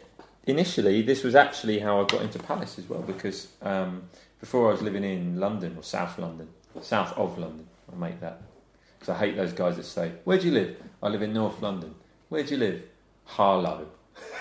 initially, 0.46 1.02
this 1.02 1.24
was 1.24 1.36
actually 1.36 1.80
how 1.80 2.02
I 2.02 2.06
got 2.06 2.22
into 2.22 2.40
Palace 2.40 2.80
as 2.80 2.88
well, 2.88 3.02
because 3.02 3.48
um, 3.62 4.04
before 4.40 4.70
I 4.70 4.72
was 4.72 4.82
living 4.82 5.04
in 5.04 5.40
London 5.40 5.76
or 5.78 5.84
South 5.84 6.18
London, 6.18 6.48
south 6.82 7.18
of 7.18 7.38
London, 7.38 7.68
I'll 7.92 7.98
make 8.00 8.20
that 8.22 8.42
because 9.00 9.14
I 9.14 9.18
hate 9.20 9.36
those 9.36 9.52
guys 9.54 9.76
that 9.76 9.84
say, 9.84 10.14
"Where 10.24 10.38
do 10.38 10.46
you 10.48 10.54
live?" 10.54 10.78
I 11.02 11.10
live 11.10 11.22
in 11.22 11.34
North 11.34 11.62
London. 11.62 11.96
Where 12.30 12.44
do 12.44 12.52
you 12.52 12.58
live? 12.58 12.84
Harlow. 13.26 13.88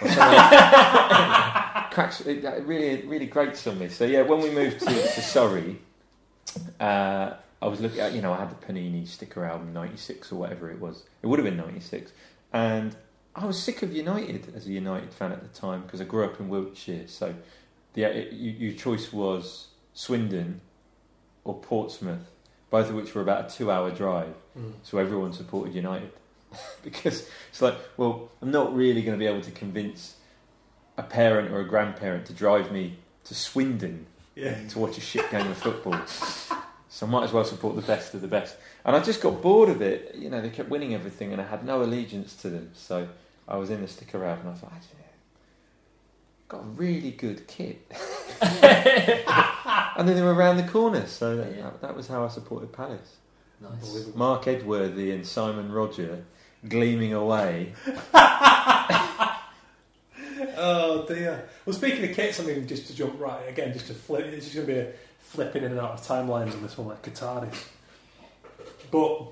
Cracks. 1.92 2.20
It, 2.22 2.42
that 2.42 2.66
really, 2.66 3.06
really 3.06 3.26
grates 3.26 3.66
on 3.66 3.78
me. 3.78 3.88
So 3.88 4.04
yeah, 4.04 4.22
when 4.22 4.40
we 4.40 4.50
moved 4.50 4.80
to, 4.80 4.86
to 4.86 5.20
Surrey, 5.20 5.78
uh, 6.80 7.34
I 7.60 7.66
was 7.66 7.80
looking 7.80 8.00
at, 8.00 8.12
you 8.12 8.22
know, 8.22 8.32
I 8.32 8.38
had 8.38 8.50
the 8.50 8.66
Panini 8.66 9.06
sticker 9.06 9.44
album 9.44 9.72
'96 9.72 10.32
or 10.32 10.36
whatever 10.36 10.70
it 10.70 10.80
was. 10.80 11.04
It 11.22 11.26
would 11.26 11.38
have 11.38 11.44
been 11.44 11.56
'96, 11.56 12.12
and 12.52 12.96
I 13.34 13.46
was 13.46 13.62
sick 13.62 13.82
of 13.82 13.92
United 13.92 14.52
as 14.56 14.66
a 14.66 14.72
United 14.72 15.12
fan 15.12 15.32
at 15.32 15.42
the 15.42 15.48
time 15.48 15.82
because 15.82 16.00
I 16.00 16.04
grew 16.04 16.24
up 16.24 16.40
in 16.40 16.48
Wiltshire. 16.48 17.06
So, 17.06 17.34
the 17.94 18.04
it, 18.04 18.32
you, 18.32 18.50
your 18.52 18.72
choice 18.72 19.12
was 19.12 19.68
Swindon 19.94 20.60
or 21.44 21.54
Portsmouth, 21.60 22.30
both 22.70 22.88
of 22.88 22.94
which 22.94 23.14
were 23.14 23.22
about 23.22 23.52
a 23.52 23.54
two-hour 23.54 23.90
drive. 23.90 24.34
Mm. 24.58 24.74
So 24.82 24.98
everyone 24.98 25.32
supported 25.32 25.74
United 25.74 26.10
because 26.82 27.28
it's 27.50 27.62
like, 27.62 27.74
well, 27.96 28.30
I'm 28.40 28.50
not 28.50 28.74
really 28.74 29.02
going 29.02 29.18
to 29.18 29.22
be 29.22 29.26
able 29.30 29.42
to 29.42 29.50
convince 29.50 30.16
a 30.98 31.02
parent 31.02 31.52
or 31.52 31.60
a 31.60 31.64
grandparent 31.68 32.26
to 32.26 32.32
drive 32.32 32.70
me 32.72 32.96
to 33.24 33.34
Swindon 33.34 34.06
Yeah. 34.34 34.56
to 34.68 34.78
watch 34.78 34.98
a 34.98 35.00
shit 35.00 35.30
game 35.30 35.50
of 35.50 35.56
football. 35.56 35.98
So 36.88 37.06
I 37.06 37.08
might 37.08 37.24
as 37.24 37.32
well 37.32 37.44
support 37.44 37.74
the 37.76 37.82
best 37.82 38.12
of 38.14 38.20
the 38.20 38.28
best. 38.28 38.56
And 38.84 38.94
I 38.94 39.00
just 39.00 39.20
got 39.22 39.40
bored 39.40 39.70
of 39.70 39.80
it. 39.80 40.14
You 40.14 40.28
know, 40.28 40.40
they 40.42 40.50
kept 40.50 40.68
winning 40.68 40.94
everything, 40.94 41.32
and 41.32 41.40
I 41.40 41.46
had 41.46 41.64
no 41.64 41.82
allegiance 41.82 42.34
to 42.42 42.50
them. 42.50 42.70
So 42.74 43.08
I 43.48 43.56
was 43.56 43.70
in 43.70 43.80
the 43.80 43.88
stick 43.88 44.14
around, 44.14 44.40
and 44.40 44.50
I 44.50 44.52
thought, 44.54 44.72
actually, 44.74 44.98
got 46.48 46.60
a 46.60 46.64
really 46.66 47.12
good 47.12 47.46
kit. 47.48 47.80
and 48.42 50.08
then 50.08 50.16
they 50.16 50.22
were 50.22 50.34
around 50.34 50.56
the 50.58 50.64
corner, 50.64 51.06
so 51.06 51.36
that, 51.36 51.56
Yeah. 51.56 51.70
that 51.80 51.96
was 51.96 52.08
how 52.08 52.24
I 52.24 52.28
supported 52.28 52.72
Palace. 52.72 53.16
Nice. 53.60 54.08
Marc 54.14 54.46
Edworthy 54.48 55.12
and 55.12 55.26
Simon 55.26 55.70
Rodger 55.72 56.24
gleaming 56.68 57.14
away. 57.14 57.72
Oh 60.56 61.04
dear. 61.06 61.48
Well, 61.64 61.74
speaking 61.74 62.08
of 62.08 62.14
kits, 62.14 62.38
I 62.38 62.44
mean, 62.44 62.66
just 62.66 62.86
to 62.86 62.94
jump 62.94 63.18
right 63.18 63.48
again, 63.48 63.72
just 63.72 63.86
to 63.88 63.94
flip, 63.94 64.26
it's 64.26 64.46
just 64.46 64.54
going 64.54 64.66
to 64.68 64.72
be 64.72 64.78
a 64.78 64.92
flipping 65.20 65.64
in 65.64 65.72
and 65.72 65.80
out 65.80 65.92
of 65.92 66.02
timelines 66.02 66.52
on 66.52 66.62
this 66.62 66.78
one, 66.78 66.88
like 66.88 67.02
Qataris. 67.02 67.64
But 68.90 69.22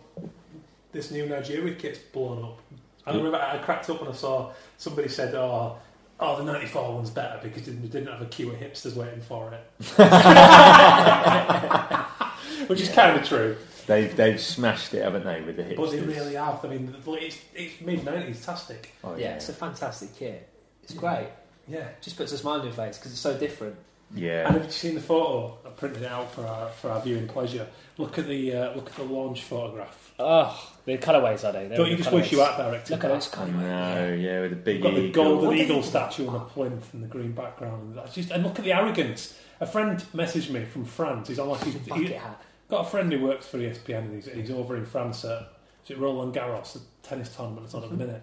this 0.92 1.10
new 1.10 1.26
Nigeria 1.26 1.74
kit's 1.74 1.98
blown 1.98 2.42
up. 2.42 2.58
I 3.06 3.14
remember 3.14 3.38
I 3.38 3.58
cracked 3.58 3.88
up 3.90 4.00
when 4.00 4.10
I 4.10 4.14
saw 4.14 4.52
somebody 4.78 5.08
said, 5.08 5.34
"Oh, 5.34 5.76
oh, 6.18 6.36
the 6.36 6.44
'94 6.44 6.94
one's 6.94 7.10
better 7.10 7.38
because 7.42 7.64
they 7.64 7.72
didn't 7.72 8.08
have 8.08 8.22
a 8.22 8.26
queue 8.26 8.50
of 8.50 8.56
hipsters 8.58 8.94
waiting 8.94 9.20
for 9.20 9.52
it," 9.52 9.60
which 12.68 12.80
is 12.80 12.88
kind 12.90 13.18
of 13.18 13.26
true. 13.26 13.56
They've 13.86 14.14
they've 14.16 14.40
smashed 14.40 14.94
it, 14.94 15.02
haven't 15.02 15.24
they, 15.24 15.40
with 15.42 15.56
the 15.56 15.62
hipsters? 15.62 15.76
But 15.76 15.90
they 15.92 16.00
really 16.00 16.34
have. 16.34 16.64
I 16.64 16.68
mean, 16.68 16.94
it's, 17.06 17.38
it's 17.54 17.80
mid 17.80 18.00
'90s, 18.00 18.44
tastic. 18.44 18.92
Oh, 19.04 19.16
Yeah, 19.16 19.34
it's 19.34 19.48
a 19.48 19.52
fantastic 19.52 20.14
kit. 20.16 20.48
It's 20.82 20.94
great. 20.94 21.28
Yeah. 21.68 21.88
Just 22.00 22.16
puts 22.16 22.32
a 22.32 22.38
smile 22.38 22.60
on 22.60 22.64
your 22.64 22.72
face 22.72 22.98
because 22.98 23.12
it's 23.12 23.20
so 23.20 23.36
different. 23.38 23.76
yeah. 24.14 24.46
And 24.46 24.56
have 24.56 24.64
you 24.64 24.70
seen 24.72 24.94
the 24.96 25.00
photo? 25.00 25.58
I 25.64 25.68
printed 25.70 26.02
it 26.02 26.10
out 26.10 26.32
for 26.32 26.44
our 26.46 26.68
for 26.70 26.90
our 26.90 27.00
viewing 27.00 27.28
pleasure. 27.28 27.66
Look 27.96 28.18
at 28.18 28.26
the 28.26 28.52
uh, 28.56 28.74
look 28.74 28.88
at 28.88 28.96
the 28.96 29.04
launch 29.04 29.42
photograph. 29.44 30.12
Oh, 30.18 30.72
the 30.84 30.98
colourways 30.98 31.44
are 31.48 31.52
they? 31.52 31.68
They're 31.68 31.76
Don't 31.78 31.90
you 31.90 31.96
the 31.96 32.02
just 32.02 32.12
wish 32.14 32.32
you 32.32 32.38
colourways. 32.38 32.56
had 32.56 32.70
directed 32.70 32.90
Look 32.92 33.04
at 33.04 33.08
that? 33.08 33.14
those 33.14 33.34
I 33.34 33.36
colourways. 33.36 34.22
yeah, 34.22 34.40
with 34.40 34.50
the 34.50 34.56
big 34.56 34.74
You've 34.76 34.82
got 34.84 34.94
the 34.94 35.10
golden 35.10 35.46
What 35.48 35.56
eagle 35.58 35.82
statue 35.82 36.26
on 36.26 36.34
a 36.36 36.40
plinth 36.40 36.92
in 36.94 37.02
the 37.02 37.06
green 37.08 37.32
background. 37.32 37.82
And 37.90 37.98
that's 37.98 38.14
just 38.14 38.30
and 38.32 38.42
look 38.42 38.58
at 38.58 38.64
the 38.64 38.72
arrogance. 38.72 39.38
A 39.60 39.66
friend 39.66 40.02
messaged 40.14 40.50
me 40.50 40.64
from 40.64 40.84
France. 40.86 41.28
He's 41.28 41.38
on 41.38 41.48
like 41.50 41.62
he's, 41.62 41.74
Bucket 41.76 42.06
he, 42.08 42.12
hat. 42.14 42.42
Got 42.70 42.86
a 42.86 42.88
friend 42.88 43.12
who 43.12 43.20
works 43.20 43.46
for 43.46 43.58
ESPN 43.58 43.98
and 43.98 44.14
he's, 44.14 44.32
he's 44.32 44.50
over 44.50 44.76
in 44.76 44.86
France 44.86 45.24
at 45.24 45.52
is 45.84 45.90
it 45.90 45.98
Roland 45.98 46.34
Garros, 46.34 46.74
the 46.74 46.80
tennis 47.02 47.34
tournament 47.34 47.62
that's 47.62 47.74
on 47.74 47.84
at 47.84 47.90
the 47.90 47.96
minute. 47.96 48.22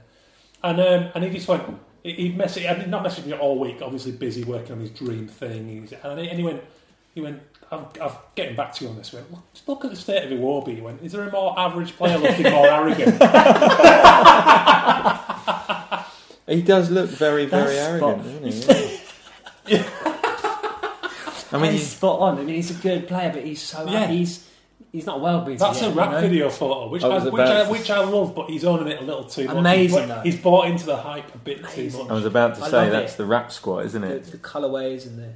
And 0.63 0.79
um, 0.79 1.11
and 1.15 1.23
he 1.23 1.31
just 1.31 1.47
went. 1.47 1.63
He, 2.03 2.13
he 2.13 2.33
messaged. 2.33 2.69
I 2.69 2.75
did 2.75 2.89
not 2.89 3.03
message 3.03 3.25
me 3.25 3.33
all 3.33 3.59
week. 3.59 3.81
Obviously 3.81 4.11
busy 4.11 4.43
working 4.43 4.73
on 4.73 4.79
his 4.79 4.91
dream 4.91 5.27
thing. 5.27 5.81
He's, 5.81 5.91
and, 5.91 6.19
he, 6.19 6.29
and 6.29 6.39
he 6.39 6.43
went. 6.43 6.63
He 7.13 7.21
went. 7.21 7.41
I'm, 7.69 7.85
I'm 8.01 8.11
getting 8.35 8.55
back 8.55 8.73
to 8.75 8.85
you 8.85 8.89
on 8.89 8.97
this. 8.97 9.09
He 9.09 9.17
went, 9.17 9.31
look, 9.31 9.41
just 9.53 9.67
look 9.67 9.83
at 9.83 9.91
the 9.91 9.97
state 9.97 10.23
of 10.23 10.31
Iwobi. 10.31 10.75
He 10.75 10.81
went. 10.81 11.03
Is 11.03 11.11
there 11.11 11.27
a 11.27 11.31
more 11.31 11.57
average 11.59 11.97
player 11.97 12.17
looking 12.17 12.49
more 12.49 12.67
arrogant? 12.67 13.21
He 16.47 16.61
does 16.61 16.89
look 16.89 17.09
very, 17.09 17.45
very 17.45 17.75
That's 17.75 17.87
arrogant, 17.87 18.23
doesn't 18.23 18.45
he? 18.45 18.91
Yeah. 18.91 18.97
I 21.57 21.61
mean, 21.61 21.71
he's 21.73 21.81
he's, 21.81 21.91
spot 21.91 22.19
on. 22.19 22.37
I 22.39 22.43
mean, 22.43 22.55
he's 22.55 22.71
a 22.71 22.81
good 22.81 23.07
player, 23.07 23.31
but 23.33 23.43
he's 23.45 23.61
so 23.61 23.85
Yeah. 23.87 24.07
he's 24.07 24.47
he's 24.91 25.05
not 25.05 25.19
well 25.21 25.41
beaten. 25.41 25.57
That's 25.57 25.81
yet, 25.81 25.91
a 25.91 25.93
rap 25.95 26.09
you 26.09 26.15
know? 26.15 26.21
video 26.21 26.49
photo, 26.49 26.89
which 26.89 27.03
I 27.03 27.07
I, 27.09 27.23
which, 27.29 27.33
I, 27.41 27.69
which 27.71 27.89
I 27.91 27.99
love, 28.03 28.33
but 28.35 28.49
he's 28.49 28.63
owning 28.63 28.87
it 28.87 29.01
a 29.01 29.03
little 29.05 29.23
too 29.25 29.45
much. 29.47 29.55
Amazing, 29.57 29.99
He's, 29.99 30.07
bought- 30.09 30.25
he's 30.25 30.37
bought 30.41 30.67
into 30.67 30.85
the 30.85 30.97
hype 30.97 31.33
a 31.35 31.37
bit 31.37 31.59
Amazing. 31.59 31.91
too 31.91 31.97
much. 32.03 32.09
I 32.09 32.13
was 32.13 32.25
about 32.25 32.55
to 32.55 32.63
I 32.63 32.69
say 32.69 32.89
that's 32.89 33.13
it. 33.13 33.17
the 33.17 33.25
rap 33.25 33.51
squad, 33.51 33.85
isn't 33.87 34.03
it? 34.03 34.23
the 34.25 34.37
colourways 34.37 35.05
and 35.05 35.19
the, 35.19 35.33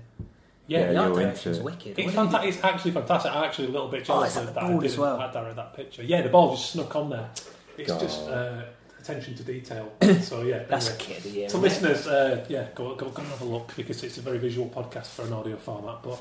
Yeah, 0.67 0.79
Yeah, 0.79 0.91
the 0.93 0.97
art 0.97 1.07
you're 1.13 1.19
direction's 1.23 1.57
into 1.57 1.67
it. 1.69 1.71
wicked. 1.71 1.99
It's, 1.99 2.13
fanta- 2.15 2.45
it's 2.45 2.63
actually 2.63 2.91
fantastic. 2.91 3.31
I'm 3.35 3.43
actually 3.43 3.67
a 3.67 3.71
little 3.71 3.87
bit 3.89 4.01
Oh, 4.01 4.05
jealous 4.05 4.29
is 4.29 4.35
that 4.35 4.41
of 4.41 4.47
the 4.47 4.53
that. 4.53 4.63
I 4.63 4.67
ball 4.69 4.79
didn't 4.79 4.91
as 4.93 4.97
well? 4.97 5.19
I 5.19 5.31
direct 5.31 5.55
that 5.57 5.73
picture. 5.75 6.03
Yeah, 6.03 6.21
the 6.21 6.29
ball 6.29 6.55
just 6.55 6.71
snuck 6.71 6.95
on 6.95 7.09
there. 7.09 7.29
It's 7.77 7.89
God. 7.91 7.99
just 7.99 8.27
uh, 8.29 8.61
attention 9.01 9.35
to 9.35 9.43
detail. 9.43 9.91
so 10.21 10.43
yeah, 10.43 10.63
That's 10.69 10.89
a 10.89 10.93
anyway. 10.93 11.05
kit 11.05 11.17
of 11.17 11.23
the 11.23 11.29
year. 11.29 11.49
So 11.49 11.57
listeners, 11.59 12.07
uh, 12.07 12.45
yeah, 12.47 12.67
go, 12.75 12.95
go 12.95 13.09
go 13.09 13.21
and 13.21 13.31
have 13.31 13.41
a 13.41 13.45
look 13.45 13.73
because 13.75 14.03
it's 14.03 14.17
a 14.17 14.21
very 14.21 14.37
visual 14.37 14.69
podcast 14.69 15.07
for 15.07 15.23
an 15.23 15.33
audio 15.33 15.57
format. 15.57 16.03
But 16.03 16.17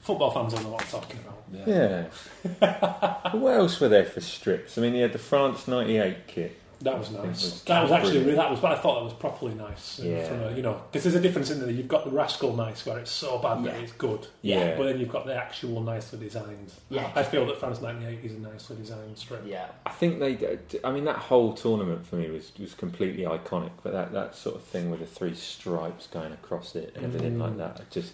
football 0.00 0.30
fans 0.30 0.54
will 0.54 0.62
know 0.62 0.70
what 0.70 0.82
I'm 0.82 0.88
talking 0.88 1.20
about. 1.20 1.42
Yeah. 1.66 2.06
but 2.60 3.34
what 3.38 3.54
else 3.54 3.80
were 3.80 3.88
there 3.88 4.04
for 4.04 4.20
strips? 4.20 4.76
I 4.78 4.80
mean, 4.80 4.94
you 4.94 5.02
had 5.02 5.12
the 5.12 5.18
France 5.18 5.68
'98 5.68 6.26
kit. 6.26 6.60
That 6.84 6.98
was 6.98 7.10
nice. 7.10 7.24
was 7.42 7.62
that 7.64 7.82
was 7.82 7.90
actually 7.90 8.12
brilliant. 8.18 8.36
that 8.36 8.50
was 8.50 8.60
what 8.60 8.72
I 8.72 8.76
thought 8.76 8.96
that 9.00 9.04
was 9.04 9.14
properly 9.14 9.54
nice. 9.54 9.98
Yeah. 9.98 10.28
From 10.28 10.42
a, 10.42 10.52
you 10.52 10.62
know, 10.62 10.80
because 10.92 11.02
there's 11.04 11.14
a 11.16 11.20
difference 11.20 11.50
in 11.50 11.58
there. 11.60 11.70
You've 11.70 11.88
got 11.88 12.04
the 12.04 12.10
rascal 12.10 12.54
nice 12.54 12.84
where 12.86 12.98
it's 12.98 13.10
so 13.10 13.38
bad 13.38 13.64
that 13.64 13.74
it's 13.80 13.92
good. 13.92 14.26
Yeah. 14.42 14.76
But 14.76 14.84
then 14.84 15.00
you've 15.00 15.10
got 15.10 15.24
the 15.26 15.34
actual 15.34 15.80
nicely 15.82 16.18
designed. 16.18 16.72
Yeah. 16.90 17.10
I 17.16 17.22
feel 17.22 17.46
that 17.46 17.58
France 17.58 17.80
'98 17.80 18.24
is 18.24 18.32
a 18.34 18.38
nicely 18.38 18.76
designed 18.76 19.16
strip. 19.18 19.42
Yeah. 19.46 19.66
I 19.86 19.90
think 19.90 20.20
they. 20.20 20.34
Did, 20.34 20.80
I 20.84 20.92
mean, 20.92 21.04
that 21.04 21.16
whole 21.16 21.54
tournament 21.54 22.06
for 22.06 22.16
me 22.16 22.30
was 22.30 22.52
was 22.60 22.74
completely 22.74 23.24
iconic. 23.24 23.70
But 23.82 23.92
that 23.94 24.12
that 24.12 24.36
sort 24.36 24.56
of 24.56 24.62
thing 24.62 24.90
with 24.90 25.00
the 25.00 25.06
three 25.06 25.34
stripes 25.34 26.06
going 26.06 26.32
across 26.32 26.76
it 26.76 26.92
and 26.94 27.04
everything 27.06 27.36
Mm. 27.36 27.40
like 27.40 27.56
that, 27.58 27.90
just 27.90 28.12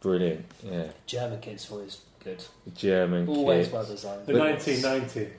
brilliant. 0.00 0.46
Yeah, 0.62 0.88
German 1.06 1.40
kit's 1.40 1.70
always 1.70 1.98
good. 2.22 2.44
the 2.64 2.70
German 2.70 3.28
Always 3.28 3.66
kit, 3.66 3.74
well 3.74 3.84
designed. 3.84 4.26
The 4.26 4.32
But- 4.34 4.42
1990, 4.42 5.30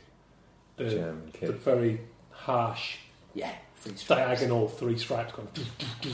the, 0.77 0.89
German 0.89 1.31
the 1.39 1.51
very 1.53 2.01
harsh 2.47 2.97
Yeah. 3.33 3.51
Free 3.75 3.95
stripes. 3.95 4.07
diagonal 4.39 4.67
three 4.67 4.97
stripes 4.97 5.33
going 5.33 5.47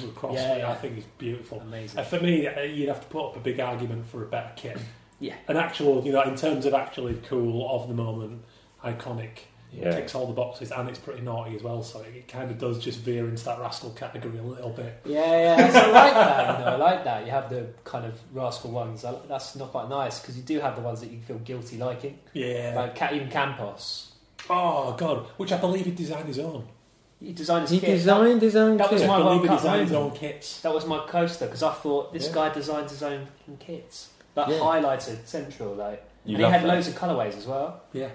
across. 0.09 0.35
Yeah, 0.35 0.55
me, 0.57 0.63
I 0.63 0.73
think 0.75 0.97
is 0.97 1.05
beautiful. 1.17 1.59
Amazing. 1.61 1.99
Uh, 1.99 2.03
for 2.03 2.19
me, 2.19 2.45
uh, 2.47 2.61
you'd 2.61 2.89
have 2.89 2.99
to 3.01 3.07
put 3.07 3.27
up 3.29 3.35
a 3.37 3.39
big 3.39 3.59
argument 3.59 4.05
for 4.07 4.23
a 4.23 4.25
better 4.27 4.51
kit. 4.57 4.77
Yeah. 5.19 5.35
An 5.47 5.55
actual, 5.57 6.03
you 6.05 6.11
know, 6.11 6.23
in 6.23 6.35
terms 6.35 6.65
of 6.65 6.73
actually 6.73 7.15
cool 7.29 7.69
of 7.73 7.87
the 7.87 7.93
moment, 7.93 8.43
iconic, 8.83 9.37
Yeah, 9.71 9.95
ticks 9.95 10.13
all 10.13 10.27
the 10.27 10.33
boxes, 10.33 10.71
and 10.71 10.89
it's 10.89 10.99
pretty 10.99 11.21
naughty 11.21 11.55
as 11.55 11.63
well. 11.63 11.81
So 11.83 12.01
it 12.01 12.27
kind 12.27 12.51
of 12.51 12.57
does 12.59 12.77
just 12.83 12.99
veer 12.99 13.27
into 13.29 13.43
that 13.45 13.59
rascal 13.59 13.91
category 13.91 14.37
a 14.37 14.43
little 14.43 14.69
bit. 14.71 14.99
Yeah, 15.05 15.55
yeah, 15.57 15.81
I 15.83 15.89
like 15.91 16.13
that. 16.13 16.59
You 16.59 16.65
know, 16.65 16.71
I 16.71 16.75
like 16.75 17.03
that. 17.05 17.25
You 17.25 17.31
have 17.31 17.49
the 17.49 17.67
kind 17.85 18.05
of 18.05 18.19
rascal 18.33 18.71
ones. 18.71 19.05
That's 19.29 19.55
not 19.55 19.71
quite 19.71 19.87
nice 19.89 20.19
because 20.19 20.35
you 20.37 20.43
do 20.43 20.59
have 20.59 20.75
the 20.75 20.81
ones 20.81 20.99
that 20.99 21.09
you 21.09 21.21
feel 21.21 21.39
guilty 21.39 21.77
liking, 21.77 22.19
Yeah. 22.33 22.73
like 22.75 22.95
Ca- 22.97 23.11
even 23.13 23.29
Campos. 23.29 24.09
Oh 24.49 24.93
god, 24.97 25.25
which 25.37 25.51
I 25.51 25.57
believe 25.57 25.85
he 25.85 25.91
designed 25.91 26.27
his 26.27 26.39
own. 26.39 26.67
He 27.19 27.31
designed 27.31 27.61
his 27.63 27.71
he 27.71 27.79
kit. 27.79 27.89
designed 27.89 28.41
his 28.41 28.55
own 28.55 28.77
that 28.77 28.91
was 28.91 29.01
kit. 29.01 29.09
I 29.09 29.17
my 29.17 29.23
believe 29.23 29.41
he 29.43 29.47
World 29.47 29.47
Cup 29.49 29.57
designed 29.59 29.81
his 29.83 29.91
moment. 29.91 30.11
own 30.13 30.17
kits. 30.19 30.61
That 30.61 30.73
was 30.73 30.85
my 30.85 30.99
coaster 31.07 31.45
because 31.45 31.63
I 31.63 31.71
thought 31.71 32.11
this 32.13 32.27
Yeah. 32.27 32.33
guy 32.33 32.49
designs 32.53 32.91
his 32.91 33.03
own 33.03 33.27
fucking 33.39 33.57
kits. 33.57 34.09
That 34.35 34.49
Yeah. 34.49 34.59
highlighted 34.59 35.25
central, 35.25 35.73
like, 35.75 36.03
You 36.25 36.35
and 36.35 36.37
he 36.37 36.43
love 36.43 36.51
had 36.51 36.63
that. 36.63 36.67
loads 36.67 36.87
of 36.87 36.95
colourways 36.95 37.37
as 37.37 37.45
well. 37.45 37.81
Yeah. 37.93 38.09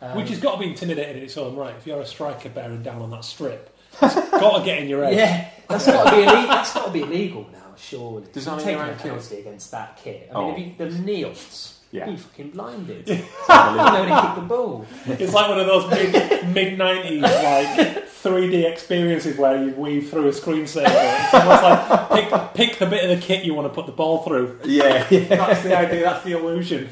Um, 0.00 0.16
Which 0.16 0.28
has 0.30 0.38
got 0.38 0.54
to 0.54 0.58
be 0.60 0.66
intimidating 0.66 1.16
in 1.18 1.22
its 1.24 1.36
own 1.36 1.56
right. 1.56 1.74
If 1.76 1.86
you're 1.86 2.00
a 2.00 2.06
striker 2.06 2.48
bearing 2.50 2.82
down 2.82 3.02
on 3.02 3.10
that 3.10 3.24
strip, 3.24 3.74
it's 4.00 4.14
got 4.30 4.58
to 4.58 4.64
get 4.64 4.78
in 4.80 4.88
your 4.88 5.04
head. 5.04 5.14
yeah, 5.14 5.48
that's 5.68 5.86
got 5.86 6.04
to 6.10 6.16
be 6.16 6.22
illegal. 6.22 6.46
That's 6.48 6.74
got 6.74 6.86
to 6.86 6.90
be 6.92 7.00
illegal 7.02 7.46
now, 7.52 7.74
surely. 7.76 8.26
Designing 8.32 8.64
Taking 8.64 8.78
your 8.78 8.86
a 8.86 8.90
own 8.90 8.94
kit. 8.96 9.02
penalty 9.02 9.36
against 9.38 9.70
that 9.72 9.96
kit. 10.02 10.30
I 10.34 10.38
mean, 10.38 10.48
Oh. 10.48 10.52
if 10.52 10.58
you, 10.58 10.90
the 10.90 10.98
Neils, 10.98 11.78
Yeah. 11.92 12.08
you 12.08 12.16
fucking 12.16 12.50
blinded. 12.50 13.06
you 13.08 13.14
know 13.16 14.06
to 14.08 14.20
kick 14.22 14.34
the 14.36 14.46
ball. 14.48 14.86
It's 15.06 15.32
like 15.34 15.48
one 15.48 15.60
of 15.60 15.66
those 15.66 15.88
mid 15.90 16.48
mid 16.54 16.78
nineties 16.78 17.20
like 17.20 18.08
3D 18.22 18.64
experiences 18.70 19.36
where 19.36 19.62
you 19.62 19.72
weave 19.74 20.08
through 20.08 20.28
a 20.28 20.30
screensaver. 20.32 20.86
It's 20.86 21.34
almost 21.34 21.62
like 21.62 22.54
pick, 22.54 22.54
pick 22.54 22.78
the 22.78 22.86
bit 22.86 23.04
of 23.10 23.20
the 23.20 23.24
kit 23.26 23.44
you 23.44 23.52
want 23.52 23.68
to 23.68 23.74
put 23.74 23.84
the 23.86 23.92
ball 23.92 24.22
through. 24.22 24.58
Yeah, 24.64 25.06
yeah. 25.10 25.20
That's 25.26 25.62
the 25.64 25.76
idea. 25.78 26.04
That's 26.04 26.24
the 26.24 26.32
illusion. 26.32 26.88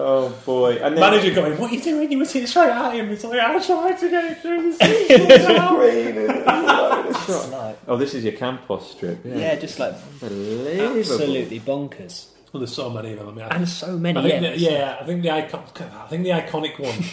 Oh 0.00 0.28
boy, 0.46 0.76
and 0.76 0.96
then 0.96 1.00
Manager 1.00 1.34
going, 1.34 1.58
"What 1.58 1.72
are 1.72 1.74
you 1.74 1.80
doing? 1.82 2.12
You 2.12 2.18
were 2.18 2.24
sitting 2.24 2.46
straight 2.46 2.68
at 2.70 2.92
him." 2.94 3.08
It's 3.12 3.24
like 3.24 3.40
I'm 3.40 3.60
trying 3.62 3.96
to 3.98 4.10
get 4.10 4.24
it 4.32 4.42
through 4.42 4.72
the 4.72 4.84
seat. 4.84 5.08
Green 5.08 6.18
and- 6.18 6.46
That's 6.46 7.28
right. 7.28 7.48
Like, 7.50 7.78
Oh, 7.88 7.96
this 7.96 8.14
is 8.14 8.22
your 8.22 8.34
Campos 8.34 8.90
strip. 8.92 9.20
Yeah, 9.24 9.56
just 9.56 9.78
like 9.78 9.94
absolutely 10.22 11.60
bonkers. 11.60 12.26
Well, 12.52 12.60
there's 12.60 12.74
so 12.74 12.90
many 12.90 13.12
of 13.12 13.18
them. 13.18 13.28
I 13.28 13.32
mean, 13.32 13.44
I, 13.44 13.56
And 13.56 13.68
so 13.68 13.88
I 13.88 13.96
many. 13.96 14.22
think 14.22 14.42
yeah, 14.42 14.50
the, 14.50 14.58
yeah, 14.58 14.98
I 15.00 15.04
think 15.04 15.22
the 15.22 15.30
icon, 15.30 15.64
I 15.80 16.06
think 16.08 16.24
the 16.24 16.30
iconic 16.30 16.78
one 16.78 17.04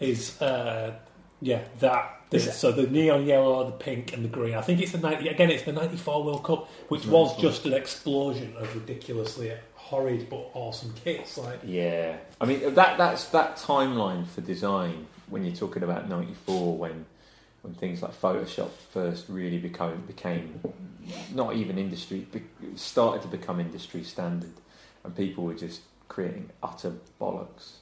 is 0.00 0.40
uh, 0.42 0.94
yeah 1.40 1.62
that. 1.80 2.16
So 2.38 2.70
the 2.70 2.86
neon 2.86 3.26
yellow, 3.26 3.64
the 3.64 3.72
pink, 3.72 4.12
and 4.12 4.24
the 4.24 4.28
green. 4.28 4.54
I 4.54 4.60
think 4.60 4.80
it's 4.80 4.92
the 4.92 4.98
90, 4.98 5.26
again. 5.28 5.50
It's 5.50 5.64
the 5.64 5.72
'94 5.72 6.22
World 6.22 6.44
Cup, 6.44 6.68
which 6.88 7.04
was 7.04 7.36
just 7.38 7.66
an 7.66 7.72
explosion 7.72 8.54
of 8.56 8.72
ridiculously 8.72 9.52
horrid 9.74 10.30
but 10.30 10.48
awesome 10.54 10.94
kits. 11.04 11.36
Like 11.36 11.58
Yeah, 11.64 12.18
I 12.40 12.44
mean 12.44 12.74
that 12.74 12.98
that's 12.98 13.24
that 13.30 13.56
timeline 13.56 14.26
for 14.28 14.42
design 14.42 15.06
when 15.28 15.44
you're 15.44 15.56
talking 15.56 15.82
about 15.82 16.08
'94 16.08 16.76
when 16.78 17.04
when 17.62 17.74
things 17.74 18.02
like 18.02 18.12
Photoshop 18.18 18.70
first 18.90 19.26
really 19.28 19.58
became 19.58 20.02
became 20.06 20.60
not 21.34 21.54
even 21.54 21.78
industry 21.78 22.26
started 22.76 23.22
to 23.22 23.28
become 23.28 23.60
industry 23.60 24.02
standard, 24.04 24.52
and 25.04 25.16
people 25.16 25.44
were 25.44 25.54
just 25.54 25.80
creating 26.08 26.50
utter 26.62 26.92
bollocks, 27.20 27.74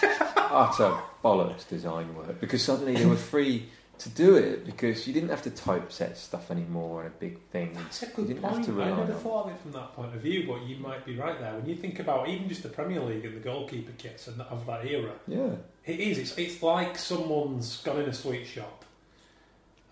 utter 0.50 0.96
bollocks 1.24 1.66
design 1.68 2.14
work 2.14 2.40
because 2.40 2.62
suddenly 2.62 2.94
they 2.94 3.06
were 3.06 3.16
free 3.16 3.66
to 3.96 4.08
do 4.08 4.34
it 4.36 4.66
because 4.66 5.06
you 5.06 5.14
didn't 5.14 5.28
have 5.28 5.42
to 5.42 5.50
typeset 5.50 6.16
stuff 6.16 6.50
anymore 6.50 7.00
on 7.02 7.06
a 7.06 7.10
big 7.10 7.38
thing. 7.52 7.72
That's 7.74 8.02
a 8.02 8.06
You 8.06 8.12
good 8.16 8.26
didn't 8.28 8.42
point. 8.42 8.56
have 8.56 8.66
to 8.66 8.82
I 8.82 8.88
never 8.90 9.02
on- 9.14 9.20
thought 9.20 9.46
of 9.46 9.52
it 9.52 9.58
from 9.60 9.72
that 9.72 9.94
point 9.94 10.14
of 10.14 10.20
view, 10.20 10.46
but 10.48 10.62
you 10.66 10.76
might 10.78 11.04
be 11.06 11.16
right 11.16 11.38
there. 11.38 11.54
When 11.54 11.66
you 11.66 11.76
think 11.76 12.00
about 12.00 12.28
even 12.28 12.48
just 12.48 12.64
the 12.64 12.70
Premier 12.70 13.00
League 13.00 13.24
and 13.24 13.36
the 13.36 13.40
goalkeeper 13.40 13.92
kits 13.96 14.26
and 14.26 14.40
of 14.42 14.66
that 14.66 14.84
era, 14.84 15.12
Yeah, 15.28 15.50
it 15.86 16.00
is. 16.00 16.18
It's, 16.18 16.36
it's 16.36 16.62
like 16.62 16.98
someone's 16.98 17.76
gone 17.82 18.00
in 18.00 18.08
a 18.08 18.12
sweet 18.12 18.46
shop 18.48 18.83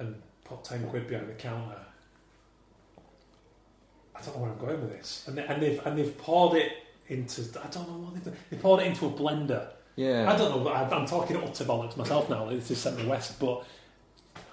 and 0.03 0.22
put 0.44 0.64
ten 0.64 0.86
quid 0.88 1.07
behind 1.09 1.28
the 1.28 1.34
counter. 1.34 1.78
I 4.14 4.20
don't 4.20 4.36
know 4.36 4.42
where 4.42 4.53
I'm 4.53 4.59
going 4.59 4.80
with 4.80 4.92
this, 4.92 5.24
and, 5.26 5.36
they, 5.38 5.46
and 5.46 5.62
they've 5.62 5.86
and 5.86 5.98
they've 5.98 6.16
poured 6.18 6.57
it 6.59 6.72
into. 7.09 7.42
I 7.62 7.66
don't 7.68 7.88
know 7.88 7.98
what 8.05 8.14
they've 8.14 8.24
done. 8.24 8.36
They 8.50 8.57
poured 8.57 8.82
it 8.82 8.86
into 8.86 9.07
a 9.07 9.11
blender. 9.11 9.66
yeah. 9.96 10.30
I 10.32 10.36
don't 10.36 10.62
know. 10.64 10.70
I, 10.70 10.88
I'm 10.88 11.07
talking 11.07 11.36
utter 11.36 11.64
bollocks 11.64 11.96
myself 11.96 12.28
now. 12.30 12.48
This 12.50 12.70
is 12.70 12.96
me 12.96 13.07
west, 13.07 13.38
but. 13.40 13.64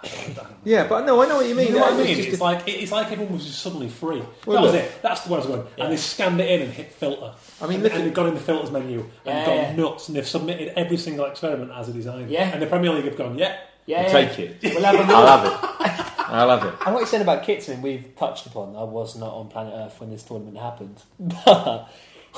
I 0.02 0.08
don't, 0.08 0.20
I 0.20 0.34
don't 0.34 0.50
know. 0.50 0.56
Yeah, 0.64 0.88
but 0.88 1.06
no, 1.06 1.22
I 1.22 1.28
know 1.28 1.38
what 1.38 1.47
you 1.47 1.56
mean. 1.56 1.68
You 1.68 1.74
know 1.74 1.80
what 1.82 1.93
I 1.93 1.97
mean? 2.04 2.16
just 2.16 2.30
It's 2.30 2.41
like 2.41 2.64
it's 2.68 2.91
like 2.91 3.12
everyone 3.12 3.34
was 3.34 3.45
just 3.45 3.62
suddenly 3.62 3.89
free. 3.89 4.22
Well, 4.45 4.56
that 4.58 4.62
was 4.62 4.74
look- 4.74 4.84
it. 4.84 5.02
That's 5.02 5.28
where 5.28 5.39
I 5.39 5.45
was 5.45 5.47
going. 5.47 5.68
Yeah. 5.78 5.84
And 5.84 5.93
they 5.93 5.97
scanned 5.97 6.39
it 6.39 6.50
in 6.50 6.62
and 6.62 6.72
hit 6.74 6.91
filter. 6.93 7.34
I 7.62 7.68
mean, 7.68 7.82
and, 7.84 7.93
and 7.93 8.06
they've 8.06 8.14
gone 8.14 8.28
in 8.28 8.34
the 8.34 8.39
filters 8.39 8.72
menu 8.72 9.00
and 9.02 9.10
Yeah, 9.26 9.45
gone 9.45 9.76
nuts. 9.78 10.08
And 10.08 10.16
they've 10.18 10.28
submitted 10.28 10.70
every 10.80 10.95
single 10.97 11.26
experiment 11.26 11.72
as 11.72 11.89
a 11.89 11.93
design. 11.93 12.30
Yeah. 12.30 12.50
And 12.50 12.62
the 12.62 12.68
Premier 12.68 12.91
League 12.93 13.06
have 13.06 13.18
gone, 13.18 13.38
yeah. 13.38 13.58
Yeah, 13.86 14.00
I'll 14.00 14.04
yeah. 14.06 14.12
take 14.30 14.40
it. 14.40 14.58
We'll 14.76 14.84
have 14.84 14.96
a 14.96 15.00
I 15.00 15.06
more. 15.08 15.16
love 15.16 15.46
it. 15.46 16.30
I 16.30 16.44
love 16.44 16.64
it. 16.66 16.74
And 16.86 16.94
what 16.94 17.00
you're 17.00 17.08
saying 17.08 17.24
about 17.24 17.44
kits, 17.44 17.68
I 17.70 17.74
mean, 17.74 17.82
we've 17.82 18.16
touched 18.16 18.46
upon. 18.46 18.76
I 18.76 18.84
was 18.84 19.16
not 19.18 19.34
on 19.34 19.48
planet 19.50 19.74
Earth 19.76 20.00
when 20.00 20.12
this 20.12 20.24
tournament 20.24 20.58
happened, 20.58 21.02
but 21.20 21.90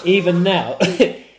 even 0.06 0.44
now, 0.44 0.78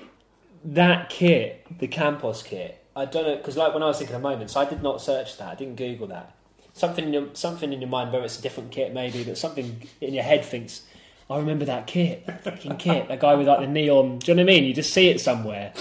that 0.65 1.09
kit, 1.09 1.67
the 1.79 1.89
Campos 1.89 2.43
kit, 2.43 2.85
I 2.95 3.07
don't 3.07 3.25
know 3.25 3.37
because 3.37 3.57
like 3.57 3.73
when 3.73 3.83
I 3.83 3.87
was 3.87 3.99
thinking 3.99 4.17
of 4.17 4.23
moments, 4.23 4.55
I 4.57 4.65
did 4.67 4.83
not 4.83 5.01
search 5.01 5.39
that. 5.39 5.49
I 5.49 5.55
didn't 5.55 5.77
Google 5.77 6.09
that. 6.09 6.35
Something, 6.75 7.07
in 7.07 7.13
your, 7.13 7.27
something 7.35 7.73
in 7.73 7.81
your 7.81 7.91
mind, 7.91 8.13
whether 8.13 8.25
it's 8.25 8.39
a 8.39 8.43
different 8.43 8.71
kit, 8.71 8.95
maybe, 8.95 9.25
but 9.25 9.37
something 9.37 9.83
in 10.01 10.15
your 10.15 10.23
head 10.23 10.45
thinks, 10.45 10.83
"I 11.29 11.37
remember 11.39 11.65
that 11.67 11.87
kit, 11.87 12.27
that 12.27 12.45
fucking 12.45 12.77
kit, 12.79 13.09
that 13.09 13.21
guy 13.21 13.35
with 13.35 13.47
like 13.47 13.61
the 13.61 13.67
neon." 13.67 14.19
Do 14.19 14.31
you 14.31 14.37
know 14.37 14.43
what 14.43 14.51
I 14.51 14.55
mean? 14.55 14.65
You 14.65 14.75
just 14.75 14.93
see 14.93 15.09
it 15.09 15.21
somewhere, 15.21 15.73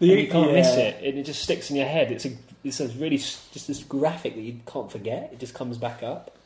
and 0.00 0.10
you 0.10 0.28
can't 0.28 0.52
miss 0.52 0.76
it, 0.76 1.02
and 1.02 1.18
it 1.18 1.22
just 1.24 1.42
sticks 1.42 1.70
in 1.70 1.76
your 1.76 1.86
head. 1.86 2.12
It's 2.12 2.26
a, 2.26 2.32
it's 2.66 2.80
a 2.80 2.88
really 2.88 3.16
just 3.18 3.66
this 3.66 3.82
graphic 3.84 4.34
that 4.34 4.42
you 4.42 4.60
can't 4.66 4.90
forget. 4.90 5.30
It 5.32 5.38
just 5.40 5.54
comes 5.54 5.78
back 5.78 6.02
up. 6.02 6.36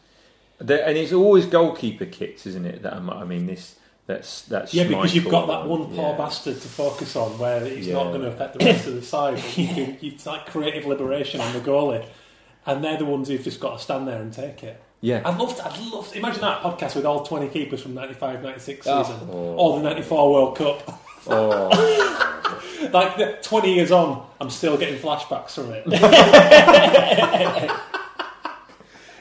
There- 0.59 0.85
and 0.87 0.97
it's 0.99 1.13
always 1.13 1.47
goalkeeper 1.47 2.07
kits, 2.07 2.47
isn't 2.47 2.67
it? 2.67 2.83
That 2.83 2.93
I'm- 2.95 3.09
I 3.11 3.25
mean, 3.25 3.47
this 3.47 3.77
that's 4.07 4.43
that's 4.43 4.75
Yeah, 4.75 4.85
because 4.89 5.15
you've 5.15 5.29
got 5.29 5.47
that 5.47 5.67
one 5.69 5.83
um, 5.83 5.87
poor 5.95 6.11
yeah. 6.11 6.17
bastard 6.17 6.61
to 6.61 6.69
focus 6.69 7.15
on 7.17 7.39
where 7.39 7.63
it's 7.65 7.87
Yeah. 7.87 7.95
not 7.95 8.05
going 8.09 8.23
to 8.23 8.29
affect 8.29 8.59
the 8.59 8.65
rest 8.65 8.87
of 8.87 8.95
the 8.95 9.03
side. 9.15 9.35
But 9.37 9.57
you 9.59 9.67
can, 9.69 9.99
it's 10.03 10.27
like 10.27 10.47
creative 10.47 10.85
liberation 10.87 11.41
on 11.41 11.53
the 11.53 11.61
goalie. 11.61 12.05
And 12.67 12.85
they're 12.85 12.99
the 12.99 13.05
ones 13.07 13.29
who've 13.29 13.43
just 13.43 13.59
got 13.61 13.79
to 13.79 13.83
stand 13.83 14.07
there 14.09 14.21
and 14.21 14.33
take 14.33 14.63
it. 14.65 14.83
Yeah, 15.01 15.23
I'd 15.25 15.39
love 15.39 15.57
to, 15.57 15.65
I'd 15.67 15.79
love 15.93 16.11
to, 16.13 16.19
imagine 16.19 16.43
that 16.43 16.61
podcast 16.61 16.95
with 16.95 17.07
all 17.07 17.25
20 17.25 17.49
keepers 17.49 17.81
from 17.83 17.95
95 17.95 18.43
96 18.43 18.87
Oh. 18.87 19.03
season. 19.03 19.29
Oh. 19.33 19.55
Or 19.57 19.77
the 19.79 19.85
94 19.85 20.31
World 20.33 20.57
Cup. 20.57 21.03
oh, 21.27 22.47
Like 22.93 23.17
the, 23.19 23.39
20 23.43 23.75
years 23.75 23.91
on, 23.91 24.27
I'm 24.41 24.51
still 24.51 24.77
getting 24.77 24.99
flashbacks 24.99 25.51
from 25.51 25.73
it. 25.73 25.85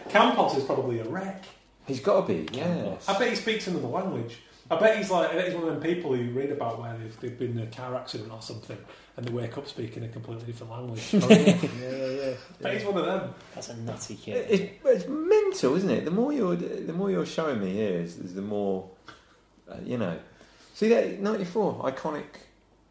Campos 0.10 0.58
is 0.58 0.64
probably 0.64 1.00
a 1.00 1.04
wreck. 1.04 1.44
he's 1.86 2.00
got 2.00 2.26
to 2.26 2.34
be. 2.34 2.58
Yeah, 2.58 2.96
I 3.08 3.20
bet 3.20 3.30
he 3.30 3.36
speaks 3.36 3.68
another 3.68 3.88
language. 3.88 4.38
I 4.72 4.80
bet 4.80 4.98
he's 4.98 5.10
like 5.10 5.32
I 5.32 5.34
bet 5.34 5.48
he's 5.48 5.56
one 5.56 5.68
of 5.68 5.74
them 5.74 5.82
people 5.82 6.16
who 6.16 6.22
you 6.22 6.32
read 6.32 6.52
about 6.52 6.80
where 6.80 6.96
they've, 6.96 7.20
they've 7.20 7.38
been 7.38 7.58
in 7.58 7.68
a 7.68 7.72
car 7.72 7.96
accident 7.96 8.32
or 8.32 8.42
something 8.42 8.78
and 9.18 9.28
they 9.28 9.32
wake 9.32 9.58
up 9.58 9.68
speaking 9.68 10.04
a 10.04 10.08
completely 10.08 10.46
different 10.46 10.72
language. 10.72 11.14
Yeah, 11.14 11.28
yeah, 11.30 12.08
yeah. 12.08 12.34
I 12.60 12.64
bet 12.64 12.78
he's 12.78 12.86
one 12.86 12.98
of 12.98 13.06
them. 13.06 13.34
That's 13.56 13.70
a 13.70 13.78
nutty 13.78 14.16
kit. 14.16 14.46
It's, 14.50 14.86
it's 14.86 15.08
mental, 15.08 15.76
isn't 15.76 15.90
it? 15.90 16.06
The 16.06 16.12
more 16.12 16.32
you're 16.32 16.56
the 16.56 16.94
more 16.94 17.10
you're 17.10 17.26
showing 17.26 17.60
me 17.60 17.74
here, 17.74 18.00
is, 18.00 18.18
is 18.18 18.36
the 18.36 18.42
more 18.42 18.90
uh, 19.70 19.76
you 19.84 19.98
know. 19.98 20.18
See 20.80 20.88
that 20.88 21.20
'94 21.20 21.92
iconic, 21.92 22.24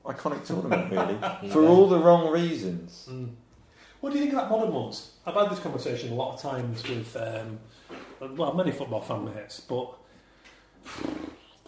iconic 0.05 0.45
tournament, 0.47 0.93
really, 1.43 1.51
for 1.51 1.65
all 1.65 1.89
the 1.89 1.99
wrong 1.99 2.31
reasons. 2.31 3.09
Mm. 3.11 3.31
What 4.03 4.13
do 4.13 4.19
you 4.19 4.25
think 4.27 4.35
of 4.35 4.41
that 4.43 4.51
modern 4.51 4.75
ones? 4.75 5.13
I've 5.25 5.33
had 5.33 5.49
this 5.49 5.59
conversation 5.59 6.13
a 6.13 6.15
lot 6.15 6.35
of 6.35 6.43
times 6.43 6.87
with 6.87 7.17
um, 7.17 7.59
well 8.37 8.53
many 8.53 8.73
football 8.73 9.01
fan 9.01 9.25
mates, 9.25 9.61
but 9.61 9.95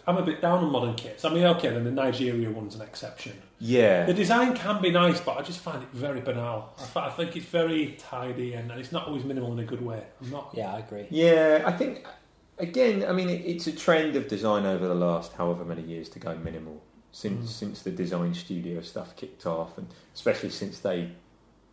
I'm 0.07 0.17
a 0.17 0.21
bit 0.21 0.41
down 0.41 0.63
on 0.63 0.71
modern 0.71 0.93
kits. 0.93 1.25
I 1.25 1.33
mean, 1.33 1.43
okay, 1.55 1.69
then 1.69 1.85
the 1.85 1.91
Nigeria 1.91 2.51
one's 2.51 2.75
an 2.75 2.81
exception. 2.83 3.41
Yeah, 3.57 4.05
The 4.05 4.13
design 4.13 4.53
can 4.55 4.79
be 4.79 4.91
nice, 4.91 5.19
but 5.21 5.37
I 5.39 5.41
just 5.41 5.59
find 5.59 5.81
it 5.81 5.89
very 5.91 6.21
banal. 6.21 6.75
I, 6.79 6.83
fi- 6.83 7.07
I 7.07 7.09
think 7.09 7.35
it's 7.35 7.47
very 7.47 7.95
tidy 7.97 8.53
and 8.53 8.69
it's 8.69 8.91
not 8.91 9.07
always 9.07 9.23
minimal 9.23 9.53
in 9.53 9.59
a 9.59 9.65
good 9.65 9.83
way. 9.83 10.03
I'm 10.21 10.29
not. 10.29 10.51
Yeah, 10.53 10.71
I 10.75 10.79
agree. 10.79 11.07
Yeah, 11.09 11.63
I 11.65 11.71
think 11.71 12.05
again, 12.61 13.03
I 13.07 13.11
mean, 13.11 13.29
it, 13.29 13.41
it's 13.45 13.67
a 13.67 13.71
trend 13.71 14.15
of 14.15 14.27
design 14.27 14.65
over 14.65 14.87
the 14.87 14.95
last 14.95 15.33
however 15.33 15.65
many 15.65 15.81
years 15.81 16.07
to 16.09 16.19
go 16.19 16.35
minimal 16.35 16.81
since 17.11 17.49
Mm. 17.51 17.53
since 17.61 17.81
the 17.81 17.91
design 17.91 18.33
studio 18.33 18.81
stuff 18.81 19.15
kicked 19.17 19.45
off, 19.45 19.77
and 19.77 19.87
especially 20.13 20.49
since 20.49 20.79
they 20.79 21.09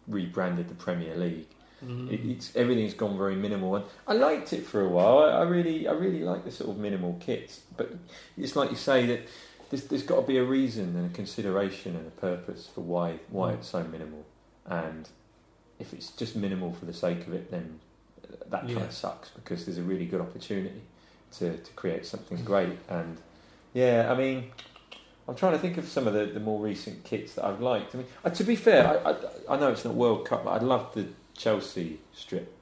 rebranded 0.09 0.68
the 0.68 0.74
Premier 0.74 1.14
League. 1.16 1.49
Mm. 1.84 2.11
It, 2.12 2.20
it's 2.28 2.57
everything's 2.57 2.95
gone 2.95 3.16
very 3.16 3.36
minimal, 3.36 3.76
and 3.76 3.84
I 4.09 4.14
liked 4.14 4.53
it 4.53 4.66
for 4.66 4.80
a 4.80 4.89
while. 4.89 5.18
I, 5.18 5.28
I 5.28 5.43
really, 5.43 5.86
I 5.86 5.93
really 5.93 6.24
like 6.24 6.45
the 6.45 6.51
sort 6.51 6.70
of 6.70 6.76
minimal 6.78 7.16
kits, 7.20 7.61
but 7.76 7.93
it's 8.36 8.57
like 8.57 8.70
you 8.70 8.76
say 8.76 9.07
that 9.07 9.20
there's, 9.70 9.84
there's 9.84 10.03
got 10.03 10.16
to 10.22 10.26
be 10.26 10.39
a 10.39 10.45
reason 10.45 10.97
and 10.97 11.09
a 11.09 11.14
consideration 11.14 11.95
and 11.95 12.07
a 12.09 12.11
purpose 12.11 12.66
for 12.66 12.80
why 12.80 13.20
why 13.30 13.53
Mm. 13.53 13.55
it's 13.59 13.68
so 13.68 13.84
minimal, 13.84 14.24
and 14.66 15.09
if 15.78 15.93
it's 15.95 16.11
just 16.11 16.34
minimal 16.34 16.72
for 16.72 16.86
the 16.86 16.93
sake 16.93 17.28
of 17.28 17.32
it, 17.32 17.53
then 17.53 17.78
that 18.51 18.61
kind 18.62 18.70
Yeah. 18.70 18.85
of 18.85 18.93
sucks 18.93 19.31
because 19.31 19.64
there's 19.66 19.79
a 19.79 19.83
really 19.83 20.07
good 20.07 20.20
opportunity 20.20 20.83
to, 21.39 21.57
to 21.57 21.72
create 21.72 22.07
something 22.07 22.43
great. 22.45 22.79
And 22.89 23.18
yeah, 23.74 24.11
I 24.11 24.16
mean, 24.16 24.51
I'm 25.26 25.35
trying 25.35 25.53
to 25.53 25.59
think 25.59 25.76
of 25.79 25.87
some 25.89 26.07
of 26.07 26.14
the, 26.14 26.26
the 26.26 26.41
more 26.41 26.61
recent 26.61 27.05
kits 27.05 27.35
that 27.35 27.45
I've 27.45 27.61
liked. 27.61 27.95
I 27.95 27.99
mean, 27.99 28.07
uh, 28.24 28.31
to 28.31 28.45
be 28.45 28.57
fair, 28.57 28.87
I, 29.07 29.11
I, 29.11 29.16
I 29.51 29.61
know 29.61 29.68
it's 29.70 29.85
not 29.85 29.95
World 29.95 30.26
Cup, 30.26 30.45
but 30.45 30.51
I 30.51 30.59
loved 30.64 30.95
the 30.95 31.07
Chelsea 31.37 32.01
strip 32.12 32.53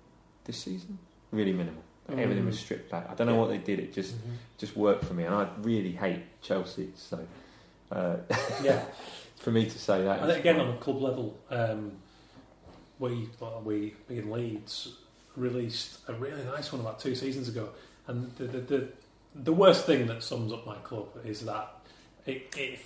this 0.45 0.59
season. 0.59 0.99
Really 1.31 1.53
minimal. 1.53 1.83
Mm. 2.11 2.19
Everything 2.19 2.47
was 2.47 2.59
stripped 2.59 2.91
back. 2.91 3.09
I 3.11 3.15
don't 3.15 3.27
know 3.27 3.35
Yeah. 3.35 3.41
what 3.41 3.49
they 3.51 3.59
did. 3.59 3.81
It 3.81 3.93
just 3.93 4.15
Mhm. 4.15 4.37
just 4.59 4.77
worked 4.77 5.05
for 5.05 5.15
me, 5.15 5.25
and 5.25 5.35
I 5.35 5.49
really 5.63 5.93
hate 5.93 6.23
Chelsea. 6.43 6.91
So 6.97 7.19
uh, 7.91 8.17
Yeah. 8.63 8.85
for 9.39 9.51
me 9.53 9.65
to 9.65 9.79
say 9.79 10.03
that, 10.05 10.23
And 10.23 10.31
again, 10.33 10.57
fine. 10.57 10.67
on 10.67 10.75
a 10.75 10.79
club 10.79 11.01
level, 11.03 11.39
um, 11.51 11.93
we, 12.99 13.29
well, 13.41 13.61
we 13.65 13.95
being 14.09 14.31
Leeds, 14.31 14.97
released 15.37 15.99
a 16.09 16.13
really 16.15 16.45
nice 16.45 16.73
one 16.73 16.81
about 16.81 16.99
two 17.01 17.15
seasons 17.15 17.49
ago. 17.49 17.69
And 18.07 18.35
the, 18.37 18.45
the, 18.45 18.59
the, 18.61 18.89
the 19.35 19.53
worst 19.53 19.85
thing 19.87 20.07
that 20.07 20.23
sums 20.23 20.53
up 20.53 20.67
my 20.67 20.77
club 20.77 21.09
is 21.25 21.45
that 21.45 21.69
it, 22.25 22.55
it, 22.57 22.79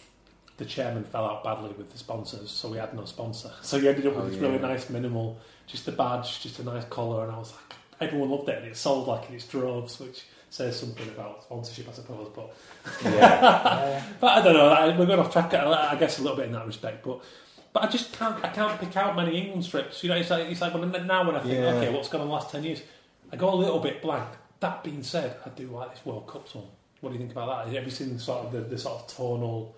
the 0.56 0.64
chairman 0.64 1.04
fell 1.04 1.24
out 1.24 1.44
badly 1.44 1.70
with 1.76 1.90
the 1.92 1.98
sponsors, 1.98 2.50
so 2.50 2.68
we 2.70 2.78
had 2.78 2.94
no 2.94 3.04
sponsor. 3.04 3.50
So 3.62 3.76
you 3.76 3.88
ended 3.88 4.06
up 4.06 4.16
with 4.16 4.24
Oh, 4.24 4.28
this 4.28 4.36
yeah. 4.38 4.48
really 4.48 4.58
nice 4.58 4.90
minimal, 4.90 5.38
just 5.66 5.86
a 5.88 5.92
badge, 5.92 6.40
just 6.40 6.58
a 6.58 6.64
nice 6.64 6.84
collar, 6.86 7.24
and 7.24 7.32
I 7.32 7.38
was 7.38 7.52
like, 7.52 7.76
everyone 8.00 8.30
loved 8.30 8.48
it, 8.48 8.58
and 8.58 8.66
it 8.66 8.76
sold 8.76 9.06
like 9.08 9.28
in 9.28 9.34
its 9.36 9.46
droves, 9.46 9.98
which 10.00 10.24
says 10.50 10.78
something 10.80 11.08
about 11.08 11.44
sponsorship, 11.44 11.88
I 11.88 11.92
suppose. 11.92 12.28
But 12.34 12.52
yeah. 13.04 14.02
but 14.20 14.38
I 14.38 14.42
don't 14.42 14.54
know. 14.54 14.96
We're 14.98 15.06
going 15.06 15.20
off 15.20 15.32
track, 15.32 15.54
I 15.54 15.92
I 15.92 15.96
guess, 15.96 16.18
a 16.18 16.22
little 16.22 16.36
bit 16.36 16.46
in 16.46 16.52
that 16.52 16.66
respect. 16.66 17.04
But 17.04 17.20
but 17.72 17.84
I 17.84 17.86
just 17.88 18.12
can't. 18.12 18.42
I 18.44 18.48
can't 18.48 18.80
pick 18.80 18.96
out 18.96 19.16
many 19.16 19.38
England 19.38 19.64
strips. 19.64 20.02
You 20.02 20.10
know, 20.10 20.16
it's 20.16 20.30
like 20.30 20.46
it's 20.46 20.60
like 20.60 20.74
when, 20.74 20.90
now 21.06 21.26
when 21.26 21.36
I 21.36 21.40
think, 21.40 21.54
Yeah. 21.54 21.74
okay, 21.74 21.90
what's 21.92 22.08
gone 22.08 22.20
on 22.22 22.28
the 22.28 22.32
last 22.32 22.50
ten 22.50 22.64
years? 22.64 22.82
I 23.32 23.36
go 23.36 23.52
a 23.52 23.54
little 23.54 23.78
bit 23.78 24.02
blank. 24.02 24.28
That 24.60 24.82
being 24.84 25.02
said, 25.02 25.36
I 25.46 25.48
do 25.50 25.66
like 25.68 25.90
this 25.94 26.04
World 26.04 26.26
Cup 26.26 26.54
one. 26.54 26.66
What 27.00 27.10
do 27.10 27.14
you 27.14 27.20
think 27.20 27.32
about 27.32 27.64
that? 27.64 27.74
Have 27.74 27.84
you 27.84 27.90
seen 27.90 28.18
sort 28.18 28.46
of 28.46 28.52
the, 28.52 28.60
the 28.60 28.76
sort 28.78 29.00
of 29.02 29.06
tonal? 29.16 29.74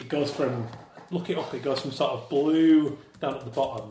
It 0.00 0.08
goes 0.08 0.30
from 0.32 0.68
look 1.10 1.28
it 1.28 1.36
up. 1.36 1.52
It 1.52 1.62
goes 1.62 1.80
from 1.80 1.90
sort 1.92 2.12
of 2.12 2.28
blue 2.28 2.96
down 3.20 3.34
at 3.34 3.44
the 3.44 3.50
bottom. 3.50 3.90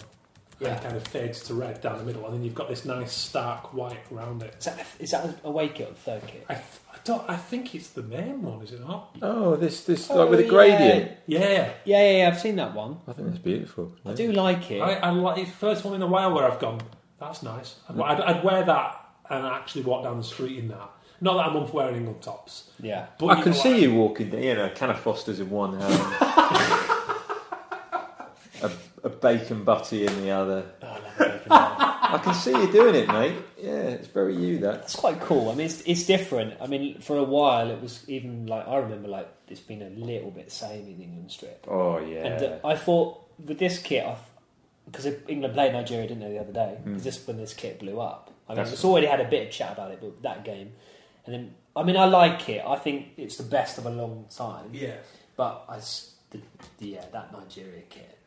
Yeah. 0.60 0.76
And 0.76 0.82
kind 0.84 0.96
of 0.96 1.06
fades 1.08 1.42
to 1.46 1.56
red 1.56 1.82
down 1.82 1.98
the 1.98 2.04
middle, 2.06 2.26
and 2.26 2.36
then 2.36 2.44
you've 2.44 2.56
got 2.56 2.70
this 2.70 2.86
nice 2.86 3.12
stark 3.12 3.74
white 3.74 3.98
around 4.14 4.44
it. 4.44 4.56
Is 4.60 4.66
that, 4.66 4.86
is 5.00 5.12
that 5.12 5.26
a 5.26 5.48
away 5.48 5.68
kit 5.70 5.90
or 5.90 5.94
third 5.94 6.26
kit? 6.28 6.46
I 6.48 6.62
don't. 7.04 7.30
I 7.30 7.36
think 7.36 7.76
it's 7.76 7.90
the 7.90 8.04
main 8.04 8.42
one, 8.42 8.62
is 8.62 8.72
it 8.72 8.82
not? 8.82 9.16
Oh, 9.22 9.56
this 9.56 9.84
this 9.84 10.10
Oh, 10.10 10.18
like 10.18 10.30
with 10.30 10.40
a 10.40 10.44
yeah. 10.44 10.50
gradient. 10.50 11.12
Yeah. 11.28 11.74
Yeah, 11.86 11.86
yeah, 11.86 12.18
yeah. 12.20 12.28
I've 12.28 12.40
seen 12.40 12.56
that 12.58 12.74
one. 12.74 12.98
I 13.08 13.14
think 13.14 13.28
that's 13.28 13.40
beautiful. 13.40 13.94
I 14.06 14.14
do 14.14 14.32
like 14.32 14.70
it. 14.72 14.82
I, 14.82 14.94
I 14.96 15.10
like 15.12 15.40
it's 15.40 15.52
the 15.52 15.58
first 15.58 15.84
one 15.84 15.94
in 15.96 16.02
a 16.02 16.08
while 16.08 16.34
where 16.34 16.50
I've 16.50 16.60
gone. 16.60 16.82
That's 17.20 17.44
nice. 17.44 17.76
I'd, 17.90 18.00
I'd, 18.00 18.22
I'd 18.22 18.44
wear 18.44 18.64
that 18.66 19.00
and 19.30 19.46
actually 19.46 19.84
walk 19.84 20.04
down 20.04 20.18
the 20.18 20.24
street 20.24 20.60
in 20.60 20.68
that. 20.70 20.90
Not 21.22 21.38
that 21.38 21.46
I'm 21.48 21.56
up 21.56 21.74
wearing 21.74 21.96
England 21.96 22.22
tops, 22.22 22.70
yeah. 22.82 23.06
but 23.18 23.28
I 23.28 23.38
you 23.38 23.44
can 23.44 23.52
know 23.54 23.58
see 23.58 23.72
what? 23.72 23.82
you 23.82 23.94
walking, 23.94 24.44
you 24.44 24.56
know, 24.56 24.66
a 24.66 24.70
can 24.72 24.90
of 24.90 25.00
Foster's 25.00 25.40
in 25.40 25.50
one 25.50 25.80
hand, 25.80 25.94
a, 28.62 28.72
a 29.04 29.10
bacon 29.10 29.64
butty 29.64 30.06
in 30.06 30.22
the 30.22 30.32
other. 30.32 30.66
Oh, 30.82 30.88
I 30.88 31.22
love 31.22 31.90
it. 31.90 31.93
I 32.14 32.18
can 32.20 32.34
see 32.34 32.52
you 32.52 32.72
doing 32.72 32.96
it, 32.96 33.08
mate. 33.08 33.36
Yeah. 33.58 33.72
It's 33.98 34.08
very 34.08 34.36
you. 34.36 34.60
That. 34.60 34.82
That's 34.82 34.96
quite 34.96 35.20
cool. 35.22 35.50
I 35.50 35.56
mean, 35.56 35.66
it's, 35.68 35.82
it's 35.82 36.04
different. 36.04 36.56
I 36.62 36.68
mean, 36.68 37.00
for 37.02 37.18
a 37.18 37.24
while, 37.24 37.70
it 37.72 37.82
was 37.82 38.08
even 38.10 38.46
like 38.48 38.68
I 38.68 38.78
remember 38.78 39.08
like 39.08 39.28
it's 39.48 39.60
been 39.60 39.82
a 39.82 39.90
little 39.90 40.32
bit 40.32 40.52
samey 40.52 40.94
the 40.94 41.04
England 41.04 41.32
strip, 41.32 41.66
Oh 41.70 42.00
yeah. 42.00 42.26
and 42.26 42.44
uh, 42.64 42.68
I 42.68 42.76
thought 42.76 43.20
with 43.46 43.60
this 43.60 43.80
kit, 43.80 44.06
because 44.86 45.06
England 45.28 45.54
played 45.54 45.74
Nigeria, 45.74 46.08
didn't 46.08 46.24
they, 46.24 46.32
the 46.34 46.40
other 46.40 46.54
day? 46.54 46.78
Mm. 46.86 46.96
Is 46.98 47.04
this 47.04 47.26
when 47.28 47.38
this 47.38 47.54
kit 47.54 47.80
blew 47.80 48.00
up? 48.00 48.32
I 48.48 48.52
mean, 48.54 48.58
That's- 48.58 48.74
it's 48.74 48.86
already 48.86 49.08
had 49.08 49.20
a 49.22 49.26
bit 49.30 49.48
of 49.48 49.54
chat 49.54 49.74
about 49.74 49.92
it, 49.92 50.00
but 50.02 50.22
that 50.24 50.44
game, 50.46 50.72
and 51.26 51.34
then 51.34 51.56
I 51.76 51.84
mean, 51.84 51.98
I 51.98 52.06
like 52.06 52.48
it. 52.50 52.64
I 52.66 52.76
think 52.78 53.10
it's 53.18 53.38
the 53.38 53.44
best 53.44 53.78
of 53.78 53.86
a 53.86 53.90
long 53.90 54.26
time. 54.36 54.70
Yeah. 54.74 54.96
But 55.36 55.66
I, 55.68 55.78
s- 55.78 56.14
the, 56.30 56.40
the, 56.78 56.88
yeah, 56.90 57.06
that 57.12 57.32
Nigeria 57.32 57.82
kit. 57.90 58.18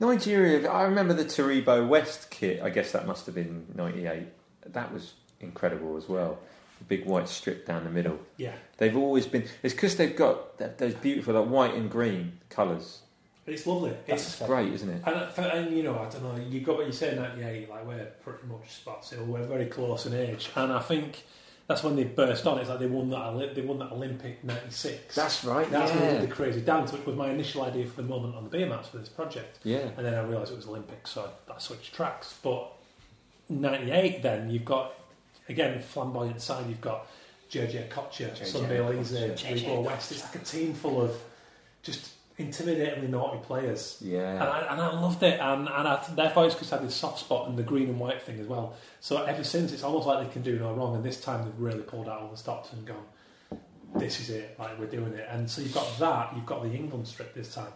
Nigeria, 0.00 0.68
I 0.70 0.82
remember 0.84 1.14
the 1.14 1.24
Taribo 1.24 1.86
West 1.86 2.30
kit. 2.30 2.62
I 2.62 2.70
guess 2.70 2.92
that 2.92 3.06
must 3.06 3.26
have 3.26 3.34
been 3.34 3.66
'98. 3.74 4.26
That 4.66 4.92
was 4.92 5.14
incredible 5.40 5.96
as 5.96 6.08
well. 6.08 6.38
The 6.78 6.84
big 6.84 7.04
white 7.06 7.28
strip 7.28 7.66
down 7.66 7.84
the 7.84 7.90
middle. 7.90 8.18
Yeah. 8.36 8.52
They've 8.76 8.96
always 8.96 9.26
been. 9.26 9.44
It's 9.62 9.74
because 9.74 9.96
they've 9.96 10.14
got 10.14 10.58
that, 10.58 10.78
those 10.78 10.94
beautiful 10.94 11.34
like 11.34 11.50
white 11.50 11.74
and 11.74 11.90
green 11.90 12.38
colours. 12.50 13.00
It's 13.46 13.66
lovely. 13.66 13.96
That's 14.06 14.40
It's, 14.40 14.46
great, 14.46 14.72
isn't 14.74 14.88
it? 14.90 15.02
and, 15.06 15.16
uh, 15.16 15.30
and 15.40 15.74
you 15.76 15.82
know, 15.82 15.98
I 15.98 16.08
don't 16.10 16.22
know. 16.22 16.36
You 16.48 16.60
got 16.60 16.76
what 16.76 16.86
you 16.86 16.92
say, 16.92 17.16
ninety 17.16 17.42
eight. 17.42 17.68
Like 17.70 17.84
we're 17.86 18.04
pretty 18.22 18.46
much 18.46 18.70
spot 18.70 19.04
still. 19.04 19.24
We're 19.24 19.42
very 19.46 19.66
close 19.66 20.06
in 20.06 20.12
age, 20.14 20.50
and 20.54 20.70
I 20.72 20.80
think 20.80 21.24
that's 21.68 21.84
when 21.84 21.96
they 21.96 22.04
burst 22.04 22.46
on. 22.46 22.58
It's 22.58 22.68
like 22.68 22.78
they 22.80 22.86
won 22.86 23.10
that. 23.10 23.54
They 23.54 23.60
won 23.60 23.78
that 23.78 23.92
Olympic 23.92 24.42
ninety 24.42 24.70
six. 24.70 25.14
That's 25.14 25.44
right. 25.44 25.70
That's 25.70 25.92
when 25.92 26.00
they 26.00 26.12
did 26.14 26.22
the 26.22 26.34
crazy 26.34 26.62
dance, 26.62 26.92
which 26.92 27.04
was 27.06 27.14
my 27.14 27.30
initial 27.30 27.62
idea 27.62 27.86
for 27.86 28.02
the 28.02 28.08
moment 28.08 28.34
on 28.34 28.44
the 28.44 28.50
beer 28.50 28.66
mats 28.66 28.88
for 28.88 28.98
this 28.98 29.08
project. 29.10 29.58
yeah. 29.62 29.90
And 29.96 30.04
then 30.04 30.14
I 30.14 30.22
realised 30.22 30.50
it 30.50 30.56
was 30.56 30.66
Olympics, 30.66 31.10
so 31.10 31.30
I, 31.48 31.52
I 31.52 31.58
switched 31.58 31.94
tracks. 31.94 32.34
But 32.42 32.72
98, 33.50 34.22
then 34.22 34.50
you've 34.50 34.64
got, 34.64 34.92
again, 35.48 35.80
flamboyant 35.80 36.40
side, 36.40 36.66
you've 36.68 36.80
got 36.80 37.06
JJ 37.50 37.88
Okocha, 37.88 38.34
JJ 38.34 38.46
Sunday 38.46 38.78
Oliseh, 38.78 39.30
Okocha. 39.30 39.36
JJ 39.36 39.64
Rebo 39.64 39.84
West. 39.84 40.12
It's 40.12 40.22
like 40.24 40.36
a 40.36 40.44
team 40.44 40.74
full 40.74 41.02
of 41.02 41.12
just 41.82 42.12
intimidatingly 42.38 43.08
naughty 43.08 43.38
players. 43.44 43.98
And 44.00 44.12
Yeah. 44.12 44.44
I, 44.44 44.72
and 44.72 44.80
I 44.80 45.00
loved 45.00 45.22
it, 45.22 45.40
and, 45.40 45.68
and 45.68 45.88
I, 45.88 46.04
therefore 46.14 46.46
it's 46.46 46.54
because 46.54 46.72
I 46.72 46.76
had 46.76 46.86
this 46.86 46.94
soft 46.94 47.18
spot 47.20 47.48
and 47.48 47.58
the 47.58 47.62
green 47.62 47.88
and 47.88 47.98
white 47.98 48.22
thing 48.22 48.38
as 48.38 48.46
well. 48.46 48.74
So 49.00 49.22
ever 49.24 49.42
since, 49.44 49.72
it's 49.72 49.82
almost 49.82 50.06
like 50.06 50.26
they 50.26 50.32
can 50.32 50.42
do 50.42 50.58
no 50.58 50.72
wrong, 50.72 50.94
and 50.94 51.04
this 51.04 51.20
time 51.20 51.44
they've 51.44 51.58
really 51.58 51.82
pulled 51.82 52.08
out 52.08 52.20
all 52.22 52.30
the 52.30 52.36
stops 52.36 52.72
and 52.72 52.86
gone, 52.86 53.04
this 53.96 54.20
is 54.20 54.30
it, 54.30 54.54
like 54.58 54.78
we're 54.78 54.86
doing 54.86 55.12
it. 55.14 55.26
And 55.30 55.50
so 55.50 55.60
you've 55.62 55.74
got 55.74 55.98
that, 55.98 56.36
you've 56.36 56.46
got 56.46 56.62
the 56.62 56.70
England 56.70 57.08
strip 57.08 57.34
this 57.34 57.54
time. 57.54 57.72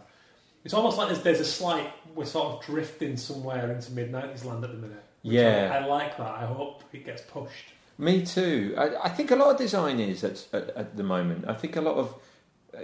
It's 0.63 0.73
almost 0.73 0.97
like 0.97 1.09
there's, 1.09 1.21
there's 1.23 1.39
a 1.41 1.45
slight, 1.45 1.91
we're 2.15 2.25
sort 2.25 2.53
of 2.53 2.65
drifting 2.65 3.17
somewhere 3.17 3.69
into 3.71 3.91
mid 3.91 4.11
90s 4.11 4.45
land 4.45 4.63
at 4.63 4.71
the 4.71 4.77
minute. 4.77 5.03
Yeah. 5.23 5.71
I, 5.73 5.83
I 5.83 5.85
like 5.87 6.17
that. 6.17 6.35
I 6.35 6.45
hope 6.45 6.83
it 6.93 7.05
gets 7.05 7.21
pushed. 7.21 7.73
Me 7.97 8.25
too. 8.25 8.73
I, 8.77 8.95
I 9.03 9.09
think 9.09 9.31
a 9.31 9.35
lot 9.35 9.51
of 9.51 9.57
design 9.57 9.99
is 9.99 10.23
at, 10.23 10.45
at, 10.53 10.69
at 10.69 10.97
the 10.97 11.03
moment. 11.03 11.45
I 11.47 11.53
think 11.53 11.75
a 11.75 11.81
lot 11.81 11.95
of 11.95 12.15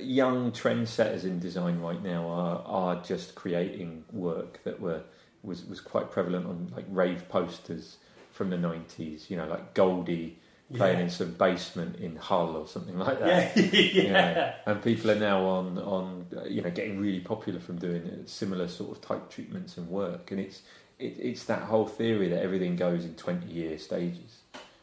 young 0.01 0.51
trendsetters 0.51 1.23
in 1.23 1.39
design 1.39 1.79
right 1.79 2.01
now 2.03 2.27
are 2.27 2.63
are 2.65 3.03
just 3.03 3.35
creating 3.35 4.03
work 4.11 4.63
that 4.63 4.79
were 4.79 5.01
was 5.43 5.65
was 5.65 5.81
quite 5.81 6.11
prevalent 6.11 6.45
on 6.45 6.71
like 6.75 6.85
rave 6.89 7.27
posters 7.29 7.97
from 8.31 8.49
the 8.49 8.57
nineties. 8.57 9.29
You 9.29 9.37
know, 9.37 9.47
like 9.47 9.73
Goldie 9.73 10.37
playing 10.75 10.99
in 10.99 11.09
some 11.09 11.31
basement 11.31 11.95
in 11.95 12.15
Hull 12.15 12.55
or 12.55 12.67
something 12.67 12.99
like 12.99 13.19
that. 13.19 13.57
Yeah, 13.57 13.63
yeah. 13.71 14.03
Yeah. 14.03 14.53
And 14.67 14.83
people 14.83 15.09
are 15.09 15.15
now 15.15 15.43
on 15.45 15.77
on 15.79 16.27
you 16.47 16.61
know 16.61 16.69
getting 16.69 16.99
really 16.99 17.21
popular 17.21 17.59
from 17.59 17.77
doing 17.79 18.23
similar 18.25 18.67
sort 18.67 18.91
of 18.91 19.01
type 19.01 19.29
treatments 19.31 19.77
and 19.77 19.87
work, 19.89 20.29
and 20.31 20.39
it's 20.39 20.61
it, 20.99 21.15
it's 21.19 21.45
that 21.45 21.63
whole 21.63 21.87
theory 21.87 22.27
that 22.29 22.43
everything 22.43 22.75
goes 22.75 23.05
in 23.05 23.15
twenty 23.15 23.51
year 23.51 23.77
stages. 23.79 24.41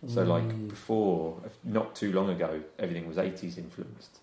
So 0.09 0.25
Mm. 0.25 0.29
like 0.29 0.69
before, 0.69 1.41
not 1.65 1.95
too 1.97 2.13
long 2.13 2.29
ago, 2.31 2.61
everything 2.79 3.07
was 3.09 3.17
eighties 3.19 3.57
influenced, 3.57 4.19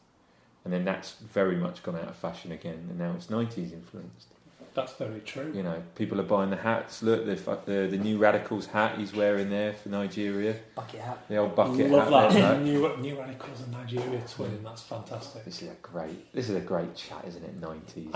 and 0.66 0.74
then 0.74 0.86
that's 0.86 1.14
very 1.14 1.55
much 1.55 1.84
gone 1.84 1.95
out 1.95 2.07
of 2.09 2.16
fashion 2.16 2.51
again, 2.51 2.88
and 2.89 2.97
now 2.99 3.14
it's 3.16 3.30
nineties 3.30 3.72
influenced. 3.74 4.28
That's 4.76 4.93
very 4.93 5.20
true. 5.20 5.51
You 5.53 5.61
know, 5.61 5.84
people 5.93 6.20
are 6.20 6.24
buying 6.24 6.49
the 6.49 6.55
hats. 6.55 7.03
Look, 7.03 7.28
the 7.28 7.36
the, 7.66 7.88
the 7.89 7.97
new 7.97 8.18
radicals 8.18 8.66
hat 8.66 8.97
he's 8.97 9.14
wearing 9.14 9.51
there 9.51 9.74
for 9.74 9.89
Nigeria, 9.89 10.55
Bucket 10.74 10.99
hat. 11.01 11.20
the 11.30 11.38
old 11.38 11.55
bucket 11.55 11.91
Love 11.91 12.09
hat. 12.11 12.32
that. 12.34 12.34
there, 12.34 12.59
new, 12.59 12.97
new 12.97 13.20
radicals 13.20 13.61
and 13.61 13.72
Nigeria 13.72 14.20
twinning. 14.22 14.64
That's 14.64 14.82
fantastic. 14.82 15.45
This 15.45 15.61
is 15.61 15.70
a 15.70 15.76
great. 15.84 16.34
This 16.34 16.49
is 16.49 16.55
a 16.55 16.59
great 16.59 16.95
chat, 16.95 17.24
isn't 17.28 17.43
it? 17.43 17.61
Nineties. 17.61 18.11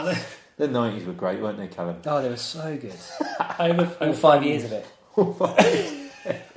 The 0.58 0.68
nineties 0.68 1.06
were 1.06 1.14
great, 1.14 1.40
weren't 1.40 1.60
they, 1.60 1.68
Callum? 1.68 1.98
Oh, 2.08 2.24
they 2.24 2.30
were 2.30 2.38
so 2.38 2.76
good. 2.76 2.96
I 3.40 3.68
have 3.68 3.78
a, 3.80 3.84
I 3.84 3.86
have 3.86 4.02
All 4.02 4.14
five 4.14 4.40
friend- 4.42 4.46
years 4.46 4.64
of 4.64 4.72
it. 4.72 4.86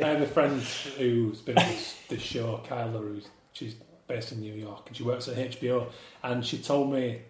I 0.03 0.07
have 0.09 0.23
a 0.23 0.27
friend 0.27 0.61
who's 0.63 1.41
been 1.43 1.59
on 1.59 1.69
this, 1.69 1.97
this 2.09 2.23
show, 2.23 2.59
Kyla, 2.67 2.99
who's 2.99 3.29
she's 3.53 3.75
based 4.11 4.33
in 4.33 4.41
New 4.41 4.53
York 4.53 4.83
and 4.89 4.97
she 4.97 5.03
works 5.05 5.29
at 5.29 5.37
HBO. 5.37 5.87
And 6.23 6.45
she 6.45 6.59
told 6.59 6.93
me 6.93 7.23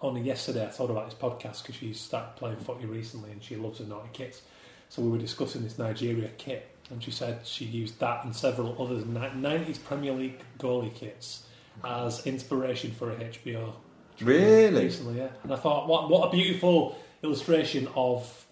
only 0.00 0.20
yesterday, 0.22 0.64
I 0.66 0.70
told 0.70 0.90
her 0.90 0.96
about 0.96 1.10
this 1.10 1.18
podcast 1.18 1.62
because 1.62 1.74
she 1.74 1.92
started 1.92 2.36
playing 2.36 2.58
footy 2.58 2.86
recently 2.86 3.30
and 3.32 3.42
she 3.42 3.56
loves 3.56 3.78
the 3.80 3.84
naughty 3.86 4.10
kits. 4.12 4.42
So 4.88 5.02
we 5.02 5.08
were 5.10 5.18
discussing 5.18 5.62
this 5.64 5.76
Nigeria 5.78 6.30
kit, 6.38 6.66
and 6.90 7.02
she 7.02 7.10
said 7.10 7.46
she 7.46 7.66
used 7.66 7.98
that 8.00 8.24
and 8.24 8.34
several 8.34 8.80
others, 8.82 9.04
ni- 9.04 9.18
90s 9.48 9.84
Premier 9.84 10.12
League 10.12 10.40
goalie 10.58 10.94
kits, 10.94 11.42
as 11.84 12.26
inspiration 12.26 12.92
for 12.92 13.10
a 13.10 13.16
HBO. 13.16 13.72
Really? 14.22 14.84
Recently, 14.84 15.18
yeah. 15.18 15.28
And 15.42 15.52
I 15.52 15.56
thought, 15.56 15.88
what, 15.88 16.08
what 16.08 16.28
a 16.28 16.30
beautiful 16.30 16.96
illustration 17.22 17.86
of 17.94 18.46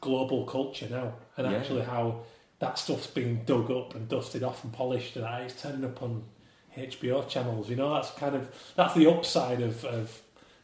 global 0.00 0.44
culture 0.46 0.88
now, 0.90 1.12
and 1.36 1.48
Yeah. 1.48 1.58
actually 1.58 1.82
how 1.82 2.22
that 2.58 2.76
stuff's 2.78 3.06
being 3.06 3.42
dug 3.46 3.70
up 3.70 3.94
and 3.94 4.08
dusted 4.08 4.42
off 4.42 4.64
and 4.64 4.72
polished, 4.72 5.14
and 5.16 5.24
how 5.24 5.36
it's 5.36 5.62
turning 5.62 5.84
up 5.84 6.02
on 6.02 6.24
HBO 6.78 7.26
channels. 7.28 7.68
You 7.70 7.76
know, 7.76 7.92
that's 7.94 8.10
kind 8.12 8.34
of 8.34 8.48
that's 8.76 8.94
the 8.94 9.06
upside 9.10 9.60
of, 9.60 9.84
of 9.84 10.20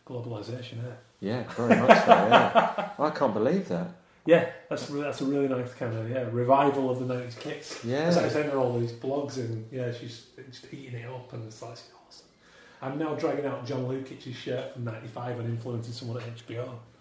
globalization. 0.06 0.78
Yeah, 0.82 0.94
Yeah, 1.20 1.42
very 1.54 1.76
much 1.80 2.04
so. 2.04 2.10
Yeah, 2.12 2.88
I 2.98 3.10
can't 3.10 3.34
believe 3.34 3.68
that. 3.68 3.88
yeah, 4.26 4.50
that's 4.68 4.86
that's 4.86 5.20
a 5.20 5.24
really 5.24 5.48
nice 5.48 5.72
kind 5.74 5.94
of 5.96 6.08
yeah 6.10 6.26
revival 6.30 6.90
of 6.90 6.98
the 7.00 7.06
nineties 7.14 7.34
kits. 7.36 7.84
Yeah. 7.84 8.04
As 8.08 8.16
I 8.16 8.28
there 8.28 8.52
are 8.54 8.58
all 8.58 8.78
these 8.78 8.92
blogs, 8.92 9.36
and 9.36 9.66
yeah, 9.72 9.92
she's 9.92 10.26
just 10.50 10.72
eating 10.72 10.94
it 10.94 11.06
up, 11.08 11.32
and 11.32 11.46
it's 11.46 11.60
like 11.62 11.72
it's 11.72 11.82
awesome. 12.06 12.26
I'm 12.82 12.98
now 12.98 13.14
dragging 13.14 13.46
out 13.46 13.64
John 13.66 13.84
Lukic's 13.86 14.36
shirt 14.36 14.72
from 14.74 14.84
'95 14.84 15.40
and 15.40 15.48
influencing 15.48 15.92
someone 15.92 16.18
at 16.22 16.36
HBO. 16.36 16.68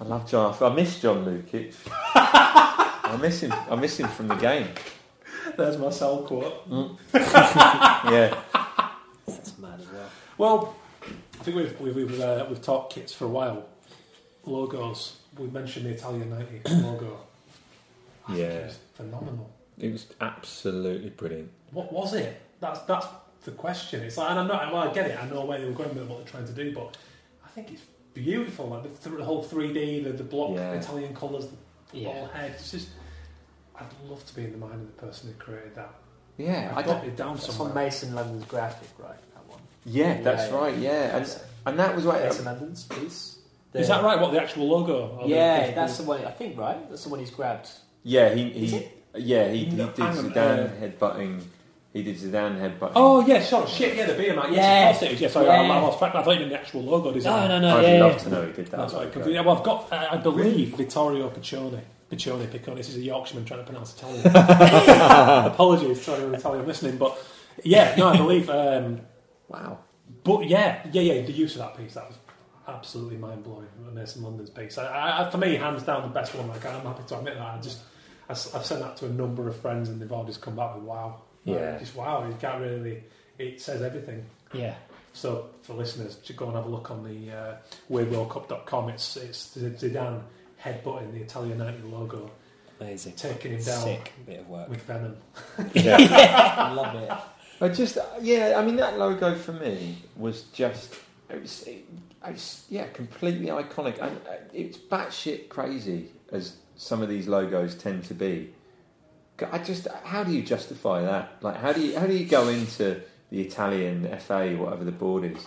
I 0.00 0.04
love 0.04 0.28
John. 0.28 0.54
I 0.60 0.74
miss 0.74 0.98
John 1.00 1.24
Lukic. 1.24 1.74
I 2.14 3.16
miss 3.20 3.40
him. 3.42 3.52
I 3.52 3.76
miss 3.76 3.98
him 4.00 4.08
from 4.08 4.28
the 4.28 4.34
game. 4.36 4.68
There's 5.56 5.78
my 5.78 5.90
cell 5.90 6.22
quote. 6.22 6.66
Yeah, 7.14 8.36
That's 9.26 9.58
mad 9.58 9.80
as 9.80 9.86
well. 9.88 10.10
Well, 10.38 10.74
I 11.40 11.42
think 11.44 11.56
we've 11.56 11.80
we've 11.80 11.94
we've, 11.96 12.20
uh, 12.20 12.46
we've 12.48 12.60
talked 12.62 12.92
kits 12.94 13.12
for 13.12 13.26
a 13.26 13.28
while. 13.28 13.66
Logos. 14.44 15.16
We 15.38 15.46
mentioned 15.46 15.86
the 15.86 15.90
Italian 15.90 16.30
ninety 16.30 16.60
logo. 16.82 17.20
I 18.28 18.32
think 18.32 18.38
Yeah. 18.38 18.44
it 18.46 18.64
was 18.66 18.78
phenomenal. 18.94 19.50
it 19.78 19.92
was 19.92 20.06
absolutely 20.20 21.10
brilliant. 21.10 21.50
What 21.70 21.92
was 21.92 22.14
it? 22.14 22.40
That's 22.60 22.80
that's 22.80 23.06
the 23.44 23.52
question. 23.52 24.02
It's 24.02 24.16
like, 24.16 24.30
and 24.30 24.40
I'm 24.40 24.48
not. 24.48 24.72
Well, 24.72 24.88
I 24.88 24.92
get 24.92 25.10
it. 25.10 25.18
I 25.22 25.28
know 25.28 25.44
where 25.44 25.58
they 25.60 25.66
were 25.66 25.72
going 25.72 25.94
with 25.94 26.08
what 26.08 26.18
they're 26.18 26.28
trying 26.32 26.46
to 26.46 26.52
do, 26.52 26.72
but 26.74 26.96
I 27.44 27.48
think 27.48 27.70
it's 27.72 27.82
beautiful. 28.14 28.66
Like 28.68 28.82
the, 28.82 28.88
th- 29.10 29.16
the 29.18 29.24
whole 29.24 29.44
3D, 29.44 30.04
the, 30.04 30.12
the 30.12 30.24
block 30.24 30.50
Yeah. 30.56 30.72
Italian 30.72 31.14
colours, 31.14 31.46
the 31.92 31.98
Yeah. 31.98 32.08
ball 32.12 32.26
head. 32.28 32.52
It's 32.56 32.70
just. 32.72 32.88
I'd 33.82 34.10
love 34.10 34.24
to 34.26 34.34
be 34.34 34.44
in 34.44 34.52
the 34.52 34.58
mind 34.58 34.74
of 34.74 34.86
the 34.96 35.02
person 35.06 35.28
who 35.28 35.34
created 35.42 35.74
that. 35.76 35.92
Yeah, 36.38 36.72
I 36.74 36.80
I've 36.80 36.86
got 36.86 37.04
it 37.04 37.16
down 37.16 37.34
That's 37.34 37.46
somewhere. 37.54 37.68
from 37.74 37.84
Mason 37.84 38.14
London's 38.14 38.44
graphic, 38.46 38.88
right? 38.98 39.18
That 39.34 39.46
one. 39.48 39.60
yeah, 39.84 40.20
that's 40.22 40.50
Yeah, 40.50 40.56
right. 40.58 40.76
Yeah, 40.78 41.16
and, 41.18 41.38
and 41.66 41.78
that 41.78 41.94
was 41.94 42.04
right. 42.04 42.22
Mason 42.24 42.44
London's 42.46 42.84
piece. 42.84 43.38
Is 43.74 43.88
that 43.88 44.02
right? 44.02 44.20
What 44.20 44.32
the 44.32 44.42
actual 44.42 44.66
logo? 44.68 45.16
Or 45.18 45.22
the- 45.28 45.34
Yeah, 45.34 45.66
the- 45.68 45.74
that's 45.74 45.96
the 45.98 46.04
one. 46.04 46.24
I 46.24 46.30
think 46.30 46.58
right. 46.58 46.88
That's 46.90 47.04
the 47.04 47.08
one 47.10 47.20
he's 47.20 47.30
grabbed. 47.30 47.68
Yeah, 48.02 48.34
he, 48.34 48.48
Is 48.48 48.70
he 48.72 48.76
it? 48.78 49.04
yeah 49.14 49.48
he, 49.50 49.58
he 49.66 49.76
did 49.76 49.78
hang 49.96 50.18
on, 50.18 50.30
Zidane 50.30 50.34
uh, 50.34 50.68
headbutting. 51.14 51.42
He 51.92 52.02
did 52.02 52.16
Zidane 52.16 52.58
headbutting. 52.58 52.92
Oh 52.96 53.24
yeah, 53.26 53.42
sorry, 53.42 53.68
shit, 53.68 53.94
yeah, 53.96 54.06
the 54.06 54.14
beer 54.14 54.34
mat. 54.34 54.50
Yes, 54.50 54.56
Yeah. 54.56 54.88
of 54.90 54.98
course 54.98 55.02
it 55.02 55.14
is. 55.14 55.20
Yeah, 55.20 55.28
sorry, 55.28 55.46
Yeah. 55.46 55.52
I, 55.52 55.66
I 55.66 55.80
lost 55.80 55.98
track. 55.98 56.14
I 56.14 56.22
thought 56.22 56.30
you 56.32 56.38
meant 56.40 56.50
the 56.50 56.58
actual 56.60 56.82
logo 56.82 57.12
design. 57.12 57.48
No, 57.48 57.58
no, 57.60 57.68
no. 57.68 57.76
I'd 57.78 57.82
yeah, 57.96 58.00
love 58.04 58.12
yeah. 58.12 58.18
to 58.18 58.30
know 58.30 58.46
he 58.46 58.52
did 58.52 58.66
that. 58.68 58.76
That's 58.78 58.92
what 58.94 59.16
I 59.16 59.40
Well, 59.42 59.56
I've 59.58 59.62
got, 59.64 59.92
uh, 59.92 60.08
I 60.10 60.16
believe, 60.16 60.74
Vittorio 60.76 61.28
Piccione. 61.30 61.80
Piccione, 62.12 62.46
Piccone. 62.46 62.76
This 62.76 62.90
is 62.90 62.96
a 62.96 63.00
Yorkshireman 63.00 63.46
trying 63.46 63.60
to 63.60 63.66
pronounce 63.66 63.94
Italian. 63.96 64.26
Apologies 65.46 66.04
to 66.04 66.12
anyone 66.14 66.34
Italian 66.34 66.66
listening, 66.66 66.98
but 66.98 67.18
yeah, 67.64 67.94
no, 67.96 68.08
I 68.08 68.16
believe. 68.16 68.50
Um, 68.50 69.00
Wow. 69.48 69.78
but 70.24 70.46
yeah, 70.48 70.86
yeah, 70.92 71.02
yeah, 71.02 71.22
the 71.26 71.32
use 71.32 71.56
of 71.56 71.60
that 71.60 71.76
piece 71.76 71.94
that 71.94 72.06
was 72.08 72.16
absolutely 72.68 73.16
mind 73.18 73.44
blowing. 73.44 73.66
Mason 73.92 74.22
London's 74.22 74.50
piece. 74.50 74.78
I, 74.78 75.26
I, 75.26 75.30
for 75.30 75.36
me, 75.38 75.56
hands 75.56 75.82
down, 75.82 76.02
the 76.02 76.08
best 76.08 76.34
one. 76.34 76.48
Like, 76.48 76.64
I'm 76.64 76.80
happy 76.82 77.02
to 77.08 77.18
admit 77.18 77.34
that. 77.34 77.42
I 77.46 77.60
just, 77.60 77.80
I, 78.28 78.32
have 78.32 78.64
sent 78.64 78.80
that 78.80 78.96
to 78.98 79.06
a 79.06 79.10
number 79.10 79.46
of 79.48 79.56
friends, 79.56 79.88
and 79.90 80.00
they've 80.00 80.10
all 80.12 80.24
just 80.24 80.40
come 80.40 80.56
back 80.56 80.74
with 80.74 80.84
wow. 80.84 81.22
Like, 81.44 81.58
Yeah. 81.60 81.78
just 81.78 81.94
wow. 81.94 82.26
You 82.26 82.34
can't 82.40 82.60
really. 82.60 83.04
It 83.38 83.60
says 83.60 83.82
everything. 83.82 84.24
Yeah. 84.54 84.74
So 85.12 85.50
for 85.62 85.74
listeners, 85.74 86.16
to 86.16 86.32
go 86.32 86.46
and 86.46 86.56
have 86.56 86.64
a 86.66 86.70
look 86.70 86.90
on 86.90 87.02
the 87.04 87.32
uh, 87.36 87.54
weirdworldcup.com, 87.90 88.88
it's 88.90 89.16
it's 89.18 89.54
Zidane 89.56 90.22
headbutting 90.62 91.12
the 91.12 91.20
Italian 91.20 91.58
90 91.58 91.88
logo. 91.88 92.30
Amazing. 92.80 93.12
taking 93.14 93.52
him 93.52 93.62
down 93.62 93.82
Sick 93.82 94.12
bit 94.26 94.40
of 94.40 94.48
work. 94.48 94.68
with 94.68 94.82
venom. 94.82 95.16
Yeah. 95.74 95.96
I 96.58 96.72
love 96.72 96.94
it. 96.96 97.10
I 97.60 97.68
just, 97.68 97.96
yeah, 98.20 98.54
I 98.56 98.64
mean, 98.64 98.76
that 98.76 98.98
logo 98.98 99.36
for 99.36 99.52
me 99.52 99.98
was 100.16 100.42
just, 100.52 100.94
it 101.30 101.40
was, 101.40 101.62
it, 101.62 101.84
it's, 102.26 102.64
yeah, 102.68 102.86
completely 102.88 103.46
iconic. 103.46 104.02
And 104.02 104.16
uh, 104.28 104.34
it's 104.52 104.76
batshit 104.76 105.48
crazy, 105.48 106.10
as 106.32 106.56
some 106.76 107.02
of 107.02 107.08
these 107.08 107.28
logos 107.28 107.76
tend 107.76 108.04
to 108.04 108.14
be. 108.14 108.52
I 109.50 109.58
just, 109.58 109.86
how 110.04 110.24
do 110.24 110.32
you 110.32 110.42
justify 110.42 111.02
that? 111.02 111.38
Like, 111.40 111.56
how 111.56 111.72
do 111.72 111.80
you, 111.80 111.98
how 111.98 112.06
do 112.06 112.14
you 112.14 112.26
go 112.26 112.48
into 112.48 113.00
the 113.30 113.40
Italian 113.40 114.08
FA, 114.18 114.56
whatever 114.56 114.84
the 114.84 114.92
board 114.92 115.24
is, 115.24 115.46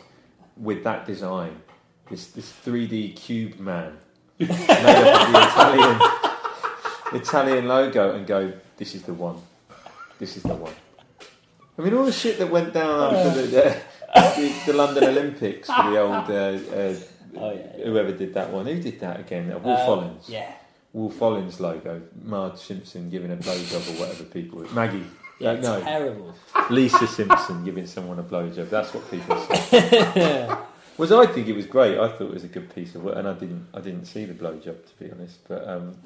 with 0.56 0.84
that 0.86 1.06
design? 1.06 1.62
This, 2.10 2.28
this 2.28 2.52
3D 2.66 3.16
cube 3.16 3.60
man 3.60 3.98
made 4.40 4.50
up 4.50 5.28
of 5.28 5.34
the 5.34 5.42
Italian, 5.48 7.22
Italian 7.22 7.68
logo 7.68 8.16
and 8.16 8.26
go, 8.28 8.54
this 8.78 8.96
is 8.96 9.04
the 9.04 9.14
one. 9.14 9.38
This 10.20 10.38
is 10.38 10.44
the 10.44 10.56
one. 10.56 10.74
I 11.78 11.82
mean, 11.82 11.94
all 11.94 12.06
the 12.06 12.12
shit 12.12 12.38
that 12.40 12.50
went 12.50 12.74
down 12.74 13.14
after 13.16 13.42
the, 13.42 13.48
the, 13.48 13.82
the, 14.14 14.54
the 14.68 14.74
London 14.74 15.04
Olympics 15.06 15.68
for 15.70 15.84
the 15.90 16.00
old 16.00 16.30
uh, 16.30 16.76
uh, 16.76 16.96
Oh 17.38 17.52
yeah. 17.52 17.84
whoever 17.86 18.14
did 18.14 18.34
that 18.36 18.50
one. 18.50 18.66
Who 18.66 18.80
did 18.82 18.98
that 19.02 19.20
again? 19.20 19.52
Uh, 19.52 19.60
Wolf 19.60 19.80
Um, 19.82 19.86
Collins. 19.86 20.30
Yeah. 20.30 20.54
Wolff 20.94 21.20
Olins 21.20 21.60
logo. 21.60 22.02
Marge 22.24 22.58
Simpson 22.58 23.10
giving 23.10 23.30
a 23.34 23.36
blowjob 23.36 23.90
or 23.94 24.00
whatever 24.00 24.24
people. 24.24 24.60
Maggie. 24.74 25.04
Yeah, 25.40 25.50
Uh, 25.52 25.56
no, 25.56 25.82
terrible. 25.82 26.34
Lisa 26.70 27.06
Simpson 27.06 27.66
giving 27.66 27.86
someone 27.88 28.20
a 28.20 28.24
blowjob. 28.24 28.70
That's 28.70 28.94
what 28.94 29.12
people 29.12 29.38
say. 29.46 30.48
Was 30.98 31.12
I 31.12 31.26
think 31.28 31.48
it 31.48 31.56
was 31.56 31.66
great. 31.66 31.98
I 31.98 32.08
thought 32.08 32.22
it 32.22 32.34
was 32.34 32.44
a 32.46 32.48
good 32.48 32.74
piece 32.74 32.96
of 32.96 33.04
work, 33.04 33.18
and 33.18 33.28
I 33.28 33.34
didn't. 33.34 33.68
I 33.74 33.82
didn't 33.82 34.06
see 34.06 34.26
the 34.26 34.34
blowjob 34.34 34.64
to 34.64 35.04
be 35.04 35.12
honest. 35.12 35.40
But 35.48 35.68
um, 35.68 35.98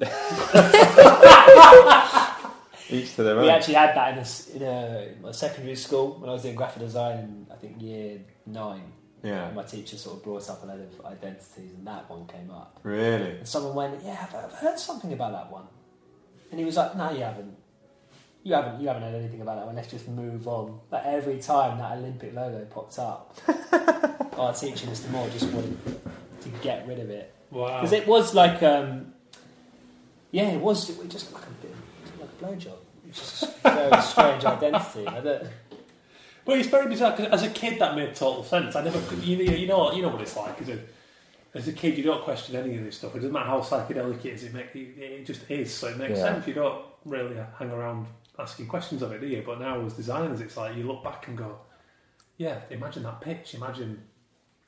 each 2.90 3.14
to 3.14 3.22
their 3.22 3.36
own. 3.36 3.42
We 3.42 3.50
actually 3.50 3.74
had 3.74 3.94
that 3.96 4.12
in 4.12 4.18
a, 4.18 4.56
in 4.56 4.62
a 4.62 5.14
my 5.22 5.32
secondary 5.32 5.76
school 5.76 6.16
when 6.18 6.28
I 6.28 6.32
was 6.32 6.42
doing 6.42 6.56
graphic 6.56 6.82
design 6.82 7.18
in 7.18 7.46
I 7.52 7.56
think 7.56 7.80
year 7.80 8.20
nine. 8.46 8.92
yeah. 9.22 9.46
And 9.46 9.56
my 9.56 9.62
teacher 9.62 9.96
sort 9.96 10.16
of 10.16 10.24
brought 10.24 10.48
up 10.50 10.62
a 10.64 10.66
load 10.66 10.80
of 10.80 11.06
identities, 11.06 11.72
and 11.76 11.86
that 11.86 12.10
one 12.10 12.26
came 12.26 12.50
up. 12.50 12.80
Really. 12.82 13.30
And 13.38 13.48
someone 13.48 13.74
went, 13.74 14.02
"Yeah, 14.04 14.18
I've, 14.28 14.34
I've 14.34 14.52
heard 14.52 14.78
something 14.78 15.12
about 15.12 15.32
that 15.32 15.52
one," 15.52 15.66
and 16.50 16.58
he 16.58 16.66
was 16.66 16.76
like, 16.76 16.96
"No, 16.96 17.10
you 17.12 17.22
haven't. 17.22 17.54
You 18.42 18.54
haven't. 18.54 18.80
You 18.80 18.88
haven't 18.88 19.02
heard 19.02 19.14
anything 19.14 19.42
about 19.42 19.56
that 19.56 19.66
one. 19.66 19.76
Let's 19.76 19.90
just 19.90 20.08
move 20.08 20.48
on." 20.48 20.80
Like 20.90 21.04
every 21.04 21.38
time 21.38 21.78
that 21.78 21.98
Olympic 21.98 22.34
logo 22.34 22.64
popped 22.66 22.98
up, 22.98 23.36
our 24.38 24.52
teacher, 24.54 24.86
Mr. 24.86 25.10
Moore, 25.10 25.28
just 25.28 25.50
wanted 25.52 25.76
to 26.42 26.48
get 26.62 26.86
rid 26.88 26.98
of 27.00 27.10
it 27.10 27.34
Wow. 27.50 27.80
because 27.80 27.92
it 27.92 28.06
was 28.06 28.34
like, 28.34 28.62
um, 28.62 29.12
yeah, 30.30 30.48
it 30.50 30.60
was 30.60 30.88
it 30.88 30.96
was 30.98 31.08
just 31.08 31.32
like 31.34 31.42
a 31.42 31.50
bit 31.66 31.74
like 32.18 32.28
a 32.30 32.44
blowjob. 32.56 32.78
It 33.06 33.08
was 33.08 33.16
just 33.18 33.42
a 33.42 33.70
very 33.70 34.02
strange 34.02 34.44
identity. 34.44 35.06
I 35.06 35.20
don't, 35.20 35.48
Well, 36.46 36.58
it's 36.58 36.68
very 36.68 36.88
bizarre 36.88 37.14
because 37.16 37.30
as 37.32 37.42
a 37.42 37.50
kid 37.50 37.78
that 37.80 37.94
made 37.96 38.14
total 38.14 38.42
sense. 38.44 38.74
I 38.74 38.82
never, 38.84 38.98
you, 39.16 39.36
you 39.36 39.66
know, 39.66 39.92
you 39.92 40.00
know 40.02 40.08
what 40.08 40.22
it's 40.22 40.36
like. 40.36 40.60
As 40.62 40.68
a, 40.70 40.78
as 41.52 41.68
a 41.68 41.72
kid, 41.72 41.98
you 41.98 42.04
don't 42.04 42.22
question 42.22 42.56
any 42.56 42.78
of 42.78 42.84
this 42.84 42.96
stuff. 42.96 43.14
It 43.14 43.18
doesn't 43.18 43.32
matter 43.32 43.46
how 43.50 43.60
psychedelic 43.60 44.24
it 44.24 44.34
is. 44.34 44.44
It, 44.44 44.54
make, 44.54 44.74
it, 44.74 44.98
it 44.98 45.26
just 45.26 45.42
is. 45.50 45.74
So 45.74 45.88
it 45.88 45.98
makes 45.98 46.18
Yeah. 46.18 46.24
sense. 46.34 46.46
You 46.46 46.54
don't 46.54 46.84
really 47.04 47.36
hang 47.58 47.70
around 47.70 48.06
asking 48.40 48.66
questions 48.66 49.02
of 49.02 49.12
it, 49.12 49.20
do 49.20 49.26
you? 49.26 49.42
But 49.44 49.60
now 49.60 49.84
as 49.84 49.92
designers, 49.94 50.40
it's 50.40 50.56
like 50.56 50.76
you 50.76 50.84
look 50.84 51.02
back 51.04 51.28
and 51.28 51.36
go, 51.36 51.58
yeah, 52.36 52.60
imagine 52.70 53.02
that 53.04 53.20
pitch. 53.20 53.54
Imagine 53.54 54.02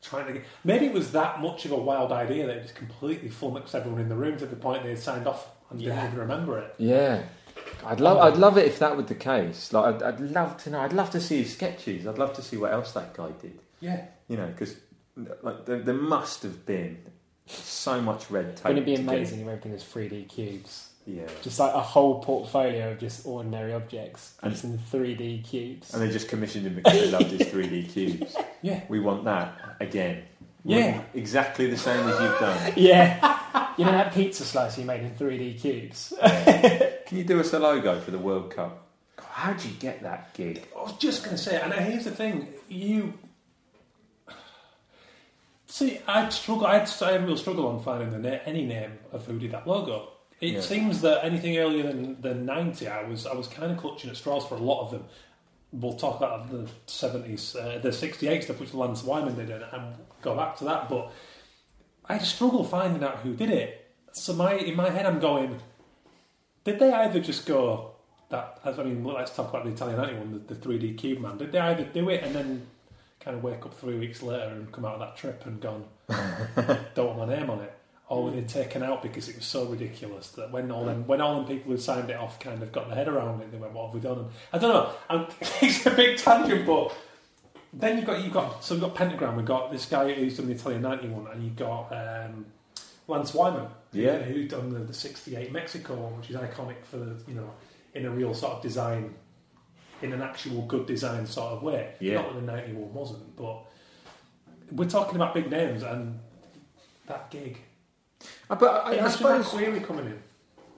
trying 0.02 0.26
to 0.26 0.32
get. 0.34 0.44
Maybe 0.64 0.86
it 0.86 0.92
was 0.92 1.12
that 1.12 1.40
much 1.40 1.64
of 1.64 1.72
a 1.72 1.76
wild 1.76 2.12
idea 2.12 2.46
that 2.46 2.56
it 2.58 2.62
just 2.62 2.74
completely 2.74 3.28
flummoxed 3.28 3.74
everyone 3.74 4.00
in 4.00 4.08
the 4.08 4.16
room 4.16 4.36
to 4.38 4.46
the 4.46 4.56
point 4.56 4.82
they 4.82 4.90
had 4.90 4.98
signed 4.98 5.26
off 5.26 5.48
and 5.70 5.80
Yeah. 5.80 5.90
didn't 5.94 6.06
even 6.08 6.18
remember 6.20 6.58
it. 6.58 6.74
Yeah. 6.78 7.22
I'd 7.84 8.00
love, 8.00 8.18
I'd 8.18 8.36
love 8.38 8.58
it 8.58 8.66
if 8.66 8.78
that 8.78 8.96
were 8.96 9.02
the 9.02 9.14
case. 9.14 9.72
Like, 9.72 9.94
I'd, 9.96 10.02
I'd 10.02 10.20
love 10.20 10.56
to 10.64 10.70
know. 10.70 10.80
I'd 10.80 10.92
love 10.92 11.10
to 11.10 11.20
see 11.20 11.42
his 11.42 11.52
sketches. 11.52 12.06
I'd 12.06 12.18
love 12.18 12.32
to 12.34 12.42
see 12.42 12.56
what 12.56 12.72
else 12.72 12.92
that 12.92 13.14
guy 13.14 13.30
did. 13.40 13.58
Yeah. 13.80 14.04
You 14.28 14.36
know, 14.36 14.46
because 14.46 14.76
like 15.42 15.66
there, 15.66 15.80
there 15.80 15.94
must 15.94 16.42
have 16.42 16.64
been 16.64 16.98
so 17.46 18.00
much 18.00 18.30
red 18.30 18.56
tape. 18.56 18.66
Wouldn't 18.66 18.88
it 18.88 18.96
be 18.96 19.02
amazing 19.02 19.40
if 19.40 19.46
everything 19.48 19.72
was 19.72 19.82
3D 19.82 20.28
cubes? 20.28 20.88
Yeah. 21.06 21.26
Just 21.42 21.58
like 21.58 21.74
a 21.74 21.80
whole 21.80 22.22
portfolio 22.22 22.92
of 22.92 22.98
just 23.00 23.26
ordinary 23.26 23.72
objects, 23.72 24.34
And- 24.42 24.52
just 24.52 24.64
in 24.64 24.78
3D 24.78 25.42
cubes. 25.44 25.92
And 25.92 26.02
they 26.02 26.10
just 26.10 26.28
commissioned 26.28 26.66
him 26.66 26.76
because 26.76 26.92
they 26.92 27.10
loved 27.10 27.30
his 27.30 27.48
3D 27.48 27.92
cubes. 27.92 28.36
Yeah. 28.64 28.80
We 28.88 29.00
want 29.00 29.24
that 29.24 29.58
again. 29.80 30.22
Yeah. 30.64 31.00
Exactly 31.14 31.68
the 31.68 31.76
same 31.76 31.98
as 32.08 32.20
you've 32.20 32.38
done. 32.38 32.72
yeah. 32.76 33.72
You 33.76 33.84
know 33.84 33.90
that 33.90 34.14
pizza 34.14 34.44
slice 34.44 34.78
you 34.78 34.84
made 34.84 35.00
in 35.02 35.10
3D 35.16 35.60
cubes? 35.60 36.12
Can 37.06 37.18
you 37.18 37.24
do 37.24 37.40
us 37.40 37.52
a 37.52 37.58
logo 37.58 37.98
for 37.98 38.12
the 38.12 38.18
World 38.20 38.52
Cup? 38.54 38.86
God, 39.16 39.26
how'd 39.32 39.64
you 39.64 39.72
get 39.72 40.02
that 40.04 40.32
gig? 40.34 40.64
I 40.78 40.82
was 40.84 40.92
just 40.92 41.24
going 41.24 41.36
to 41.36 41.42
say, 41.42 41.60
and 41.60 41.72
here's 41.74 42.04
the 42.04 42.12
thing: 42.12 42.46
you 42.68 43.14
see, 45.66 45.98
I'd 46.06 46.32
struggle. 46.32 46.66
I'd 46.66 46.88
I 47.02 47.12
had 47.12 47.22
a 47.22 47.26
real 47.26 47.36
struggle 47.36 47.66
on 47.66 47.82
finding 47.82 48.10
the 48.10 48.18
na- 48.30 48.38
any 48.44 48.64
name 48.64 48.92
of 49.12 49.26
who 49.26 49.38
did 49.40 49.50
that 49.52 49.66
logo. 49.66 50.11
It 50.42 50.54
Yeah. 50.54 50.60
seems 50.60 51.00
that 51.02 51.24
anything 51.24 51.56
earlier 51.56 51.84
than 51.84 52.20
than 52.20 52.44
ninety, 52.44 52.88
I 52.88 53.04
was 53.04 53.26
I 53.26 53.34
was 53.34 53.46
kind 53.46 53.70
of 53.72 53.78
clutching 53.78 54.10
at 54.10 54.16
straws 54.16 54.44
for 54.44 54.56
a 54.56 54.64
lot 54.70 54.82
of 54.84 54.90
them. 54.90 55.04
We'll 55.72 55.94
talk 55.94 56.16
about 56.18 56.50
the 56.50 56.68
seventies, 56.86 57.56
uh, 57.56 57.78
the 57.82 57.92
sixty 57.92 58.28
eight 58.28 58.42
stuff, 58.44 58.60
which 58.60 58.74
Lance 58.74 59.02
Wyman 59.04 59.36
did, 59.36 59.50
and, 59.50 59.64
and 59.72 59.94
go 60.20 60.36
back 60.36 60.56
to 60.58 60.64
that. 60.64 60.88
But 60.90 61.10
I 62.06 62.18
just 62.18 62.34
struggle 62.34 62.64
finding 62.64 63.02
out 63.04 63.18
who 63.20 63.34
did 63.34 63.50
it. 63.50 63.86
So 64.12 64.34
my 64.34 64.54
in 64.54 64.76
my 64.76 64.90
head, 64.90 65.06
I'm 65.06 65.20
going. 65.20 65.60
Did 66.64 66.78
they 66.80 66.92
either 66.92 67.20
just 67.20 67.46
go 67.46 67.92
that? 68.30 68.58
I 68.64 68.70
mean, 68.82 69.04
let's 69.04 69.34
talk 69.34 69.48
about 69.48 69.64
the 69.64 69.70
Italian 69.70 70.18
one, 70.18 70.44
the, 70.46 70.54
the 70.54 70.60
3D 70.68 70.98
cube 70.98 71.20
man. 71.20 71.38
Did 71.38 71.52
they 71.52 71.58
either 71.60 71.84
do 71.84 72.08
it 72.10 72.22
and 72.24 72.34
then 72.34 72.66
kind 73.20 73.36
of 73.36 73.42
wake 73.44 73.64
up 73.64 73.74
three 73.74 73.98
weeks 73.98 74.22
later 74.22 74.46
and 74.50 74.70
come 74.72 74.84
out 74.84 74.94
of 74.94 75.00
that 75.00 75.16
trip 75.16 75.46
and 75.46 75.60
gone, 75.60 75.84
don't 76.94 77.16
want 77.16 77.28
my 77.28 77.36
name 77.36 77.48
on 77.50 77.60
it, 77.60 77.72
or 78.12 78.24
were 78.24 78.30
they 78.30 78.42
taken 78.42 78.82
out 78.82 79.02
because 79.02 79.26
it 79.30 79.36
was 79.36 79.46
so 79.46 79.64
ridiculous 79.64 80.28
that 80.32 80.50
when 80.52 80.70
all 80.70 80.84
them 80.84 81.06
when 81.06 81.22
all 81.22 81.36
them 81.36 81.46
people 81.46 81.72
who 81.72 81.78
signed 81.78 82.10
it 82.10 82.16
off 82.16 82.38
kind 82.38 82.62
of 82.62 82.70
got 82.70 82.86
their 82.88 82.96
head 82.96 83.08
around 83.08 83.40
it, 83.40 83.50
they 83.50 83.56
went, 83.56 83.72
what 83.72 83.86
have 83.86 83.94
we 83.94 84.00
done? 84.00 84.18
And 84.18 84.28
I 84.52 84.58
don't 84.58 84.72
know. 84.74 84.92
I'm, 85.08 85.26
it's 85.62 85.86
a 85.86 85.90
big 85.90 86.18
tangent, 86.18 86.66
but. 86.66 86.94
Then 87.74 87.96
you've 87.96 88.04
got 88.04 88.22
you've 88.22 88.34
got 88.34 88.62
so 88.62 88.74
we've 88.74 88.82
got 88.82 88.94
Pentagram. 88.94 89.34
We've 89.34 89.46
got 89.46 89.72
this 89.72 89.86
guy 89.86 90.12
who's 90.12 90.36
done 90.36 90.46
the 90.46 90.52
Italian 90.52 90.82
ninety 90.82 91.08
one, 91.08 91.26
and 91.32 91.42
you've 91.42 91.56
got 91.56 91.90
um, 91.90 92.44
Lance 93.08 93.32
Wyman, 93.32 93.66
Yeah. 93.92 94.18
who 94.18 94.46
done 94.46 94.68
the, 94.74 94.80
the 94.80 94.92
'68 94.92 95.50
Mexico 95.50 95.94
one, 95.94 96.18
which 96.18 96.28
is 96.28 96.36
iconic 96.36 96.84
for 96.84 96.98
the 96.98 97.16
you 97.26 97.32
know 97.34 97.50
in 97.94 98.04
a 98.04 98.10
real 98.10 98.34
sort 98.34 98.52
of 98.56 98.62
design, 98.62 99.14
in 100.02 100.12
an 100.12 100.20
actual 100.20 100.66
good 100.66 100.84
design 100.84 101.24
sort 101.24 101.52
of 101.54 101.62
way. 101.62 101.94
Yeah. 101.98 102.16
Not 102.16 102.34
that 102.34 102.40
the 102.44 102.46
ninety 102.52 102.74
one 102.74 102.92
wasn't, 102.92 103.34
but 103.36 103.64
we're 104.72 104.90
talking 104.90 105.16
about 105.16 105.32
big 105.32 105.50
names 105.50 105.82
and 105.82 106.18
that 107.06 107.30
gig. 107.30 107.56
Uh, 108.52 108.56
But 108.56 108.86
I, 108.86 109.04
I 109.04 109.08
suppose 109.08 109.48
query 109.48 109.80
coming 109.80 110.06
in. 110.06 110.22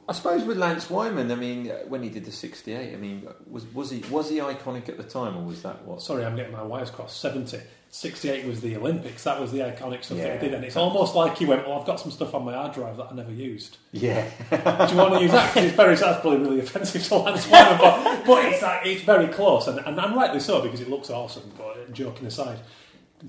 I 0.07 0.12
suppose 0.12 0.45
with 0.45 0.59
Lance 0.59 0.91
Wyman, 0.91 1.33
I 1.33 1.35
mean, 1.35 1.70
uh, 1.70 1.77
when 1.89 2.03
he 2.03 2.11
did 2.11 2.25
the 2.27 2.31
'68, 2.33 2.93
I 2.93 2.97
mean, 2.97 3.27
was 3.51 3.64
was 3.75 3.91
he 3.91 4.01
was 4.11 4.29
he 4.29 4.37
iconic 4.39 4.89
at 4.91 4.97
the 4.99 5.03
time, 5.03 5.37
or 5.37 5.43
was 5.45 5.62
that 5.62 5.83
what? 5.87 6.03
Sorry, 6.03 6.25
I'm 6.27 6.37
getting 6.37 6.53
my 6.53 6.62
wires 6.62 6.91
crossed. 6.91 7.20
70. 7.20 7.59
68 7.91 8.45
was 8.45 8.61
the 8.61 8.77
Olympics. 8.77 9.22
That 9.22 9.41
was 9.41 9.53
the 9.53 9.61
iconic 9.61 10.03
stuff 10.03 10.18
that 10.18 10.27
Yeah. 10.27 10.33
he 10.35 10.47
did. 10.49 10.55
And 10.55 10.64
it's 10.64 10.75
almost 10.77 11.14
like 11.14 11.38
he 11.38 11.46
went, 11.46 11.64
Well, 11.67 11.79
I've 11.79 11.87
got 11.87 12.01
some 12.01 12.11
stuff 12.11 12.34
on 12.34 12.45
my 12.45 12.53
hard 12.53 12.75
drive 12.75 12.96
that 12.96 13.07
I 13.13 13.14
never 13.14 13.30
used. 13.30 13.76
Yeah, 13.92 14.29
Do 14.51 14.57
you 14.92 14.99
want 15.01 15.14
to 15.14 15.21
use 15.22 15.30
that? 15.30 15.55
'Cause 15.55 15.63
it's 15.64 15.76
very, 15.76 15.95
that's 15.95 16.21
probably 16.21 16.38
really 16.41 16.59
offensive 16.59 17.05
to 17.07 17.14
Lance 17.14 17.46
Wyman, 17.49 17.79
but, 17.79 18.25
but 18.26 18.45
it's, 18.46 18.63
like, 18.63 18.80
it's 18.84 19.03
very 19.03 19.29
close. 19.29 19.68
And, 19.68 19.79
and, 19.79 19.96
and 19.99 20.17
rightly 20.17 20.41
so 20.41 20.61
because 20.61 20.80
it 20.80 20.91
looks 20.91 21.09
awesome, 21.09 21.53
but 21.57 21.67
uh, 21.76 21.92
joking 21.92 22.26
aside. 22.26 22.59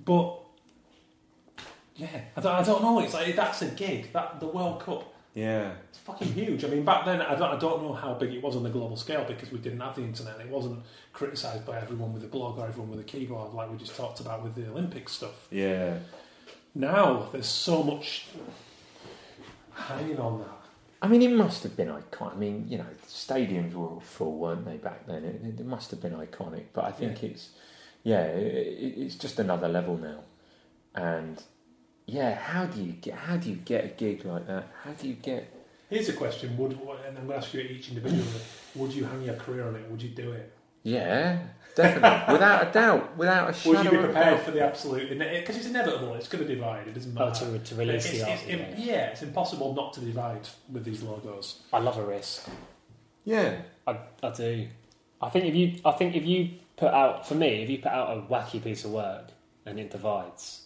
But, 0.03 0.35
yeah, 1.95 2.21
I 2.35 2.41
don't, 2.41 2.55
I 2.55 2.63
don't 2.63 2.81
know. 2.81 2.99
It's 2.99 3.13
like, 3.13 3.35
that's 3.35 3.61
a 3.61 3.67
gig. 3.67 4.11
That 4.13 4.39
The 4.39 4.47
World 4.47 4.81
Cup. 4.81 5.13
yeah, 5.33 5.71
It's 5.89 5.99
fucking 5.99 6.33
huge. 6.33 6.63
I 6.63 6.67
mean, 6.67 6.83
back 6.83 7.05
then, 7.05 7.21
I 7.21 7.35
don't, 7.35 7.51
I 7.55 7.57
don't 7.57 7.83
know 7.83 7.93
how 7.93 8.13
big 8.13 8.33
it 8.33 8.41
was 8.43 8.55
on 8.55 8.63
the 8.63 8.69
global 8.69 8.95
scale 8.97 9.25
because 9.27 9.51
we 9.51 9.59
didn't 9.59 9.79
have 9.79 9.95
the 9.95 10.01
internet. 10.03 10.39
It 10.39 10.49
wasn't 10.49 10.83
criticised 11.13 11.65
by 11.65 11.79
everyone 11.79 12.13
with 12.13 12.23
a 12.23 12.27
blog 12.27 12.57
or 12.59 12.67
everyone 12.67 12.91
with 12.91 12.99
a 12.99 13.03
keyboard 13.03 13.53
like 13.53 13.71
we 13.71 13.77
just 13.77 13.95
talked 13.95 14.19
about 14.19 14.43
with 14.43 14.55
the 14.55 14.69
Olympic 14.69 15.09
stuff. 15.09 15.47
yeah. 15.51 15.97
Now, 16.77 17.29
there's 17.31 17.47
so 17.47 17.83
much 17.83 18.27
hanging 19.73 20.19
on 20.19 20.39
that. 20.39 20.49
I 21.01 21.07
mean, 21.07 21.21
it 21.21 21.31
must 21.31 21.63
have 21.63 21.77
been 21.77 21.87
iconic. 21.89 22.33
I 22.33 22.37
mean, 22.37 22.65
you 22.67 22.77
know, 22.77 22.85
stadiums 23.07 23.73
were 23.73 23.87
all 23.87 23.99
full, 24.01 24.37
weren't 24.37 24.65
they 24.65 24.77
back 24.77 25.05
then? 25.07 25.23
It, 25.23 25.59
it 25.59 25.65
must 25.65 25.91
have 25.91 26.01
been 26.01 26.13
iconic. 26.13 26.65
But 26.73 26.85
I 26.85 26.91
think 26.91 27.23
it's, 27.23 27.49
yeah, 28.03 28.23
it, 28.23 28.93
it's 28.97 29.15
just 29.15 29.39
another 29.39 29.67
level 29.69 29.97
now. 29.97 30.19
And 30.95 31.41
yeah, 32.05 32.35
how 32.35 32.65
do 32.65 32.81
you 32.83 32.93
get 32.93 33.15
how 33.15 33.37
do 33.37 33.49
you 33.49 33.55
get 33.57 33.85
a 33.85 33.87
gig 33.89 34.25
like 34.25 34.47
that? 34.47 34.67
How 34.83 34.91
do 34.91 35.07
you 35.07 35.15
get? 35.15 35.51
Here's 35.89 36.09
a 36.09 36.13
question: 36.13 36.57
Would 36.57 36.71
and 36.73 36.79
I'm 37.17 37.27
going 37.27 37.27
to 37.29 37.35
ask 37.37 37.53
you 37.53 37.61
each 37.61 37.89
individually: 37.89 38.25
Would 38.75 38.91
you 38.93 39.05
hang 39.05 39.21
your 39.23 39.35
career 39.35 39.67
on 39.67 39.75
it? 39.75 39.89
Would 39.89 40.01
you 40.01 40.09
do 40.09 40.31
it? 40.31 40.51
Yeah, 40.83 41.39
definitely, 41.75 42.33
without 42.33 42.67
a 42.67 42.71
doubt, 42.71 43.17
without 43.17 43.49
a 43.49 43.53
shadow 43.53 43.69
Would 43.77 43.85
you 43.85 43.89
be 43.91 43.97
of 43.97 44.03
a 44.03 44.07
prepared 44.07 44.35
doubt. 44.37 44.45
for 44.45 44.51
the 44.51 44.61
absolute? 44.63 45.09
Because 45.09 45.57
it's 45.57 45.65
inevitable. 45.65 46.13
It's 46.13 46.27
going 46.27 46.45
to 46.45 46.53
divide. 46.55 46.87
It 46.87 46.93
doesn't 46.93 47.17
Oh, 47.17 47.25
matter. 47.25 47.45
to, 47.57 47.59
to 47.59 47.75
release 47.75 48.05
It's- 48.05 48.21
the 48.21 48.31
it's- 48.31 48.41
art. 48.41 48.49
it- 48.75 48.79
yeah. 48.79 48.93
yeah, 48.93 49.05
it's 49.07 49.23
impossible 49.23 49.73
not 49.73 49.93
to 49.93 49.99
divide 50.01 50.47
with 50.71 50.85
these 50.85 51.01
logos. 51.01 51.61
I 51.73 51.79
love 51.79 51.97
a 51.97 52.05
risk. 52.05 52.47
Yeah, 53.23 53.61
I, 53.87 53.97
I 54.21 54.29
do. 54.29 54.67
I 55.21 55.29
think 55.29 55.45
if 55.45 55.55
you, 55.55 55.79
I 55.83 55.91
think 55.93 56.15
if 56.15 56.23
you 56.25 56.51
put 56.77 56.93
out, 56.93 57.27
for 57.27 57.33
me, 57.35 57.63
if 57.63 57.69
you 57.69 57.79
put 57.79 57.91
out 57.91 58.15
a 58.15 58.21
wacky 58.21 58.63
piece 58.63 58.85
of 58.85 58.91
work 58.91 59.29
and 59.65 59.79
it 59.79 59.89
divides, 59.89 60.64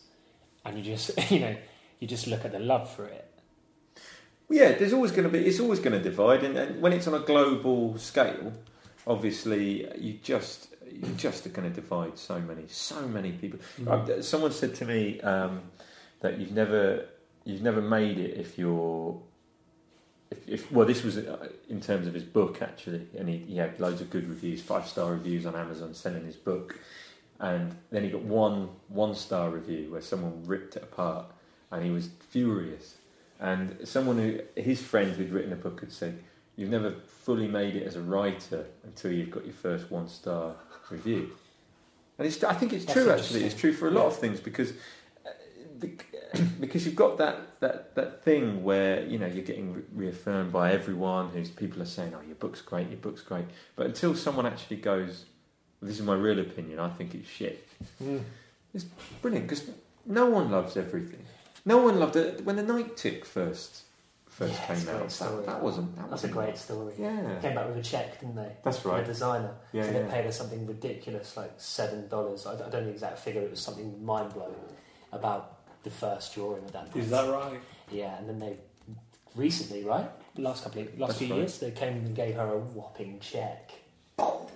and 0.66 0.78
you 0.78 0.84
just, 0.84 1.12
you 1.32 1.40
know, 1.40 1.56
you 2.00 2.08
just 2.08 2.28
look 2.28 2.46
at 2.46 2.52
the 2.52 2.60
love 2.60 2.94
for 2.94 3.06
it. 3.06 3.30
yeah. 4.50 4.74
There's 4.74 4.94
always 4.94 5.12
going 5.12 5.24
to 5.24 5.30
be. 5.30 5.46
It's 5.46 5.60
always 5.60 5.80
going 5.80 5.94
to 5.94 6.02
divide, 6.02 6.44
and, 6.44 6.58
and 6.58 6.82
when 6.82 6.94
it's 6.94 7.08
on 7.08 7.14
a 7.14 7.20
global 7.20 7.98
scale, 7.98 8.54
obviously, 9.06 9.88
you 10.00 10.20
just 10.22 10.70
you 10.92 11.08
just 11.18 11.46
are 11.46 11.50
going 11.50 11.70
to 11.70 11.82
divide 11.82 12.18
so 12.18 12.40
many, 12.40 12.64
so 12.68 13.08
many 13.08 13.32
people. 13.32 13.60
Uh, 13.88 14.22
someone 14.22 14.52
said 14.52 14.76
to 14.76 14.86
me 14.86 15.20
um, 15.22 15.62
that 16.22 16.40
you've 16.40 16.52
never 16.52 17.06
you've 17.46 17.62
never 17.62 17.82
made 17.82 18.18
it 18.18 18.38
if 18.38 18.58
you're 18.58 19.20
if, 20.32 20.48
if 20.48 20.72
well 20.72 20.86
this 20.86 21.04
was 21.04 21.18
uh, 21.18 21.50
in 21.70 21.82
terms 21.82 22.08
of 22.08 22.14
his 22.14 22.24
book 22.24 22.62
actually 22.62 23.08
and 23.18 23.30
he, 23.30 23.38
he 23.38 23.58
had 23.58 23.80
loads 23.80 24.02
of 24.02 24.10
good 24.10 24.28
reviews 24.30 24.62
five 24.62 24.88
star 24.88 25.12
reviews 25.12 25.46
on 25.46 25.56
Amazon 25.56 25.94
selling 25.94 26.26
his 26.26 26.36
book 26.36 26.78
and 27.40 27.76
then 27.92 28.04
he 28.04 28.10
got 28.10 28.22
one 28.22 28.70
one 28.90 29.16
star 29.16 29.50
review 29.50 29.92
where 29.92 30.02
someone 30.02 30.44
ripped 30.46 30.76
it 30.76 30.84
apart 30.84 31.26
and 31.72 31.84
he 31.84 31.92
was 31.92 32.10
furious. 32.20 32.96
And 33.40 33.78
someone 33.86 34.18
who 34.18 34.62
his 34.62 34.82
friend 34.82 35.12
who'd 35.12 35.32
written 35.32 35.54
a 35.54 35.56
book 35.56 35.80
had 35.80 35.92
said 35.92 36.22
you've 36.56 36.70
never 36.70 36.92
fully 37.08 37.48
made 37.48 37.76
it 37.76 37.88
as 37.88 37.96
a 37.96 38.02
writer 38.02 38.66
until 38.84 39.12
you've 39.12 39.32
got 39.32 39.46
your 39.46 39.54
first 39.54 39.90
one 39.90 40.10
star 40.10 40.56
review. 40.90 41.32
And 42.18 42.28
it's, 42.28 42.44
I 42.44 42.54
think 42.54 42.74
it's 42.74 42.84
That's 42.84 43.00
true 43.00 43.12
actually. 43.12 43.46
It's 43.46 43.56
true 43.56 43.72
for 43.72 43.88
a 43.88 43.92
lot 43.92 44.08
of 44.08 44.18
things 44.18 44.42
because 44.42 44.74
uh, 45.26 45.88
because 46.60 46.86
you've 46.86 46.98
got 46.98 47.18
that, 47.18 47.62
that, 47.62 47.96
that 47.96 48.26
thing 48.26 48.62
where 48.64 49.06
you 49.06 49.18
know 49.18 49.28
you're 49.28 49.46
getting 49.46 49.74
re- 49.74 49.84
reaffirmed 49.94 50.52
by 50.52 50.74
everyone 50.74 51.30
who's 51.30 51.50
people 51.50 51.82
are 51.82 51.86
saying 51.86 52.14
oh 52.14 52.22
your 52.26 52.36
book's 52.36 52.62
great 52.62 52.90
your 52.90 52.98
book's 52.98 53.22
great. 53.22 53.46
But 53.78 53.86
until 53.86 54.14
someone 54.14 54.46
actually 54.46 54.78
goes 54.78 55.24
this 55.82 56.00
is 56.00 56.06
my 56.06 56.14
real 56.16 56.40
opinion 56.40 56.80
I 56.80 56.90
think 56.90 57.16
it's 57.16 57.30
shit 57.30 57.66
Mm. 58.04 58.24
brilliant 59.22 59.48
because 59.48 59.70
no 60.06 60.26
one 60.30 60.52
loves 60.52 60.76
everything 60.78 61.24
no 61.66 61.78
one 61.78 62.00
loved 62.00 62.16
it 62.16 62.44
when 62.46 62.56
the 62.58 62.64
Nike 62.64 62.92
tick 62.96 63.26
first 63.26 63.84
first 64.28 64.54
Yeah, 64.54 64.76
came 64.76 64.90
out 64.90 65.10
that, 65.10 65.46
that 65.46 65.62
wasn't 65.64 65.96
that 65.96 66.10
That's 66.10 66.24
a 66.24 66.28
wasn't 66.28 66.34
great 66.34 66.58
story. 66.58 66.94
yeah 66.98 67.40
Came 67.42 67.56
back 67.56 67.68
with 67.68 67.78
a 67.78 67.82
check, 67.84 68.20
didn't 68.20 68.36
they? 68.36 68.52
that's 68.64 68.80
From 68.80 68.92
right 68.92 69.06
The 69.06 69.12
designer. 69.14 69.54
yeah, 69.74 69.84
so 69.84 69.92
yeah. 69.92 70.02
they 70.04 70.10
paid 70.12 70.28
us 70.28 70.38
something 70.38 70.66
ridiculous, 70.68 71.36
like 71.36 71.52
seven 71.58 72.08
dollars. 72.08 72.46
I, 72.46 72.54
I 72.54 72.56
don't 72.58 72.72
know 72.72 72.84
the 72.86 72.90
exact 72.92 73.20
figure. 73.20 73.42
It 73.42 73.52
was 73.52 73.60
something 73.60 74.04
mind 74.06 74.34
blowing 74.34 74.56
about 75.12 75.58
the 75.84 75.90
first 75.90 76.34
drawing 76.36 76.64
of 76.64 76.72
that. 76.72 76.96
Is 76.96 77.10
night. 77.12 77.26
that 77.26 77.32
right? 77.34 77.60
Yeah, 77.92 78.18
and 78.18 78.30
then 78.30 78.40
they 78.40 78.56
recently, 79.36 79.84
right? 79.84 80.10
Last 80.38 80.64
couple 80.64 80.82
of, 80.84 80.98
last 81.00 81.10
That's 81.10 81.20
few 81.20 81.30
right. 81.32 81.38
years. 81.40 81.58
They 81.60 81.72
came 81.72 81.94
and 81.98 82.16
gave 82.16 82.36
her 82.36 82.54
a 82.54 82.60
whopping 82.60 83.20
check 83.20 83.72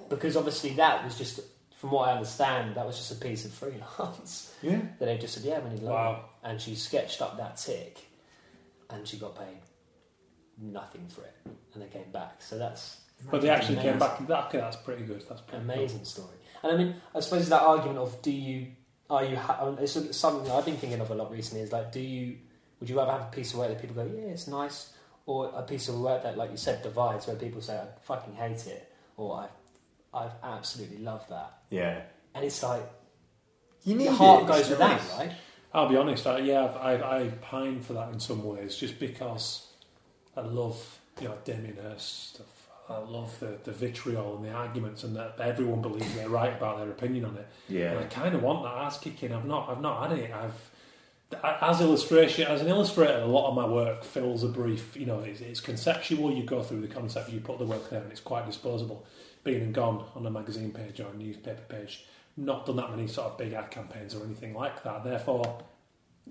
because 0.10 0.36
obviously 0.38 0.72
that 0.74 1.04
was 1.04 1.18
just, 1.18 1.40
from 1.76 1.92
what 1.92 2.10
I 2.10 2.14
understand, 2.14 2.76
that 2.76 2.86
was 2.86 2.98
just 2.98 3.12
a 3.12 3.16
piece 3.16 3.46
of 3.46 3.52
freelance. 3.52 4.54
yeah 4.62 4.80
that 5.00 5.06
they 5.06 5.18
just 5.18 5.34
said, 5.36 5.44
"Yeah, 5.44 5.60
we 5.60 5.72
need 5.72 5.82
logo," 5.84 5.94
Wow. 5.94 6.26
and 6.44 6.60
she 6.62 6.76
sketched 6.76 7.22
up 7.22 7.38
that 7.38 7.58
tick, 7.58 7.98
and 8.90 9.08
she 9.08 9.18
got 9.18 9.36
paid 9.38 9.58
nothing 10.62 11.08
for 11.08 11.22
it, 11.24 11.36
and 11.74 11.82
they 11.84 11.88
came 11.88 12.12
back. 12.12 12.42
So 12.42 12.58
that's 12.58 13.02
But 13.30 13.42
they 13.42 13.50
actually 13.50 13.76
came 13.78 13.96
Amazing. 13.96 14.00
back. 14.00 14.28
That, 14.28 14.46
okay, 14.48 14.58
that's 14.60 14.78
pretty 14.78 15.04
good. 15.04 15.24
That's 15.28 15.42
pretty 15.42 15.64
amazing 15.64 16.06
story. 16.06 16.38
And 16.62 16.72
I 16.72 16.78
mean, 16.78 16.96
I 17.16 17.20
suppose 17.20 17.50
that 17.50 17.62
argument 17.62 18.00
of 18.00 18.22
do 18.22 18.32
you 18.32 18.68
are 19.10 19.24
you 19.26 19.36
ha- 19.36 19.60
I 19.62 19.66
mean, 19.70 19.78
it's 19.80 20.16
something 20.18 20.50
I've 20.52 20.66
been 20.66 20.78
thinking 20.78 21.00
of 21.02 21.10
a 21.12 21.16
lot 21.16 21.32
recently. 21.32 21.62
Is 21.64 21.72
like, 21.72 21.92
do 21.92 22.00
you 22.00 22.38
would 22.80 22.90
you 22.90 22.98
rather 22.98 23.12
have 23.12 23.22
a 23.22 23.32
piece 23.36 23.54
of 23.54 23.60
work 23.60 23.70
that 23.70 23.82
people 23.82 23.96
go, 23.96 24.04
yeah, 24.04 24.30
it's 24.32 24.48
nice, 24.48 24.94
or 25.26 25.52
a 25.56 25.62
piece 25.64 25.88
of 25.90 26.00
work 26.00 26.24
that, 26.24 26.38
like 26.38 26.52
you 26.52 26.58
said, 26.58 26.82
divides, 26.84 27.28
where 27.28 27.36
people 27.36 27.62
say, 27.62 27.78
I 27.78 27.86
fucking 28.02 28.36
hate 28.36 28.68
it, 28.68 28.92
or 29.18 29.36
I 29.38 29.48
I've 30.18 30.32
absolutely 30.44 31.00
loved 31.00 31.30
that, 31.30 31.54
yeah 31.70 32.02
and 32.36 32.44
it's 32.46 32.62
like 32.64 32.84
you 33.84 33.96
need 33.96 34.06
your 34.06 34.14
heart 34.14 34.44
it. 34.44 34.48
goes 34.48 34.60
It's 34.62 34.70
with 34.70 34.80
nice. 34.80 35.10
that, 35.10 35.18
right? 35.18 35.32
I'll 35.74 35.90
be 35.90 35.98
honest. 35.98 36.28
I, 36.28 36.38
yeah, 36.40 36.66
I, 36.66 36.94
I, 36.94 37.20
I 37.24 37.28
pine 37.42 37.82
for 37.82 37.94
that 37.94 38.14
in 38.14 38.20
some 38.20 38.44
ways, 38.44 38.76
just 38.76 39.00
because 39.00 39.68
I 40.38 40.42
love 40.42 41.00
you 41.20 41.28
know 41.28 41.36
Damien 41.44 41.78
Hirst 41.82 42.36
stuff. 42.36 42.70
I 42.90 42.98
love 43.00 43.40
the, 43.40 43.58
the 43.64 43.72
vitriol 43.72 44.36
and 44.36 44.46
the 44.46 44.52
arguments, 44.52 45.04
and 45.04 45.16
that 45.16 45.40
everyone 45.40 45.82
believes 45.82 46.14
they're 46.16 46.30
right 46.30 46.56
about 46.56 46.78
their 46.78 46.90
opinion 46.90 47.26
on 47.26 47.38
it. 47.38 47.48
Yeah. 47.70 47.92
And 47.92 48.00
I 48.00 48.04
kind 48.04 48.36
of 48.36 48.44
want 48.44 48.64
that 48.64 48.74
ass 48.78 49.00
kicking. 49.00 49.34
I've 49.34 49.46
not, 49.46 49.70
I've 49.70 49.82
not 49.82 50.10
had 50.10 50.20
it. 50.20 50.32
I've 50.32 50.70
as 51.44 51.82
illustration, 51.82 52.48
as 52.48 52.62
an 52.62 52.68
illustrator, 52.68 53.20
a 53.20 53.26
lot 53.26 53.50
of 53.50 53.56
my 53.56 53.66
work 53.66 54.04
fills 54.04 54.44
a 54.44 54.48
brief. 54.48 54.96
You 54.96 55.06
know, 55.06 55.20
it's, 55.20 55.42
it's 55.42 55.60
conceptual. 55.60 56.32
You 56.32 56.44
go 56.44 56.64
through 56.64 56.82
the 56.82 56.88
concept, 56.88 57.32
you 57.32 57.40
put 57.40 57.60
the 57.60 57.66
work 57.66 57.90
there, 57.90 58.02
and 58.02 58.12
it's 58.12 58.22
quite 58.22 58.46
disposable. 58.46 59.06
Been 59.44 59.62
and 59.62 59.74
gone 59.74 60.06
on 60.16 60.26
a 60.26 60.32
magazine 60.32 60.72
page 60.72 61.00
or 61.00 61.08
a 61.08 61.16
newspaper 61.16 61.64
page. 61.68 62.06
Not 62.36 62.66
done 62.66 62.78
that 62.78 62.90
many 62.90 63.08
sort 63.08 63.32
of 63.32 63.38
big 63.38 63.54
ad 63.54 63.72
campaigns 63.72 64.16
or 64.16 64.24
anything 64.24 64.54
like 64.54 64.84
that. 64.84 65.04
Therefore, 65.04 65.64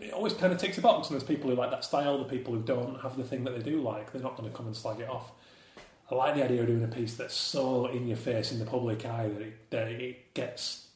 it 0.00 0.12
always 0.12 0.32
kind 0.32 0.52
of 0.52 0.58
ticks 0.58 0.78
a 0.78 0.80
box. 0.80 1.08
And 1.08 1.14
there's 1.14 1.28
people 1.28 1.50
who 1.50 1.56
like 1.56 1.70
that 1.70 1.84
style. 1.84 2.18
The 2.18 2.24
people 2.24 2.54
who 2.54 2.62
don't 2.62 3.00
have 3.00 3.16
the 3.16 3.24
thing 3.24 3.44
that 3.44 3.56
they 3.56 3.62
do 3.62 3.80
like, 3.80 4.12
they're 4.12 4.22
not 4.22 4.36
going 4.36 4.50
to 4.50 4.56
come 4.56 4.66
and 4.66 4.76
slag 4.76 5.00
it 5.00 5.08
off. 5.08 5.32
I 6.10 6.14
like 6.14 6.34
the 6.34 6.44
idea 6.44 6.60
of 6.60 6.66
doing 6.66 6.84
a 6.84 6.88
piece 6.88 7.14
that's 7.14 7.34
so 7.34 7.86
in 7.86 8.06
your 8.06 8.16
face 8.16 8.52
in 8.52 8.58
the 8.58 8.66
public 8.66 9.06
eye 9.06 9.28
that 9.28 9.40
it, 9.40 9.70
that 9.70 9.88
it 9.88 10.34
gets 10.34 10.88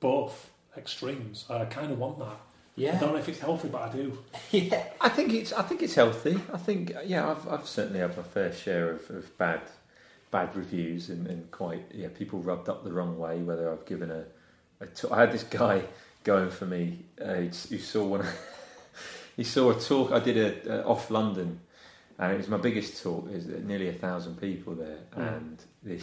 both 0.00 0.50
extremes. 0.76 1.44
I 1.50 1.64
kind 1.64 1.90
of 1.90 1.98
want 1.98 2.18
that. 2.20 2.38
I 2.80 2.96
don't 2.98 3.12
know 3.12 3.18
if 3.18 3.28
it's 3.28 3.40
healthy, 3.40 3.68
but 3.68 3.82
I 3.82 3.92
do. 3.92 4.18
yeah. 4.50 4.84
I 5.00 5.08
think 5.08 5.32
it's 5.32 5.52
I 5.52 5.62
think 5.62 5.82
it's 5.82 5.94
healthy. 5.94 6.40
I 6.52 6.58
think 6.58 6.92
yeah, 7.04 7.30
I've 7.30 7.48
I've 7.48 7.66
certainly 7.66 8.00
had 8.00 8.16
my 8.16 8.22
fair 8.22 8.52
share 8.52 8.90
of, 8.92 9.10
of 9.10 9.36
bad 9.38 9.60
bad 10.30 10.54
reviews 10.54 11.08
and, 11.08 11.26
and 11.26 11.50
quite 11.50 11.84
yeah, 11.92 12.08
people 12.16 12.40
rubbed 12.40 12.68
up 12.68 12.84
the 12.84 12.92
wrong 12.92 13.18
way. 13.18 13.38
Whether 13.38 13.70
I've 13.72 13.86
given 13.86 14.10
a, 14.10 14.24
a 14.80 14.86
t- 14.86 15.08
I 15.10 15.20
had 15.20 15.32
this 15.32 15.44
guy 15.44 15.82
going 16.24 16.50
for 16.50 16.66
me 16.66 17.04
uh, 17.20 17.34
who 17.34 17.48
who 17.48 17.78
saw 17.78 18.04
one. 18.04 18.26
he 19.36 19.44
saw 19.44 19.70
a 19.70 19.80
talk 19.80 20.12
I 20.12 20.20
did 20.20 20.36
a, 20.66 20.80
a 20.80 20.84
off 20.86 21.10
London, 21.10 21.60
and 22.18 22.32
it 22.32 22.36
was 22.36 22.48
my 22.48 22.58
biggest 22.58 23.02
talk. 23.02 23.28
There's 23.28 23.46
nearly 23.46 23.88
a 23.88 23.92
thousand 23.94 24.40
people 24.40 24.74
there, 24.74 24.98
Mm. 25.16 25.36
and 25.36 25.62
the, 25.82 26.00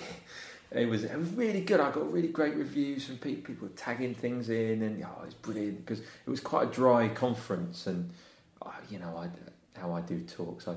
it 0.72 0.88
was 0.90 1.04
it 1.04 1.18
was 1.18 1.30
really 1.30 1.62
good. 1.62 1.80
I 1.80 1.92
got 1.92 2.12
really 2.12 2.28
great 2.30 2.56
reviews 2.56 3.06
from 3.06 3.18
people. 3.18 3.54
People 3.54 3.70
tagging 3.76 4.14
things 4.16 4.50
in, 4.50 4.82
and 4.82 5.04
oh, 5.04 5.24
it's 5.26 5.34
brilliant 5.36 5.86
because 5.86 6.00
it 6.02 6.30
was 6.30 6.40
quite 6.40 6.68
a 6.68 6.72
dry 6.72 7.08
conference, 7.10 7.88
and 7.88 8.10
uh, 8.62 8.70
you 8.90 9.00
know, 9.00 9.16
I, 9.18 9.80
how 9.80 9.94
I 9.94 10.02
do 10.02 10.20
talks, 10.22 10.68
I, 10.68 10.76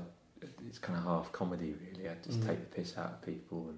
it's 0.67 0.77
kind 0.79 0.97
of 0.97 1.03
half 1.03 1.31
comedy 1.31 1.73
really. 1.91 2.07
I 2.09 2.13
just 2.25 2.39
Mm. 2.41 2.47
take 2.47 2.59
the 2.69 2.75
piss 2.75 2.97
out 2.97 3.05
of 3.07 3.21
people, 3.25 3.67
and 3.69 3.77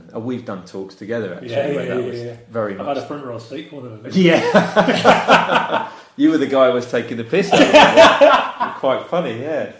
and 0.00 0.10
oh, 0.14 0.20
we've 0.20 0.44
done 0.44 0.64
talks 0.64 0.94
together 0.94 1.34
actually. 1.34 1.50
Yeah, 1.50 1.66
where 1.74 1.84
yeah, 1.86 1.94
that 1.94 2.00
yeah, 2.04 2.10
was 2.10 2.20
yeah. 2.20 2.36
very 2.50 2.78
I've 2.78 2.86
had 2.86 2.98
a 2.98 3.06
front 3.06 3.24
row 3.24 3.38
seat 3.38 3.70
for 3.70 3.76
one 3.80 3.86
of 3.92 4.02
them. 4.02 4.12
Yeah. 4.14 5.90
you 6.16 6.30
were 6.30 6.38
the 6.38 6.46
guy 6.46 6.68
who 6.68 6.74
was 6.74 6.88
taking 6.90 7.16
the 7.16 7.24
piss 7.24 7.50
out 7.52 8.62
of 8.74 8.74
quite 8.80 9.06
funny, 9.08 9.40
yeah. 9.40 9.72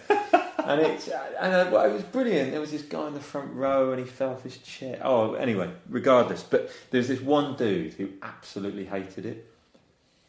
And 0.71 0.81
it's 0.81 1.07
and 1.07 1.53
uh, 1.53 1.69
well, 1.71 1.89
it 1.89 1.93
was 1.93 2.03
brilliant. 2.03 2.51
There 2.51 2.61
was 2.61 2.71
this 2.71 2.81
guy 2.83 3.07
in 3.07 3.13
the 3.13 3.19
front 3.19 3.53
row, 3.53 3.91
and 3.91 3.99
he 3.99 4.05
fell 4.05 4.31
off 4.31 4.43
his 4.43 4.57
chair. 4.57 4.99
Oh, 5.03 5.33
anyway, 5.33 5.69
regardless. 5.89 6.43
But 6.43 6.71
there's 6.91 7.07
this 7.07 7.21
one 7.21 7.55
dude 7.55 7.93
who 7.93 8.09
absolutely 8.21 8.85
hated 8.85 9.25
it, 9.25 9.49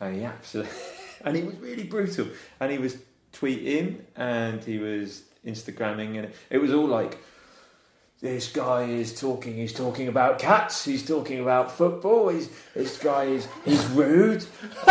and 0.01 0.16
he 0.16 0.24
absolutely, 0.24 0.73
and 1.24 1.36
he 1.36 1.43
was 1.43 1.56
really 1.56 1.85
brutal. 1.85 2.28
And 2.60 2.73
he 2.73 2.78
was 2.78 2.97
tweeting, 3.32 4.01
and 4.16 4.62
he 4.64 4.78
was 4.78 5.23
Instagramming, 5.47 6.19
and 6.19 6.32
it 6.51 6.59
was 6.59 6.73
all 6.73 6.86
like 6.86 7.19
this 8.20 8.52
guy 8.52 8.85
is 8.85 9.19
talking. 9.19 9.55
He's 9.55 9.73
talking 9.73 10.09
about 10.09 10.39
cats. 10.39 10.85
He's 10.85 11.05
talking 11.06 11.40
about 11.40 11.73
football. 11.73 12.28
He's 12.28 12.48
this 12.73 12.97
guy 12.98 13.24
is 13.24 13.48
he's 13.64 13.85
rude. 13.86 14.47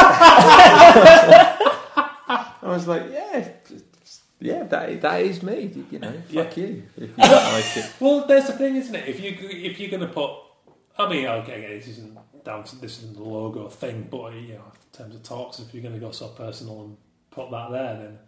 I 2.63 2.75
was 2.75 2.87
like, 2.87 3.03
yeah, 3.11 3.49
yeah, 4.41 4.63
that 4.63 5.01
that 5.01 5.22
is 5.22 5.43
me. 5.43 5.85
You 5.91 5.99
know, 5.99 6.13
fuck 6.34 6.57
you 6.57 6.84
if 6.97 7.09
you 7.09 7.15
don't 7.18 7.53
like 7.53 7.77
it. 7.77 7.93
Well, 7.99 8.26
there's 8.26 8.47
the 8.47 8.53
thing, 8.53 8.76
isn't 8.76 8.95
it? 8.95 9.07
If 9.07 9.19
you 9.22 9.38
if 9.39 9.80
you're 9.80 9.91
going 9.91 10.01
to 10.01 10.13
put, 10.13 10.31
I 10.97 11.07
mean, 11.07 11.26
okay, 11.27 11.77
this 11.77 11.88
isn't 11.88 12.18
down 12.43 12.63
to 12.65 12.76
this 12.77 12.97
isn't 12.99 13.15
the 13.15 13.23
logo 13.23 13.69
thing, 13.69 14.07
but 14.09 14.34
you 14.34 14.55
know, 14.55 14.63
in 14.65 14.97
terms 14.97 15.15
of 15.15 15.23
talks, 15.23 15.59
if 15.59 15.73
you're 15.73 15.84
going 15.84 15.93
to 15.93 15.99
go 15.99 16.11
so 16.11 16.30
personal 16.30 16.81
and 16.81 16.97
put 17.30 17.51
that 17.51 17.72
there, 17.72 17.97
then 17.97 18.19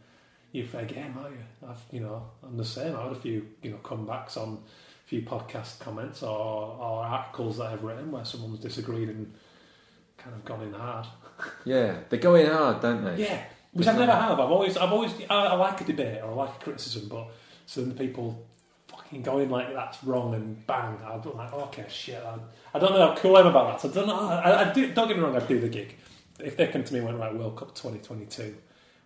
you're 0.52 0.68
fair 0.68 0.86
game, 0.86 1.16
aren't 1.18 1.36
you? 1.36 1.68
I've, 1.68 1.82
you 1.92 2.00
know, 2.00 2.24
I'm 2.44 2.58
the 2.58 2.66
same. 2.66 2.96
I 2.96 3.04
had 3.04 3.12
a 3.12 3.16
few, 3.16 3.48
you 3.64 3.72
know, 3.72 3.78
comebacks 3.78 4.38
on 4.38 4.60
a 4.60 5.08
few 5.08 5.24
podcast 5.24 5.80
comments 5.80 6.22
or, 6.22 6.30
or 6.30 7.04
articles 7.04 7.58
that 7.58 7.74
I've 7.74 7.84
written 7.84 8.12
where 8.12 8.24
someone's 8.24 8.60
disagreed 8.60 9.10
and 9.10 9.34
kind 10.18 10.36
of 10.36 10.46
gone 10.46 10.62
in 10.62 10.74
hard. 10.74 11.08
Yeah, 11.66 11.98
they 12.10 12.20
go 12.20 12.36
in 12.36 12.46
hard, 12.46 12.82
don't 12.82 13.04
they? 13.04 13.24
Yeah, 13.24 13.44
which 13.74 13.88
I 13.88 13.98
never 13.98 14.12
have. 14.14 14.40
I've 14.40 14.52
always, 14.52 14.78
I've 14.78 14.92
always, 14.92 15.12
I, 15.30 15.36
I 15.48 15.54
like 15.56 15.82
a 15.82 15.84
debate 15.84 16.22
or 16.24 16.32
I 16.32 16.34
like 16.36 16.56
a 16.56 16.64
criticism, 16.64 17.08
but 17.10 17.28
so 17.66 17.82
then 17.82 17.90
the 17.90 17.96
people 17.96 18.46
fucking 18.88 19.22
going 19.24 19.50
like 19.50 19.74
that's 19.74 20.04
wrong 20.04 20.34
and 20.36 20.66
bang, 20.68 20.98
I'd 21.06 21.22
be 21.24 21.30
like, 21.30 21.52
okay, 21.54 21.86
shit. 21.90 22.24
I, 22.24 22.38
I 22.76 22.80
don't 22.80 22.94
know 22.94 23.08
how 23.10 23.16
cool 23.16 23.36
I'm 23.38 23.48
about 23.48 23.68
that. 23.72 23.82
So 23.82 23.90
I 23.90 23.94
don't 23.94 24.08
know. 24.08 24.20
I, 24.30 24.70
I 24.70 24.74
do, 24.74 24.94
don't 24.94 25.08
get 25.08 25.18
me 25.18 25.24
wrong, 25.24 25.36
I'd 25.36 25.48
do 25.48 25.60
the 25.60 25.70
gig. 25.70 25.96
If 26.40 26.58
they 26.58 26.68
come 26.68 26.84
to 26.84 26.94
me 26.94 27.00
and 27.00 27.08
went, 27.08 27.20
right, 27.20 27.34
World 27.36 27.56
Cup 27.58 27.76
2022, 27.76 28.56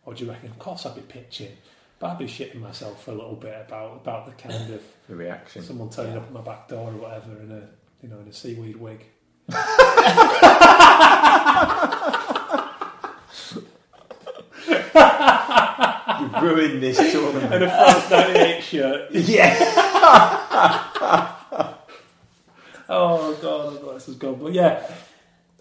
what 0.03 0.18
do 0.18 0.26
you 0.26 0.31
reckon? 0.31 0.49
Of 0.49 0.60
course 0.60 0.85
I'd 0.85 0.95
be 0.95 1.02
pitching. 1.02 1.52
But 1.99 2.11
I'd 2.11 2.19
be 2.19 2.26
shitting 2.26 2.60
myself 2.61 3.03
for 3.03 3.11
a 3.11 3.15
little 3.15 3.35
bit 3.35 3.56
about 3.68 3.95
about 4.03 4.26
the 4.27 4.31
kind 4.34 4.72
of 4.73 4.84
The 5.10 5.15
reaction. 5.15 5.64
someone 5.64 5.89
turning 5.89 6.14
Yeah. 6.14 6.19
up 6.19 6.26
at 6.27 6.31
my 6.34 6.41
back 6.41 6.68
door 6.68 6.89
or 6.91 6.94
whatever 6.94 7.31
in 7.41 7.52
a 7.52 7.68
you 8.03 8.10
know 8.10 8.19
in 8.19 8.27
a 8.27 8.34
seaweed 8.34 8.76
wig. 8.76 9.03
You've 16.22 16.41
ruined 16.41 16.82
this 16.82 16.98
tournament. 17.11 17.53
And 17.53 17.64
a 17.64 17.69
France 17.69 18.10
98 18.10 18.64
shirt. 18.64 19.11
yeah. 19.11 19.53
Oh 22.90 23.34
god, 23.41 23.80
oh 23.84 23.94
this 23.95 24.07
is 24.07 24.15
gone. 24.15 24.36
But 24.36 24.53
yeah, 24.53 24.90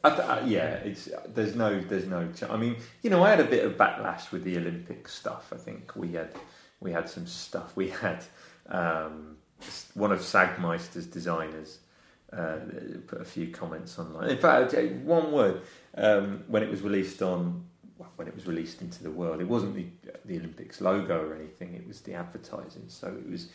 I, 0.05 0.11
I, 0.11 0.45
yeah, 0.45 0.75
it's 0.77 1.09
there's 1.35 1.57
no 1.57 1.81
there's 1.81 2.07
no. 2.07 2.29
Ch- 2.33 2.45
I 2.45 2.57
mean, 2.57 2.77
you 3.03 3.11
know, 3.11 3.25
I 3.25 3.31
had 3.31 3.41
a 3.41 3.45
bit 3.45 3.65
of 3.65 3.73
backlash 3.73 4.31
with 4.31 4.45
the 4.45 4.57
Olympic 4.57 5.09
stuff. 5.09 5.53
I 5.53 5.57
think 5.57 5.97
we 5.97 6.13
had 6.13 6.31
we 6.81 6.93
had 6.93 7.09
some 7.09 7.27
stuff. 7.27 7.75
We 7.77 7.89
had 7.89 8.23
um, 8.69 9.37
one 9.95 10.13
of 10.13 10.23
Sagmeister's 10.23 11.07
designers 11.07 11.81
uh, 12.33 12.59
put 13.09 13.21
a 13.21 13.25
few 13.25 13.49
comments 13.49 13.99
online. 13.99 14.31
In 14.31 14.39
fact, 14.39 14.75
uh, 14.75 14.83
one 14.83 15.33
word 15.33 15.63
um, 15.97 16.45
when 16.47 16.63
it 16.63 16.71
was 16.71 16.83
released 16.83 17.23
on 17.23 17.65
well, 17.99 18.11
when 18.17 18.29
it 18.29 18.35
was 18.35 18.47
released 18.47 18.83
into 18.83 19.03
the 19.03 19.11
world, 19.11 19.41
it 19.41 19.49
wasn't 19.49 19.75
the 19.75 19.87
the 20.25 20.39
Olympics 20.39 20.81
logo 20.81 21.21
or 21.27 21.35
anything. 21.35 21.75
It 21.75 21.87
was 21.87 22.01
the 22.03 22.15
advertising. 22.15 22.85
So 22.89 23.09
it 23.09 23.29
was 23.31 23.49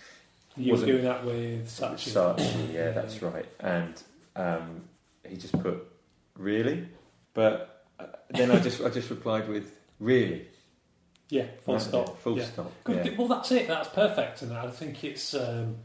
you 0.57 0.73
were 0.73 0.85
doing 0.85 1.03
that 1.03 1.23
with 1.25 1.67
Sachi. 1.67 2.11
Saatchi, 2.11 2.73
yeah, 2.73 2.91
that's 2.91 3.21
right. 3.21 3.45
And 3.59 4.01
um, 4.35 4.81
he 5.27 5.37
just 5.37 5.59
put 5.61 5.87
really, 6.37 6.87
but 7.33 7.85
uh, 7.99 8.05
then 8.29 8.51
I 8.51 8.59
just 8.59 8.81
I 8.81 8.89
just 8.89 9.09
replied 9.09 9.47
with 9.47 9.71
really. 9.99 10.47
Yeah, 11.29 11.45
full 11.61 11.75
Right, 11.75 11.83
stop. 11.83 12.07
yeah, 12.09 12.13
full 12.15 12.37
yeah. 12.37 12.43
stop. 12.43 12.71
Yeah. 12.89 13.09
Well, 13.17 13.29
that's 13.29 13.51
it. 13.53 13.65
That's 13.69 13.87
perfect. 13.87 14.41
And 14.41 14.51
I 14.51 14.67
think 14.69 15.01
it's 15.05 15.33
um, 15.33 15.77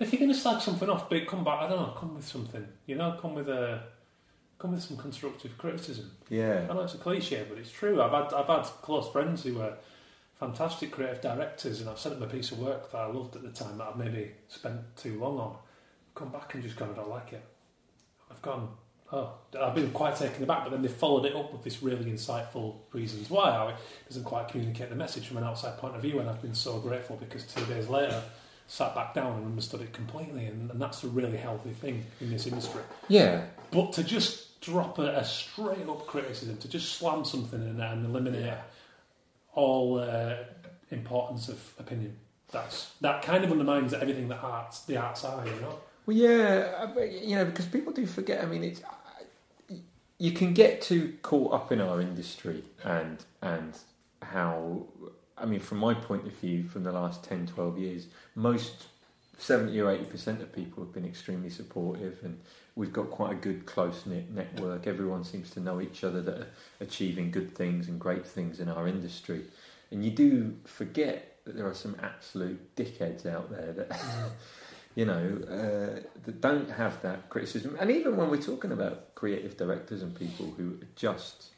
if 0.00 0.10
you're 0.12 0.18
going 0.20 0.32
to 0.32 0.38
slag 0.38 0.62
something 0.62 0.88
off, 0.88 1.10
but 1.10 1.26
come 1.26 1.44
back. 1.44 1.60
I 1.60 1.68
don't 1.68 1.78
know. 1.78 1.94
Come 1.98 2.14
with 2.14 2.26
something. 2.26 2.66
You 2.86 2.94
know, 2.94 3.18
come 3.20 3.34
with 3.34 3.50
a 3.50 3.82
come 4.64 4.72
with 4.72 4.82
some 4.82 4.96
constructive 4.96 5.58
criticism. 5.58 6.10
yeah, 6.30 6.66
I 6.70 6.72
know 6.72 6.80
it's 6.80 6.94
a 6.94 6.98
cliche, 6.98 7.44
but 7.46 7.58
it's 7.58 7.70
true. 7.70 8.00
I've 8.00 8.12
had 8.12 8.32
I've 8.32 8.46
had 8.46 8.62
close 8.80 9.10
friends 9.10 9.42
who 9.42 9.56
were 9.56 9.74
fantastic 10.40 10.90
creative 10.90 11.20
directors, 11.20 11.82
and 11.82 11.90
I've 11.90 11.98
sent 11.98 12.18
them 12.18 12.26
a 12.26 12.32
piece 12.32 12.50
of 12.50 12.58
work 12.60 12.90
that 12.90 12.98
I 12.98 13.06
loved 13.06 13.36
at 13.36 13.42
the 13.42 13.50
time 13.50 13.76
that 13.76 13.88
I've 13.88 13.98
maybe 13.98 14.30
spent 14.48 14.80
too 14.96 15.18
long 15.18 15.38
on. 15.38 15.56
Come 16.14 16.30
back 16.30 16.54
and 16.54 16.62
just 16.62 16.76
gone, 16.76 16.90
I 16.92 16.94
don't 16.94 17.10
like 17.10 17.34
it. 17.34 17.44
I've 18.30 18.40
gone, 18.40 18.70
oh, 19.12 19.34
I've 19.60 19.74
been 19.74 19.90
quite 19.90 20.16
taken 20.16 20.42
aback, 20.42 20.64
but 20.64 20.70
then 20.70 20.80
they 20.80 20.88
followed 20.88 21.26
it 21.26 21.36
up 21.36 21.52
with 21.52 21.62
this 21.62 21.82
really 21.82 22.06
insightful 22.06 22.76
reasons 22.92 23.28
why. 23.28 23.52
How 23.52 23.68
it 23.68 23.76
doesn't 24.08 24.24
quite 24.24 24.48
communicate 24.48 24.88
the 24.88 24.96
message 24.96 25.26
from 25.26 25.36
an 25.36 25.44
outside 25.44 25.76
point 25.76 25.94
of 25.94 26.00
view, 26.00 26.20
and 26.20 26.30
I've 26.30 26.40
been 26.40 26.54
so 26.54 26.78
grateful 26.78 27.16
because 27.16 27.44
two 27.44 27.66
days 27.66 27.88
later, 27.88 28.22
sat 28.66 28.94
back 28.94 29.12
down 29.12 29.36
and 29.36 29.44
understood 29.44 29.82
it 29.82 29.92
completely, 29.92 30.46
and, 30.46 30.70
and 30.70 30.80
that's 30.80 31.04
a 31.04 31.08
really 31.08 31.36
healthy 31.36 31.72
thing 31.72 32.04
in 32.20 32.30
this 32.30 32.46
industry. 32.46 32.80
yeah, 33.08 33.44
But 33.70 33.92
to 33.94 34.04
just 34.04 34.53
drop 34.64 34.98
a, 34.98 35.16
a 35.16 35.24
straight 35.24 35.88
up 35.88 36.06
criticism, 36.06 36.56
to 36.58 36.68
just 36.68 36.94
slam 36.94 37.24
something 37.24 37.60
in 37.60 37.76
there 37.76 37.92
and 37.92 38.04
eliminate 38.06 38.54
all 39.54 39.98
uh, 39.98 40.36
importance 40.90 41.48
of 41.48 41.60
opinion, 41.78 42.16
that's 42.50 42.92
that 43.00 43.22
kind 43.22 43.44
of 43.44 43.50
undermines 43.50 43.92
everything 43.94 44.28
that 44.28 44.42
arts 44.42 44.80
the 44.82 44.96
arts 44.96 45.24
are, 45.24 45.44
you 45.46 45.60
know. 45.60 45.78
Well, 46.06 46.16
yeah, 46.16 46.86
you 47.06 47.36
know, 47.36 47.44
because 47.44 47.66
people 47.66 47.92
do 47.92 48.06
forget. 48.06 48.42
I 48.42 48.46
mean, 48.46 48.64
it's 48.64 48.82
you 50.18 50.32
can 50.32 50.54
get 50.54 50.80
too 50.80 51.16
caught 51.22 51.52
up 51.52 51.72
in 51.72 51.80
our 51.80 52.00
industry 52.00 52.64
and 52.82 53.24
and 53.42 53.76
how. 54.22 54.86
I 55.36 55.46
mean, 55.46 55.58
from 55.58 55.78
my 55.78 55.94
point 55.94 56.28
of 56.28 56.32
view, 56.34 56.62
from 56.62 56.84
the 56.84 56.92
last 56.92 57.24
10, 57.24 57.48
12 57.48 57.76
years, 57.76 58.06
most 58.36 58.86
seventy 59.36 59.80
or 59.80 59.90
eighty 59.90 60.04
percent 60.04 60.40
of 60.40 60.52
people 60.52 60.84
have 60.84 60.92
been 60.92 61.04
extremely 61.04 61.50
supportive, 61.50 62.18
and 62.22 62.40
we've 62.76 62.92
got 62.92 63.10
quite 63.10 63.32
a 63.32 63.36
good 63.36 63.66
close 63.66 64.04
knit 64.06 64.30
network. 64.30 64.86
Everyone 64.86 65.24
seems 65.24 65.50
to 65.50 65.60
know 65.60 65.80
each 65.80 66.04
other 66.04 66.20
that 66.22 66.38
are 66.38 66.48
achieving 66.80 67.30
good 67.30 67.54
things 67.54 67.88
and 67.88 68.00
great 68.00 68.26
things 68.26 68.60
in 68.60 68.68
our 68.68 68.88
industry, 68.88 69.44
and 69.90 70.04
you 70.04 70.10
do 70.10 70.56
forget 70.64 71.38
that 71.44 71.56
there 71.56 71.66
are 71.66 71.74
some 71.74 71.96
absolute 72.02 72.74
dickheads 72.74 73.26
out 73.26 73.50
there 73.50 73.72
that 73.72 74.00
you 74.94 75.04
know, 75.04 75.40
uh, 75.48 76.00
that 76.24 76.40
don't 76.40 76.70
have 76.70 77.02
that 77.02 77.28
criticism. 77.28 77.76
And 77.80 77.90
even 77.90 78.16
when 78.16 78.30
we're 78.30 78.40
talking 78.40 78.70
about 78.70 79.14
creative 79.14 79.56
directors 79.56 80.02
and 80.02 80.14
people 80.14 80.54
who 80.56 80.78
just 80.94 81.50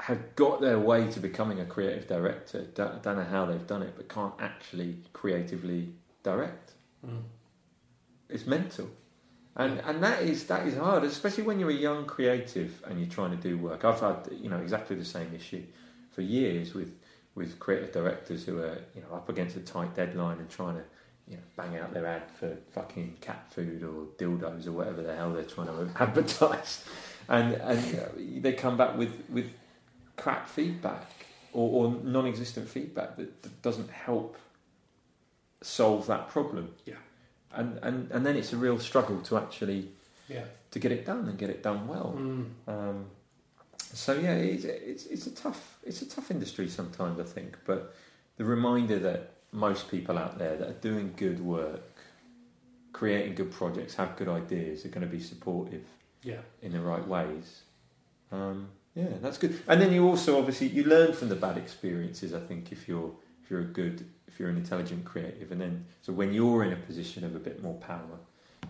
have 0.00 0.34
got 0.34 0.60
their 0.60 0.78
way 0.78 1.08
to 1.08 1.20
becoming 1.20 1.60
a 1.60 1.64
creative 1.64 2.08
director, 2.08 2.62
don't, 2.74 3.02
don't 3.02 3.16
know 3.16 3.24
how 3.24 3.46
they've 3.46 3.66
done 3.66 3.82
it, 3.82 3.94
but 3.96 4.08
can't 4.08 4.34
actually 4.40 4.96
creatively 5.12 5.92
direct. 6.24 6.72
Mm. 7.06 7.22
It's 8.28 8.46
mental. 8.46 8.90
And 9.56 9.80
and 9.80 10.02
that 10.02 10.22
is 10.22 10.44
that 10.46 10.66
is 10.66 10.76
hard, 10.76 11.04
especially 11.04 11.44
when 11.44 11.60
you're 11.60 11.70
a 11.70 11.74
young 11.74 12.06
creative 12.06 12.82
and 12.86 12.98
you're 12.98 13.08
trying 13.08 13.30
to 13.30 13.36
do 13.36 13.56
work. 13.56 13.84
I've 13.84 14.00
had 14.00 14.28
you 14.32 14.50
know 14.50 14.58
exactly 14.58 14.96
the 14.96 15.04
same 15.04 15.32
issue 15.34 15.62
for 16.10 16.22
years 16.22 16.74
with 16.74 16.94
with 17.34 17.58
creative 17.58 17.92
directors 17.92 18.44
who 18.44 18.58
are 18.58 18.78
you 18.94 19.02
know 19.02 19.14
up 19.14 19.28
against 19.28 19.56
a 19.56 19.60
tight 19.60 19.94
deadline 19.94 20.38
and 20.38 20.50
trying 20.50 20.76
to 20.76 20.84
you 21.26 21.36
know, 21.36 21.42
bang 21.56 21.76
out 21.78 21.94
their 21.94 22.06
ad 22.06 22.30
for 22.38 22.56
fucking 22.72 23.16
cat 23.20 23.46
food 23.50 23.82
or 23.82 24.06
dildos 24.18 24.66
or 24.66 24.72
whatever 24.72 25.02
the 25.02 25.14
hell 25.14 25.32
they're 25.32 25.44
trying 25.44 25.68
to 25.68 25.90
advertise, 26.02 26.84
and 27.28 27.54
and 27.54 28.42
they 28.42 28.52
come 28.52 28.76
back 28.76 28.96
with 28.96 29.12
with 29.28 29.52
crap 30.16 30.48
feedback 30.48 31.10
or, 31.52 31.86
or 31.86 31.94
non-existent 32.02 32.68
feedback 32.68 33.16
that, 33.16 33.42
that 33.42 33.62
doesn't 33.62 33.90
help 33.90 34.36
solve 35.62 36.06
that 36.06 36.28
problem. 36.28 36.72
Yeah. 36.84 36.94
And 37.56 37.78
and 37.82 38.10
and 38.12 38.24
then 38.26 38.36
it's 38.36 38.52
a 38.52 38.56
real 38.56 38.78
struggle 38.78 39.20
to 39.22 39.36
actually 39.36 39.88
Yeah. 40.28 40.44
to 40.70 40.78
get 40.78 40.92
it 40.92 41.04
done 41.06 41.28
and 41.28 41.38
get 41.38 41.50
it 41.50 41.62
done 41.62 41.86
well. 41.88 42.14
Mm. 42.16 42.46
Um, 42.66 43.06
so 43.92 44.12
yeah, 44.14 44.34
it's, 44.34 44.64
it's 44.64 45.06
it's 45.06 45.26
a 45.26 45.34
tough 45.34 45.78
it's 45.82 46.02
a 46.02 46.08
tough 46.08 46.30
industry 46.30 46.68
sometimes 46.68 47.18
I 47.20 47.24
think, 47.24 47.58
but 47.66 47.94
the 48.36 48.44
reminder 48.44 48.98
that 49.00 49.30
most 49.52 49.90
people 49.90 50.18
out 50.18 50.38
there 50.38 50.56
that 50.56 50.68
are 50.68 50.80
doing 50.80 51.12
good 51.16 51.38
work, 51.40 51.96
creating 52.92 53.34
good 53.34 53.52
projects, 53.52 53.94
have 53.94 54.16
good 54.16 54.28
ideas, 54.28 54.84
are 54.84 54.88
going 54.88 55.06
to 55.06 55.12
be 55.12 55.20
supportive 55.22 55.84
Yeah. 56.22 56.40
in 56.62 56.72
the 56.72 56.80
right 56.80 57.06
ways. 57.06 57.62
Um, 58.32 58.68
yeah, 58.94 59.08
that's 59.22 59.38
good. 59.38 59.60
And 59.68 59.80
then 59.80 59.92
you 59.92 60.06
also 60.08 60.38
obviously 60.38 60.68
you 60.68 60.84
learn 60.84 61.12
from 61.12 61.28
the 61.28 61.36
bad 61.36 61.56
experiences. 61.58 62.32
I 62.34 62.40
think 62.40 62.72
if 62.72 62.88
you're 62.88 63.12
if 63.42 63.50
you're 63.50 63.60
a 63.60 63.72
good 63.82 64.06
if 64.34 64.40
you're 64.40 64.50
an 64.50 64.56
intelligent 64.56 65.04
creative, 65.04 65.52
and 65.52 65.60
then 65.60 65.84
so 66.02 66.12
when 66.12 66.34
you're 66.34 66.64
in 66.64 66.72
a 66.72 66.76
position 66.76 67.24
of 67.24 67.36
a 67.36 67.38
bit 67.38 67.62
more 67.62 67.74
power, 67.74 68.18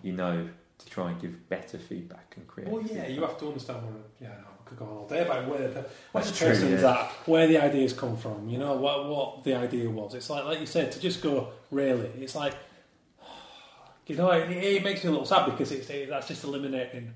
you 0.03 0.13
know 0.13 0.47
to 0.77 0.85
try 0.87 1.09
and 1.09 1.19
give 1.21 1.49
better 1.49 1.77
feedback 1.77 2.33
and 2.35 2.45
create. 2.47 2.69
Well, 2.69 2.83
yeah, 2.83 3.07
you 3.07 3.21
have 3.21 3.37
to 3.39 3.47
understand 3.47 3.83
where. 3.83 3.93
Yeah, 4.21 4.35
no, 4.37 4.47
I 4.47 4.69
could 4.69 4.77
go 4.77 4.85
on 4.85 4.91
all 4.91 5.07
day 5.07 5.21
about 5.21 5.47
where 5.47 5.67
the 5.67 5.85
where 6.11 6.23
the 6.23 6.31
person's 6.31 6.81
yeah. 6.81 6.91
at, 6.91 7.11
where 7.25 7.47
the 7.47 7.57
ideas 7.57 7.93
come 7.93 8.15
from. 8.15 8.47
You 8.47 8.59
know 8.59 8.73
what 8.75 9.09
what 9.09 9.43
the 9.43 9.55
idea 9.55 9.89
was. 9.89 10.13
It's 10.13 10.29
like 10.29 10.45
like 10.45 10.59
you 10.59 10.65
said 10.65 10.91
to 10.91 10.99
just 10.99 11.21
go 11.21 11.49
really. 11.71 12.09
It's 12.19 12.35
like 12.35 12.55
you 14.07 14.15
know 14.15 14.29
it, 14.31 14.51
it 14.51 14.83
makes 14.83 15.03
me 15.03 15.09
a 15.09 15.11
little 15.11 15.25
sad 15.25 15.45
because 15.45 15.71
it's 15.71 15.89
it, 15.89 16.09
that's 16.09 16.27
just 16.27 16.43
eliminating. 16.43 17.13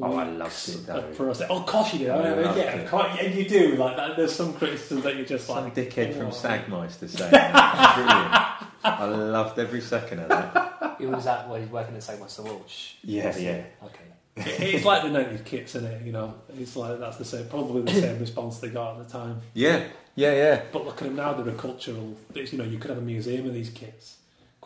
Oh, 0.00 0.16
I 0.16 0.28
weeks 0.28 0.38
loved 0.38 0.68
it, 0.68 0.74
of 0.74 0.86
though. 0.86 1.14
process. 1.24 1.46
Oh, 1.50 1.58
of 1.60 1.66
course 1.66 1.92
you 1.92 1.98
do. 2.00 2.10
I 2.10 2.16
I 2.16 2.34
mean, 2.34 2.44
yeah, 2.56 2.74
it. 2.74 2.84
of 2.84 2.90
course, 2.90 3.06
yeah, 3.16 3.28
you 3.28 3.48
do. 3.48 3.76
Like 3.76 3.96
that, 3.96 4.16
there's 4.16 4.34
some 4.34 4.52
criticisms 4.54 5.02
that 5.04 5.16
you're 5.16 5.24
just 5.26 5.46
Some 5.46 5.64
like. 5.64 5.74
dickhead 5.74 6.14
from 6.16 6.26
oh. 6.26 6.30
Sagmeister 6.30 7.08
saying 7.08 7.30
that. 7.32 7.94
Brilliant. 7.94 9.00
I 9.00 9.04
loved 9.06 9.58
every 9.58 9.80
second 9.80 10.20
of 10.20 10.28
that. 10.28 10.96
It 11.00 11.06
was 11.06 11.24
that 11.24 11.48
when 11.48 11.62
he's 11.62 11.70
working 11.70 11.94
at 11.94 12.02
Sagmeister 12.02 12.44
Walsh. 12.44 12.94
Yeah, 13.02 13.36
yeah. 13.36 13.64
Okay. 13.84 14.04
It's 14.36 14.84
like 14.84 15.02
the 15.02 15.08
'90s 15.08 15.44
kits, 15.44 15.74
isn't 15.74 15.90
it? 15.90 16.06
You 16.06 16.12
know, 16.12 16.34
it's 16.56 16.76
like 16.76 17.00
that's 17.00 17.16
the 17.16 17.24
same, 17.24 17.48
probably 17.48 17.82
the 17.82 18.00
same 18.00 18.18
response 18.20 18.60
they 18.60 18.68
got 18.68 19.00
at 19.00 19.08
the 19.08 19.12
time. 19.12 19.40
Yeah, 19.54 19.84
yeah, 20.14 20.32
yeah. 20.32 20.62
But 20.70 20.84
look 20.84 21.02
at 21.02 21.08
them 21.08 21.16
now; 21.16 21.32
they're 21.32 21.52
a 21.52 21.58
cultural. 21.58 22.16
You 22.34 22.58
know, 22.58 22.64
you 22.64 22.78
could 22.78 22.90
have 22.90 22.98
a 22.98 23.02
museum 23.02 23.46
of 23.48 23.54
these 23.54 23.70
kits 23.70 24.17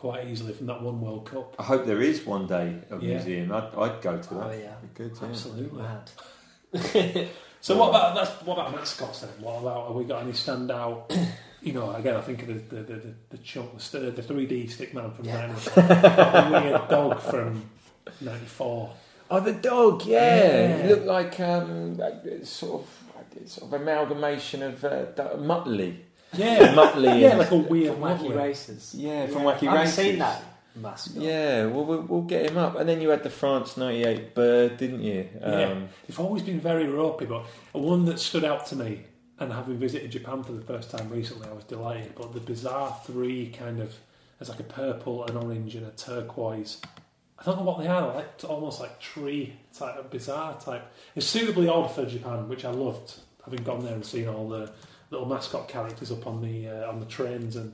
quite 0.03 0.27
easily 0.27 0.51
from 0.51 0.67
that 0.67 0.81
one 0.81 0.99
World 0.99 1.25
Cup. 1.25 1.55
I 1.57 1.63
hope 1.63 1.85
there 1.85 2.01
is 2.01 2.25
one 2.25 2.45
day 2.45 2.75
a 2.91 2.95
Yeah. 2.99 3.13
museum. 3.15 3.53
I'd, 3.53 3.73
I'd 3.77 4.01
go 4.01 4.17
to 4.17 4.33
that. 4.33 4.47
Oh, 4.47 4.51
yeah. 4.51 4.73
Good, 4.93 5.17
yeah. 5.21 5.27
Absolutely. 5.29 5.81
Mad. 5.81 7.27
So 7.61 7.77
what 7.77 7.91
about 7.91 8.13
that's 8.15 8.31
what 8.45 8.55
about 8.57 8.75
mascots 8.75 9.21
then? 9.21 9.29
What 9.39 9.61
about 9.61 9.87
have 9.87 9.95
we 9.95 10.03
got 10.03 10.21
any 10.23 10.33
standout? 10.33 11.15
You 11.61 11.71
know, 11.71 11.95
again, 11.95 12.17
I 12.17 12.19
think 12.19 12.41
of 12.41 12.47
the 12.49 12.55
the 12.75 12.81
the, 12.83 12.93
the, 13.05 13.13
the 13.29 13.37
chunk, 13.37 13.73
the 13.75 13.79
st- 13.79 14.15
the 14.17 14.21
three 14.21 14.45
D 14.45 14.67
stick 14.67 14.93
man 14.93 15.11
from 15.11 15.23
Yeah. 15.23 15.47
'90, 15.47 16.51
weird 16.67 16.89
dog 16.89 17.21
from 17.21 17.63
'94. 18.19 18.91
Oh, 19.31 19.39
the 19.39 19.53
dog, 19.53 20.03
yeah. 20.05 20.35
Yeah. 20.35 20.75
It 20.83 20.89
looked 20.89 21.05
like 21.05 21.39
um, 21.39 21.97
it's 22.25 22.49
sort 22.49 22.81
of 22.81 22.87
like, 23.15 23.47
sort 23.47 23.71
of 23.73 23.81
amalgamation 23.81 24.61
of 24.61 24.83
uh, 24.83 25.05
Du- 25.17 25.37
Muttley. 25.37 25.99
Yeah, 26.35 26.73
Muttley. 26.73 27.21
yeah, 27.21 27.29
and- 27.31 27.39
like 27.39 27.51
a 27.51 27.55
weird 27.57 27.93
From 27.93 28.01
wacky 28.03 28.35
races. 28.35 28.93
yeah, 28.95 29.27
from 29.27 29.43
Wacky 29.43 29.63
I 29.67 29.71
haven't 29.71 29.73
Races. 29.81 29.93
seen 29.95 30.19
that 30.19 30.43
mascot. 30.75 31.21
Yeah, 31.23 31.65
well, 31.67 31.85
we'll, 31.85 32.01
we'll 32.01 32.21
get 32.21 32.49
him 32.49 32.57
up. 32.57 32.75
And 32.75 32.87
then 32.89 33.01
you 33.01 33.09
had 33.09 33.23
the 33.23 33.29
France 33.29 33.77
98 33.77 34.33
bird, 34.33 34.77
didn't 34.77 35.01
you? 35.03 35.29
Yeah. 35.39 35.47
Um, 35.71 35.89
They've 36.07 36.19
always 36.19 36.41
been 36.43 36.59
very 36.59 36.87
ropey, 36.87 37.25
but 37.25 37.45
one 37.73 38.05
that 38.05 38.19
stood 38.19 38.43
out 38.43 38.65
to 38.67 38.75
me, 38.75 39.01
and 39.39 39.51
having 39.51 39.77
visited 39.77 40.11
Japan 40.11 40.43
for 40.43 40.51
the 40.53 40.61
first 40.61 40.89
time 40.91 41.09
recently, 41.09 41.47
I 41.47 41.53
was 41.53 41.63
delighted. 41.65 42.13
But 42.15 42.33
the 42.33 42.39
bizarre 42.39 42.97
three 43.05 43.49
kind 43.49 43.79
of, 43.81 43.93
there's 44.39 44.49
like 44.49 44.59
a 44.59 44.63
purple, 44.63 45.25
an 45.25 45.37
orange, 45.37 45.75
and 45.75 45.85
a 45.85 45.91
turquoise. 45.91 46.79
I 47.39 47.43
don't 47.45 47.57
know 47.57 47.63
what 47.63 47.79
they 47.79 47.87
are. 47.87 48.01
They're 48.07 48.15
like 48.15 48.43
almost 48.47 48.79
like 48.79 48.99
tree 49.01 49.53
type, 49.77 50.09
bizarre 50.11 50.57
type. 50.59 50.85
It's 51.15 51.25
suitably 51.25 51.67
odd 51.67 51.87
for 51.87 52.05
Japan, 52.05 52.47
which 52.47 52.63
I 52.63 52.69
loved, 52.71 53.15
having 53.43 53.63
gone 53.63 53.83
there 53.83 53.93
and 53.95 54.05
seen 54.05 54.27
all 54.29 54.47
the 54.47 54.71
little 55.13 55.27
mascot 55.27 55.67
characters 55.67 56.11
up 56.11 56.27
on 56.27 56.41
the 56.41 56.67
uh, 56.67 56.89
on 56.89 56.99
the 56.99 57.05
trains 57.05 57.55
and 57.55 57.73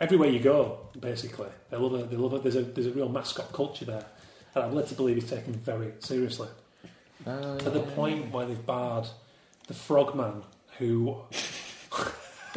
everywhere 0.00 0.28
you 0.28 0.40
go. 0.40 0.80
Basically, 0.98 1.48
they 1.70 1.76
love 1.76 1.94
it. 1.94 2.10
They 2.10 2.16
love 2.16 2.34
it. 2.34 2.42
There's 2.42 2.56
a 2.56 2.62
there's 2.62 2.86
a 2.86 2.92
real 2.92 3.08
mascot 3.08 3.52
culture 3.52 3.84
there, 3.84 4.06
and 4.54 4.64
I'm 4.64 4.74
led 4.74 4.86
to 4.88 4.94
believe 4.94 5.16
it's 5.18 5.30
taken 5.30 5.54
very 5.54 5.92
seriously 6.00 6.48
uh, 7.26 7.58
to 7.58 7.70
the 7.70 7.80
point 7.80 8.32
where 8.32 8.46
they've 8.46 8.66
barred 8.66 9.06
the 9.68 9.74
frogman 9.74 10.42
who 10.78 11.16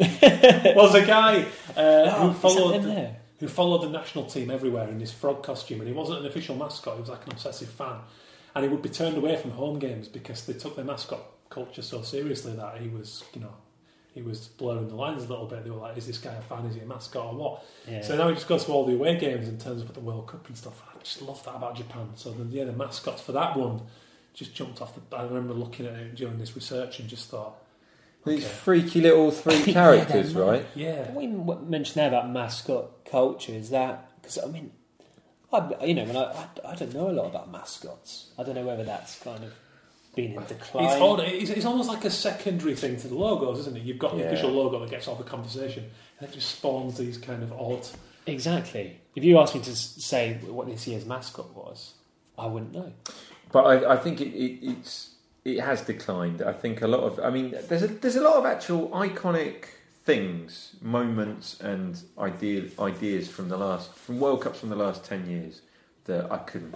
was 0.00 0.94
a 0.94 1.04
guy 1.06 1.44
uh, 1.76 2.10
who 2.10 2.26
Oh, 2.26 2.28
that 2.28 2.36
followed 2.36 3.16
who 3.38 3.48
followed 3.48 3.82
the 3.82 3.88
national 3.88 4.26
team 4.26 4.50
everywhere 4.50 4.88
in 4.88 5.00
his 5.00 5.12
frog 5.12 5.42
costume, 5.42 5.80
and 5.80 5.88
he 5.88 5.94
wasn't 5.94 6.20
an 6.20 6.26
official 6.26 6.56
mascot; 6.56 6.94
he 6.94 7.00
was 7.00 7.10
like 7.10 7.24
an 7.26 7.32
obsessive 7.32 7.68
fan, 7.68 7.96
and 8.54 8.64
he 8.64 8.68
would 8.68 8.82
be 8.82 8.88
turned 8.88 9.16
away 9.16 9.36
from 9.36 9.52
home 9.52 9.78
games 9.78 10.08
because 10.08 10.46
they 10.46 10.52
took 10.54 10.76
their 10.76 10.84
mascot 10.84 11.20
culture 11.48 11.82
so 11.82 12.02
seriously 12.02 12.54
that 12.54 12.78
he 12.78 12.88
was, 12.88 13.24
you 13.34 13.40
know. 13.40 13.52
He 14.12 14.22
was 14.22 14.48
blurring 14.48 14.88
the 14.88 14.96
lines 14.96 15.24
a 15.24 15.28
little 15.28 15.46
bit. 15.46 15.62
They 15.64 15.70
were 15.70 15.76
like, 15.76 15.96
"Is 15.96 16.06
this 16.06 16.18
guy 16.18 16.34
a 16.34 16.40
fan? 16.42 16.66
Is 16.66 16.74
he 16.74 16.80
a 16.80 16.86
mascot 16.86 17.26
or 17.26 17.34
what?" 17.34 17.64
Yeah. 17.88 18.02
So 18.02 18.16
now 18.16 18.28
he 18.28 18.34
just 18.34 18.48
goes 18.48 18.64
to 18.64 18.72
all 18.72 18.84
the 18.84 18.94
away 18.94 19.16
games 19.18 19.46
and 19.48 19.60
turns 19.60 19.82
up 19.82 19.88
at 19.88 19.94
the 19.94 20.00
World 20.00 20.26
Cup 20.26 20.46
and 20.48 20.56
stuff. 20.56 20.82
I 20.94 20.98
just 21.02 21.22
love 21.22 21.42
that 21.44 21.54
about 21.54 21.76
Japan. 21.76 22.08
So 22.16 22.32
the, 22.32 22.44
yeah, 22.44 22.64
the 22.64 22.72
mascots 22.72 23.22
for 23.22 23.32
that 23.32 23.56
one 23.56 23.82
just 24.34 24.54
jumped 24.54 24.80
off 24.82 24.94
the. 24.94 25.16
I 25.16 25.22
remember 25.24 25.54
looking 25.54 25.86
at 25.86 25.94
it 25.94 26.14
during 26.16 26.38
this 26.38 26.54
research 26.56 26.98
and 26.98 27.08
just 27.08 27.28
thought, 27.30 27.56
These 28.26 28.44
Okay. 28.44 28.52
freaky 28.52 29.00
little 29.00 29.30
three 29.30 29.62
characters, 29.72 30.34
they're 30.34 30.44
right? 30.44 30.66
yeah, 30.74 31.10
What 31.12 31.24
you 31.24 31.30
m- 31.48 31.70
mentioned 31.70 31.96
there 31.96 32.08
about 32.08 32.30
mascot 32.30 33.04
culture 33.04 33.52
is 33.52 33.70
that 33.70 34.10
because 34.20 34.38
I 34.38 34.46
mean, 34.46 34.72
I, 35.52 35.84
you 35.84 35.94
know, 35.94 36.04
when 36.04 36.16
I, 36.16 36.24
I 36.32 36.72
I 36.72 36.74
don't 36.74 36.92
know 36.94 37.10
a 37.10 37.12
lot 37.12 37.26
about 37.26 37.50
mascots. 37.50 38.30
I 38.38 38.42
don't 38.42 38.54
know 38.56 38.64
whether 38.66 38.84
that's 38.84 39.18
kind 39.20 39.42
of 39.44 39.52
been 40.14 40.32
in 40.32 40.44
decline. 40.46 40.84
it's 40.84 40.94
odd. 41.00 41.20
It's, 41.20 41.50
it's 41.50 41.64
almost 41.64 41.88
like 41.88 42.04
a 42.04 42.10
secondary 42.10 42.74
thing 42.74 42.96
to 42.98 43.08
the 43.08 43.14
logos, 43.14 43.60
isn't 43.60 43.76
it? 43.76 43.82
You've 43.82 43.98
got 43.98 44.12
the 44.12 44.18
Yeah. 44.18 44.24
official 44.26 44.50
logo 44.50 44.80
that 44.80 44.90
gets 44.90 45.06
all 45.08 45.14
the 45.14 45.24
conversation, 45.24 45.84
and 46.18 46.28
it 46.28 46.32
just 46.32 46.50
spawns 46.56 46.98
these 46.98 47.16
kind 47.18 47.42
of 47.42 47.52
odd. 47.52 47.86
Exactly. 48.26 49.00
If 49.14 49.24
you 49.24 49.38
asked 49.38 49.54
me 49.54 49.60
to 49.62 49.74
say 49.74 50.34
what 50.46 50.66
this 50.66 50.86
year's 50.86 51.04
mascot 51.06 51.54
was, 51.54 51.94
I 52.38 52.46
wouldn't 52.46 52.72
know. 52.72 52.92
But 53.52 53.64
I, 53.64 53.94
I 53.94 53.96
think 53.96 54.20
it, 54.20 54.28
it, 54.28 54.58
it's 54.62 55.14
it 55.44 55.60
has 55.60 55.80
declined. 55.82 56.42
I 56.42 56.52
think 56.52 56.82
a 56.82 56.86
lot 56.86 57.00
of. 57.00 57.18
I 57.20 57.30
mean, 57.30 57.54
there's 57.68 57.82
a 57.82 57.88
there's 57.88 58.16
a 58.16 58.22
lot 58.22 58.36
of 58.36 58.46
actual 58.46 58.88
iconic 58.90 59.64
things, 60.04 60.76
moments, 60.80 61.60
and 61.60 62.00
idea 62.18 62.64
ideas 62.78 63.28
from 63.28 63.48
the 63.48 63.56
last 63.56 63.94
from 63.94 64.20
World 64.20 64.42
Cups 64.42 64.60
from 64.60 64.68
the 64.68 64.76
last 64.76 65.04
ten 65.04 65.28
years 65.28 65.62
that 66.04 66.30
I 66.30 66.38
couldn't 66.38 66.74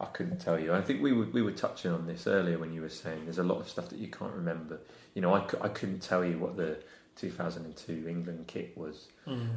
I 0.00 0.06
couldn't 0.06 0.38
tell 0.38 0.58
you. 0.58 0.72
I 0.72 0.80
think 0.80 1.02
we 1.02 1.12
were 1.12 1.26
we 1.26 1.42
were 1.42 1.52
touching 1.52 1.90
on 1.90 2.06
this 2.06 2.26
earlier 2.26 2.58
when 2.58 2.72
you 2.72 2.82
were 2.82 2.88
saying 2.88 3.24
there's 3.24 3.38
a 3.38 3.42
lot 3.42 3.58
of 3.60 3.68
stuff 3.68 3.88
that 3.88 3.98
you 3.98 4.08
can't 4.08 4.32
remember. 4.32 4.80
You 5.14 5.22
know, 5.22 5.34
I, 5.34 5.44
I 5.60 5.68
couldn't 5.68 6.00
tell 6.00 6.24
you 6.24 6.38
what 6.38 6.56
the 6.56 6.78
2002 7.16 8.06
England 8.08 8.46
kit 8.46 8.76
was. 8.78 9.08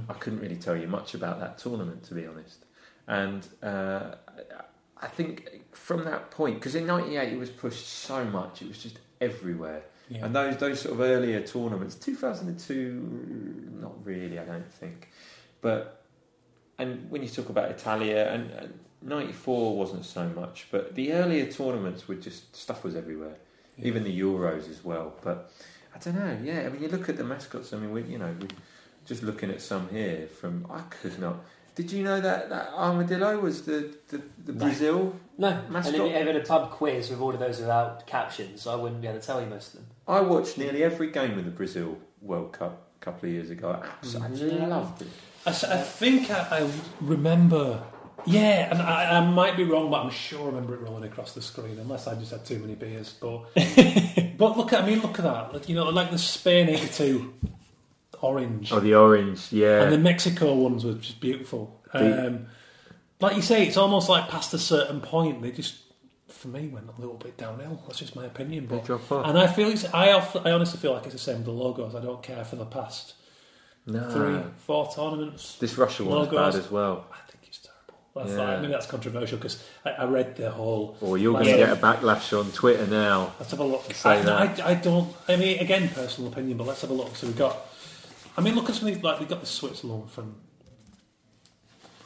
I 0.09 0.13
couldn't 0.13 0.39
really 0.39 0.55
tell 0.55 0.75
you 0.75 0.87
much 0.87 1.13
about 1.13 1.39
that 1.39 1.59
tournament, 1.59 2.03
to 2.05 2.15
be 2.15 2.25
honest. 2.25 2.65
And 3.07 3.47
uh, 3.61 4.15
I 4.97 5.07
think 5.07 5.75
from 5.75 6.05
that 6.05 6.31
point, 6.31 6.55
because 6.55 6.75
in 6.75 6.87
'98 6.87 7.33
it 7.33 7.39
was 7.39 7.49
pushed 7.49 7.87
so 7.87 8.25
much, 8.25 8.61
it 8.61 8.67
was 8.67 8.81
just 8.81 8.99
everywhere. 9.19 9.83
Yeah. 10.09 10.25
And 10.25 10.35
those 10.35 10.57
those 10.57 10.81
sort 10.81 10.95
of 10.95 11.01
earlier 11.01 11.41
tournaments, 11.41 11.95
2002, 11.95 13.77
not 13.79 14.05
really, 14.05 14.39
I 14.39 14.43
don't 14.43 14.71
think. 14.73 15.09
But 15.61 16.03
and 16.79 17.09
when 17.11 17.21
you 17.21 17.29
talk 17.29 17.49
about 17.49 17.69
Italia 17.69 18.27
and, 18.31 18.49
and 18.51 18.79
'94 19.01 19.75
wasn't 19.77 20.05
so 20.05 20.27
much, 20.29 20.67
but 20.71 20.95
the 20.95 21.13
earlier 21.13 21.45
tournaments 21.51 22.07
were 22.07 22.15
just 22.15 22.55
stuff 22.55 22.83
was 22.83 22.95
everywhere, 22.95 23.35
Yeah. 23.77 23.87
even 23.87 24.03
the 24.03 24.19
Euros 24.19 24.69
as 24.69 24.83
well. 24.83 25.13
But 25.23 25.51
I 25.95 25.99
don't 25.99 26.15
know. 26.15 26.37
Yeah, 26.43 26.61
I 26.65 26.69
mean, 26.69 26.81
you 26.81 26.87
look 26.89 27.09
at 27.09 27.17
the 27.17 27.23
mascots. 27.23 27.73
I 27.73 27.77
mean, 27.77 27.91
we 27.91 28.03
you 28.03 28.17
know 28.17 28.33
we 28.39 28.47
just 29.05 29.23
looking 29.23 29.49
at 29.49 29.61
some 29.61 29.89
here 29.89 30.27
from 30.27 30.65
I 30.69 30.81
could 30.81 31.19
not. 31.19 31.37
Did 31.73 31.89
you 31.91 32.03
know 32.03 32.19
that 32.19 32.49
that 32.49 32.69
armadillo 32.73 33.39
was 33.39 33.63
the 33.63 33.95
the, 34.09 34.21
the 34.45 34.53
No. 34.53 34.65
Brazil? 34.65 35.15
No, 35.37 35.61
Mascot? 35.69 35.95
and 35.95 36.03
if 36.03 36.19
you 36.19 36.27
had 36.27 36.35
a 36.35 36.41
pub 36.41 36.69
quiz 36.69 37.09
with 37.09 37.19
all 37.21 37.33
of 37.33 37.39
those 37.39 37.59
without 37.59 38.05
captions, 38.05 38.67
I 38.67 38.75
wouldn't 38.75 39.01
be 39.01 39.07
able 39.07 39.19
to 39.19 39.25
tell 39.25 39.41
you 39.41 39.47
most 39.47 39.73
of 39.73 39.79
them. 39.79 39.87
I 40.07 40.19
watched 40.21 40.57
nearly 40.57 40.83
every 40.83 41.09
game 41.09 41.39
of 41.39 41.45
the 41.45 41.51
Brazil 41.51 41.97
World 42.21 42.51
Cup 42.51 42.89
a 43.01 43.03
couple 43.05 43.29
of 43.29 43.33
years 43.33 43.49
ago. 43.49 43.69
I 43.81 43.85
mm-hmm. 44.05 44.23
absolutely 44.23 44.59
Yeah. 44.59 44.67
loved 44.67 45.01
it. 45.01 45.07
I 45.45 45.51
think 45.53 46.29
I, 46.29 46.59
I 46.59 46.69
remember. 46.99 47.81
Yeah, 48.25 48.69
and 48.71 48.81
I, 48.81 49.17
I 49.17 49.25
might 49.29 49.55
be 49.57 49.63
wrong, 49.63 49.89
but 49.89 50.03
I'm 50.03 50.11
sure 50.11 50.43
I 50.43 50.45
remember 50.45 50.75
it 50.75 50.81
rolling 50.81 51.03
across 51.03 51.33
the 51.33 51.41
screen, 51.41 51.77
unless 51.79 52.07
I 52.07 52.15
just 52.15 52.31
had 52.31 52.45
too 52.45 52.59
many 52.59 52.75
beers. 52.75 53.13
But 53.19 53.45
but 54.37 54.57
look 54.57 54.73
at 54.73 54.83
I 54.83 54.85
mean 54.87 55.01
look 55.01 55.17
at 55.19 55.23
that, 55.23 55.53
like, 55.53 55.69
you 55.69 55.75
know, 55.75 55.89
like 55.89 56.11
the 56.11 56.17
Spain 56.17 56.69
'82 56.69 57.33
orange, 58.21 58.71
Oh, 58.71 58.79
the 58.79 58.95
orange, 58.95 59.51
yeah. 59.51 59.81
and 59.83 59.91
the 59.93 59.97
Mexico 59.97 60.53
ones 60.55 60.85
were 60.85 60.93
just 60.93 61.19
beautiful. 61.19 61.79
The- 61.93 62.27
Um, 62.27 62.45
like 63.19 63.35
you 63.35 63.41
say, 63.43 63.65
it's 63.67 63.77
almost 63.77 64.09
like 64.09 64.29
past 64.29 64.53
a 64.53 64.57
certain 64.59 64.99
point, 65.01 65.41
they 65.43 65.51
just 65.51 65.75
for 66.27 66.47
me 66.47 66.67
went 66.69 66.87
a 66.97 66.99
little 66.99 67.17
bit 67.17 67.37
downhill. 67.37 67.83
That's 67.85 67.99
just 67.99 68.15
my 68.15 68.25
opinion. 68.25 68.65
But 68.65 68.85
drop 68.85 69.11
off. 69.11 69.27
and 69.27 69.37
I 69.37 69.45
feel 69.47 69.69
it's, 69.69 69.85
I 69.93 70.09
I 70.09 70.51
honestly 70.51 70.79
feel 70.79 70.93
like 70.93 71.03
it's 71.03 71.13
the 71.13 71.19
same 71.19 71.37
with 71.37 71.45
the 71.45 71.51
logos. 71.51 71.93
I 71.93 72.01
don't 72.01 72.23
care 72.23 72.43
for 72.43 72.55
the 72.55 72.65
past 72.65 73.13
no. 73.85 74.09
three, 74.09 74.39
four 74.65 74.91
tournaments. 74.95 75.57
This 75.59 75.77
Russia 75.77 76.03
one's 76.03 76.31
Logos. 76.31 76.55
bad 76.55 76.63
as 76.63 76.71
well. 76.71 77.05
I 77.13 77.17
think 77.29 77.43
it's 77.47 77.59
terrible. 77.59 78.00
That's 78.15 78.31
Yeah. 78.31 78.37
like, 78.39 78.59
maybe 78.61 78.73
that's 78.73 78.87
controversial 78.87 79.37
because 79.37 79.63
I, 79.85 79.91
I 79.91 80.05
read 80.05 80.35
the 80.35 80.51
whole. 80.51 80.97
Or 81.01 81.17
you're 81.17 81.33
going 81.33 81.45
to 81.45 81.57
get 81.57 81.69
a 81.71 81.75
backlash 81.77 82.37
on 82.37 82.51
Twitter 82.51 82.85
now. 82.87 83.33
Let's 83.39 83.51
have 83.51 83.59
a 83.61 83.63
look. 83.63 83.93
Say 83.93 84.09
I, 84.09 84.21
that. 84.21 84.59
I, 84.59 84.71
I 84.71 84.73
don't. 84.75 85.13
I 85.29 85.35
mean, 85.37 85.59
again, 85.59 85.87
personal 85.89 86.31
opinion, 86.31 86.57
but 86.57 86.67
let's 86.67 86.81
have 86.81 86.89
a 86.89 86.93
look. 86.93 87.15
So 87.15 87.27
we've 87.27 87.37
got. 87.37 87.57
I 88.37 88.41
mean, 88.41 88.55
look 88.55 88.69
at 88.69 88.75
something 88.75 88.99
like 89.01 89.19
we've 89.19 89.29
got 89.29 89.39
the 89.39 89.45
Switzerland 89.47 90.09
from. 90.11 90.35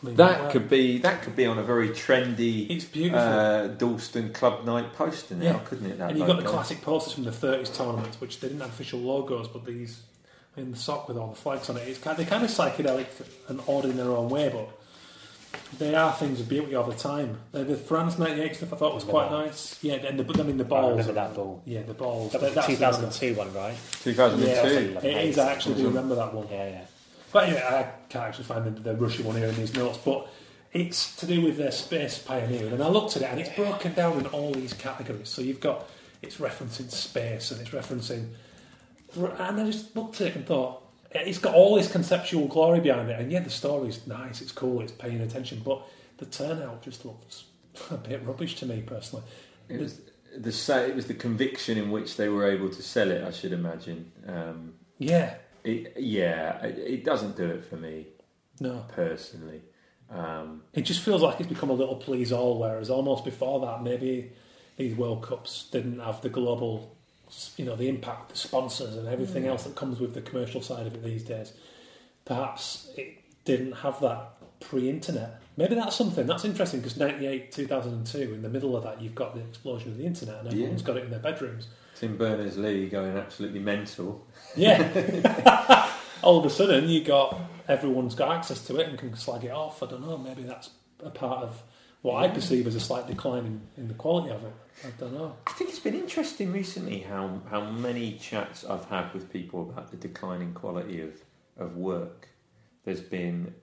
I 0.03 0.07
mean, 0.07 0.15
That 0.18 0.41
wow. 0.44 0.49
could 0.52 0.69
be 0.69 0.99
that 0.99 1.23
could 1.23 1.36
be 1.36 1.45
on 1.48 1.57
a 1.57 1.64
very 1.64 1.90
trendy 1.90 2.69
It's 2.69 2.86
beautiful. 2.86 3.18
uh, 3.19 3.68
Dalston 3.69 4.34
Club 4.34 4.64
Night 4.65 4.94
poster 4.94 5.34
now, 5.36 5.44
Yeah. 5.45 5.60
couldn't 5.65 5.90
it? 5.90 5.98
That 5.98 6.10
and 6.11 6.19
you've 6.19 6.27
got 6.27 6.38
the 6.38 6.48
classic 6.48 6.82
posters 6.82 7.14
from 7.14 7.23
the 7.23 7.32
30s 7.32 7.76
tournaments, 7.76 8.19
which 8.22 8.40
they 8.40 8.48
didn't 8.49 8.61
have 8.61 8.69
official 8.69 8.99
logos, 8.99 9.48
but 9.48 9.65
these 9.65 10.02
in 10.57 10.72
the 10.72 10.77
sock 10.77 11.07
with 11.07 11.18
all 11.18 11.30
the 11.30 11.36
flags 11.36 11.69
on 11.69 11.77
it. 11.77 11.88
It's 11.88 11.98
kind, 11.99 12.15
they're 12.18 12.26
kind 12.26 12.44
of 12.44 12.49
psychedelic 12.52 13.07
and 13.48 13.60
odd 13.68 13.86
in 13.86 13.98
their 13.98 14.11
own 14.11 14.30
way, 14.30 14.49
but 14.49 14.69
they 15.77 15.94
are 15.95 16.14
things 16.14 16.40
of 16.40 16.48
beauty 16.49 16.73
all 16.76 16.84
the 16.86 16.95
time. 16.95 17.38
The, 17.52 17.64
the 17.64 17.76
France 17.76 18.18
98 18.18 18.56
stuff 18.56 18.73
I 18.73 18.77
thought 18.77 18.95
was 18.95 19.03
quite 19.03 19.30
nice. 19.32 19.77
Yeah, 19.84 19.95
and 19.95 20.19
the, 20.19 20.40
I 20.41 20.44
mean 20.45 20.57
the 20.57 20.65
I 20.65 20.68
balls. 20.68 20.91
remember 20.91 21.14
that 21.14 21.34
ball. 21.36 21.61
Yeah, 21.65 21.84
the 21.84 21.94
balls. 21.94 22.32
That 22.32 22.41
was 22.41 22.53
That- 22.53 22.68
the 22.68 22.76
that's 22.76 22.98
2002 22.99 23.36
one, 23.36 23.53
right? 23.53 23.76
2002. 24.03 24.91
Yeah. 24.94 24.99
It 25.11 25.27
is. 25.30 25.38
I 25.38 25.52
actually 25.52 25.76
do 25.76 25.88
remember 25.88 26.15
that 26.15 26.34
one. 26.34 26.48
Yeah, 26.49 26.68
yeah. 26.69 26.82
But 27.32 27.49
anyway, 27.49 27.61
I 27.64 27.84
can't 28.10 28.26
actually 28.26 28.45
find 28.45 28.65
the, 28.65 28.82
the 28.82 28.95
Russian 28.95 29.26
one 29.26 29.36
here 29.36 29.48
in 29.48 29.56
these 29.56 29.73
notes, 29.76 29.98
but 30.06 30.27
it's 30.72 31.15
to 31.18 31.26
do 31.26 31.41
with 31.41 31.57
their 31.57 31.72
space 31.72 32.18
pioneering. 32.18 32.72
And 32.73 32.82
I 32.84 32.88
looked 32.88 33.15
at 33.18 33.22
it, 33.23 33.30
and 33.30 33.40
it's 33.40 33.49
broken 33.56 33.94
down 33.94 34.19
in 34.19 34.26
all 34.27 34.52
these 34.53 34.73
categories. 34.73 35.27
So 35.30 35.41
you've 35.41 35.60
got 35.60 35.90
it's 36.22 36.38
referencing 36.38 36.90
space, 36.91 37.52
and 37.52 37.60
it's 37.61 37.72
referencing, 37.72 38.30
and 39.15 39.61
I 39.61 39.65
just 39.65 39.95
looked 39.95 40.22
at 40.22 40.27
it 40.27 40.36
and 40.38 40.45
thought 40.45 40.82
it's 41.22 41.38
got 41.40 41.56
all 41.56 41.76
this 41.76 41.92
conceptual 41.92 42.48
glory 42.48 42.80
behind 42.80 43.10
it. 43.10 43.20
And 43.20 43.32
yeah, 43.32 43.40
the 43.40 43.50
story's 43.50 44.06
nice, 44.08 44.42
it's 44.42 44.52
cool, 44.52 44.82
it's 44.82 44.92
paying 44.92 45.22
attention, 45.22 45.62
but 45.64 45.88
the 46.18 46.26
turnout 46.26 46.82
just 46.82 47.06
looks 47.06 47.46
a 47.92 47.98
bit 47.98 48.24
rubbish 48.26 48.56
to 48.56 48.66
me 48.66 48.82
personally. 48.82 49.26
It 49.70 49.80
was 49.80 50.02
the 50.38 50.86
it 50.88 50.96
was 50.96 51.08
the 51.08 51.14
conviction 51.14 51.78
in 51.78 51.92
which 51.92 52.18
they 52.18 52.30
were 52.30 52.50
able 52.50 52.70
to 52.70 52.82
sell 52.82 53.12
it. 53.12 53.24
I 53.24 53.32
should 53.32 53.54
imagine. 53.54 54.12
Um, 54.28 54.74
Yeah, 54.98 55.36
it, 55.64 55.94
yeah, 55.98 56.64
it, 56.64 56.78
it 56.78 57.04
doesn't 57.06 57.36
do 57.36 57.46
it 57.46 57.66
for 57.66 57.78
me 57.78 58.08
no. 58.60 58.86
personally. 58.90 59.62
Um, 60.10 60.62
It 60.74 60.82
just 60.82 61.02
feels 61.02 61.22
like 61.22 61.40
it's 61.40 61.50
become 61.50 61.70
a 61.72 61.74
little 61.74 61.96
please 61.96 62.32
all, 62.32 62.60
whereas 62.60 62.90
almost 62.90 63.26
before 63.26 63.60
that, 63.66 63.82
maybe 63.84 64.32
these 64.78 64.96
World 64.96 65.24
Cups 65.24 65.68
didn't 65.72 66.00
have 66.00 66.22
the 66.22 66.30
global, 66.30 66.94
you 67.57 67.65
know, 67.65 67.76
the 67.76 67.88
impact, 67.88 68.30
the 68.30 68.38
sponsors, 68.38 68.95
and 68.95 69.07
everything 69.07 69.43
mm. 69.43 69.47
else 69.47 69.64
that 69.64 69.76
comes 69.76 69.99
with 69.99 70.14
the 70.14 70.22
commercial 70.22 70.61
side 70.61 70.88
of 70.88 70.93
it 70.93 71.03
these 71.03 71.23
days. 71.23 71.53
Perhaps 72.26 72.89
it 72.97 73.18
didn't 73.45 73.73
have 73.73 73.99
that 74.02 74.30
pre-internet. 74.60 75.41
Maybe 75.57 75.76
that's 75.76 75.95
something 75.95 76.26
that's 76.26 76.43
interesting 76.43 76.81
because 76.81 76.97
'98, 76.97 77.52
2002, 77.52 78.34
in 78.34 78.41
the 78.41 78.49
middle 78.49 78.76
of 78.76 78.84
that, 78.84 79.02
you've 79.02 79.15
got 79.15 79.35
the 79.35 79.41
explosion 79.41 79.91
of 79.91 79.97
the 79.97 80.06
internet, 80.06 80.39
and 80.39 80.47
everyone's 80.47 80.81
got 80.81 80.97
it 80.97 81.06
in 81.06 81.11
their 81.11 81.19
bedrooms. 81.19 81.68
Tim 81.95 82.18
Berners 82.18 82.57
Lee 82.57 82.89
going 82.89 83.18
absolutely 83.18 83.60
mental. 83.60 84.26
Yeah, 84.56 85.91
all 86.22 86.39
of 86.39 86.45
a 86.45 86.49
sudden 86.49 86.89
you 86.89 87.03
got 87.03 87.39
everyone's 87.68 88.15
got 88.15 88.31
access 88.31 88.65
to 88.68 88.77
it 88.77 88.89
and 88.89 88.97
can 88.97 89.15
slag 89.15 89.45
it 89.45 89.52
off. 89.52 89.81
I 89.81 89.88
don't 89.88 90.06
know. 90.06 90.18
Maybe 90.18 90.43
that's 90.43 90.69
a 91.03 91.10
part 91.10 91.43
of 91.43 91.64
what 92.06 92.23
I 92.23 92.27
perceive 92.27 92.68
as 92.68 92.76
a 92.76 92.80
slight 92.80 93.07
decline 93.07 93.45
in, 93.48 93.61
in 93.77 93.88
the 93.88 93.95
quality 93.95 94.30
of 94.30 94.44
it. 94.44 94.53
I 94.86 94.90
don't 94.99 95.15
know. 95.15 95.36
I 95.48 95.53
think 95.53 95.72
it's 95.72 95.80
been 95.80 95.95
interesting 95.95 96.53
recently 96.53 96.99
how, 96.99 97.41
how 97.49 97.61
many 97.72 98.14
chats 98.14 98.64
I've 98.64 98.86
had 98.86 99.11
with 99.11 99.34
people 99.34 99.64
about 99.64 99.90
the 99.90 99.98
declining 99.98 100.53
quality 100.53 101.02
of, 101.02 101.14
of 101.57 101.77
work. 101.77 102.27
There's 102.84 103.02
been 103.02 103.56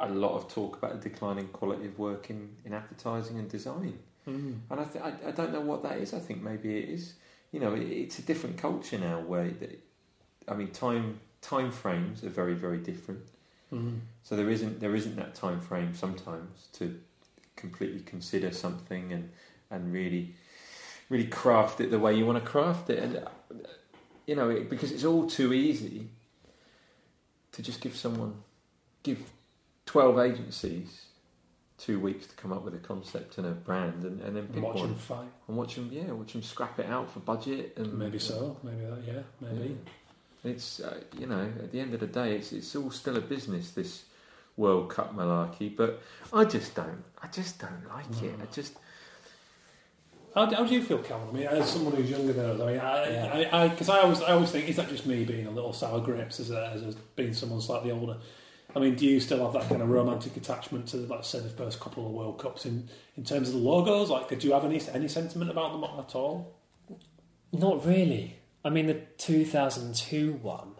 a 0.00 0.08
lot 0.08 0.32
of 0.32 0.52
talk 0.52 0.76
about 0.76 1.00
the 1.00 1.08
declining 1.08 1.46
quality 1.48 1.86
of 1.86 1.96
work 1.96 2.30
in, 2.30 2.56
in 2.64 2.74
advertising 2.74 3.38
and 3.38 3.48
design. 3.48 4.00
Mm. 4.28 4.58
And 4.70 4.80
I, 4.80 4.84
th- 4.84 5.04
I, 5.04 5.28
I 5.28 5.30
don't 5.30 5.52
know 5.52 5.60
what 5.60 5.84
that 5.84 5.98
is. 5.98 6.12
I 6.12 6.18
think 6.18 6.42
maybe 6.42 6.76
it 6.76 6.88
is. 6.88 7.14
You 7.52 7.60
know, 7.60 7.74
it, 7.74 7.82
it's 7.82 8.18
a 8.18 8.22
different 8.22 8.58
culture 8.58 8.98
now 8.98 9.20
where, 9.20 9.52
I 10.48 10.54
mean, 10.54 10.72
time 10.72 11.20
time 11.42 11.70
frames 11.70 12.24
are 12.24 12.30
very 12.30 12.54
very 12.54 12.78
different. 12.78 13.22
Mm. 13.72 14.00
So 14.22 14.34
there 14.34 14.50
isn't 14.50 14.80
there 14.80 14.96
isn't 14.96 15.14
that 15.16 15.34
time 15.34 15.60
frame 15.60 15.94
sometimes 15.94 16.68
to 16.72 16.98
completely 17.64 18.00
consider 18.14 18.50
something 18.64 19.12
and 19.16 19.24
and 19.70 19.92
really 19.92 20.24
really 21.10 21.26
craft 21.26 21.80
it 21.80 21.90
the 21.90 21.98
way 22.04 22.12
you 22.18 22.24
want 22.30 22.38
to 22.42 22.50
craft 22.54 22.90
it. 22.90 22.98
And 23.04 23.16
uh, 23.16 23.28
you 24.26 24.34
know, 24.38 24.48
it, 24.50 24.70
because 24.70 24.90
it's 24.94 25.04
all 25.04 25.26
too 25.38 25.52
easy 25.52 26.08
to 27.52 27.62
just 27.62 27.80
give 27.80 27.94
someone 27.96 28.32
give 29.02 29.20
twelve 29.86 30.18
agencies 30.18 30.90
two 31.76 31.98
weeks 32.00 32.26
to 32.26 32.34
come 32.36 32.52
up 32.52 32.62
with 32.64 32.74
a 32.74 32.78
concept 32.92 33.36
and 33.38 33.46
a 33.46 33.50
brand 33.50 34.04
and, 34.04 34.20
and 34.24 34.36
then 34.36 34.46
pick 34.46 34.56
and 34.56 34.62
Watch 34.64 34.76
one 34.76 34.88
them 34.90 34.96
fight. 34.96 35.28
and 35.48 35.56
watch 35.56 35.74
them 35.74 35.88
yeah 35.92 36.10
watch 36.20 36.32
them 36.32 36.42
scrap 36.42 36.78
it 36.78 36.86
out 36.86 37.10
for 37.10 37.18
budget 37.20 37.74
and 37.76 37.98
Maybe 37.98 38.18
so. 38.18 38.56
Maybe 38.62 38.84
that. 38.86 39.02
Yeah. 39.06 39.22
Maybe. 39.40 39.68
Yeah. 40.44 40.50
It's 40.52 40.80
uh, 40.80 41.00
you 41.18 41.26
know 41.26 41.44
at 41.64 41.72
the 41.72 41.80
end 41.80 41.92
of 41.94 42.00
the 42.00 42.06
day 42.06 42.36
it's 42.36 42.52
it's 42.52 42.74
all 42.76 42.90
still 42.90 43.16
a 43.16 43.20
business 43.34 43.72
this 43.72 44.04
World 44.56 44.90
Cup 44.90 45.14
malarkey 45.16 45.74
but 45.76 46.02
I 46.32 46.44
just 46.44 46.74
don't 46.74 47.04
I 47.22 47.28
just 47.28 47.58
don't 47.58 47.88
like 47.88 48.22
it 48.22 48.34
I 48.40 48.46
mm. 48.46 48.54
just 48.54 48.76
How, 50.34 50.46
do- 50.46 50.56
how 50.56 50.64
do 50.64 50.74
you 50.74 50.82
feel, 50.82 50.98
Calvin? 50.98 51.28
I 51.28 51.32
mean, 51.32 51.46
as 51.46 51.70
someone 51.70 51.94
who's 51.94 52.10
younger 52.10 52.32
than 52.32 52.50
us, 52.50 52.60
I 52.60 52.66
mean, 52.66 52.80
I, 52.80 53.10
Yeah. 53.10 53.48
I, 53.52 53.68
because 53.68 53.88
I, 53.88 54.00
always, 54.00 54.20
I 54.20 54.32
always 54.32 54.50
think, 54.50 54.68
is 54.68 54.76
that 54.76 54.88
just 54.88 55.06
me 55.06 55.24
being 55.24 55.46
a 55.46 55.50
little 55.50 55.72
sour 55.72 56.00
grapes 56.00 56.40
as, 56.40 56.50
a, 56.50 56.72
as 56.74 56.82
a, 56.82 56.94
being 57.14 57.32
someone 57.32 57.60
slightly 57.60 57.92
older? 57.92 58.16
I 58.74 58.80
mean, 58.80 58.96
do 58.96 59.06
you 59.06 59.20
still 59.20 59.44
have 59.44 59.52
that 59.52 59.68
kind 59.68 59.80
of 59.80 59.88
romantic 59.88 60.36
attachment 60.36 60.88
to, 60.88 60.96
like, 60.96 61.24
say, 61.24 61.38
the 61.38 61.48
first 61.48 61.78
couple 61.78 62.04
of 62.04 62.12
World 62.12 62.40
Cups 62.40 62.66
in, 62.66 62.88
in 63.16 63.22
terms 63.22 63.46
of 63.48 63.54
the 63.54 63.60
logos? 63.60 64.10
Like, 64.10 64.28
did 64.28 64.42
you 64.42 64.52
have 64.54 64.64
any 64.64 64.80
any 64.92 65.06
sentiment 65.06 65.52
about 65.52 65.72
them 65.72 65.84
at 65.84 66.16
all? 66.16 66.56
Not 67.52 67.86
really. 67.86 68.38
I 68.64 68.70
mean, 68.70 68.88
the 68.88 69.00
2002 69.18 70.32
one. 70.42 70.72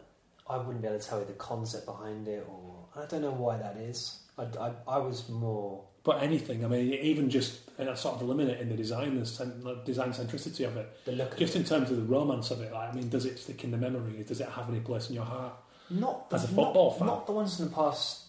I 0.51 0.57
wouldn't 0.59 0.83
be 0.83 0.89
able 0.89 0.99
to 0.99 1.07
tell 1.09 1.21
you 1.21 1.27
the 1.27 1.33
concept 1.35 1.87
behind 1.87 2.27
it, 2.27 2.45
or 2.49 2.64
I 2.97 3.07
don't 3.07 3.23
know 3.23 3.33
why 3.33 3.57
that 3.59 3.77
is. 3.77 4.21
I, 4.39 4.43
I, 4.61 4.73
I 4.89 4.99
was 4.99 5.29
more. 5.29 5.85
But 6.03 6.23
anything, 6.23 6.65
I 6.65 6.69
mean, 6.69 6.93
even 6.95 7.31
just 7.31 7.61
uh, 7.81 7.95
sort 7.95 8.17
of 8.17 8.23
eliminating 8.23 8.69
the 8.69 8.77
design, 8.77 9.17
the 9.17 9.81
design 9.87 10.11
centricity 10.13 10.67
of 10.67 10.77
it, 10.77 11.05
The 11.07 11.13
look 11.13 11.37
just 11.39 11.57
it. 11.57 11.61
in 11.61 11.65
terms 11.65 11.91
of 11.91 11.97
the 11.97 12.03
romance 12.03 12.51
of 12.51 12.61
it. 12.61 12.73
Like, 12.73 12.91
I 12.91 12.93
mean, 12.95 13.09
does 13.09 13.25
it 13.25 13.39
stick 13.39 13.65
in 13.65 13.71
the 13.71 13.79
memory? 13.79 14.23
Does 14.27 14.41
it 14.41 14.49
have 14.49 14.69
any 14.69 14.81
place 14.81 15.09
in 15.09 15.15
your 15.15 15.25
heart? 15.25 15.55
not 15.91 16.31
the, 16.31 16.37
as 16.37 16.45
a 16.45 16.49
football 16.49 16.91
not, 16.91 16.99
fan. 16.99 17.07
not 17.07 17.27
the 17.27 17.33
ones 17.33 17.59
in 17.61 17.67
the 17.69 17.75
past, 17.75 18.23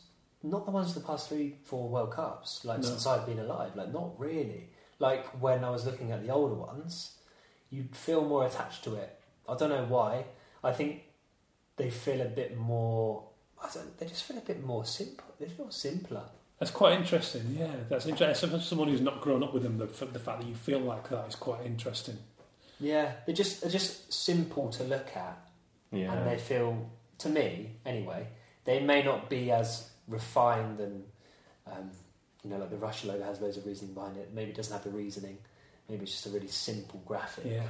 not 0.43 0.65
the 0.65 0.71
ones 0.71 0.95
in 0.95 1.01
the 1.01 1.07
past 1.07 1.29
three, 1.29 1.55
four 1.63 1.89
World 1.89 2.11
Cups. 2.11 2.63
Like 2.65 2.79
No. 2.79 2.87
since 2.87 3.05
I've 3.07 3.25
been 3.25 3.39
alive, 3.39 3.75
like 3.75 3.91
not 3.93 4.19
really. 4.19 4.69
Like 4.99 5.25
when 5.41 5.63
I 5.63 5.69
was 5.69 5.85
looking 5.85 6.11
at 6.11 6.25
the 6.25 6.31
older 6.33 6.55
ones, 6.55 7.17
you'd 7.69 7.95
feel 7.95 8.23
more 8.23 8.45
attached 8.45 8.83
to 8.85 8.95
it. 8.95 9.19
I 9.49 9.55
don't 9.55 9.69
know 9.69 9.85
why. 9.85 10.25
I 10.63 10.71
think 10.71 11.03
they 11.77 11.89
feel 11.89 12.21
a 12.21 12.25
bit 12.25 12.57
more. 12.57 13.23
I 13.65 13.73
don't. 13.73 13.97
They 13.97 14.05
just 14.05 14.23
feel 14.23 14.37
a 14.37 14.41
bit 14.41 14.63
more 14.63 14.85
simple. 14.85 15.25
They 15.39 15.47
feel 15.47 15.71
simpler. 15.71 16.23
That's 16.59 16.71
quite 16.71 16.93
interesting. 16.93 17.55
Yeah, 17.59 17.73
that's 17.89 18.05
interesting. 18.05 18.49
For 18.49 18.59
someone 18.59 18.87
who's 18.87 19.01
not 19.01 19.19
grown 19.21 19.43
up 19.43 19.53
with 19.53 19.63
them, 19.63 19.77
the, 19.77 19.85
the 19.85 20.19
fact 20.19 20.41
that 20.41 20.47
you 20.47 20.55
feel 20.55 20.79
like 20.79 21.09
that 21.09 21.27
is 21.27 21.35
quite 21.35 21.65
interesting. 21.65 22.17
Yeah, 22.79 23.11
they're 23.25 23.35
just 23.35 23.61
they're 23.61 23.71
just 23.71 24.13
simple 24.13 24.69
to 24.69 24.83
look 24.83 25.15
at. 25.15 25.37
yeah 25.91 26.13
and 26.13 26.27
they 26.27 26.37
feel, 26.37 26.89
to 27.19 27.29
me 27.29 27.71
anyway, 27.85 28.27
they 28.65 28.79
may 28.81 29.03
not 29.03 29.29
be 29.29 29.51
as 29.51 29.89
refined 30.07 30.79
and, 30.79 31.03
um, 31.67 31.89
you 32.43 32.49
know, 32.49 32.57
like 32.57 32.69
the 32.69 32.77
Russia 32.77 33.07
logo 33.07 33.23
has 33.23 33.41
loads 33.41 33.57
of 33.57 33.65
reasoning 33.65 33.93
behind 33.93 34.17
it. 34.17 34.31
Maybe 34.33 34.51
it 34.51 34.57
doesn't 34.57 34.73
have 34.73 34.83
the 34.83 34.89
reasoning. 34.91 35.37
Maybe 35.89 36.03
it's 36.03 36.11
just 36.11 36.25
a 36.25 36.29
really 36.29 36.47
simple 36.47 37.01
graphic. 37.05 37.45
Yeah. 37.47 37.63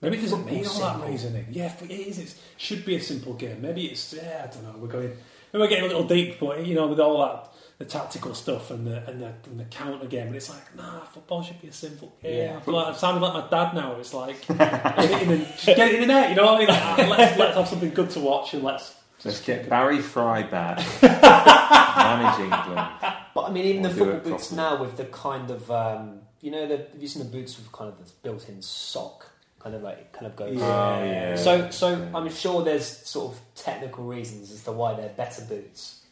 Maybe 0.00 0.18
it 0.18 0.22
doesn't 0.22 0.38
Football 0.40 0.56
need 0.58 0.66
all 0.66 0.80
that 0.80 1.08
reasoning. 1.08 1.46
Yeah, 1.50 1.72
it 1.82 1.90
is. 1.90 2.18
It 2.18 2.34
should 2.58 2.84
be 2.84 2.96
a 2.96 3.00
simple 3.00 3.32
game. 3.34 3.62
Maybe 3.62 3.86
it's. 3.86 4.12
Yeah, 4.12 4.46
I 4.48 4.52
don't 4.52 4.64
know. 4.64 4.74
We're 4.78 4.88
going. 4.88 5.16
Maybe 5.54 5.62
we're 5.62 5.68
getting 5.68 5.84
a 5.84 5.86
little 5.86 6.02
deep, 6.02 6.40
but 6.40 6.66
you 6.66 6.74
know, 6.74 6.88
with 6.88 6.98
all 6.98 7.22
that 7.22 7.52
the 7.78 7.84
tactical 7.84 8.34
stuff 8.34 8.72
and 8.72 8.84
the 8.84 9.08
and 9.08 9.22
the, 9.22 9.32
and 9.46 9.60
the 9.60 9.64
counter 9.66 10.06
game, 10.06 10.26
and 10.26 10.34
it's 10.36 10.50
like, 10.50 10.74
nah, 10.76 11.04
football 11.04 11.44
should 11.44 11.62
be 11.62 11.68
a 11.68 11.72
simple 11.72 12.12
game. 12.20 12.48
Yeah. 12.48 12.56
I 12.56 12.60
feel 12.60 12.74
like 12.74 12.88
I'm 12.88 12.94
sounding 12.94 13.22
like 13.22 13.34
my 13.34 13.48
dad 13.48 13.72
now. 13.72 13.94
It's 13.94 14.12
like, 14.12 14.44
get 14.48 14.98
it 15.10 15.22
in 15.22 15.28
the, 15.28 15.38
just 15.38 15.64
get 15.64 15.78
it 15.78 15.94
in 15.94 16.00
the 16.00 16.06
net. 16.08 16.30
You 16.30 16.36
know 16.36 16.44
what 16.46 16.54
I 16.56 16.58
mean? 16.58 16.68
Like, 16.68 16.82
ah, 16.82 17.06
let's 17.08 17.38
let's 17.38 17.56
have 17.56 17.68
something 17.68 17.90
good 17.94 18.10
to 18.10 18.20
watch 18.20 18.52
and 18.54 18.64
let's. 18.64 18.96
let's 19.24 19.40
get 19.40 19.68
Barry 19.68 20.00
Fry 20.00 20.42
back 20.42 20.78
manage 21.02 22.40
England 22.40 22.88
But 23.34 23.42
I 23.44 23.50
mean, 23.52 23.64
even 23.64 23.86
Or 23.86 23.88
the 23.90 23.94
football 23.94 24.32
boots 24.32 24.48
properly. 24.48 24.56
now 24.56 24.82
with 24.82 24.96
the 24.96 25.04
kind 25.04 25.50
of, 25.50 25.70
um, 25.70 26.20
you 26.40 26.50
know, 26.50 26.66
the, 26.66 26.78
have 26.78 27.00
you 27.00 27.08
seen 27.08 27.22
the 27.22 27.28
boots 27.30 27.56
with 27.56 27.70
kind 27.72 27.90
of 27.92 27.98
this 27.98 28.10
built-in 28.10 28.60
sock, 28.60 29.30
kind 29.64 29.74
of 29.74 29.82
like, 29.82 30.12
kind 30.12 30.26
of 30.26 30.36
goes. 30.36 30.56
Yeah. 30.56 30.62
oh 31.00 31.04
yeah 31.04 31.36
So, 31.36 31.70
so 31.70 31.88
Yeah. 31.98 32.10
I'm 32.16 32.30
sure 32.30 32.62
there's 32.62 32.86
sort 32.86 33.32
of 33.34 33.40
technical 33.56 34.04
reasons 34.04 34.52
as 34.52 34.62
to 34.64 34.72
why 34.72 34.94
they're 34.94 35.08
better 35.08 35.42
boots, 35.42 36.02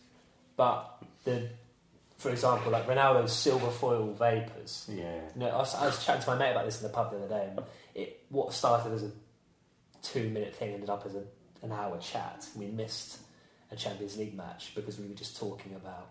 but 0.57 0.89
the, 1.24 1.49
for 2.16 2.31
example, 2.31 2.73
like 2.73 2.87
Ronaldo's 2.87 3.33
silver 3.33 3.70
foil 3.70 4.15
vapors. 4.15 4.89
yeah 4.93 5.20
No, 5.37 5.49
I 5.51 5.59
was, 5.59 5.74
I 5.74 5.85
was 5.87 6.05
chatting 6.05 6.23
to 6.23 6.31
my 6.31 6.37
mate 6.39 6.53
about 6.53 6.65
this 6.65 6.81
in 6.81 6.89
the 6.89 6.93
pub 6.95 7.11
the 7.11 7.19
other 7.19 7.29
day, 7.29 7.49
and 7.51 7.61
it 7.95 8.24
what 8.31 8.53
started 8.55 8.93
as 8.95 9.03
a 9.05 9.11
two-minute 10.03 10.55
thing 10.57 10.73
ended 10.74 10.89
up 10.91 11.05
as 11.07 11.15
a, 11.15 11.23
an 11.62 11.73
hour 11.73 11.99
chat. 11.99 12.47
We 12.57 12.66
missed 12.66 13.19
a 13.70 13.77
Champions 13.77 14.16
League 14.16 14.35
match 14.35 14.73
because 14.74 14.99
we 14.99 15.07
were 15.07 15.15
just 15.15 15.37
talking 15.39 15.74
about 15.74 16.09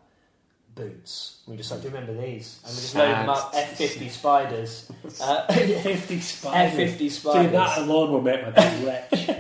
boots. 0.76 1.38
We 1.48 1.58
just 1.58 1.70
like, 1.72 1.82
"Do 1.82 1.88
you 1.90 1.94
remember 1.94 2.14
these?" 2.22 2.60
And 2.64 2.74
we 2.76 2.82
just 2.82 2.96
loaded 2.96 3.16
them 3.18 3.30
up. 3.30 3.52
F 3.56 3.78
fifty 3.78 4.10
spiders. 4.10 4.90
Uh, 5.22 5.46
Fifty 5.54 5.76
F 6.16 6.22
spiders. 6.24 6.76
fifty 6.76 7.10
See, 7.10 7.20
spiders. 7.20 7.52
that 7.52 7.78
alone 7.80 8.12
will 8.12 8.22
make 8.22 8.42
my 8.44 8.52
day 8.52 8.86
wretch. 8.86 9.10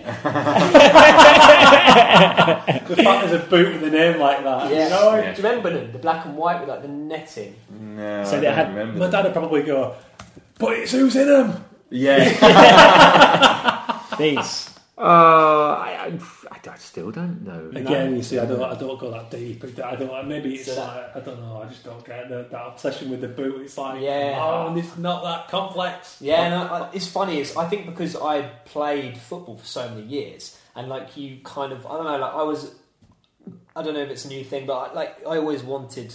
the 2.88 2.96
fact 2.96 3.28
there's 3.28 3.42
a 3.44 3.46
boot 3.50 3.74
with 3.82 3.84
a 3.94 3.98
name 3.98 4.20
like 4.20 4.44
that. 4.44 4.70
Yeah. 4.72 4.84
You 4.86 4.90
know? 4.90 5.16
Yeah. 5.16 5.34
Do 5.34 5.42
you 5.42 5.48
remember 5.48 5.70
them? 5.74 5.92
The 5.92 6.00
black 6.00 6.26
and 6.26 6.36
white 6.38 6.60
with 6.60 6.70
like 6.70 6.82
the 6.82 6.88
netting. 6.88 7.56
no 7.70 8.24
So 8.26 8.38
I 8.38 8.40
they 8.40 8.46
don't 8.48 8.56
had- 8.56 8.70
remember 8.70 9.00
My 9.00 9.08
that. 9.08 9.12
dad 9.18 9.24
would 9.26 9.34
probably 9.34 9.62
go, 9.64 9.96
but 10.58 10.74
it's 10.74 10.92
who's 10.92 11.16
in 11.16 11.28
them? 11.28 11.64
yeah 11.94 12.24
These. 14.18 14.70
Uh, 15.02 15.74
I, 15.80 16.14
I, 16.52 16.70
I 16.70 16.78
still 16.78 17.10
don't 17.12 17.42
know 17.44 17.72
Again, 17.74 18.16
you 18.16 18.22
see, 18.22 18.38
I 18.38 18.46
don't, 18.46 18.62
I 18.62 18.76
don't 18.78 19.00
go 19.00 19.10
that 19.12 19.32
deep. 19.32 19.64
I 19.84 19.96
don't. 19.96 20.28
Maybe 20.28 20.56
it's 20.56 20.66
So 20.72 20.80
like 20.80 21.16
I 21.16 21.20
don't 21.22 21.42
know. 21.42 21.62
I 21.64 21.68
just 21.70 21.84
don't 21.84 22.06
get 22.06 22.30
the, 22.30 22.48
that 22.52 22.68
obsession 22.68 23.10
with 23.10 23.22
the 23.22 23.28
boot. 23.28 23.62
It's 23.64 23.78
like, 23.78 24.02
Yeah. 24.02 24.38
oh, 24.40 24.68
and 24.68 24.78
it's 24.78 24.96
not 24.98 25.24
that 25.24 25.48
complex. 25.50 26.18
Yeah, 26.22 26.50
no, 26.50 26.90
it's 26.94 27.08
funny. 27.08 27.40
Is 27.40 27.58
I 27.58 27.68
think 27.68 27.88
because 27.88 28.16
I 28.16 28.44
played 28.66 29.18
football 29.18 29.58
for 29.58 29.66
so 29.66 29.90
many 29.90 30.04
years, 30.04 30.58
and 30.76 30.88
like 30.88 31.18
you 31.18 31.40
kind 31.44 31.72
of, 31.74 31.86
I 31.88 31.96
don't 31.98 32.06
know, 32.06 32.18
like 32.18 32.34
I 32.34 32.44
was, 32.44 32.72
I 33.76 33.82
don't 33.84 33.94
know 33.96 34.02
if 34.02 34.10
it's 34.10 34.26
a 34.26 34.30
new 34.30 34.44
thing, 34.44 34.66
but 34.68 34.76
I, 34.78 34.94
like 34.94 35.20
I 35.26 35.38
always 35.38 35.64
wanted 35.64 36.14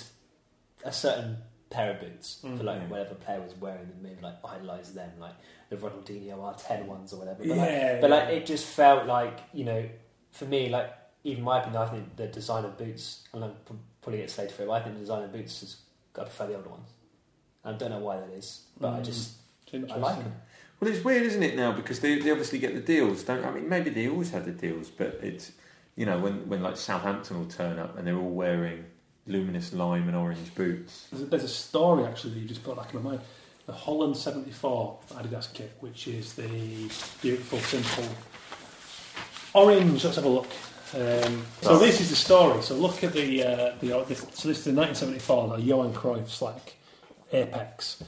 a 0.85 0.93
certain 0.93 1.39
pair 1.71 1.91
of 1.95 2.01
boots 2.01 2.39
for 2.43 2.63
like 2.63 2.81
Mhm. 2.83 2.89
whatever 2.91 3.15
player 3.17 3.41
was 3.41 3.53
wearing 3.61 3.89
them, 3.89 3.99
maybe 4.01 4.21
like 4.23 4.37
idolise 4.45 4.93
them, 4.93 5.11
like 5.19 5.35
the 5.69 5.77
Ronaldinho 5.77 6.37
R10 6.39 6.87
ones 6.87 7.13
or 7.13 7.17
whatever. 7.19 7.39
But, 7.39 7.47
Yeah, 7.49 7.57
like, 7.93 8.01
but 8.01 8.11
like 8.11 8.29
it 8.29 8.47
just 8.47 8.67
felt 8.67 9.07
like 9.07 9.41
you 9.53 9.65
know, 9.65 9.89
for 10.33 10.45
me, 10.47 10.69
like 10.69 10.93
even 11.25 11.43
my 11.45 11.61
opinion, 11.61 11.83
I 11.83 11.87
think 11.87 12.17
the 12.17 12.27
design 12.29 12.65
of 12.65 12.77
boots, 12.79 13.25
and 13.33 13.45
I'm 13.45 13.51
p- 13.51 13.75
probably 14.03 14.21
get 14.21 14.31
slated 14.31 14.55
for 14.55 14.63
it. 14.63 14.67
But 14.67 14.73
I 14.75 14.81
think 14.83 14.95
the 14.95 15.01
design 15.01 15.23
of 15.25 15.33
boots 15.33 15.63
is 15.63 15.77
I 16.19 16.23
prefer 16.23 16.47
the 16.47 16.57
older 16.57 16.69
ones. 16.69 16.89
I 17.65 17.73
don't 17.73 17.91
know 17.91 17.99
why 17.99 18.17
that 18.21 18.31
is, 18.31 18.63
but 18.81 18.89
I 18.95 19.01
Mm. 19.01 19.05
just 19.05 19.33
I 19.75 19.97
like 19.97 20.19
them. 20.19 20.35
Well, 20.79 20.91
it's 20.93 21.05
weird, 21.05 21.23
isn't 21.25 21.43
it, 21.43 21.57
now? 21.57 21.73
Because 21.73 22.01
they, 22.01 22.19
they 22.21 22.31
obviously 22.31 22.59
get 22.59 22.75
the 22.75 22.81
deals, 22.81 23.25
don't 23.25 23.45
I 23.45 23.51
mean, 23.51 23.69
maybe 23.69 23.91
they 23.91 24.09
always 24.09 24.31
had 24.31 24.45
the 24.45 24.53
deals, 24.53 24.89
but 24.91 25.19
it's, 25.23 25.51
you 25.97 26.05
know, 26.07 26.19
when, 26.21 26.49
when 26.49 26.63
like 26.63 26.77
Southampton 26.77 27.39
will 27.39 27.47
turn 27.47 27.79
up 27.79 27.97
and 27.99 28.07
they're 28.07 28.17
all 28.17 28.31
wearing 28.31 28.85
luminous 29.27 29.73
lime 29.73 30.07
and 30.07 30.17
orange 30.17 30.55
boots. 30.55 31.09
There's 31.11 31.23
a, 31.23 31.27
there's 31.27 31.45
a 31.45 31.49
story 31.49 32.05
actually 32.05 32.35
that 32.35 32.41
you 32.41 32.47
just 32.47 32.63
put 32.63 32.77
back 32.77 32.93
in 32.95 33.03
my 33.03 33.11
mind. 33.13 33.23
The 33.67 33.73
Holland 33.73 34.17
74 34.17 34.99
Adidas 35.15 35.53
kit, 35.53 35.73
which 35.81 36.07
is 36.07 36.35
the 36.35 36.47
beautiful, 37.21 37.59
simple 37.59 38.05
orange. 39.55 40.05
Let's 40.05 40.17
have 40.17 40.25
a 40.25 40.29
look. 40.29 40.47
Um, 40.95 41.45
so 41.63 41.79
this 41.79 42.01
is 42.01 42.11
the 42.11 42.17
story. 42.17 42.63
So 42.63 42.77
look 42.77 43.03
at 43.03 43.13
the 43.13 43.43
uh, 43.43 43.75
the. 43.81 44.05
This, 44.07 44.21
so 44.21 44.49
this 44.49 44.59
is 44.59 44.65
the 44.65 44.73
1974 44.73 45.57
the 45.57 45.63
Johan 45.63 45.93
Cruyff's 45.93 46.41
like 46.41 46.77
Apex. 47.33 48.03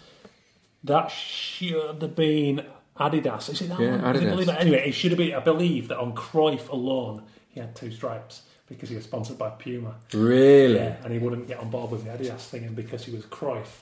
That 0.84 1.10
should 1.10 2.00
have 2.02 2.14
been 2.14 2.64
Adidas. 2.96 3.50
Is 3.50 3.60
it 3.62 3.68
that 3.70 3.80
Yeah, 3.80 4.00
one? 4.00 4.14
Adidas. 4.14 4.30
believe 4.30 4.48
it? 4.48 4.56
Anyway, 4.60 4.88
it 4.88 4.92
should 4.92 5.10
have 5.10 5.18
been. 5.18 5.34
I 5.34 5.40
believe 5.40 5.88
that 5.88 5.98
on 5.98 6.14
Cruyff 6.14 6.68
alone, 6.68 7.24
he 7.48 7.58
had 7.58 7.74
two 7.74 7.90
stripes. 7.90 8.42
because 8.68 8.90
he 8.90 8.94
was 8.94 9.04
sponsored 9.04 9.38
by 9.38 9.48
Puma. 9.50 9.94
Really? 10.12 10.74
Yeah, 10.76 10.96
and 11.02 11.12
he 11.12 11.18
wouldn't 11.18 11.48
get 11.48 11.58
on 11.58 11.70
board 11.70 11.90
with 11.90 12.04
the 12.04 12.10
Adidas 12.10 12.46
thing, 12.46 12.64
and 12.64 12.76
because 12.76 13.04
he 13.06 13.10
was 13.16 13.24
Cruyff, 13.24 13.80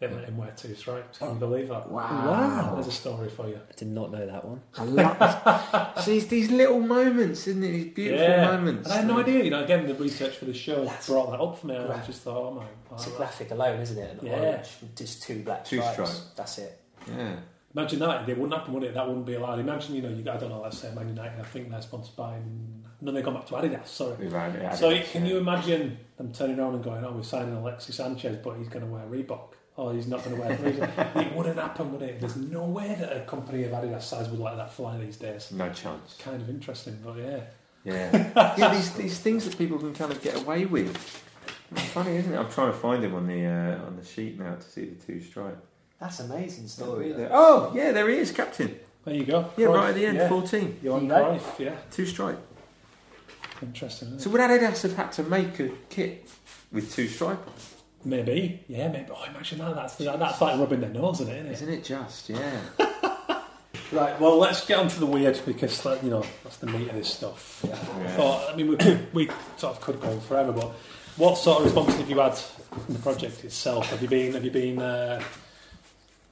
they 0.00 0.06
let 0.08 0.24
him 0.24 0.36
wear 0.36 0.52
two 0.56 0.74
stripes. 0.76 1.18
Can 1.18 1.30
you 1.30 1.34
believe 1.34 1.68
that? 1.68 1.90
Wow. 1.90 2.70
There's 2.74 2.86
a 2.86 2.92
story 2.92 3.28
for 3.28 3.48
you. 3.48 3.56
I 3.56 3.74
did 3.74 3.88
not 3.88 4.12
know 4.12 4.24
that 4.26 4.44
one. 4.44 4.60
I 4.76 4.84
love 4.84 5.98
See, 6.04 6.18
it's 6.18 6.26
these 6.26 6.50
little 6.52 6.78
moments, 6.80 7.48
isn't 7.48 7.64
it? 7.64 7.72
These 7.72 7.94
beautiful 7.94 8.24
yeah. 8.26 8.46
moments. 8.46 8.88
And 8.88 8.92
I 8.94 8.96
had 8.98 9.06
no 9.08 9.18
idea. 9.18 9.42
You 9.42 9.50
know, 9.50 9.64
again, 9.64 9.88
the 9.88 9.94
research 9.94 10.36
for 10.36 10.44
the 10.44 10.54
show 10.54 10.84
That's 10.84 11.08
brought 11.08 11.32
that 11.32 11.40
up 11.40 11.58
for 11.58 11.66
me, 11.66 11.74
and 11.74 11.84
I 11.84 11.96
gra- 11.96 12.02
just 12.06 12.22
thought, 12.22 12.36
oh 12.36 12.54
my. 12.54 12.64
It's 12.94 13.06
a 13.06 13.10
wow. 13.10 13.16
graphic 13.16 13.50
alone, 13.50 13.80
isn't 13.80 13.98
it? 13.98 14.20
An 14.22 14.26
Yeah. 14.26 14.32
orange 14.38 14.68
with 14.80 14.96
just 14.96 15.22
two 15.24 15.42
black 15.42 15.64
Two 15.64 15.78
stripes. 15.78 15.94
stripes. 15.94 16.30
That's 16.36 16.58
it. 16.58 16.80
Yeah. 17.08 17.36
Imagine 17.74 17.98
that. 17.98 18.28
It 18.28 18.38
wouldn't 18.38 18.54
happen, 18.58 18.74
would 18.74 18.84
it? 18.84 18.94
That 18.94 19.06
wouldn't 19.06 19.26
be 19.26 19.34
allowed. 19.34 19.58
Imagine, 19.58 19.96
you 19.96 20.02
know, 20.02 20.08
you, 20.10 20.22
I 20.30 20.36
don't 20.36 20.48
know, 20.48 20.60
let's 20.60 20.78
say 20.78 20.94
Man 20.94 21.08
United, 21.08 21.40
I 21.40 21.44
think 21.44 21.70
they're 21.70 21.82
sponsored 21.82 22.16
by. 22.16 22.38
No, 23.00 23.12
they've 23.12 23.24
gone 23.24 23.34
back 23.34 23.46
to 23.46 23.54
Adidas, 23.54 23.86
sorry. 23.86 24.16
We've 24.18 24.32
had 24.32 24.54
it. 24.56 24.76
So 24.76 24.98
can 25.02 25.26
you 25.26 25.38
imagine 25.38 25.98
them 26.16 26.32
turning 26.32 26.58
around 26.58 26.74
and 26.74 26.82
going, 26.82 27.04
"Oh, 27.04 27.12
we're 27.12 27.22
signing 27.22 27.54
Alexis 27.54 27.94
Sanchez, 27.96 28.38
but 28.42 28.56
he's 28.56 28.68
going 28.68 28.84
to 28.84 28.90
wear 28.90 29.04
Reebok, 29.06 29.52
or 29.78 29.94
he's 29.94 30.08
not 30.08 30.24
going 30.24 30.36
to 30.36 30.42
wear 30.42 30.56
Reebok"? 30.56 31.16
it 31.26 31.34
wouldn't 31.34 31.56
happen, 31.58 31.92
would 31.92 32.02
it? 32.02 32.20
There's 32.20 32.36
no 32.36 32.64
way 32.64 32.96
that 32.98 33.16
a 33.16 33.20
company 33.20 33.64
of 33.64 33.72
Adidas 33.72 34.02
size 34.02 34.28
would 34.28 34.40
let 34.40 34.56
that 34.56 34.72
fly 34.72 34.98
these 34.98 35.16
days. 35.16 35.50
No 35.52 35.70
chance. 35.72 36.16
Kind 36.18 36.42
of 36.42 36.50
interesting, 36.50 36.98
but 37.02 37.16
yeah. 37.16 37.40
Yeah. 37.84 38.54
yeah, 38.58 38.74
these, 38.74 38.92
these 38.94 39.18
things 39.20 39.44
that 39.44 39.56
people 39.56 39.78
can 39.78 39.94
kind 39.94 40.10
of 40.10 40.20
get 40.20 40.34
away 40.42 40.66
with. 40.66 41.24
It's 41.70 41.84
funny, 41.90 42.16
isn't 42.16 42.32
it? 42.32 42.36
I'm 42.36 42.50
trying 42.50 42.72
to 42.72 42.78
find 42.78 43.04
him 43.04 43.14
on 43.14 43.26
the 43.26 43.44
uh, 43.44 43.86
on 43.86 43.96
the 43.96 44.04
sheet 44.04 44.38
now 44.38 44.54
to 44.56 44.62
see 44.62 44.86
the 44.86 45.04
two 45.06 45.20
stripe. 45.20 45.64
That's 46.00 46.20
an 46.20 46.30
amazing 46.30 46.66
story. 46.66 47.12
There. 47.12 47.28
Oh, 47.30 47.72
yeah, 47.74 47.92
there 47.92 48.08
he 48.08 48.16
is, 48.16 48.32
captain. 48.32 48.78
There 49.04 49.14
you 49.14 49.24
go. 49.24 49.50
Yeah, 49.56 49.66
Cruyff, 49.66 49.74
right 49.74 49.88
at 49.90 49.94
the 49.94 50.06
end, 50.06 50.16
Yeah. 50.16 50.28
14. 50.28 50.78
You're 50.82 50.96
on 50.96 51.08
go. 51.08 51.14
Cruyff, 51.14 51.58
yeah. 51.58 51.76
Two 51.90 52.06
stripe. 52.06 52.40
Interesting. 53.62 54.08
Isn't 54.08 54.20
So 54.20 54.30
would 54.30 54.40
Adidas 54.40 54.82
have 54.82 54.96
had 54.96 55.12
to 55.12 55.22
make 55.24 55.58
a 55.60 55.70
kit 55.88 56.28
with 56.72 56.92
two 56.94 57.08
stripe 57.08 57.46
on? 57.46 57.52
It? 58.00 58.06
Maybe, 58.06 58.64
yeah, 58.68 58.88
maybe. 58.88 59.06
Oh, 59.10 59.24
imagine 59.24 59.58
that. 59.58 59.74
That's 59.74 59.96
that's 59.96 60.40
like 60.40 60.58
rubbing 60.58 60.80
their 60.80 60.90
nose 60.90 61.20
in 61.20 61.28
it, 61.28 61.32
isn't 61.36 61.46
it? 61.46 61.52
Isn't 61.52 61.68
it 61.70 61.84
just? 61.84 62.28
Yeah. 62.28 62.60
Right. 63.90 64.20
Well, 64.20 64.36
let's 64.36 64.66
get 64.66 64.78
on 64.78 64.88
to 64.88 65.00
the 65.00 65.06
weird 65.06 65.40
because, 65.46 65.82
like, 65.86 66.02
you 66.02 66.10
know, 66.10 66.22
that's 66.44 66.58
the 66.58 66.66
meat 66.66 66.90
of 66.90 66.94
this 66.94 67.08
stuff. 67.08 67.64
I 67.64 67.68
Yeah. 67.68 68.16
thought. 68.18 68.52
I 68.52 68.54
mean, 68.56 68.68
we, 68.68 68.76
we 69.14 69.30
sort 69.56 69.76
of 69.76 69.80
could 69.80 69.98
go 69.98 70.10
on 70.10 70.20
forever, 70.20 70.52
but 70.52 70.72
what 71.16 71.38
sort 71.38 71.60
of 71.60 71.64
response 71.64 71.94
have 71.96 72.10
you 72.10 72.18
had 72.18 72.34
from 72.36 72.92
the 72.92 72.98
project 73.00 73.42
itself? 73.44 73.86
Have 73.88 74.02
you 74.02 74.08
been 74.08 74.34
have 74.34 74.44
you 74.44 74.50
been 74.50 74.82
uh, 74.82 75.22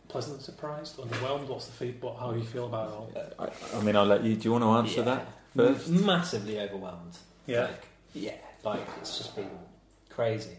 pleasantly 0.09 0.43
surprised, 0.43 0.98
underwhelmed? 0.98 1.47
What's 1.48 1.64
the 1.66 1.72
feedback? 1.72 2.18
How 2.18 2.32
do 2.32 2.38
you 2.38 2.44
feel 2.44 2.66
about 2.66 2.88
it 2.88 2.94
all? 2.94 3.12
I, 3.38 3.78
I 3.78 3.80
mean, 3.80 3.97
I'll 3.97 4.05
let 4.05 4.22
you. 4.22 4.34
Do 4.36 4.43
you 4.44 4.52
want 4.52 4.64
to 4.64 4.68
answer 4.90 5.02
that 5.05 5.26
first? 5.56 5.88
M- 5.88 6.05
massively 6.05 6.60
overwhelmed. 6.60 7.16
Yeah. 7.47 7.62
Like, 7.62 7.86
yeah. 8.14 8.32
Like 8.64 8.80
it's 9.01 9.16
just 9.16 9.34
been 9.34 9.48
crazy, 10.10 10.59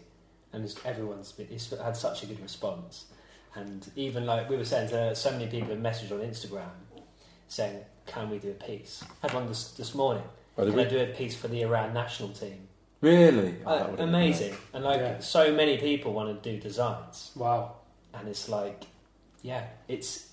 and 0.52 0.64
it's, 0.64 0.76
everyone's 0.84 1.32
been, 1.32 1.48
it's 1.50 1.70
had 1.70 1.96
such 1.96 2.22
a 2.22 2.26
good 2.26 2.40
response. 2.40 3.04
And 3.54 3.90
even 3.96 4.26
like 4.26 4.48
we 4.48 4.56
were 4.56 4.64
saying, 4.64 4.90
there 4.90 5.14
so 5.14 5.30
many 5.32 5.46
people 5.46 5.68
have 5.70 5.78
messaged 5.78 6.12
on 6.12 6.20
Instagram 6.20 6.70
saying, 7.48 7.84
"Can 8.06 8.30
we 8.30 8.38
do 8.38 8.50
a 8.50 8.54
piece?" 8.54 9.02
I 9.22 9.26
had 9.28 9.34
one 9.34 9.46
this, 9.48 9.72
this 9.72 9.94
morning. 9.94 10.22
Oh, 10.56 10.64
did 10.64 10.74
Can 10.74 10.80
I 10.80 10.84
do 10.88 10.98
a 11.00 11.06
piece 11.06 11.34
for 11.36 11.48
the 11.48 11.62
Iran 11.62 11.94
national 11.94 12.30
team? 12.30 12.68
Really? 13.00 13.56
Oh, 13.64 13.70
Uh, 13.70 13.74
that 13.78 13.82
would've 13.90 13.96
been 13.98 14.08
amazing, 14.08 14.54
and 14.72 14.84
like 14.84 15.00
Yeah. 15.00 15.18
so 15.20 15.52
many 15.52 15.78
people 15.78 16.12
want 16.12 16.42
to 16.42 16.50
do 16.52 16.60
designs. 16.60 17.30
Wow. 17.36 17.76
and 18.14 18.26
it's 18.28 18.48
like, 18.48 18.84
yeah, 19.42 19.66
it's 19.86 20.28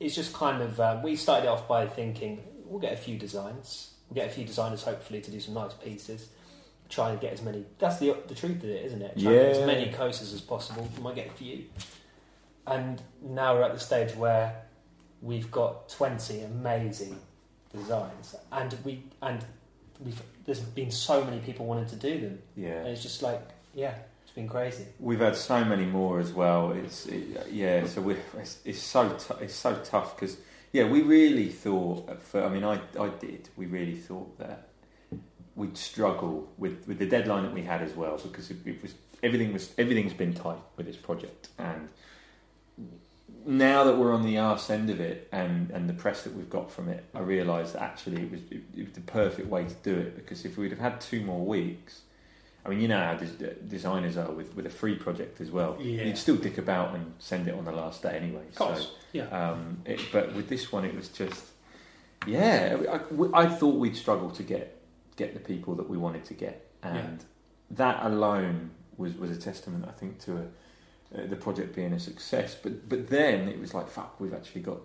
it's 0.00 0.14
just 0.14 0.32
kind 0.32 0.60
of. 0.62 0.78
Uh, 0.80 1.00
we 1.04 1.14
started 1.16 1.46
it 1.46 1.48
off 1.48 1.68
by 1.68 1.86
thinking 1.86 2.42
we'll 2.64 2.80
get 2.80 2.92
a 2.92 2.96
few 2.96 3.16
designs, 3.18 3.90
we'll 4.08 4.14
get 4.16 4.26
a 4.30 4.34
few 4.34 4.44
designers 4.44 4.82
hopefully 4.82 5.20
to 5.20 5.30
do 5.30 5.38
some 5.40 5.54
nice 5.54 5.74
pieces. 5.74 6.28
Try 6.88 7.10
and 7.10 7.20
get 7.20 7.32
as 7.32 7.42
many. 7.42 7.64
That's 7.78 7.98
the 7.98 8.16
the 8.28 8.34
truth 8.34 8.62
of 8.62 8.70
it, 8.70 8.84
isn't 8.86 9.02
it? 9.02 9.18
Try 9.18 9.32
and 9.32 9.40
get 9.52 9.56
as 9.62 9.66
many 9.66 9.90
coasters 9.92 10.32
as 10.32 10.40
possible. 10.40 10.88
We 10.96 11.02
might 11.02 11.14
get 11.16 11.28
a 11.28 11.32
few. 11.32 11.64
And 12.66 13.00
now 13.22 13.54
we're 13.54 13.62
at 13.62 13.74
the 13.74 13.80
stage 13.80 14.14
where 14.16 14.62
we've 15.20 15.50
got 15.50 15.88
twenty 15.88 16.40
amazing 16.40 17.18
designs, 17.72 18.34
and 18.52 18.74
we 18.84 19.02
and 19.22 19.44
we've 20.00 20.22
there's 20.46 20.60
been 20.60 20.90
so 20.90 21.24
many 21.24 21.38
people 21.40 21.66
wanting 21.66 21.86
to 21.86 21.96
do 21.96 22.20
them, 22.20 22.38
and 22.56 22.64
Yeah. 22.64 22.82
it's 22.84 23.02
just 23.02 23.22
like, 23.22 23.40
yeah, 23.74 23.94
it's 24.22 24.32
been 24.32 24.48
crazy. 24.48 24.84
We've 25.00 25.20
had 25.20 25.36
so 25.36 25.64
many 25.64 25.84
more 25.84 26.20
as 26.20 26.32
well. 26.32 26.72
It's 26.72 27.06
it, 27.06 27.48
yeah. 27.50 27.86
So 27.86 28.00
we 28.02 28.16
it's, 28.38 28.58
it's 28.64 28.80
so 28.82 29.08
t- 29.10 29.42
it's 29.44 29.54
so 29.54 29.74
tough 29.84 30.16
because 30.16 30.36
yeah, 30.72 30.84
we 30.88 31.02
really 31.02 31.48
thought. 31.48 32.22
fir- 32.22 32.44
I 32.44 32.48
mean, 32.48 32.64
I 32.64 32.80
I 32.98 33.08
did. 33.08 33.48
We 33.56 33.66
really 33.66 33.96
thought 33.96 34.38
that 34.38 34.68
we'd 35.56 35.76
struggle 35.76 36.48
with 36.58 36.86
with 36.86 36.98
the 36.98 37.06
deadline 37.06 37.44
that 37.44 37.52
we 37.52 37.62
had 37.62 37.82
as 37.82 37.94
well 37.94 38.18
because 38.18 38.50
it, 38.50 38.56
it 38.66 38.82
was 38.82 38.94
everything 39.22 39.52
was 39.52 39.72
everything's 39.78 40.12
been 40.12 40.32
tight 40.32 40.58
with 40.76 40.86
this 40.86 40.96
project 40.96 41.48
and 41.58 41.88
now 43.46 43.84
that 43.84 43.96
we're 43.96 44.12
on 44.12 44.24
the 44.24 44.38
arse 44.38 44.70
end 44.70 44.90
of 44.90 45.00
it 45.00 45.28
and, 45.32 45.70
and 45.70 45.88
the 45.88 45.92
press 45.92 46.22
that 46.22 46.34
we've 46.34 46.50
got 46.50 46.70
from 46.70 46.88
it, 46.88 47.04
I 47.14 47.20
realised 47.20 47.74
that 47.74 47.82
actually 47.82 48.22
it 48.22 48.30
was 48.30 48.40
it, 48.50 48.62
it 48.76 48.82
was 48.84 48.92
the 48.92 49.00
perfect 49.00 49.48
way 49.48 49.64
to 49.64 49.74
do 49.82 49.94
it 49.94 50.16
because 50.16 50.44
if 50.44 50.56
we'd 50.56 50.70
have 50.70 50.80
had 50.80 51.00
two 51.00 51.20
more 51.20 51.44
weeks, 51.44 52.02
I 52.64 52.70
mean, 52.70 52.80
you 52.80 52.88
know 52.88 52.98
how 52.98 53.14
des- 53.14 53.54
designers 53.68 54.16
are 54.16 54.30
with, 54.30 54.54
with 54.54 54.64
a 54.66 54.70
free 54.70 54.94
project 54.94 55.40
as 55.40 55.50
well. 55.50 55.76
Yeah. 55.78 56.04
You'd 56.04 56.18
still 56.18 56.36
dick 56.36 56.56
about 56.56 56.94
and 56.94 57.12
send 57.18 57.46
it 57.46 57.54
on 57.54 57.66
the 57.66 57.72
last 57.72 58.02
day 58.02 58.16
anyway. 58.16 58.44
Of 58.48 58.54
course. 58.54 58.92
yeah. 59.12 59.24
Um, 59.24 59.82
it, 59.84 60.00
but 60.10 60.34
with 60.34 60.48
this 60.48 60.72
one, 60.72 60.86
it 60.86 60.94
was 60.94 61.08
just, 61.08 61.44
yeah, 62.26 62.78
I, 62.90 63.42
I 63.42 63.46
thought 63.46 63.74
we'd 63.74 63.96
struggle 63.96 64.30
to 64.30 64.42
get 64.42 64.80
get 65.16 65.34
the 65.34 65.40
people 65.40 65.74
that 65.76 65.88
we 65.88 65.96
wanted 65.96 66.24
to 66.26 66.34
get, 66.34 66.66
and 66.82 67.24
that 67.70 68.04
alone 68.04 68.70
was 68.96 69.14
was 69.16 69.30
a 69.30 69.36
testament, 69.36 69.84
I 69.88 69.92
think, 69.92 70.18
to 70.20 70.32
a, 70.36 70.42
uh, 71.18 71.26
the 71.26 71.36
project 71.36 71.74
being 71.74 71.92
a 71.92 72.00
success. 72.00 72.56
But 72.60 72.88
but 72.88 73.08
then 73.08 73.48
it 73.48 73.58
was 73.60 73.74
like, 73.74 73.88
fuck, 73.88 74.20
we've 74.20 74.34
actually 74.34 74.62
got 74.62 74.78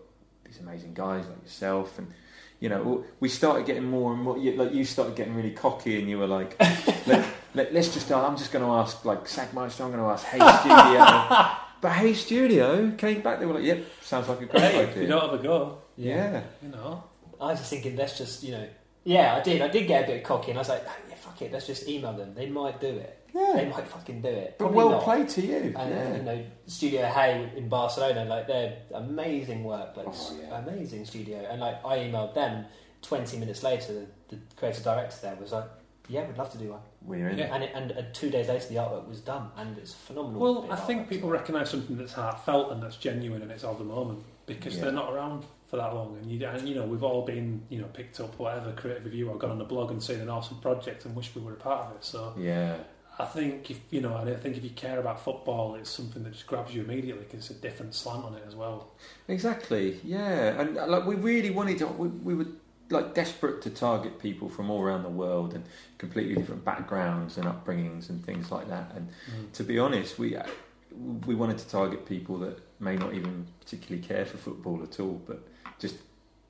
these 0.45 0.59
amazing 0.59 0.93
guys 0.93 1.27
like 1.27 1.43
yourself, 1.43 1.97
and 1.97 2.07
you 2.59 2.69
know, 2.69 3.05
we 3.19 3.29
started 3.29 3.65
getting 3.65 3.85
more 3.85 4.13
and 4.13 4.21
more. 4.21 4.37
Like 4.37 4.73
you 4.73 4.83
started 4.83 5.15
getting 5.15 5.35
really 5.35 5.51
cocky, 5.51 5.99
and 5.99 6.09
you 6.09 6.19
were 6.19 6.27
like, 6.27 6.59
let, 7.07 7.25
let, 7.53 7.73
"Let's 7.73 7.93
just." 7.93 8.11
I'm 8.11 8.35
just 8.37 8.51
going 8.51 8.65
to 8.65 8.71
ask 8.71 9.05
like 9.05 9.25
Sagmeister. 9.25 9.81
I'm 9.85 9.91
going 9.91 10.03
to 10.03 10.09
ask 10.09 10.25
Hey 10.25 10.39
Studio. 10.59 10.99
but 11.81 11.91
Hey 11.91 12.13
Studio 12.13 12.91
came 12.97 13.21
back. 13.21 13.39
They 13.39 13.45
were 13.45 13.53
like, 13.53 13.63
"Yep, 13.63 13.85
sounds 14.01 14.27
like 14.27 14.41
a 14.41 14.45
great 14.45 14.61
Hey, 14.61 14.85
idea." 14.89 15.03
you 15.03 15.07
don't 15.07 15.21
have 15.21 15.39
a 15.39 15.43
go, 15.43 15.77
yeah. 15.95 16.43
you 16.61 16.69
know. 16.69 17.03
I 17.39 17.51
was 17.51 17.59
just 17.59 17.69
thinking, 17.69 17.95
let's 17.95 18.17
just, 18.17 18.43
you 18.43 18.51
know, 18.51 18.67
yeah, 19.03 19.35
I 19.35 19.41
did. 19.41 19.61
I 19.61 19.67
did 19.67 19.87
get 19.87 20.03
a 20.03 20.07
bit 20.07 20.23
cocky, 20.23 20.51
and 20.51 20.57
I 20.57 20.61
was 20.61 20.69
like, 20.69 20.83
"Oh, 20.87 20.95
yeah, 21.09 21.15
fuck 21.15 21.41
it, 21.41 21.51
let's 21.51 21.67
just 21.67 21.87
email 21.87 22.13
them. 22.13 22.33
They 22.35 22.47
might 22.49 22.79
do 22.79 22.87
it. 22.87 23.15
Yeah. 23.33 23.53
They 23.57 23.69
might 23.69 23.87
fucking 23.87 24.21
do 24.21 24.27
it. 24.29 24.55
But 24.57 24.65
Probably 24.65 24.77
well 24.77 24.89
not. 24.89 25.03
played 25.03 25.29
to 25.29 25.41
you. 25.41 25.73
And 25.77 25.89
yeah. 25.91 26.15
you 26.17 26.23
know, 26.23 26.45
Studio 26.65 27.05
Hey 27.05 27.51
in 27.55 27.69
Barcelona, 27.69 28.25
like 28.25 28.47
they're 28.47 28.77
amazing 28.95 29.63
work, 29.63 29.95
like 29.95 30.07
Oh, 30.09 30.37
yeah. 30.41 30.57
amazing 30.59 31.05
studio. 31.05 31.45
And 31.49 31.61
like 31.61 31.83
I 31.85 31.97
emailed 31.99 32.33
them 32.33 32.65
twenty 33.03 33.37
minutes 33.37 33.61
later. 33.61 33.93
The, 33.93 34.35
the 34.35 34.41
creative 34.55 34.83
director 34.83 35.17
there 35.21 35.35
was 35.35 35.51
like, 35.51 35.65
"Yeah, 36.07 36.25
we'd 36.25 36.37
love 36.39 36.51
to 36.53 36.57
do 36.57 36.71
one." 36.71 36.79
We're 37.03 37.29
in. 37.29 37.37
Yeah. 37.37 37.53
And 37.53 37.63
it, 37.63 37.71
and 37.75 37.91
uh, 37.91 38.01
two 38.13 38.29
days 38.31 38.47
later, 38.49 38.67
the 38.67 38.75
artwork 38.75 39.07
was 39.07 39.21
done, 39.21 39.51
and 39.57 39.77
it's 39.77 39.93
phenomenal. 39.93 40.41
Well, 40.41 40.71
I 40.71 40.75
think 40.75 41.03
artwork. 41.05 41.09
people 41.09 41.29
recognise 41.29 41.69
something 41.69 41.97
that's 41.97 42.13
heartfelt 42.13 42.71
and 42.71 42.81
that's 42.81 42.97
genuine 42.97 43.41
and 43.43 43.51
it's 43.51 43.63
of 43.63 43.77
the 43.77 43.85
moment 43.85 44.23
because 44.47 44.75
Yeah. 44.75 44.85
they're 44.85 44.91
not 44.91 45.13
around 45.13 45.45
for 45.69 45.77
that 45.77 45.93
long. 45.93 46.17
And 46.21 46.31
you, 46.31 46.45
and 46.47 46.67
you 46.67 46.75
know, 46.75 46.85
we've 46.85 47.03
all 47.03 47.25
been, 47.25 47.61
you 47.69 47.79
know, 47.79 47.87
picked 47.87 48.19
up 48.19 48.37
whatever 48.39 48.71
creative 48.73 49.05
review 49.05 49.29
or 49.29 49.37
gone 49.37 49.51
on 49.51 49.59
the 49.59 49.63
blog 49.65 49.91
and 49.91 50.01
seen 50.01 50.19
an 50.19 50.29
awesome 50.29 50.57
project 50.57 51.05
and 51.05 51.15
wish 51.15 51.33
we 51.35 51.41
were 51.41 51.53
a 51.53 51.57
part 51.57 51.87
of 51.87 51.95
it. 51.95 52.03
So 52.03 52.33
Yeah. 52.37 52.77
I 53.21 53.25
think 53.25 53.69
if 53.69 53.81
you 53.91 53.99
know, 53.99 54.15
and 54.15 54.29
I 54.29 54.35
think 54.35 54.55
if 54.55 54.63
you 54.63 54.69
care 54.69 54.97
about 54.97 55.21
football, 55.21 55.75
it's 55.75 55.89
something 55.89 56.23
that 56.23 56.31
just 56.31 56.47
grabs 56.47 56.73
you 56.73 56.81
immediately 56.81 57.25
because 57.25 57.49
it's 57.49 57.59
a 57.59 57.61
different 57.61 57.93
slant 57.93 58.23
on 58.23 58.33
it 58.33 58.43
as 58.47 58.55
well. 58.55 58.91
Exactly. 59.27 59.99
Yeah. 60.05 60.59
And 60.59 60.77
uh, 60.77 60.87
like 60.87 61.05
we 61.05 61.15
really 61.15 61.49
wanted 61.49 61.79
to. 61.79 61.87
We, 61.87 62.07
we 62.07 62.33
were 62.33 62.47
like 62.89 63.13
desperate 63.13 63.61
to 63.63 63.69
target 63.69 64.19
people 64.19 64.47
from 64.49 64.71
all 64.71 64.81
around 64.81 65.03
the 65.03 65.09
world 65.09 65.53
and 65.53 65.63
completely 65.97 66.33
different 66.33 66.63
backgrounds 66.65 67.37
and 67.37 67.45
upbringings 67.45 68.09
and 68.09 68.25
things 68.25 68.51
like 68.51 68.67
that. 68.69 68.91
And 68.95 69.09
to 69.53 69.63
be 69.63 69.77
honest, 69.77 70.17
we 70.17 70.35
uh, 70.37 70.43
we 71.25 71.35
wanted 71.35 71.57
to 71.59 71.67
target 71.69 72.05
people 72.05 72.37
that 72.39 72.59
may 72.79 72.95
not 72.95 73.13
even 73.13 73.47
particularly 73.59 74.05
care 74.05 74.25
for 74.25 74.37
football 74.37 74.81
at 74.83 74.99
all, 74.99 75.21
but 75.27 75.47
just 75.79 75.95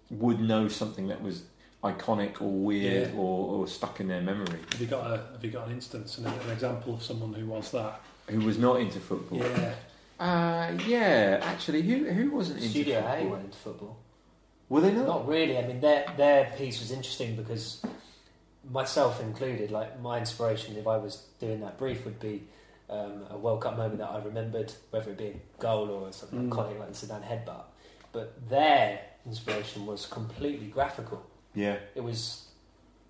would 0.10 0.40
know 0.40 0.68
something 0.68 1.08
that 1.08 1.22
was 1.22 1.44
iconic 1.84 2.42
or 2.42 2.50
weird 2.50 3.10
Yeah. 3.14 3.20
or, 3.20 3.60
or 3.62 3.68
stuck 3.68 4.00
in 4.00 4.08
their 4.08 4.22
memory. 4.22 4.60
Have 4.72 4.82
you 4.82 4.88
got 4.88 5.06
a 5.08 5.18
Have 5.34 5.44
you 5.44 5.52
got 5.52 5.68
an 5.68 5.74
instance 5.74 6.18
and 6.18 6.28
an 6.28 6.50
example 6.52 6.94
of 6.94 7.04
someone 7.04 7.34
who 7.34 7.46
was 7.46 7.72
that? 7.72 8.02
Who 8.28 8.40
was 8.42 8.58
not 8.58 8.80
into 8.80 9.00
football? 9.00 9.40
Yeah, 9.40 9.74
Uh, 10.20 10.78
yeah. 10.88 11.40
Actually, 11.44 11.82
who 11.84 12.06
who 12.12 12.32
wasn't 12.32 12.58
into 12.60 12.70
Studio 12.70 12.96
football? 13.02 13.18
Hey 13.18 13.26
went 13.28 13.44
into 13.46 13.58
football. 13.58 13.98
Were 14.68 14.82
they 14.82 14.92
not? 14.92 15.08
Not 15.08 15.28
really. 15.28 15.58
I 15.58 15.66
mean, 15.66 15.80
their 15.80 16.06
their 16.18 16.54
piece 16.58 16.80
was 16.80 16.92
interesting 16.92 17.36
because 17.36 17.82
myself 18.70 19.22
included, 19.22 19.72
like 19.72 20.00
my 20.02 20.20
inspiration, 20.20 20.76
if 20.78 20.86
I 20.88 20.98
was 20.98 21.24
doing 21.40 21.62
that 21.62 21.78
brief, 21.78 22.06
would 22.06 22.20
be 22.20 22.44
um, 22.90 23.26
a 23.30 23.38
World 23.38 23.62
Cup 23.62 23.78
moment 23.78 24.00
that 24.00 24.10
I 24.10 24.18
remembered, 24.24 24.74
whether 24.92 25.12
it 25.12 25.18
be 25.18 25.28
a 25.28 25.36
goal 25.60 25.90
or 25.90 26.12
something 26.12 26.50
Mm. 26.50 26.54
iconic 26.54 26.80
like 26.80 26.94
the 26.94 27.08
Zidane 27.08 27.24
headbutt. 27.24 27.64
But 28.12 28.50
their 28.50 29.00
inspiration 29.26 29.86
was 29.86 30.06
completely 30.06 30.68
graphical. 30.68 31.22
Yeah. 31.54 31.78
It 31.96 32.02
was 32.04 32.46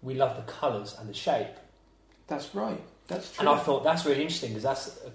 we 0.01 0.13
love 0.15 0.35
the 0.37 0.43
colours 0.51 0.95
and 0.99 1.09
the 1.09 1.13
shape, 1.13 1.55
That's 2.27 2.53
right. 2.55 2.81
That's 3.07 3.31
true. 3.33 3.39
And 3.47 3.49
I 3.49 3.57
thought 3.61 3.83
that's 3.83 4.05
really 4.05 4.21
interesting 4.21 4.51
because 4.51 4.63
that's, 4.63 4.87
uh, 5.03 5.09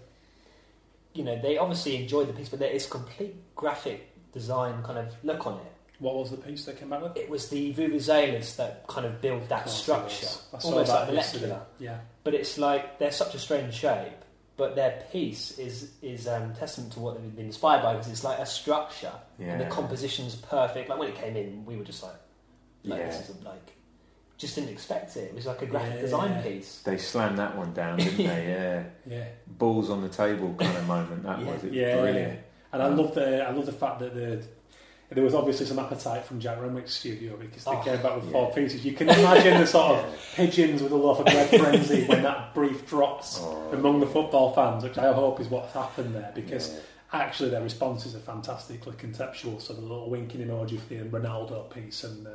you 1.15 1.23
know, 1.25 1.41
they 1.41 1.57
obviously 1.59 1.97
enjoyed 1.97 2.29
the 2.29 2.33
piece, 2.33 2.49
but 2.49 2.59
there 2.59 2.71
is 2.73 2.87
complete 2.87 3.35
graphic 3.55 4.11
design 4.33 4.83
kind 4.83 4.99
of 4.99 5.15
look 5.23 5.47
on 5.47 5.55
it. 5.59 5.73
What 6.01 6.17
was 6.17 6.33
the 6.33 6.37
piece 6.37 6.65
they 6.65 6.73
came 6.73 6.93
out 6.93 7.03
with? 7.03 7.17
It 7.17 7.31
was 7.31 7.49
the 7.49 7.73
vuvuzelas 7.73 8.57
that 8.57 8.87
kind 8.89 9.07
of 9.07 9.21
build 9.23 9.49
that 9.49 9.61
Of 9.61 9.65
course 9.67 9.79
it 9.79 9.83
structure. 9.83 10.27
I 10.53 10.59
saw 10.59 10.69
almost 10.71 10.91
that 10.91 10.99
like 11.01 11.09
molecular. 11.09 11.61
Yeah. 11.79 11.99
But 12.25 12.35
it's 12.35 12.59
like 12.59 12.99
they're 12.99 13.13
such 13.13 13.35
a 13.37 13.39
strange 13.39 13.75
shape, 13.75 14.24
but 14.57 14.77
their 14.77 15.03
piece 15.11 15.59
is 15.59 15.91
is 16.03 16.29
um, 16.29 16.55
testament 16.55 16.93
to 16.95 17.01
what 17.01 17.21
they've 17.21 17.35
been 17.37 17.47
inspired 17.47 17.83
by 17.83 17.93
because 17.95 18.11
it's 18.11 18.25
like 18.25 18.39
a 18.39 18.47
structure 18.47 19.13
and 19.41 19.61
the 19.61 19.67
composition's 19.67 20.37
perfect. 20.37 20.89
Like 20.89 20.99
when 20.99 21.09
it 21.09 21.17
came 21.17 21.37
in, 21.37 21.65
we 21.67 21.77
were 21.77 21.85
just 21.85 22.03
like, 22.03 22.15
like 22.85 23.01
Yeah. 23.01 23.07
this 23.07 23.23
isn't 23.31 23.43
like, 23.45 23.73
just 24.39 24.55
didn't 24.55 24.71
expect 24.71 25.17
it. 25.17 25.25
It 25.31 25.35
was 25.35 25.47
like 25.47 25.63
a 25.63 25.67
graphic 25.67 25.95
Yeah. 25.97 26.01
design 26.03 26.43
piece. 26.43 26.81
They 26.85 26.99
slammed 26.99 27.39
that 27.39 27.57
one 27.57 27.73
down, 27.75 27.99
didn't 27.99 28.17
they? 28.19 28.25
Yeah. 28.49 28.85
Yeah. 29.17 29.25
Balls 29.47 29.91
on 29.91 30.03
the 30.03 30.09
table 30.09 30.55
kind 30.59 30.77
of 30.77 30.87
moment. 30.87 31.23
That 31.25 31.41
Yeah. 31.41 31.53
was 31.53 31.65
it. 31.65 31.73
Yeah. 31.73 32.01
Brilliant. 32.01 32.41
And 32.73 32.83
I 32.83 32.87
love 32.89 33.15
the 33.15 33.45
I 33.47 33.51
love 33.53 33.67
the 33.67 33.73
fact 33.73 34.01
that 34.01 34.15
the 34.15 34.45
there 35.15 35.25
was 35.25 35.35
obviously 35.35 35.67
some 35.67 35.79
appetite 35.79 36.25
from 36.25 36.41
Jack 36.41 36.59
Renwick's 36.61 36.93
studio 36.95 37.37
because 37.37 37.65
they 37.65 37.71
Oh, 37.73 37.83
came 37.83 38.03
back 38.03 38.17
with 38.17 38.31
four 38.33 38.53
pieces. 38.53 38.85
You 38.85 38.93
can 38.93 39.09
imagine 39.09 39.61
the 39.61 39.67
sort 39.67 39.97
of 39.99 40.05
Yeah. 40.11 40.17
pigeons 40.47 40.83
with 40.83 40.93
a 40.93 40.97
loaf 40.97 41.21
of 41.21 41.27
bread 41.27 41.49
frenzy 41.49 42.05
when 42.07 42.23
that 42.23 42.55
brief 42.55 42.87
drops 42.87 43.39
Oh, 43.41 43.71
among 43.73 44.01
the 44.01 44.07
football 44.07 44.53
fans, 44.53 44.83
which 44.85 44.99
I 44.99 45.13
hope 45.13 45.41
is 45.41 45.49
what's 45.49 45.73
happened 45.73 46.15
there 46.15 46.33
because 46.35 46.73
yeah. 46.73 46.81
actually 47.13 47.51
their 47.51 47.63
responses 47.63 48.15
are 48.15 48.21
fantastically 48.21 48.95
conceptual. 48.99 49.61
So 49.61 49.73
the 49.75 49.81
little 49.81 50.11
winking 50.11 50.41
emoji 50.47 50.79
for 50.81 50.95
the 50.95 51.05
Ronaldo 51.05 51.71
piece 51.73 52.05
and 52.05 52.27
uh, 52.27 52.31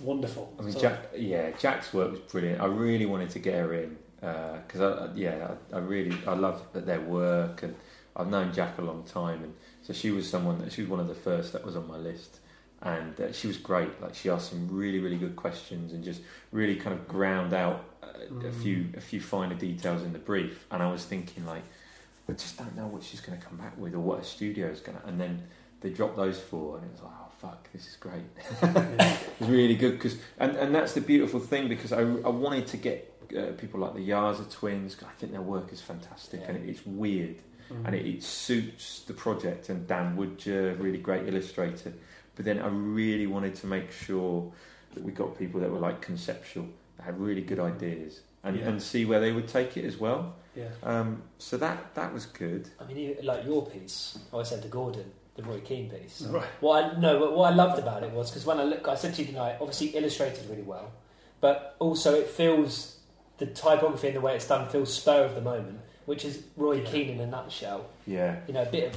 wonderful. 0.00 0.52
I 0.58 0.62
mean, 0.62 0.72
So- 0.72 0.80
Jack, 0.80 0.98
yeah, 1.16 1.50
Jack's 1.58 1.92
work 1.92 2.10
was 2.12 2.20
brilliant. 2.20 2.60
I 2.60 2.66
really 2.66 3.06
wanted 3.06 3.30
to 3.30 3.38
get 3.38 3.54
her 3.54 3.72
in 3.74 3.96
because 4.20 4.80
I, 4.80 5.04
I, 5.06 5.08
yeah, 5.14 5.50
I, 5.72 5.76
I 5.76 5.78
really, 5.80 6.16
I 6.26 6.34
love 6.34 6.62
their 6.72 7.00
work, 7.00 7.62
and 7.64 7.74
I've 8.14 8.28
known 8.28 8.52
Jack 8.52 8.78
a 8.78 8.82
long 8.82 9.02
time, 9.04 9.42
and 9.42 9.54
so 9.82 9.92
she 9.92 10.10
was 10.10 10.28
someone 10.28 10.58
that 10.60 10.72
she 10.72 10.80
was 10.82 10.90
one 10.90 11.00
of 11.00 11.08
the 11.08 11.14
first 11.14 11.52
that 11.52 11.64
was 11.64 11.76
on 11.76 11.86
my 11.88 11.96
list, 11.96 12.38
and 12.80 13.20
uh, 13.20 13.32
she 13.32 13.46
was 13.46 13.56
great. 13.58 14.00
Like 14.00 14.14
she 14.14 14.30
asked 14.30 14.50
some 14.50 14.68
really, 14.70 14.98
really 15.00 15.18
good 15.18 15.36
questions, 15.36 15.92
and 15.92 16.02
just 16.04 16.20
really 16.50 16.76
kind 16.76 16.94
of 16.98 17.06
ground 17.08 17.52
out 17.52 17.84
uh, 18.02 18.06
a 18.08 18.32
Mm. 18.32 18.54
few, 18.62 18.86
a 18.96 19.00
few 19.00 19.20
finer 19.20 19.54
details 19.54 20.02
in 20.02 20.12
the 20.12 20.18
brief. 20.18 20.66
And 20.70 20.82
I 20.82 20.90
was 20.90 21.04
thinking 21.04 21.44
like, 21.46 21.64
I 22.28 22.32
just 22.32 22.56
don't 22.58 22.76
know 22.76 22.86
what 22.86 23.02
she's 23.02 23.20
going 23.20 23.38
to 23.38 23.44
come 23.44 23.56
back 23.58 23.76
with 23.78 23.94
or 23.94 24.00
what 24.00 24.18
her 24.18 24.24
studio 24.24 24.68
is 24.68 24.80
going 24.80 24.98
to, 24.98 25.06
and 25.06 25.18
then. 25.18 25.42
They 25.84 25.90
dropped 25.90 26.14
those 26.16 26.38
four, 26.38 26.76
and 26.76 26.86
it 26.86 26.92
was 26.92 27.02
like, 27.02 27.10
oh 27.12 27.30
fuck, 27.40 27.72
this 27.72 27.88
is 27.88 27.96
great. 27.96 28.22
yeah. 28.62 29.16
It's 29.40 29.48
really 29.50 29.74
good 29.74 29.94
because, 29.94 30.16
and, 30.38 30.54
and 30.54 30.72
that's 30.72 30.92
the 30.92 31.00
beautiful 31.00 31.40
thing 31.40 31.66
because 31.68 31.92
I, 31.92 32.02
I 32.02 32.28
wanted 32.28 32.68
to 32.68 32.76
get 32.76 33.12
uh, 33.36 33.46
people 33.58 33.80
like 33.80 33.94
the 33.94 34.08
Yarza 34.08 34.48
twins. 34.48 34.96
I 35.04 35.10
think 35.18 35.32
their 35.32 35.40
work 35.42 35.72
is 35.72 35.80
fantastic 35.80 36.42
and 36.46 36.56
it, 36.56 36.68
it's 36.68 36.86
weird 36.86 37.34
Mm. 37.72 37.86
and 37.86 37.94
it, 37.94 38.06
it 38.06 38.22
suits 38.22 39.00
the 39.00 39.12
project. 39.14 39.68
And 39.68 39.86
Dan 39.86 40.16
Woodger, 40.16 40.74
really 40.78 40.98
great 40.98 41.26
illustrator. 41.28 41.92
But 42.36 42.44
then 42.44 42.58
I 42.60 42.68
really 42.68 43.26
wanted 43.26 43.54
to 43.56 43.66
make 43.66 43.92
sure 43.92 44.52
that 44.94 45.02
we 45.02 45.12
got 45.12 45.38
people 45.38 45.60
that 45.60 45.70
were 45.70 45.78
like 45.78 46.00
conceptual, 46.00 46.66
that 46.96 47.04
had 47.04 47.18
really 47.20 47.42
good 47.42 47.58
ideas, 47.60 48.20
and, 48.44 48.56
Yeah. 48.58 48.68
and 48.68 48.82
see 48.82 49.04
where 49.04 49.20
they 49.20 49.32
would 49.32 49.48
take 49.48 49.76
it 49.76 49.84
as 49.84 49.96
well. 49.98 50.34
yeah. 50.54 50.68
Um, 50.82 51.22
so 51.38 51.56
that 51.56 51.94
that 51.94 52.12
was 52.12 52.26
good. 52.26 52.68
I 52.80 52.84
mean, 52.84 53.16
like 53.22 53.44
your 53.46 53.64
piece, 53.66 54.18
I 54.30 54.32
always 54.34 54.48
said 54.48 54.60
to 54.62 54.68
Gordon, 54.68 55.10
the 55.34 55.42
Roy 55.42 55.60
Keane 55.60 55.88
piece. 55.88 56.20
Right. 56.22 56.44
What 56.60 56.84
I 56.84 56.98
no, 57.00 57.18
but 57.20 57.34
what 57.34 57.52
I 57.52 57.54
loved 57.54 57.78
about 57.78 58.02
it 58.02 58.10
was 58.12 58.30
because 58.30 58.44
when 58.44 58.58
I 58.60 58.64
look, 58.64 58.86
I 58.86 58.94
said 58.96 59.14
to 59.14 59.22
you 59.22 59.28
tonight, 59.28 59.56
obviously 59.60 59.88
illustrated 59.88 60.48
really 60.50 60.62
well, 60.62 60.92
but 61.40 61.74
also 61.78 62.14
it 62.14 62.26
feels 62.28 62.98
the 63.38 63.46
typography 63.46 64.08
and 64.08 64.16
the 64.16 64.20
way 64.20 64.36
it's 64.36 64.46
done 64.46 64.68
feels 64.68 64.92
spur 64.92 65.24
of 65.24 65.34
the 65.34 65.40
moment, 65.40 65.80
which 66.06 66.24
is 66.24 66.42
Roy 66.56 66.80
Yeah. 66.80 66.90
Keane 66.90 67.10
in 67.10 67.20
a 67.20 67.26
nutshell. 67.26 67.86
Yeah, 68.06 68.36
You 68.46 68.54
know, 68.54 68.62
a 68.62 68.66
bit 68.66 68.94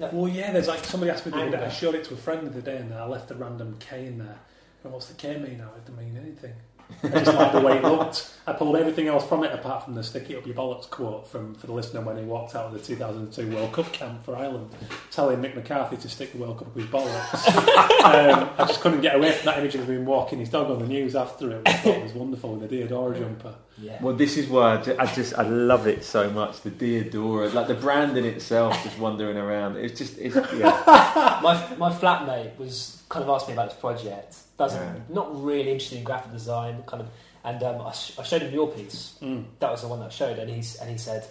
of 0.00 0.12
Well, 0.12 0.28
yeah, 0.28 0.52
there's 0.52 0.68
like 0.68 0.84
somebody 0.84 1.10
asked 1.10 1.26
me 1.26 1.32
the 1.32 1.38
other 1.38 1.50
day, 1.50 1.62
I 1.64 1.66
uh, 1.66 1.70
showed 1.70 1.94
it 1.94 2.04
to 2.04 2.14
a 2.14 2.16
friend 2.16 2.46
the 2.46 2.50
other 2.50 2.60
day 2.60 2.76
and 2.78 2.92
I 2.94 3.04
left 3.06 3.30
a 3.30 3.34
random 3.34 3.76
K 3.80 4.06
in 4.06 4.18
there. 4.18 4.38
And 4.84 4.92
what's 4.92 5.06
the 5.06 5.14
K 5.14 5.38
mean 5.38 5.58
now? 5.58 5.70
It 5.76 5.84
doesn't 5.86 5.98
mean 5.98 6.16
anything. 6.16 6.54
I 7.02 7.08
just 7.08 7.34
like 7.34 7.52
the 7.52 7.60
way 7.60 7.76
it 7.76 7.82
looked. 7.82 8.34
I 8.46 8.52
pulled 8.54 8.76
everything 8.76 9.08
else 9.08 9.26
from 9.26 9.44
it 9.44 9.52
apart 9.52 9.84
from 9.84 9.94
the 9.94 10.02
stick 10.02 10.30
it 10.30 10.36
up 10.36 10.46
your 10.46 10.56
bollocks 10.56 10.88
quote 10.88 11.28
from 11.28 11.54
for 11.54 11.66
the 11.66 11.72
listener 11.72 12.00
when 12.00 12.16
he 12.16 12.24
walked 12.24 12.56
out 12.56 12.66
of 12.66 12.72
the 12.72 12.78
2002 12.78 13.54
World 13.54 13.72
Cup 13.72 13.92
camp 13.92 14.24
for 14.24 14.34
Ireland, 14.34 14.70
telling 15.10 15.38
Mick 15.38 15.54
McCarthy 15.54 15.96
to 15.98 16.08
stick 16.08 16.32
the 16.32 16.38
World 16.38 16.58
Cup 16.58 16.68
up 16.68 16.74
his 16.74 16.86
bollocks. 16.86 17.46
um, 18.04 18.50
I 18.58 18.64
just 18.66 18.80
couldn't 18.80 19.02
get 19.02 19.16
away 19.16 19.32
from 19.32 19.46
that 19.46 19.58
image 19.58 19.74
of 19.74 19.88
him 19.88 20.06
walking 20.06 20.38
his 20.38 20.48
dog 20.48 20.70
on 20.70 20.78
the 20.78 20.86
news 20.88 21.14
after 21.14 21.50
it. 21.52 21.62
I 21.66 21.72
thought 21.74 21.96
it 21.96 22.02
was 22.02 22.12
wonderful 22.14 22.54
with 22.54 22.68
the 22.68 22.82
Diadora 22.82 23.18
jumper. 23.18 23.54
yeah. 23.76 24.02
Well, 24.02 24.16
this 24.16 24.36
is 24.36 24.48
why 24.48 24.78
I 24.78 24.82
just, 24.82 25.00
I 25.00 25.14
just 25.14 25.34
I 25.38 25.42
love 25.42 25.86
it 25.86 26.04
so 26.04 26.30
much. 26.30 26.62
The 26.62 26.70
Diadora, 26.70 27.52
like 27.52 27.68
the 27.68 27.74
brand 27.74 28.16
in 28.16 28.24
itself, 28.24 28.82
just 28.82 28.98
wandering 28.98 29.36
around. 29.36 29.76
It's 29.76 29.98
just 29.98 30.18
it's 30.18 30.34
yeah. 30.54 31.40
my 31.42 31.76
my 31.76 31.92
flatmate 31.92 32.56
was 32.58 33.02
kind 33.08 33.22
of 33.22 33.28
asked 33.28 33.46
me 33.48 33.52
about 33.52 33.70
this 33.70 33.78
project. 33.78 34.36
Doesn't 34.58 34.80
Yeah. 34.82 35.00
not 35.08 35.42
really 35.42 35.70
interested 35.72 35.98
in 35.98 36.04
graphic 36.04 36.32
design, 36.32 36.82
kind 36.86 37.00
of. 37.02 37.08
And 37.44 37.62
um, 37.62 37.80
I, 37.86 37.92
sh- 37.92 38.18
I 38.18 38.22
showed 38.24 38.42
him 38.42 38.52
your 38.52 38.68
piece. 38.68 39.16
Mm. 39.22 39.44
That 39.60 39.70
was 39.70 39.80
the 39.82 39.88
one 39.88 40.00
that 40.00 40.06
I 40.06 40.08
showed, 40.10 40.38
and 40.38 40.50
he's 40.50 40.74
and 40.76 40.90
he 40.90 40.98
said, 40.98 41.26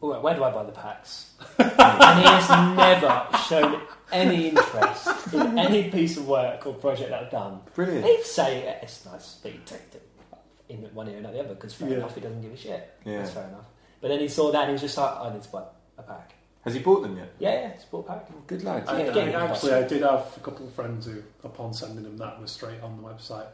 "All 0.00 0.10
right, 0.12 0.20
where 0.22 0.34
do 0.34 0.44
I 0.44 0.50
buy 0.50 0.64
the 0.64 0.72
packs?" 0.72 1.32
and 1.58 1.70
he 2.20 2.26
has 2.26 2.48
never 2.76 3.26
shown 3.48 3.80
any 4.12 4.48
interest 4.48 5.32
in 5.32 5.58
any 5.58 5.90
piece 5.90 6.16
of 6.16 6.26
work 6.28 6.66
or 6.66 6.74
project 6.74 7.10
that 7.10 7.22
I've 7.24 7.30
done. 7.30 7.60
brilliant. 7.74 8.04
He'd 8.04 8.24
say 8.24 8.64
"Yeah, 8.64 8.78
it's 8.82 9.04
nice, 9.06 9.36
but 9.42 9.52
you 9.52 9.60
take 9.64 9.80
it 9.94 10.02
in 10.68 10.78
one 10.94 11.08
ear 11.08 11.18
and 11.18 11.26
out 11.26 11.32
the 11.32 11.40
other 11.40 11.54
because 11.54 11.74
fair 11.74 11.88
Yeah. 11.88 11.96
enough, 11.98 12.14
he 12.14 12.20
doesn't 12.20 12.42
give 12.42 12.52
a 12.52 12.56
shit. 12.56 12.90
Yeah. 13.04 13.18
That's 13.18 13.30
fair 13.30 13.46
enough. 13.48 13.66
But 14.00 14.08
then 14.08 14.20
he 14.20 14.28
saw 14.28 14.50
that 14.50 14.60
and 14.62 14.68
he 14.70 14.72
was 14.72 14.82
just 14.82 14.98
like, 14.98 15.16
"I 15.20 15.32
need 15.32 15.42
to 15.42 15.48
buy 15.48 15.62
a 15.98 16.02
pack." 16.02 16.33
Has 16.64 16.74
he 16.74 16.80
bought 16.80 17.02
them 17.02 17.16
yet? 17.16 17.32
Yeah, 17.38 17.52
yeah, 17.52 17.68
it's 17.68 17.84
bought 17.84 18.06
a 18.06 18.12
pack. 18.14 18.46
Good 18.46 18.64
lad. 18.64 18.84
I- 18.88 18.92
I, 19.02 19.04
Yeah, 19.04 19.24
yeah, 19.26 19.38
I- 19.44 19.46
actually, 19.48 19.74
I 19.74 19.82
did 19.86 20.02
have 20.02 20.32
a 20.36 20.40
couple 20.40 20.66
of 20.66 20.72
friends 20.72 21.06
who, 21.06 21.22
upon 21.42 21.74
sending 21.74 22.04
them 22.04 22.16
that, 22.18 22.40
was 22.40 22.50
straight 22.52 22.80
on 22.82 22.96
the 22.96 23.02
website. 23.02 23.46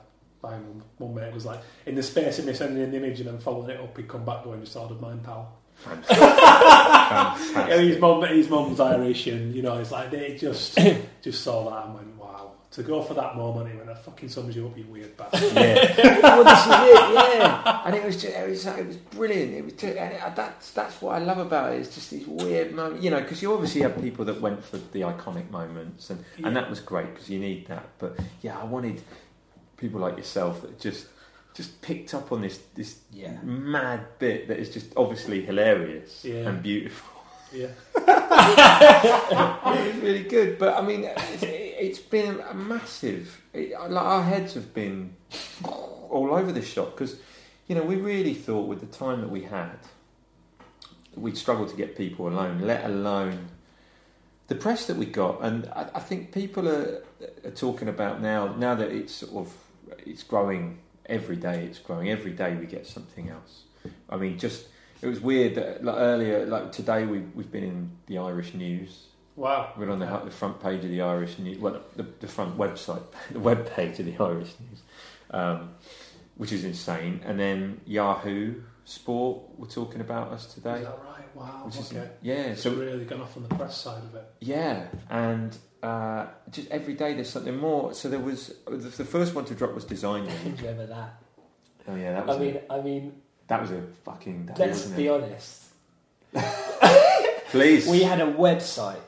My 0.42 0.52
one, 0.52 0.82
one 0.98 1.14
mate 1.14 1.34
was 1.34 1.44
like, 1.44 1.60
in 1.86 1.94
the 1.96 2.02
space 2.02 2.38
of 2.38 2.46
me 2.46 2.54
sending 2.54 2.82
an 2.82 2.94
image 2.94 3.20
and 3.20 3.28
then 3.28 3.38
following 3.38 3.70
it 3.70 3.80
up, 3.80 3.96
he'd 3.96 4.08
come 4.08 4.24
back 4.24 4.44
going, 4.44 4.60
just 4.60 4.76
ordered 4.76 5.00
mine, 5.00 5.20
pal. 5.20 5.52
Fantastic. 5.74 6.16
Yeah, 7.10 7.34
his 7.36 7.96
Fantastic. 7.98 8.00
mum, 8.00 8.22
his 8.28 8.48
mum's 8.48 8.80
Irish, 8.80 9.26
and 9.26 9.54
you 9.54 9.62
know, 9.62 9.78
it's 9.78 9.90
like 9.90 10.10
they 10.10 10.36
just 10.36 10.78
just 11.22 11.42
saw 11.42 11.68
that 11.70 11.86
and 11.86 11.94
went, 11.94 12.16
wow. 12.16 12.19
To 12.72 12.84
go 12.84 13.02
for 13.02 13.14
that 13.14 13.36
moment, 13.36 13.68
he 13.68 13.76
went, 13.76 13.90
I 13.90 13.94
fucking 13.94 14.28
sums 14.28 14.54
you 14.54 14.64
up, 14.68 14.78
you 14.78 14.84
weird 14.84 15.16
bastard. 15.16 15.52
Yeah. 15.54 16.20
well, 16.22 16.44
this 16.44 16.60
is 16.60 16.72
it. 16.72 17.14
Yeah. 17.40 17.82
And 17.84 17.96
it 17.96 18.04
was 18.04 18.22
just, 18.22 18.36
it 18.36 18.48
was 18.48 18.64
it 18.64 18.86
was 18.86 18.96
brilliant. 18.96 19.54
It 19.54 19.64
was 19.64 19.72
just, 19.72 19.96
and 19.96 20.14
it, 20.14 20.20
that's 20.36 20.70
that's 20.70 21.02
what 21.02 21.16
I 21.16 21.18
love 21.18 21.38
about 21.38 21.72
it. 21.72 21.80
It's 21.80 21.92
just 21.92 22.10
these 22.12 22.28
weird 22.28 22.72
moments. 22.72 23.02
You 23.02 23.10
know, 23.10 23.20
because 23.20 23.42
you 23.42 23.52
obviously 23.52 23.80
have 23.80 24.00
people 24.00 24.24
that 24.26 24.40
went 24.40 24.62
for 24.64 24.76
the 24.76 25.00
iconic 25.00 25.50
moments, 25.50 26.10
and 26.10 26.24
Yeah. 26.38 26.46
and 26.46 26.56
that 26.56 26.70
was 26.70 26.78
great 26.78 27.12
because 27.12 27.28
you 27.28 27.40
need 27.40 27.66
that. 27.66 27.88
But 27.98 28.16
yeah, 28.40 28.56
I 28.56 28.64
wanted 28.64 29.02
people 29.76 30.00
like 30.00 30.16
yourself 30.16 30.62
that 30.62 30.78
just 30.78 31.06
just 31.54 31.82
picked 31.82 32.14
up 32.14 32.30
on 32.30 32.40
this 32.42 32.60
this 32.76 32.98
Yeah. 33.12 33.36
mad 33.42 34.00
bit 34.20 34.46
that 34.46 34.58
is 34.60 34.70
just 34.70 34.92
obviously 34.96 35.42
hilarious 35.44 36.24
Yeah. 36.24 36.48
and 36.48 36.62
beautiful. 36.62 37.08
Yeah. 37.52 37.66
it 37.96 39.94
was 39.94 40.02
really 40.02 40.22
good, 40.22 40.56
but 40.56 40.76
I 40.76 40.80
mean, 40.86 41.04
it's, 41.80 41.98
been 41.98 42.40
a 42.40 42.54
massive. 42.54 43.40
It, 43.52 43.70
like 43.72 44.04
our 44.04 44.22
heads 44.22 44.54
have 44.54 44.74
been 44.74 45.14
all 45.64 46.30
over 46.32 46.52
the 46.52 46.62
shop 46.62 46.96
because, 46.96 47.18
you 47.68 47.74
know, 47.74 47.82
we 47.82 47.96
really 47.96 48.34
thought 48.34 48.66
with 48.66 48.80
the 48.80 48.86
time 48.86 49.20
that 49.20 49.30
we 49.30 49.42
had, 49.42 49.78
we'd 51.14 51.36
struggle 51.36 51.66
to 51.66 51.76
get 51.76 51.96
people 51.96 52.28
alone, 52.28 52.60
let 52.60 52.84
alone 52.84 53.48
the 54.48 54.54
press 54.54 54.86
that 54.86 54.96
we 54.96 55.06
got. 55.06 55.42
And 55.42 55.66
I, 55.74 55.88
I 55.94 56.00
think 56.00 56.32
people 56.32 56.68
are, 56.68 57.04
are 57.44 57.50
talking 57.50 57.88
about 57.88 58.20
now. 58.20 58.54
Now 58.56 58.74
that 58.74 58.90
it's 58.90 59.14
sort 59.14 59.46
of 59.46 59.54
it's 60.06 60.22
growing 60.22 60.78
every 61.06 61.36
day. 61.36 61.64
It's 61.64 61.78
growing 61.78 62.10
every 62.10 62.32
day. 62.32 62.56
We 62.56 62.66
get 62.66 62.86
something 62.86 63.28
else. 63.28 63.62
I 64.08 64.16
mean, 64.16 64.38
just 64.38 64.66
it 65.02 65.06
was 65.06 65.20
weird 65.20 65.54
that 65.54 65.84
like 65.84 65.96
earlier, 65.96 66.46
like 66.46 66.72
today, 66.72 67.06
we 67.06 67.20
we've 67.34 67.50
been 67.50 67.64
in 67.64 67.90
the 68.06 68.18
Irish 68.18 68.54
news. 68.54 69.06
Wow. 69.40 69.72
We're 69.78 69.90
on 69.90 69.98
the, 70.00 70.20
the 70.24 70.30
front 70.30 70.60
page 70.62 70.84
of 70.84 70.90
the 70.90 71.00
Irish 71.00 71.38
News, 71.38 71.58
well, 71.58 71.80
the, 71.96 72.02
the 72.20 72.28
front 72.28 72.58
website, 72.58 73.02
the 73.30 73.40
web 73.40 73.70
page 73.74 73.98
of 73.98 74.04
the 74.04 74.16
Irish 74.22 74.52
News, 74.60 74.82
um, 75.30 75.70
which 76.36 76.52
is 76.52 76.62
insane. 76.64 77.20
And 77.24 77.40
then 77.40 77.80
Yahoo 77.86 78.60
Sport 78.84 79.40
were 79.58 79.66
talking 79.66 80.02
about 80.02 80.30
us 80.32 80.52
today. 80.52 80.80
Is 80.80 80.84
that 80.84 80.98
right? 81.06 81.34
Wow. 81.34 81.62
which 81.64 81.76
is 81.78 81.90
okay. 81.90 82.10
yeah. 82.20 82.34
It's 82.52 82.62
So 82.62 82.74
really 82.74 83.06
gone 83.06 83.22
off 83.22 83.34
on 83.38 83.44
the 83.44 83.54
press 83.54 83.78
side 83.80 84.02
of 84.02 84.14
it. 84.14 84.24
yeah, 84.40 84.88
and 85.08 85.56
uh, 85.82 86.26
just 86.50 86.68
every 86.70 86.92
day 86.94 87.14
there's 87.14 87.30
something 87.30 87.56
more. 87.56 87.94
So 87.94 88.08
there 88.10 88.18
was 88.20 88.52
the, 88.66 88.76
the 88.76 89.04
first 89.06 89.34
one 89.34 89.46
to 89.46 89.54
drop 89.54 89.72
was 89.72 89.84
Design 89.86 90.24
Week. 90.26 90.58
Remember 90.60 90.86
that? 90.86 91.22
Oh 91.88 91.94
yeah, 91.94 92.12
that 92.12 92.22
I 92.24 92.26
was 92.26 92.36
a, 92.36 92.40
mean, 92.40 92.58
I 92.68 92.80
mean, 92.82 93.22
that 93.46 93.62
was 93.62 93.70
a 93.70 93.80
fucking 94.04 94.46
day, 94.46 94.54
let's 94.58 94.80
wasn't 94.80 94.96
be 94.96 95.06
it? 95.06 95.10
honest. 95.10 95.64
Please, 97.50 97.86
We 97.88 98.02
had 98.02 98.20
a 98.20 98.32
website 98.32 99.00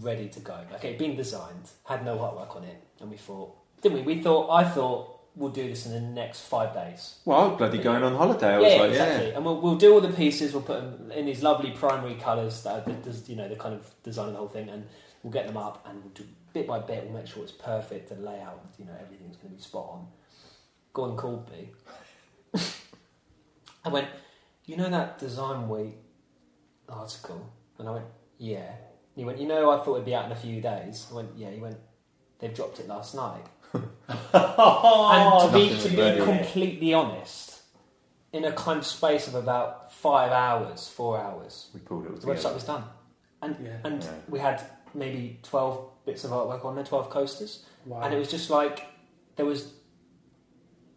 ready 0.00 0.28
to 0.28 0.40
go. 0.40 0.58
Okay, 0.74 0.96
being 0.96 1.16
designed, 1.16 1.70
had 1.84 2.04
no 2.04 2.18
artwork 2.18 2.56
on 2.56 2.64
it, 2.64 2.82
and 3.00 3.10
we 3.10 3.16
thought, 3.16 3.56
didn't 3.82 3.98
we? 3.98 4.14
We 4.16 4.22
thought, 4.22 4.50
I 4.50 4.64
thought, 4.64 5.20
we'll 5.36 5.50
do 5.50 5.68
this 5.68 5.86
in 5.86 5.92
the 5.92 6.00
next 6.00 6.42
five 6.42 6.72
days. 6.74 7.16
Well, 7.24 7.40
I 7.40 7.46
was 7.48 7.58
bloody 7.58 7.78
going 7.78 8.02
on 8.02 8.14
holiday. 8.14 8.54
I 8.54 8.60
yeah, 8.60 8.82
like, 8.82 8.90
exactly. 8.90 9.30
And 9.32 9.44
we'll, 9.44 9.60
we'll 9.60 9.76
do 9.76 9.94
all 9.94 10.00
the 10.00 10.12
pieces. 10.12 10.52
We'll 10.52 10.62
put 10.62 10.80
them 10.80 11.12
in 11.12 11.26
these 11.26 11.42
lovely 11.42 11.70
primary 11.72 12.14
colours 12.14 12.62
that 12.62 12.86
are, 12.86 12.92
you 13.26 13.36
know 13.36 13.48
the 13.48 13.56
kind 13.56 13.74
of 13.74 13.90
design 14.02 14.28
of 14.28 14.32
the 14.32 14.38
whole 14.38 14.48
thing, 14.48 14.68
and 14.68 14.86
we'll 15.22 15.32
get 15.32 15.46
them 15.46 15.56
up 15.56 15.84
and 15.88 16.02
we'll 16.02 16.12
do 16.12 16.24
bit 16.52 16.66
by 16.66 16.78
bit. 16.78 17.04
We'll 17.04 17.20
make 17.20 17.26
sure 17.26 17.42
it's 17.42 17.52
perfect. 17.52 18.08
The 18.08 18.16
layout, 18.16 18.64
you 18.78 18.84
know, 18.84 18.92
everything's 19.00 19.36
going 19.36 19.50
to 19.50 19.56
be 19.56 19.62
spot 19.62 19.88
on. 19.90 20.06
Gordon 20.92 21.16
called 21.16 21.50
me. 21.50 21.70
I 23.84 23.88
went, 23.88 24.08
you 24.64 24.76
know 24.76 24.88
that 24.88 25.18
Design 25.18 25.68
Week 25.68 25.96
article, 26.88 27.52
and 27.78 27.88
I 27.88 27.92
went, 27.92 28.06
yeah. 28.38 28.70
And 29.14 29.20
he 29.20 29.24
went, 29.24 29.38
you 29.40 29.46
know, 29.46 29.70
I 29.70 29.78
thought 29.84 29.94
it'd 29.94 30.04
be 30.06 30.14
out 30.14 30.26
in 30.26 30.32
a 30.32 30.36
few 30.36 30.60
days. 30.60 31.06
I 31.10 31.14
went, 31.14 31.30
yeah. 31.36 31.50
He 31.50 31.60
went, 31.60 31.76
they've 32.40 32.54
dropped 32.54 32.80
it 32.80 32.88
last 32.88 33.14
night. 33.14 33.44
and 33.74 33.82
to 34.32 35.50
be, 35.52 35.78
to 35.80 35.88
be 35.88 36.24
completely 36.24 36.94
honest, 36.94 37.62
in 38.32 38.44
a 38.44 38.52
kind 38.52 38.78
of 38.78 38.86
space 38.86 39.28
of 39.28 39.34
about 39.34 39.92
five 39.92 40.32
hours, 40.32 40.88
four 40.88 41.18
hours, 41.18 41.68
We 41.74 41.80
pulled 41.80 42.06
it 42.06 42.10
all 42.10 42.16
the 42.16 42.26
website 42.26 42.54
was 42.54 42.64
done. 42.64 42.84
And, 43.42 43.56
Yeah. 43.64 43.76
and 43.84 44.02
Yeah. 44.02 44.10
we 44.28 44.38
had 44.40 44.62
maybe 44.94 45.38
12 45.42 45.90
bits 46.06 46.24
of 46.24 46.30
artwork 46.32 46.64
on 46.64 46.74
there, 46.74 46.84
12 46.84 47.10
coasters. 47.10 47.64
Wow. 47.86 48.00
And 48.02 48.14
it 48.14 48.18
was 48.18 48.30
just 48.30 48.50
like, 48.50 48.84
there 49.36 49.46
was, 49.46 49.72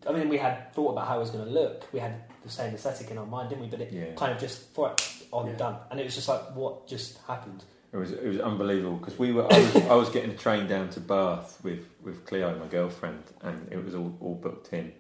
I 0.07 0.11
mean, 0.13 0.29
we 0.29 0.37
had 0.37 0.73
thought 0.73 0.91
about 0.93 1.07
how 1.07 1.17
it 1.17 1.19
was 1.19 1.29
going 1.31 1.45
to 1.45 1.51
look. 1.51 1.91
We 1.93 1.99
had 1.99 2.23
the 2.43 2.49
same 2.49 2.73
aesthetic 2.73 3.11
in 3.11 3.17
our 3.17 3.25
mind, 3.25 3.49
didn't 3.49 3.61
we? 3.63 3.69
But 3.69 3.81
it 3.81 3.91
Yeah. 3.91 4.13
kind 4.15 4.31
of 4.31 4.39
just, 4.39 4.61
for 4.73 4.91
it, 4.91 5.03
on, 5.31 5.47
Yeah. 5.47 5.55
done. 5.55 5.77
And 5.91 5.99
it 5.99 6.03
was 6.03 6.15
just 6.15 6.27
like, 6.29 6.55
what 6.55 6.87
just 6.87 7.17
happened? 7.27 7.63
It 7.93 7.97
was 7.97 8.11
it 8.11 8.27
was 8.27 8.39
unbelievable 8.39 8.97
because 8.97 9.17
we 9.17 9.31
were 9.31 9.51
I 9.51 9.59
was, 9.59 9.75
I 9.75 9.93
was 9.93 10.09
getting 10.09 10.31
a 10.31 10.37
train 10.37 10.67
down 10.67 10.89
to 10.89 10.99
Bath 10.99 11.59
with 11.63 11.87
with 12.03 12.25
Cleo, 12.25 12.57
my 12.59 12.67
girlfriend, 12.67 13.23
and 13.41 13.67
it 13.71 13.83
was 13.83 13.95
all, 13.95 14.15
all 14.19 14.35
booked 14.35 14.73
in, 14.73 14.91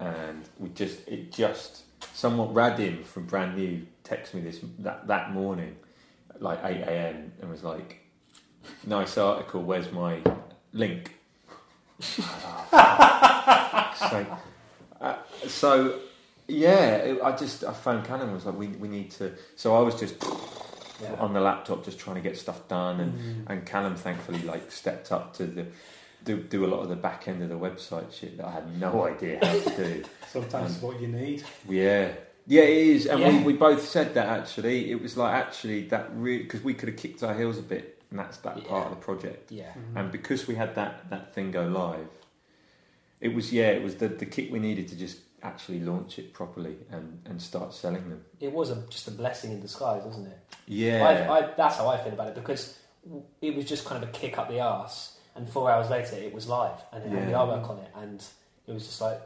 and 0.00 0.42
we 0.58 0.70
just 0.70 1.06
it 1.06 1.30
just 1.32 1.84
somewhat 2.14 2.52
Radim 2.52 3.04
from 3.04 3.26
Brand 3.26 3.56
Nu 3.56 3.82
texted 4.02 4.34
me 4.34 4.40
this 4.40 4.60
that 4.80 5.06
that 5.06 5.32
morning, 5.32 5.76
like 6.40 6.58
eight 6.64 6.82
a.m. 6.82 7.32
and 7.40 7.50
was 7.50 7.62
like, 7.62 8.00
"Nice 8.84 9.16
article. 9.16 9.62
Where's 9.62 9.92
my 9.92 10.20
link?" 10.72 11.12
so, 12.00 12.26
uh, 15.00 15.16
so 15.46 16.00
yeah, 16.48 16.96
it, 16.96 17.22
I 17.22 17.36
just 17.36 17.64
I 17.64 17.72
phoned 17.72 18.06
and 18.08 18.32
was 18.32 18.46
like, 18.46 18.58
"We 18.58 18.66
we 18.68 18.88
need 18.88 19.12
to." 19.12 19.32
So 19.54 19.76
I 19.76 19.80
was 19.80 19.94
just 19.94 20.16
Yeah. 21.02 21.14
on 21.18 21.32
the 21.34 21.40
laptop 21.40 21.84
just 21.84 21.98
trying 21.98 22.16
to 22.16 22.22
get 22.22 22.38
stuff 22.38 22.66
done 22.68 23.00
and, 23.00 23.12
Mm. 23.18 23.50
and 23.50 23.66
Callum 23.66 23.96
thankfully 23.96 24.40
like 24.42 24.70
stepped 24.72 25.12
up 25.12 25.34
to 25.36 25.46
the 25.46 25.66
do, 26.24 26.38
do 26.42 26.64
a 26.64 26.68
lot 26.68 26.80
of 26.80 26.88
the 26.88 26.96
back 26.96 27.28
end 27.28 27.42
of 27.42 27.48
the 27.50 27.54
website 27.58 28.12
shit 28.12 28.36
that 28.38 28.46
I 28.46 28.52
had 28.52 28.80
no 28.80 29.06
idea 29.06 29.38
how 29.44 29.52
to 29.70 29.76
do 29.76 30.04
Sometimes 30.28 30.80
what 30.80 31.00
you 31.00 31.08
need. 31.08 31.44
yeah 31.68 32.12
yeah 32.46 32.62
it 32.62 32.86
is 32.88 33.06
and 33.06 33.20
Yeah. 33.20 33.38
we, 33.38 33.44
we 33.44 33.52
both 33.52 33.86
said 33.86 34.14
that 34.14 34.26
actually 34.26 34.90
it 34.90 35.00
was 35.02 35.16
like 35.16 35.34
actually 35.34 35.82
that 35.88 36.08
really 36.14 36.44
because 36.44 36.62
we 36.62 36.74
could 36.74 36.88
have 36.88 36.98
kicked 36.98 37.22
our 37.22 37.34
heels 37.36 37.58
a 37.58 37.62
bit 37.62 38.00
and 38.10 38.18
that's 38.18 38.38
that 38.38 38.64
part 38.66 38.84
of 38.86 38.90
the 38.90 39.04
project 39.04 39.50
Yeah. 39.52 39.72
and 39.94 40.10
because 40.10 40.46
we 40.48 40.54
had 40.54 40.74
that 40.76 41.10
that 41.10 41.34
thing 41.34 41.50
go 41.50 41.64
live 41.66 42.08
it 43.20 43.34
was 43.34 43.52
yeah 43.52 43.68
it 43.68 43.82
was 43.82 43.96
the, 43.96 44.08
the 44.08 44.26
kick 44.26 44.50
we 44.52 44.58
needed 44.60 44.88
to 44.88 44.96
just 44.96 45.18
actually 45.46 45.80
launch 45.80 46.18
it 46.18 46.32
properly 46.32 46.76
and, 46.90 47.20
and 47.24 47.40
start 47.40 47.72
selling 47.72 48.08
them 48.10 48.22
It 48.40 48.52
was 48.52 48.70
a, 48.70 48.76
just 48.90 49.06
a 49.08 49.10
blessing 49.12 49.52
in 49.52 49.60
disguise, 49.60 50.02
wasn't 50.04 50.28
it? 50.28 50.38
yeah 50.66 51.04
I, 51.30 51.38
I, 51.38 51.50
that's 51.56 51.76
how 51.76 51.88
I 51.88 51.96
feel 52.02 52.12
about 52.12 52.28
it 52.28 52.34
because 52.34 52.78
it 53.40 53.54
was 53.54 53.64
just 53.64 53.84
kind 53.84 54.02
of 54.02 54.08
a 54.08 54.12
kick 54.12 54.36
up 54.38 54.48
the 54.48 54.60
arse, 54.60 55.16
and 55.36 55.48
four 55.48 55.70
hours 55.70 55.88
later 55.90 56.16
it 56.16 56.32
was 56.34 56.48
live 56.48 56.80
and 56.92 57.04
it 57.04 57.10
had 57.10 57.26
the 57.28 57.30
Yeah. 57.32 57.38
artwork 57.38 57.70
on 57.70 57.78
it, 57.78 57.90
and 57.94 58.22
it 58.66 58.72
was 58.72 58.84
just 58.86 59.00
like, 59.00 59.20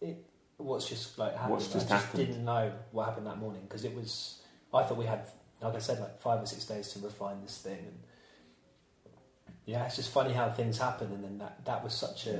it, 0.00 0.16
what's 0.56 0.88
just 0.88 1.18
like 1.18 1.32
happened? 1.34 1.50
What's 1.52 1.72
just 1.72 1.86
I 1.90 1.94
just 1.96 2.06
happened? 2.06 2.26
didn't 2.26 2.44
know 2.44 2.72
what 2.92 3.04
happened 3.06 3.26
that 3.26 3.38
morning 3.38 3.62
because 3.68 3.84
it 3.84 3.94
was. 3.94 4.40
I 4.72 4.82
thought 4.82 4.96
we 4.98 5.06
had, 5.06 5.26
like 5.62 5.74
I 5.74 5.78
said, 5.78 6.00
like 6.00 6.18
five 6.20 6.42
or 6.42 6.46
six 6.46 6.64
days 6.64 6.88
to 6.92 6.98
refine 7.00 7.42
this 7.42 7.58
thing, 7.58 7.78
and 7.78 7.98
yeah, 9.66 9.84
it's 9.86 9.96
just 9.96 10.10
funny 10.12 10.32
how 10.32 10.48
things 10.50 10.78
happen, 10.78 11.12
and 11.12 11.22
then 11.24 11.38
that 11.38 11.64
that 11.66 11.82
was 11.84 11.92
such 11.94 12.26
a 12.28 12.30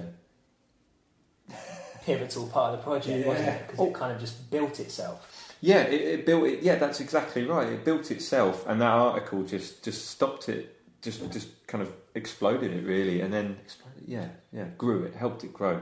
pivotal 2.05 2.47
part 2.47 2.75
of 2.75 2.79
the 2.79 2.85
project, 2.85 3.27
wasn't 3.27 3.49
it? 3.49 3.67
Because 3.67 3.87
it 3.89 3.95
kind 3.95 4.13
of 4.13 4.21
just 4.21 4.51
built 4.51 4.81
itself. 4.81 5.55
Yeah, 5.61 5.83
it, 5.83 6.01
it 6.01 6.27
built 6.27 6.47
it. 6.47 6.63
Yeah, 6.63 6.77
that's 6.77 7.01
exactly 7.01 7.45
right. 7.45 7.69
It 7.69 7.85
built 7.85 8.11
itself, 8.11 8.65
and 8.67 8.81
that 8.81 8.93
article 8.93 9.43
just 9.43 9.83
just 9.83 10.07
stopped 10.11 10.49
it. 10.49 10.75
Just 11.03 11.31
just 11.33 11.67
kind 11.67 11.83
of 11.83 11.93
exploded 12.15 12.73
it 12.73 12.85
really, 12.85 13.21
and 13.21 13.33
then 13.33 13.57
exploded. 13.65 14.05
Yeah, 14.07 14.29
yeah, 14.53 14.67
grew 14.79 15.03
it, 15.05 15.15
helped 15.15 15.45
it 15.45 15.53
grow, 15.53 15.81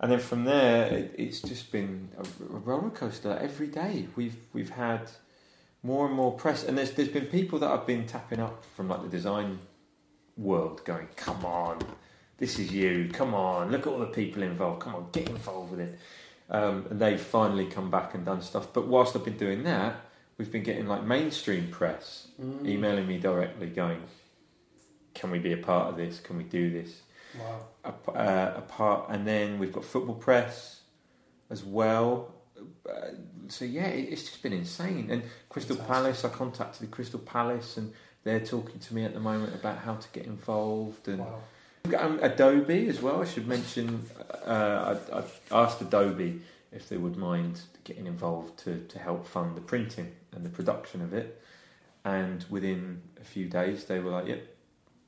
and 0.00 0.10
then 0.10 0.18
from 0.18 0.44
there, 0.44 0.86
it, 0.86 1.14
it's 1.18 1.40
just 1.40 1.70
been 1.70 2.08
a, 2.18 2.22
a 2.54 2.58
roller 2.58 2.90
coaster 2.90 3.38
every 3.40 3.68
day. 3.68 4.08
We've 4.16 4.36
we've 4.52 4.70
had 4.70 5.10
more 5.82 6.06
and 6.06 6.14
more 6.14 6.32
press, 6.32 6.64
and 6.64 6.76
there's 6.76 6.92
there's 6.92 7.08
been 7.08 7.26
people 7.26 7.58
that 7.60 7.70
I've 7.70 7.86
been 7.86 8.06
tapping 8.06 8.40
up 8.40 8.64
from 8.74 8.88
like 8.88 9.02
the 9.02 9.08
design 9.08 9.58
world, 10.36 10.84
going, 10.84 11.08
"Come 11.16 11.44
on, 11.44 11.78
this 12.38 12.58
is 12.58 12.72
you. 12.72 13.08
Come 13.12 13.34
on, 13.34 13.70
look 13.70 13.86
at 13.86 13.92
all 13.92 13.98
the 13.98 14.06
people 14.06 14.42
involved. 14.42 14.80
Come 14.80 14.94
on, 14.94 15.08
get 15.12 15.28
involved 15.28 15.70
with 15.72 15.80
it." 15.80 15.98
um, 16.48 16.86
and 16.90 17.00
they've 17.00 17.20
finally 17.20 17.66
come 17.66 17.90
back 17.90 18.14
and 18.14 18.24
done 18.24 18.40
stuff. 18.40 18.72
But 18.72 18.86
whilst 18.86 19.16
I've 19.16 19.24
been 19.24 19.36
doing 19.36 19.64
that, 19.64 19.96
we've 20.38 20.50
been 20.52 20.62
getting 20.62 20.86
like 20.86 21.02
mainstream 21.02 21.68
press 21.72 22.28
Mm. 22.40 22.64
emailing 22.66 23.06
me 23.08 23.18
directly, 23.18 23.66
going, 23.68 24.02
"Can 25.14 25.30
we 25.32 25.38
be 25.40 25.52
a 25.52 25.56
part 25.56 25.88
of 25.90 25.96
this? 25.96 26.20
Can 26.20 26.36
we 26.36 26.44
do 26.44 26.70
this?" 26.70 27.02
Wow. 27.38 27.66
A, 27.84 27.88
uh, 28.12 28.54
a 28.58 28.60
part, 28.62 29.10
and 29.10 29.26
then 29.26 29.58
we've 29.58 29.72
got 29.72 29.84
football 29.84 30.14
press 30.14 30.82
as 31.50 31.64
well. 31.64 32.32
Uh, 32.88 33.08
so 33.48 33.64
yeah, 33.64 33.88
it, 33.88 34.12
it's 34.12 34.22
just 34.22 34.42
been 34.42 34.52
insane. 34.52 35.08
And 35.10 35.22
Crystal 35.48 35.74
Fantastic. 35.76 35.94
Palace, 35.94 36.24
I 36.24 36.28
contacted 36.28 36.82
the 36.82 36.92
Crystal 36.92 37.18
Palace, 37.20 37.76
and 37.76 37.92
they're 38.22 38.38
talking 38.54 38.78
to 38.78 38.94
me 38.94 39.04
at 39.04 39.14
the 39.14 39.20
moment 39.20 39.54
about 39.54 39.78
how 39.78 39.94
to 39.96 40.08
get 40.12 40.26
involved 40.26 41.08
and. 41.08 41.18
Wow. 41.18 41.40
Um, 41.94 42.18
Adobe 42.22 42.88
as 42.88 43.00
well. 43.02 43.20
I 43.22 43.24
should 43.24 43.46
mention. 43.46 44.04
Uh, 44.44 44.96
I, 45.12 45.18
I 45.18 45.24
asked 45.64 45.80
Adobe 45.80 46.40
if 46.72 46.88
they 46.88 46.96
would 46.96 47.16
mind 47.16 47.60
getting 47.84 48.06
involved 48.06 48.58
to, 48.64 48.80
to 48.88 48.98
help 48.98 49.26
fund 49.26 49.56
the 49.56 49.60
printing 49.60 50.12
and 50.32 50.44
the 50.44 50.48
production 50.50 51.00
of 51.02 51.12
it. 51.14 51.40
And 52.04 52.44
within 52.50 53.02
a 53.20 53.24
few 53.24 53.46
days, 53.48 53.84
they 53.84 53.98
were 54.00 54.10
like, 54.10 54.26
"Yep, 54.28 54.42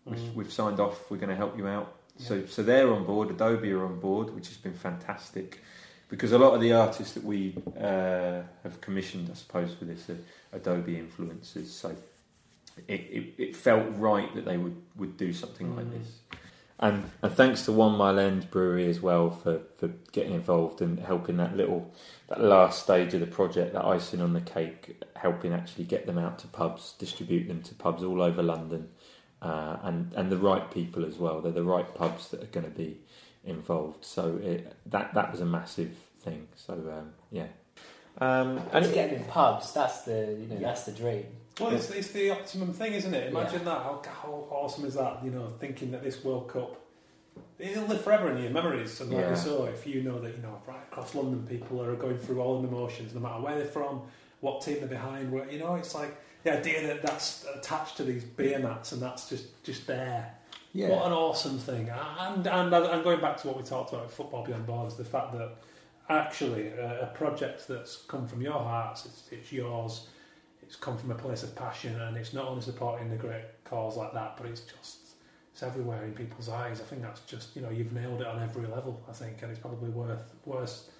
we've, 0.04 0.18
Mm. 0.18 0.34
we've 0.34 0.52
signed 0.52 0.80
off. 0.80 1.10
We're 1.10 1.18
going 1.18 1.30
to 1.30 1.36
help 1.36 1.56
you 1.56 1.66
out." 1.68 1.94
So, 2.18 2.44
so 2.46 2.62
they're 2.62 2.92
on 2.92 3.04
board. 3.04 3.30
Adobe 3.30 3.70
are 3.72 3.84
on 3.84 4.00
board, 4.00 4.34
which 4.34 4.48
has 4.48 4.56
been 4.56 4.74
fantastic. 4.74 5.62
Because 6.08 6.32
a 6.32 6.38
lot 6.38 6.54
of 6.54 6.60
the 6.60 6.72
artists 6.72 7.12
that 7.14 7.22
we 7.22 7.54
uh, 7.78 8.40
have 8.64 8.80
commissioned, 8.80 9.28
I 9.30 9.34
suppose, 9.34 9.74
for 9.74 9.84
this 9.84 10.08
are 10.08 10.18
Adobe 10.54 10.96
influencers. 10.96 11.66
So 11.66 11.94
it, 12.88 13.00
it, 13.00 13.34
it 13.38 13.56
felt 13.56 13.84
right 13.96 14.34
that 14.34 14.44
they 14.46 14.56
would, 14.56 14.74
would 14.96 15.16
do 15.18 15.32
something 15.32 15.76
like 15.76 15.84
Mm. 15.86 15.98
this. 15.98 16.08
And, 16.80 17.10
and 17.22 17.32
thanks 17.32 17.64
to 17.64 17.72
One 17.72 17.96
Mile 17.96 18.18
End 18.20 18.50
Brewery 18.50 18.88
as 18.88 19.00
well 19.00 19.30
for, 19.30 19.62
for 19.78 19.88
getting 20.12 20.34
involved 20.34 20.80
and 20.80 21.00
helping 21.00 21.36
that 21.38 21.56
little 21.56 21.92
that 22.28 22.40
last 22.40 22.82
stage 22.84 23.14
of 23.14 23.20
the 23.20 23.26
project, 23.26 23.72
that 23.72 23.84
icing 23.84 24.20
on 24.20 24.32
the 24.32 24.40
cake, 24.40 25.02
helping 25.16 25.52
actually 25.52 25.84
get 25.84 26.06
them 26.06 26.18
out 26.18 26.38
to 26.40 26.46
pubs, 26.46 26.92
distribute 26.98 27.48
them 27.48 27.62
to 27.62 27.74
pubs 27.74 28.02
all 28.04 28.22
over 28.22 28.42
London, 28.42 28.90
uh, 29.42 29.78
and 29.82 30.12
and 30.14 30.30
the 30.30 30.36
right 30.36 30.70
people 30.70 31.04
as 31.04 31.16
well. 31.16 31.40
They're 31.40 31.50
the 31.52 31.64
right 31.64 31.92
pubs 31.94 32.28
that 32.28 32.42
are 32.42 32.46
going 32.46 32.66
to 32.66 32.76
be 32.76 33.00
involved. 33.44 34.04
So 34.04 34.38
it, 34.42 34.76
that 34.86 35.14
that 35.14 35.32
was 35.32 35.40
a 35.40 35.46
massive 35.46 35.96
thing. 36.20 36.46
So 36.54 36.74
um, 36.74 37.12
yeah, 37.32 37.48
um, 38.20 38.58
And 38.58 38.74
and 38.74 38.84
to 38.84 38.92
get 38.92 39.12
in 39.12 39.24
pubs, 39.24 39.72
that's 39.72 40.02
the 40.02 40.36
you 40.40 40.46
know 40.46 40.56
Yeah. 40.60 40.68
that's 40.68 40.84
the 40.84 40.92
dream. 40.92 41.26
Well, 41.60 41.70
it's, 41.74 41.90
it's 41.90 42.08
the 42.08 42.30
optimum 42.30 42.72
thing, 42.72 42.92
isn't 42.94 43.12
it? 43.14 43.30
Imagine 43.30 43.64
that. 43.64 43.82
How, 43.82 44.02
how 44.22 44.46
awesome 44.50 44.84
is 44.84 44.94
that? 44.94 45.24
You 45.24 45.30
know, 45.30 45.48
thinking 45.58 45.90
that 45.90 46.02
this 46.02 46.22
World 46.24 46.48
Cup 46.48 46.80
it'll 47.58 47.86
live 47.86 48.02
forever 48.02 48.30
in 48.30 48.40
your 48.42 48.50
memories. 48.52 49.00
And 49.00 49.10
like 49.10 49.24
Yeah. 49.24 49.34
saw, 49.34 49.64
if 49.66 49.86
you 49.86 50.02
know 50.02 50.20
that 50.20 50.36
you 50.36 50.42
know 50.42 50.60
right 50.66 50.82
across 50.90 51.14
London, 51.14 51.46
people 51.46 51.82
are 51.82 51.94
going 51.96 52.18
through 52.18 52.40
all 52.40 52.60
the 52.62 52.68
emotions, 52.68 53.14
no 53.14 53.20
matter 53.20 53.40
where 53.40 53.56
they're 53.56 53.66
from, 53.66 54.02
what 54.40 54.62
team 54.62 54.78
they're 54.78 54.88
behind. 54.88 55.32
Where 55.32 55.50
you 55.50 55.58
know, 55.58 55.74
it's 55.74 55.94
like 55.94 56.16
the 56.44 56.56
idea 56.58 56.86
that 56.86 57.02
that's 57.02 57.44
attached 57.56 57.96
to 57.98 58.04
these 58.04 58.24
beer 58.24 58.58
mats, 58.58 58.92
and 58.92 59.02
that's 59.02 59.28
just 59.28 59.62
just 59.64 59.86
there. 59.86 60.34
yeah, 60.72 60.88
What 60.88 61.06
an 61.06 61.12
awesome 61.12 61.58
thing! 61.58 61.88
And 61.90 62.46
and 62.46 62.72
uh, 62.74 62.90
and 62.92 63.02
going 63.02 63.20
back 63.20 63.36
to 63.38 63.48
what 63.48 63.56
we 63.56 63.62
talked 63.64 63.92
about 63.92 64.04
with 64.06 64.14
football 64.14 64.44
beyond 64.44 64.66
borders, 64.66 64.94
the 64.96 65.04
fact 65.04 65.32
that 65.32 65.56
actually 66.08 66.68
a, 66.68 67.02
a 67.02 67.06
project 67.14 67.66
that's 67.68 67.96
come 68.08 68.26
from 68.26 68.40
your 68.40 68.54
hearts, 68.58 69.04
it's, 69.04 69.28
it's 69.30 69.52
yours. 69.52 70.08
It's 70.68 70.76
come 70.76 70.98
from 70.98 71.10
a 71.10 71.14
place 71.14 71.42
of 71.42 71.56
passion, 71.56 71.98
and 71.98 72.14
it's 72.18 72.34
not 72.34 72.46
only 72.46 72.60
supporting 72.60 73.08
the 73.08 73.16
great 73.16 73.44
cause 73.64 73.96
like 73.96 74.12
that, 74.12 74.36
but 74.36 74.44
it's 74.44 74.60
just 74.60 74.98
it's 75.50 75.62
everywhere 75.62 76.04
in 76.04 76.12
people's 76.12 76.50
eyes. 76.50 76.82
I 76.82 76.84
think 76.84 77.00
that's 77.00 77.20
just 77.22 77.56
you 77.56 77.62
know 77.62 77.70
you've 77.70 77.94
nailed 77.94 78.20
it 78.20 78.26
on 78.26 78.42
every 78.42 78.66
level. 78.66 79.02
I 79.08 79.12
think, 79.12 79.40
and 79.40 79.50
it's 79.50 79.60
probably 79.60 79.88
worth 79.88 80.30
worth 80.44 80.90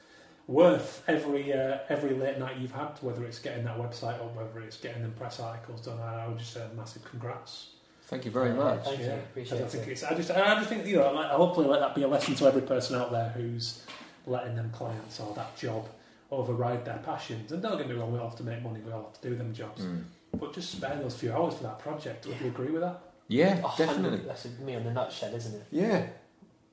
worth 0.46 1.04
every 1.06 1.52
uh, 1.52 1.80
every 1.90 2.14
late 2.14 2.38
night 2.38 2.56
you've 2.56 2.72
had, 2.72 2.96
whether 3.02 3.26
it's 3.26 3.40
getting 3.40 3.64
that 3.64 3.76
website 3.76 4.14
up, 4.14 4.34
whether 4.34 4.58
it's 4.60 4.78
getting 4.78 5.02
them 5.02 5.12
press 5.18 5.38
articles 5.38 5.82
done. 5.82 6.00
I 6.00 6.26
would 6.26 6.38
just 6.38 6.54
say 6.54 6.64
a 6.64 6.74
massive 6.74 7.04
congrats. 7.04 7.72
Thank 8.06 8.24
you 8.24 8.30
very 8.30 8.54
much. 8.54 8.84
thank 8.84 9.00
you. 9.00 9.10
Appreciate 9.10 9.60
I 9.60 9.66
think 9.66 9.86
it. 9.86 9.90
it's. 9.90 10.02
I 10.02 10.14
just. 10.14 10.30
I 10.30 10.54
just 10.54 10.70
think 10.70 10.86
you 10.86 10.96
know. 10.96 11.14
I 11.14 11.34
hopefully 11.34 11.66
let 11.66 11.80
that 11.80 11.94
be 11.94 12.04
a 12.04 12.08
lesson 12.08 12.34
to 12.36 12.46
every 12.46 12.62
person 12.62 12.96
out 12.96 13.12
there 13.12 13.28
who's 13.36 13.82
letting 14.26 14.56
them 14.56 14.70
clients 14.70 15.20
or 15.20 15.34
that 15.34 15.54
job 15.58 15.86
override 16.30 16.84
their 16.84 16.98
passions. 16.98 17.52
And 17.52 17.62
don't 17.62 17.78
get 17.78 17.88
me 17.88 17.94
wrong, 17.94 18.12
we 18.12 18.18
all 18.18 18.28
have 18.28 18.38
to 18.38 18.44
make 18.44 18.62
money. 18.62 18.80
We 18.84 18.92
all 18.92 19.04
have 19.04 19.20
to 19.20 19.28
do 19.28 19.34
them 19.36 19.54
jobs. 19.54 19.82
Mm. 19.82 20.04
But 20.38 20.52
just 20.52 20.72
spare 20.72 20.96
those 20.96 21.16
few 21.16 21.32
hours 21.32 21.54
for 21.54 21.62
that 21.64 21.78
project. 21.78 22.26
Would 22.26 22.40
you 22.40 22.48
agree 22.48 22.70
with 22.70 22.82
that? 22.82 23.00
Yeah, 23.28 23.58
A 23.58 23.76
definitely. 23.76 24.20
That's 24.26 24.46
me 24.58 24.74
on 24.74 24.84
the 24.84 24.92
nutshell, 24.92 25.34
isn't 25.34 25.54
it? 25.54 25.66
Yeah, 25.70 26.06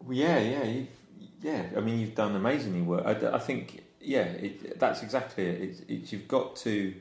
yeah, 0.09 0.39
yeah, 0.39 0.63
you, 0.63 0.87
yeah. 1.41 1.65
I 1.75 1.81
mean, 1.81 1.99
you've 1.99 2.15
done 2.15 2.35
amazingly 2.35 2.81
work. 2.81 3.05
I, 3.05 3.35
I 3.35 3.39
think, 3.39 3.83
yeah, 3.99 4.23
it, 4.23 4.79
that's 4.79 5.03
exactly 5.03 5.45
it. 5.45 5.61
It's, 5.61 5.81
it's, 5.87 6.13
you've 6.13 6.27
got 6.27 6.55
to. 6.57 6.93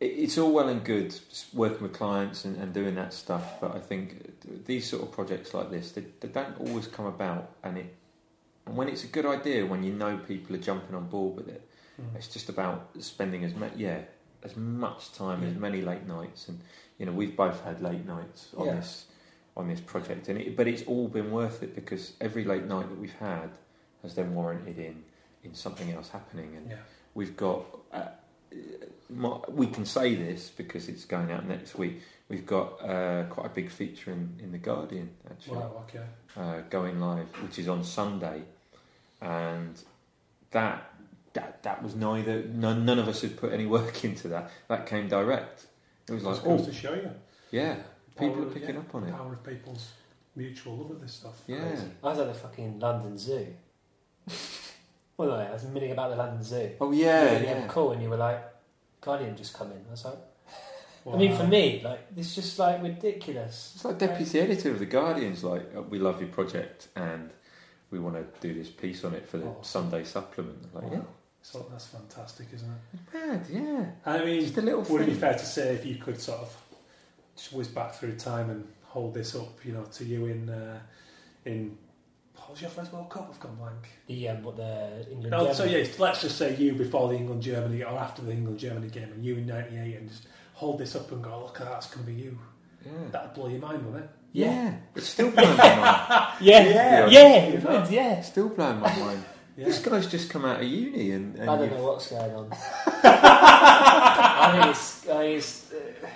It, 0.00 0.04
it's 0.04 0.36
all 0.36 0.52
well 0.52 0.68
and 0.68 0.84
good 0.84 1.18
working 1.54 1.82
with 1.82 1.94
clients 1.94 2.44
and, 2.44 2.56
and 2.56 2.72
doing 2.74 2.94
that 2.96 3.14
stuff, 3.14 3.60
but 3.60 3.74
I 3.74 3.78
think 3.78 4.66
these 4.66 4.88
sort 4.88 5.02
of 5.02 5.12
projects 5.12 5.54
like 5.54 5.70
this, 5.70 5.92
they, 5.92 6.04
they 6.20 6.28
don't 6.28 6.58
always 6.60 6.86
come 6.86 7.06
about. 7.06 7.52
And 7.62 7.78
it, 7.78 7.94
and 8.66 8.76
when 8.76 8.88
it's 8.88 9.04
a 9.04 9.08
good 9.08 9.26
idea, 9.26 9.66
when 9.66 9.82
you 9.82 9.92
know 9.92 10.18
people 10.28 10.54
are 10.56 10.60
jumping 10.60 10.94
on 10.94 11.08
board 11.08 11.36
with 11.36 11.48
it, 11.48 11.68
Mm. 12.00 12.16
it's 12.16 12.28
just 12.28 12.48
about 12.48 12.88
spending 13.00 13.44
as 13.44 13.54
much, 13.54 13.72
yeah, 13.76 14.00
as 14.42 14.56
much 14.56 15.12
time, 15.12 15.42
as 15.44 15.54
many 15.56 15.82
late 15.82 16.06
nights, 16.06 16.48
and 16.48 16.58
you 16.98 17.04
know, 17.06 17.12
we've 17.12 17.36
both 17.36 17.62
had 17.64 17.80
late 17.82 18.06
nights 18.06 18.48
on 18.56 18.66
Yeah. 18.66 18.74
this 18.76 19.06
on 19.54 19.68
this 19.68 19.80
project, 19.80 20.28
and 20.30 20.38
it, 20.40 20.56
but 20.56 20.66
it's 20.66 20.82
all 20.84 21.08
been 21.08 21.30
worth 21.30 21.62
it 21.62 21.74
because 21.74 22.14
every 22.22 22.42
late 22.44 22.64
night 22.64 22.88
that 22.88 22.98
we've 22.98 23.18
had 23.18 23.50
has 24.02 24.14
then 24.14 24.34
warranted 24.34 24.78
in 24.78 25.04
in 25.44 25.54
something 25.54 25.90
else 25.92 26.08
happening, 26.08 26.56
and 26.56 26.70
Yeah. 26.70 26.76
we've 27.14 27.36
got. 27.36 27.64
Uh, 27.92 28.08
we 29.48 29.66
can 29.66 29.84
say 29.84 30.14
this 30.14 30.48
because 30.48 30.88
it's 30.88 31.04
going 31.04 31.30
out 31.30 31.46
next 31.46 31.74
week. 31.76 32.00
We've 32.28 32.46
got 32.46 32.80
uh, 32.82 33.24
quite 33.28 33.46
a 33.46 33.50
big 33.50 33.70
feature 33.70 34.10
in, 34.10 34.36
in 34.42 34.52
the 34.52 34.58
Guardian 34.58 35.10
actually 35.30 35.58
Wow. 35.58 35.84
Okay. 35.88 36.04
uh, 36.36 36.60
going 36.70 36.98
live, 37.00 37.26
which 37.42 37.58
is 37.58 37.68
on 37.68 37.84
Sunday, 37.84 38.42
and 39.22 39.80
that 40.50 40.90
that 41.32 41.62
that 41.62 41.82
was 41.82 41.94
neither 41.94 42.42
none, 42.44 42.84
none 42.84 42.98
of 42.98 43.08
us 43.08 43.22
had 43.22 43.36
put 43.38 43.52
any 43.52 43.64
work 43.66 44.04
into 44.04 44.28
that. 44.28 44.50
That 44.68 44.86
came 44.86 45.08
direct. 45.08 45.66
It 46.08 46.12
was 46.12 46.24
like, 46.24 46.34
Just 46.34 46.44
goes 46.44 46.60
oh 46.62 46.64
to 46.66 46.72
show 46.72 46.94
you. 46.94 47.10
yeah, 47.52 47.76
people 48.18 48.34
Power 48.34 48.42
are 48.42 48.46
of- 48.48 48.54
picking 48.54 48.74
yeah, 48.74 48.80
up 48.80 48.94
on 48.94 49.04
it. 49.04 49.12
Power 49.14 49.32
of 49.32 49.44
people's 49.44 49.92
mutual 50.36 50.76
love 50.76 50.90
of 50.90 51.00
this 51.00 51.12
stuff. 51.12 51.40
Yeah, 51.46 51.60
Crazy. 51.68 51.86
I 52.02 52.06
was 52.08 52.18
at 52.18 52.26
the 52.26 52.34
fucking 52.34 52.78
London 52.80 53.16
Zoo. 53.16 53.46
well, 55.16 55.28
no, 55.28 55.34
I 55.36 55.52
was 55.52 55.64
milling 55.64 55.92
about 55.92 56.10
the 56.10 56.16
London 56.16 56.42
Zoo. 56.42 56.70
oh 56.80 56.92
yeah, 56.92 57.26
And 57.26 57.42
you 57.42 57.48
had 57.48 57.58
yeah. 57.58 57.64
a 57.64 57.68
call 57.68 57.92
and 57.92 58.02
you 58.02 58.08
were 58.10 58.16
like, 58.16 58.42
Guardian 59.00 59.36
just 59.36 59.54
come 59.54 59.70
in. 59.72 59.84
I 59.88 59.90
was 59.90 60.04
like, 60.04 60.18
I 61.12 61.16
mean, 61.16 61.36
for 61.36 61.42
uh, 61.42 61.48
me, 61.48 61.80
like, 61.84 62.00
it's 62.16 62.34
just 62.34 62.58
like 62.58 62.80
ridiculous. 62.82 63.72
It's 63.74 63.84
like 63.84 63.98
deputy 63.98 64.38
editor 64.40 64.70
of 64.70 64.78
the 64.78 64.86
Guardian's 64.86 65.42
like, 65.42 65.68
oh, 65.76 65.82
we 65.82 65.98
love 65.98 66.20
your 66.20 66.30
project 66.30 66.88
and 66.96 67.30
we 67.92 67.98
want 68.00 68.16
to 68.16 68.24
do 68.40 68.54
this 68.54 68.68
piece 68.70 69.04
on 69.04 69.14
it 69.14 69.28
for 69.28 69.38
the 69.38 69.46
Awesome. 69.46 69.90
Sunday 69.90 70.04
supplement. 70.04 70.74
Like, 70.74 70.90
Wow. 70.90 71.04
So 71.44 71.66
that's 71.70 71.86
fantastic, 71.86 72.46
isn't 72.54 72.68
it? 72.70 73.00
yeah, 73.14 73.26
mad, 73.26 73.46
yeah. 73.50 73.84
I 74.06 74.24
mean, 74.24 74.40
Just 74.42 74.56
a 74.58 74.62
little 74.62 74.82
would 74.82 75.02
it 75.02 75.06
be 75.06 75.14
fair 75.14 75.32
to 75.34 75.44
say 75.44 75.74
if 75.74 75.84
you 75.84 75.96
could 75.96 76.20
sort 76.20 76.38
of 76.40 76.56
just 77.36 77.52
whiz 77.52 77.66
back 77.68 77.94
through 77.94 78.14
time 78.16 78.48
and 78.48 78.66
hold 78.84 79.12
this 79.14 79.34
up, 79.34 79.64
you 79.64 79.72
know, 79.72 79.82
to 79.84 80.04
you 80.04 80.26
in 80.26 80.48
uh, 80.48 80.78
in 81.44 81.76
what 82.36 82.50
was 82.52 82.60
your 82.60 82.70
first 82.70 82.92
World 82.92 83.10
Cup? 83.10 83.28
I've 83.28 83.40
gone 83.40 83.56
blank. 83.56 83.88
The 84.06 84.28
um, 84.28 84.42
what 84.44 84.56
the 84.56 85.04
England. 85.10 85.30
No, 85.32 85.52
so 85.52 85.64
Germany- 85.64 85.84
yes, 85.88 85.98
let's 85.98 86.20
just 86.22 86.38
say 86.38 86.54
you 86.56 86.74
before 86.74 87.08
the 87.08 87.16
England 87.16 87.42
Germany 87.42 87.82
or 87.82 87.98
after 87.98 88.22
the 88.22 88.30
England 88.32 88.58
Germany 88.60 88.88
game, 88.88 89.10
and 89.12 89.24
you 89.24 89.34
in 89.36 89.46
'98, 89.46 89.96
and 89.96 90.08
just 90.08 90.26
hold 90.54 90.78
this 90.78 90.94
up 90.94 91.10
and 91.10 91.22
go, 91.24 91.40
look, 91.40 91.58
that's 91.58 91.88
going 91.92 92.06
to 92.06 92.12
be 92.12 92.20
you. 92.22 92.38
Yeah. 92.86 92.92
That'd 93.10 93.34
blow 93.34 93.48
your 93.48 93.60
mind, 93.60 93.84
wouldn't 93.84 94.04
it? 94.04 94.10
Yeah, 94.32 94.74
it's 94.96 95.08
still 95.08 95.30
blowing 95.30 95.56
my 95.56 95.76
mind. 95.76 96.32
Yeah, 96.40 96.62
Yeah. 96.64 97.06
yeah, 97.08 97.48
Yeah. 97.48 97.88
yeah. 97.90 98.20
Still 98.22 98.48
blowing 98.48 98.80
my 98.80 98.96
mind. 98.98 99.24
Yeah. 99.56 99.66
This 99.66 99.78
guy's 99.80 100.06
just 100.06 100.30
come 100.30 100.44
out 100.46 100.60
of 100.62 100.66
uni 100.66 101.12
and, 101.12 101.36
and 101.36 101.48
I 101.50 101.56
don't 101.56 101.64
you've- 101.64 101.76
know 101.76 101.84
what's 101.92 102.08
going 102.10 102.34
on. 102.34 102.48
I 103.04 104.58
think 104.60 104.70
it's, 104.74 105.08
I 105.08 105.18
think 105.18 105.36
it's 105.38 105.72
uh, 105.72 106.08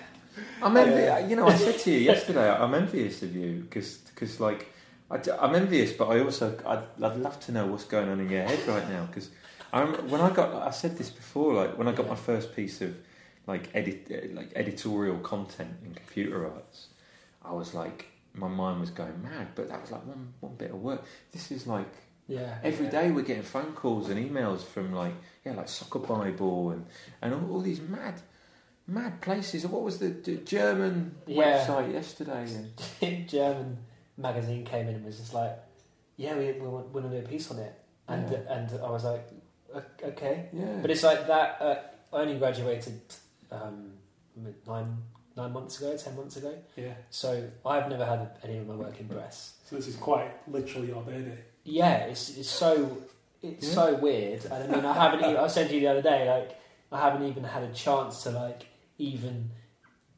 I'm 0.62 0.76
envious. 0.76 1.30
You 1.30 1.36
know, 1.36 1.46
I 1.48 1.54
said 1.56 1.78
to 1.80 1.90
you 1.90 1.98
yesterday, 1.98 2.50
I'm 2.50 2.74
envious 2.74 3.22
of 3.22 3.34
you 3.36 3.66
because, 3.68 4.40
like, 4.40 4.72
I, 5.10 5.20
am 5.40 5.54
envious, 5.54 5.92
but 5.92 6.08
I 6.08 6.20
also 6.20 6.56
I'd, 6.66 6.82
I'd 7.02 7.16
love 7.18 7.38
to 7.40 7.52
know 7.52 7.66
what's 7.66 7.84
going 7.84 8.08
on 8.08 8.20
in 8.20 8.28
your 8.30 8.42
head 8.42 8.66
right 8.66 8.88
now 8.88 9.04
because 9.06 9.30
I'm 9.72 9.92
when 10.10 10.20
I 10.20 10.30
got 10.30 10.54
I 10.66 10.70
said 10.70 10.96
this 10.98 11.10
before, 11.10 11.54
like 11.54 11.78
when 11.78 11.88
I 11.88 11.92
got 11.92 12.06
Yeah. 12.06 12.12
my 12.12 12.16
first 12.16 12.56
piece 12.56 12.80
of 12.80 12.96
like 13.46 13.68
edit 13.74 14.34
like 14.34 14.52
editorial 14.56 15.18
content 15.18 15.74
in 15.84 15.94
computer 15.94 16.46
arts, 16.50 16.88
I 17.46 17.52
was 17.52 17.74
like 17.74 18.06
my 18.34 18.48
mind 18.48 18.80
was 18.80 18.90
going 18.90 19.22
mad, 19.22 19.48
but 19.54 19.68
that 19.68 19.80
was 19.80 19.90
like 19.90 20.04
one 20.06 20.32
one 20.40 20.54
bit 20.56 20.70
of 20.70 20.80
work. 20.82 21.04
This 21.32 21.50
is 21.50 21.66
like 21.66 21.92
yeah. 22.28 22.58
Every 22.62 22.86
yeah. 22.86 22.90
day 22.90 23.10
we're 23.12 23.22
getting 23.22 23.44
phone 23.44 23.72
calls 23.72 24.10
and 24.10 24.18
emails 24.18 24.62
from 24.64 24.92
like 24.92 25.14
yeah 25.44 25.54
like 25.54 25.68
Soccer 25.68 26.00
Bible 26.00 26.70
and 26.70 26.86
and 27.22 27.34
all, 27.34 27.50
all 27.52 27.60
these 27.60 27.80
mad 27.80 28.20
mad 28.86 29.20
places. 29.20 29.66
What 29.66 29.82
was 29.82 29.98
the, 29.98 30.08
the 30.08 30.36
German 30.36 31.14
Yeah. 31.26 31.66
website 31.66 31.92
yesterday? 31.92 32.46
And, 33.02 33.28
German 33.28 33.78
magazine 34.16 34.64
came 34.64 34.88
in 34.88 34.94
and 34.96 35.04
was 35.04 35.18
just 35.18 35.34
like, 35.34 35.56
"Yeah, 36.16 36.36
we, 36.36 36.52
we 36.52 36.66
want, 36.66 36.88
want 36.94 37.10
to 37.10 37.20
do 37.20 37.24
a 37.24 37.28
piece 37.28 37.50
on 37.50 37.58
it," 37.58 37.74
and 38.08 38.30
Yeah. 38.30 38.38
and 38.54 38.70
I 38.80 38.90
was 38.90 39.04
like, 39.04 39.28
"Okay," 40.02 40.48
yeah, 40.52 40.78
but 40.82 40.90
it's 40.90 41.02
like 41.02 41.26
that. 41.26 41.60
Uh, 41.60 41.76
I 42.16 42.20
only 42.22 42.38
graduated 42.38 43.00
um, 43.50 43.92
nine 44.66 44.96
nine 45.36 45.52
months 45.52 45.78
ago, 45.80 45.96
ten 45.96 46.16
months 46.16 46.36
ago, 46.36 46.54
Yeah. 46.76 46.94
so 47.10 47.48
I've 47.64 47.88
never 47.88 48.04
had 48.04 48.30
any 48.42 48.56
of 48.58 48.66
my 48.66 48.74
work 48.74 48.98
in 49.00 49.08
press. 49.08 49.54
So 49.68 49.76
this 49.76 49.86
is 49.86 49.96
quite 49.96 50.30
literally 50.48 50.88
your 50.88 51.02
baby. 51.02 51.32
Yeah, 51.64 52.06
it's 52.06 52.36
it's 52.36 52.48
so 52.48 52.96
it's 53.42 53.68
Yeah. 53.68 53.74
so 53.74 53.94
weird, 53.96 54.44
and 54.46 54.72
I 54.72 54.76
mean, 54.76 54.84
I 54.84 54.92
haven't. 54.94 55.20
Even, 55.20 55.36
I 55.36 55.46
said 55.48 55.68
to 55.68 55.74
you 55.74 55.80
the 55.80 55.88
other 55.88 56.02
day, 56.02 56.28
like 56.28 56.58
I 56.90 57.00
haven't 57.00 57.26
even 57.28 57.44
had 57.44 57.62
a 57.62 57.72
chance 57.72 58.22
to 58.22 58.30
like 58.30 58.66
even 58.98 59.50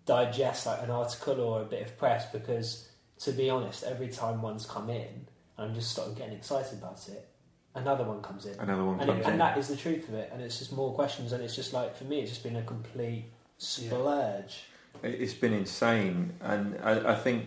digest 0.06 0.66
like 0.66 0.82
an 0.82 0.90
article 0.90 1.40
or 1.40 1.62
a 1.62 1.64
bit 1.64 1.82
of 1.84 1.98
press 1.98 2.30
because, 2.32 2.88
to 3.18 3.32
be 3.32 3.50
honest, 3.50 3.82
every 3.84 4.08
time 4.08 4.40
one's 4.40 4.64
come 4.66 4.88
in, 4.88 5.26
I'm 5.58 5.74
just 5.74 5.90
starting 5.90 6.14
getting 6.14 6.34
excited 6.34 6.78
about 6.78 7.06
it. 7.08 7.28
Another 7.74 8.04
one 8.04 8.22
comes 8.22 8.46
in, 8.46 8.58
another 8.58 8.84
one 8.84 8.98
and, 9.00 9.08
comes 9.08 9.20
it, 9.20 9.24
in. 9.26 9.30
and 9.32 9.40
that 9.40 9.58
is 9.58 9.68
the 9.68 9.76
truth 9.76 10.08
of 10.08 10.14
it. 10.14 10.30
And 10.32 10.40
it's 10.40 10.58
just 10.58 10.72
more 10.72 10.94
questions, 10.94 11.32
and 11.32 11.42
it's 11.42 11.54
just 11.56 11.72
like 11.72 11.96
for 11.96 12.04
me, 12.04 12.20
it's 12.20 12.30
just 12.30 12.42
been 12.42 12.56
a 12.56 12.62
complete 12.62 13.24
splurge. 13.58 14.44
It- 14.46 14.77
It's 15.02 15.34
been 15.34 15.52
insane, 15.52 16.34
and 16.40 16.78
I, 16.82 17.12
I 17.12 17.14
think 17.14 17.46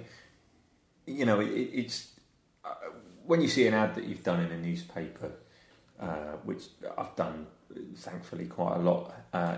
you 1.05 1.25
know 1.25 1.39
it, 1.39 1.47
it's 1.49 2.11
uh, 2.63 2.73
when 3.25 3.41
you 3.41 3.47
see 3.47 3.67
an 3.67 3.73
ad 3.73 3.95
that 3.95 4.05
you've 4.05 4.23
done 4.23 4.39
in 4.39 4.51
a 4.51 4.57
newspaper, 4.57 5.31
uh, 5.99 6.37
which 6.43 6.63
I've 6.97 7.15
done 7.15 7.47
thankfully 7.95 8.45
quite 8.45 8.75
a 8.75 8.79
lot. 8.79 9.13
Uh, 9.33 9.57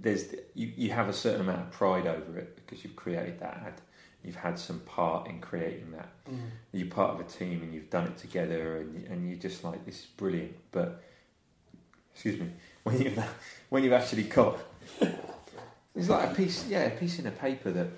there's 0.00 0.34
you, 0.54 0.72
you 0.76 0.90
have 0.90 1.08
a 1.08 1.12
certain 1.12 1.40
amount 1.40 1.60
of 1.60 1.70
pride 1.70 2.06
over 2.06 2.38
it 2.38 2.56
because 2.56 2.84
you've 2.84 2.96
created 2.96 3.40
that 3.40 3.62
ad. 3.66 3.80
You've 4.24 4.36
had 4.36 4.58
some 4.58 4.80
part 4.80 5.28
in 5.28 5.40
creating 5.40 5.92
that. 5.92 6.08
You're 6.72 6.86
part 6.88 7.14
of 7.14 7.20
a 7.20 7.24
team 7.24 7.60
and 7.62 7.74
you've 7.74 7.90
done 7.90 8.06
it 8.06 8.16
together, 8.18 8.78
and 8.78 9.06
and 9.06 9.28
you're 9.28 9.38
just 9.38 9.64
like 9.64 9.84
this 9.84 10.00
is 10.00 10.06
brilliant. 10.16 10.54
But 10.70 11.02
excuse 12.12 12.38
me, 12.40 12.50
when 12.84 13.00
you 13.00 13.12
when 13.68 13.84
you've 13.84 13.92
actually 13.92 14.24
got 14.24 14.58
it's 15.94 16.08
like 16.08 16.30
a 16.30 16.34
piece, 16.34 16.66
yeah, 16.68 16.82
a 16.84 16.90
piece 16.90 17.18
in 17.18 17.26
a 17.26 17.30
paper 17.30 17.70
that 17.70 17.88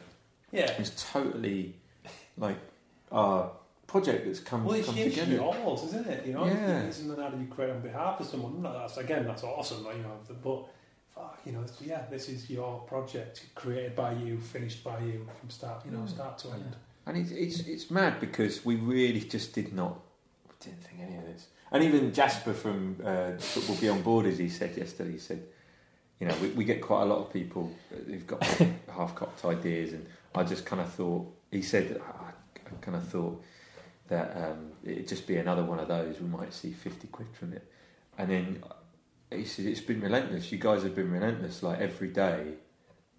Yeah. 0.52 0.70
is 0.80 0.90
totally 1.12 1.74
like 2.36 2.56
our 3.12 3.50
project 3.86 4.26
that's 4.26 4.40
come, 4.40 4.64
Well, 4.64 4.74
it's, 4.74 4.86
come 4.86 4.96
together. 4.96 5.32
yours, 5.34 5.84
isn't 5.84 6.06
it? 6.06 6.26
You 6.26 6.32
know, 6.32 6.46
Yeah. 6.46 6.82
it's 6.82 6.96
something 6.98 7.16
that 7.16 7.38
you 7.38 7.46
create 7.46 7.70
on 7.70 7.80
behalf 7.80 8.20
of 8.20 8.26
someone. 8.26 8.62
That's 8.62 8.96
again, 8.96 9.24
that's 9.24 9.44
awesome. 9.44 9.84
Like, 9.84 9.96
you 9.96 10.02
know, 10.02 10.18
but 10.42 10.64
fuck, 11.14 11.38
you 11.46 11.52
know, 11.52 11.64
yeah, 11.80 12.02
this 12.10 12.28
is 12.28 12.50
your 12.50 12.80
project 12.88 13.44
created 13.54 13.94
by 13.94 14.12
you, 14.14 14.40
finished 14.40 14.82
by 14.82 14.98
you 15.00 15.26
from 15.38 15.50
start, 15.50 15.84
you 15.84 15.92
know, 15.92 16.00
Yeah. 16.00 16.06
start 16.06 16.38
to 16.38 16.50
end. 16.52 16.76
And 17.06 17.16
it's, 17.18 17.30
it's 17.30 17.60
it's 17.68 17.90
mad 17.90 18.18
because 18.18 18.64
we 18.64 18.76
really 18.76 19.20
just 19.20 19.52
did 19.54 19.72
not 19.74 20.00
we 20.48 20.54
didn't 20.70 20.82
think 20.82 21.00
any 21.02 21.16
of 21.18 21.24
this. 21.26 21.48
And 21.70 21.84
even 21.84 22.12
Jasper 22.14 22.54
from 22.54 22.96
uh, 23.04 23.32
Football 23.38 23.76
Beyond 23.76 24.04
Borders, 24.04 24.38
he 24.38 24.48
said 24.48 24.76
yesterday, 24.76 25.12
he 25.12 25.18
said, 25.18 25.42
you 26.20 26.26
know, 26.28 26.34
we, 26.40 26.48
we 26.50 26.64
get 26.64 26.80
quite 26.80 27.02
a 27.02 27.06
lot 27.06 27.18
of 27.18 27.32
people 27.32 27.72
who've 28.06 28.26
got 28.26 28.42
half-cocked 28.94 29.44
ideas, 29.44 29.92
and 29.92 30.06
I 30.34 30.44
just 30.44 30.64
kind 30.64 30.80
of 30.80 30.92
thought, 30.92 31.26
he 31.50 31.62
said, 31.62 32.00
I, 32.00 32.28
I 32.56 32.74
kind 32.80 32.96
of 32.96 33.06
thought 33.08 33.42
that 34.08 34.36
um, 34.36 34.72
it'd 34.84 35.08
just 35.08 35.26
be 35.26 35.36
another 35.36 35.64
one 35.64 35.78
of 35.78 35.88
those. 35.88 36.20
We 36.20 36.28
might 36.28 36.52
see 36.52 36.72
fifty 36.72 37.08
quid 37.08 37.28
from 37.32 37.52
it, 37.52 37.70
and 38.18 38.30
then 38.30 38.62
he 39.30 39.44
said, 39.44 39.66
it's 39.66 39.80
been 39.80 40.00
relentless. 40.00 40.52
You 40.52 40.58
guys 40.58 40.82
have 40.82 40.94
been 40.94 41.10
relentless. 41.10 41.62
Like 41.62 41.80
every 41.80 42.08
day, 42.08 42.54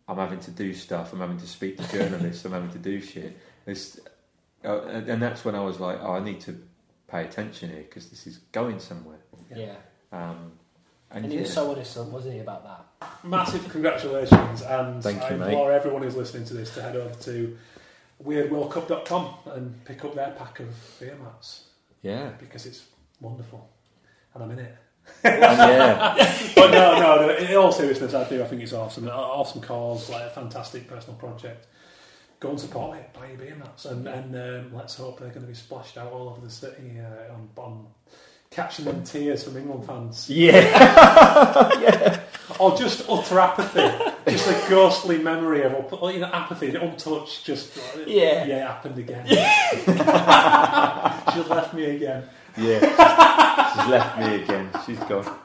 I'm 0.07 0.17
having 0.17 0.39
to 0.39 0.51
do 0.51 0.73
stuff. 0.73 1.13
I'm 1.13 1.19
having 1.19 1.38
to 1.38 1.47
speak 1.47 1.77
to 1.77 1.91
journalists. 1.91 2.45
I'm 2.45 2.51
having 2.53 2.72
to 2.72 2.77
do 2.80 3.01
shit. 3.01 3.38
It's, 3.65 3.99
uh, 4.63 4.81
and 4.84 5.09
and 5.09 5.22
that's 5.22 5.43
when 5.43 5.55
I 5.55 5.61
was 5.63 5.80
like, 5.80 5.99
oh, 6.01 6.13
I 6.13 6.19
need 6.23 6.39
to 6.41 6.61
pay 7.07 7.23
attention 7.23 7.69
here 7.69 7.84
because 7.84 8.09
this 8.09 8.26
is 8.27 8.38
going 8.51 8.80
somewhere. 8.80 9.19
Yeah, 9.53 9.76
Um, 10.11 10.53
and 11.16 11.26
and 11.26 11.34
he 11.34 11.40
was 11.40 11.52
so 11.54 11.72
honest, 11.72 11.98
wasn't 11.98 12.34
he, 12.36 12.40
about 12.42 12.64
that? 12.64 13.10
Massive 13.24 13.68
congratulations, 13.70 14.62
and 14.62 15.02
Thank 15.02 15.24
I 15.24 15.32
you, 15.32 15.38
mate. 15.38 15.46
implore 15.48 15.72
everyone 15.72 16.04
who's 16.04 16.16
listening 16.16 16.46
to 16.46 16.54
this 16.54 16.74
to 16.76 16.82
head 16.84 16.96
over 16.96 17.16
to 17.16 17.58
weirdworldcup.com 18.24 19.34
and 19.54 19.84
pick 19.86 20.04
up 20.06 20.16
their 20.16 20.32
pack 20.32 20.60
of 20.60 20.68
beer 21.00 21.18
mats 21.24 21.66
Yeah. 22.02 22.30
because 22.40 22.66
it's 22.66 22.86
wonderful. 23.20 23.68
And 24.34 24.44
I'm 24.44 24.52
in 24.52 24.60
it. 24.60 24.76
And 25.24 25.40
yeah. 25.42 26.16
but 26.56 26.72
no, 26.72 27.00
no, 27.00 27.28
no, 27.28 27.36
in 27.36 27.56
all 27.56 27.72
seriousness, 27.72 28.14
I 28.14 28.28
do. 28.28 28.44
I 28.44 28.46
think 28.48 28.62
it's 28.62 28.74
awesome. 28.74 29.08
Awesome 29.08 29.62
cause, 29.62 30.10
like 30.10 30.24
a 30.24 30.30
fantastic 30.30 30.88
personal 30.88 31.16
project. 31.18 31.68
Go 32.40 32.50
and 32.50 32.60
support 32.60 32.98
it, 32.98 33.14
buy 33.14 33.28
your 33.30 33.38
beer 33.38 33.56
mats, 33.56 33.86
and, 33.86 34.08
and 34.08 34.36
um, 34.36 34.74
let's 34.76 34.96
hope 34.96 35.20
they're 35.20 35.30
going 35.30 35.42
to 35.42 35.48
be 35.48 35.54
splashed 35.54 35.98
out 35.98 36.12
all 36.12 36.30
over 36.30 36.42
the 36.42 36.52
city 36.52 37.00
uh, 37.00 37.34
on, 37.34 37.50
on 37.56 37.88
catching 38.56 38.86
them 38.86 39.03
tears 39.03 39.44
from 39.44 39.57
England 39.57 39.86
fans. 39.86 40.30
Yeah. 40.36 42.22
Or 42.60 42.77
just 42.77 43.10
utter 43.10 43.40
apathy. 43.40 44.32
just 44.32 44.48
a 44.48 44.69
ghostly 44.69 45.18
memory 45.18 45.64
of, 45.64 45.73
you 46.14 46.19
know, 46.19 46.30
apathy, 46.32 46.73
untouched, 46.76 47.44
just, 47.44 47.76
Yeah. 48.07 48.45
yeah, 48.45 48.64
it 48.64 48.68
happened 48.68 48.98
again. 48.99 49.26
she 51.34 51.40
left 51.49 51.73
me 51.73 51.86
again. 51.98 52.23
Yeah, 52.57 52.80
she's, 52.80 53.82
she's 53.82 53.90
left 53.90 54.19
me 54.19 54.36
again. 54.44 54.69
She's 54.86 54.99
gone. 54.99 55.40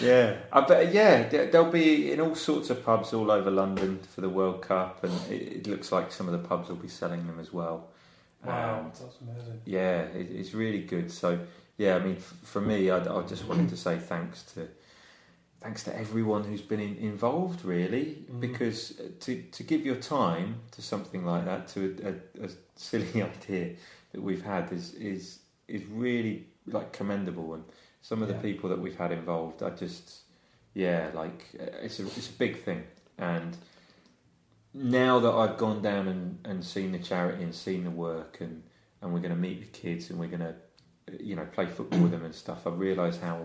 Yeah, 0.00 0.36
I 0.52 0.60
bet. 0.62 0.94
Yeah, 0.94 1.28
there- 1.28 1.46
they'll 1.50 1.70
be 1.70 2.10
in 2.12 2.20
all 2.20 2.34
sorts 2.34 2.70
of 2.70 2.82
pubs 2.84 3.12
all 3.12 3.30
over 3.30 3.50
London 3.50 4.00
for 4.14 4.22
the 4.22 4.28
World 4.30 4.62
Cup, 4.62 5.04
and 5.04 5.12
it, 5.30 5.42
it 5.58 5.66
looks 5.66 5.92
like 5.92 6.10
some 6.10 6.26
of 6.26 6.32
the 6.32 6.38
pubs 6.48 6.68
will 6.68 6.76
be 6.76 6.88
selling 6.88 7.26
them 7.26 7.38
as 7.38 7.52
well. 7.52 7.88
Wow, 8.44 8.78
And, 8.80 8.92
that's 8.92 9.18
amazing. 9.20 9.60
yeah, 9.66 10.00
it, 10.02 10.28
it's 10.30 10.54
really 10.54 10.82
good. 10.82 11.10
So 11.12 11.38
yeah, 11.76 11.96
I 11.96 11.98
mean, 12.00 12.16
f- 12.16 12.34
for 12.42 12.60
me, 12.60 12.90
I, 12.90 12.98
I 12.98 13.22
just 13.26 13.46
wanted 13.46 13.68
to 13.70 13.76
say 13.76 13.98
thanks 13.98 14.42
to 14.54 14.68
thanks 15.60 15.82
to 15.84 15.96
everyone 15.98 16.44
who's 16.44 16.60
been 16.60 16.80
in, 16.80 16.96
involved, 16.96 17.64
really, 17.64 18.24
Mm. 18.30 18.40
because 18.40 19.00
to 19.20 19.42
to 19.42 19.62
give 19.62 19.84
your 19.86 19.96
time 19.96 20.60
to 20.72 20.82
something 20.82 21.24
like 21.24 21.44
that, 21.46 21.68
to 21.68 21.96
a, 22.04 22.42
a, 22.42 22.46
a 22.46 22.50
silly 22.76 23.22
idea 23.32 23.74
that 24.12 24.22
we've 24.22 24.44
had, 24.44 24.72
is 24.72 24.94
is 24.94 25.40
is 25.68 25.84
really 25.86 26.46
like 26.66 26.92
commendable. 26.92 27.54
And 27.54 27.64
some 28.02 28.22
of 28.22 28.28
the 28.28 28.34
people 28.34 28.68
that 28.70 28.78
we've 28.80 28.96
had 28.98 29.12
involved, 29.12 29.62
I 29.62 29.70
just 29.70 30.20
yeah, 30.74 31.10
like 31.14 31.46
uh, 31.60 31.64
it's 31.82 31.98
a 32.00 32.04
it's 32.06 32.28
a 32.30 32.32
big 32.32 32.62
thing. 32.62 32.84
And 33.18 33.56
now 34.72 35.20
that 35.20 35.32
I've 35.32 35.56
gone 35.56 35.82
down 35.82 36.08
and, 36.08 36.38
and 36.44 36.64
seen 36.64 36.92
the 36.92 36.98
charity 36.98 37.42
and 37.44 37.54
seen 37.54 37.84
the 37.84 37.90
work 37.90 38.38
and 38.40 38.62
and 39.00 39.12
we're 39.12 39.20
going 39.20 39.34
to 39.34 39.40
meet 39.40 39.60
the 39.72 39.78
kids 39.78 40.10
and 40.10 40.18
we're 40.18 40.28
going 40.28 40.40
to 40.40 40.54
you 41.20 41.36
know 41.36 41.46
play 41.52 41.66
football 41.66 42.00
with 42.00 42.10
them 42.10 42.24
and 42.24 42.34
stuff 42.34 42.66
i 42.66 42.70
realise 42.70 43.18
how 43.18 43.40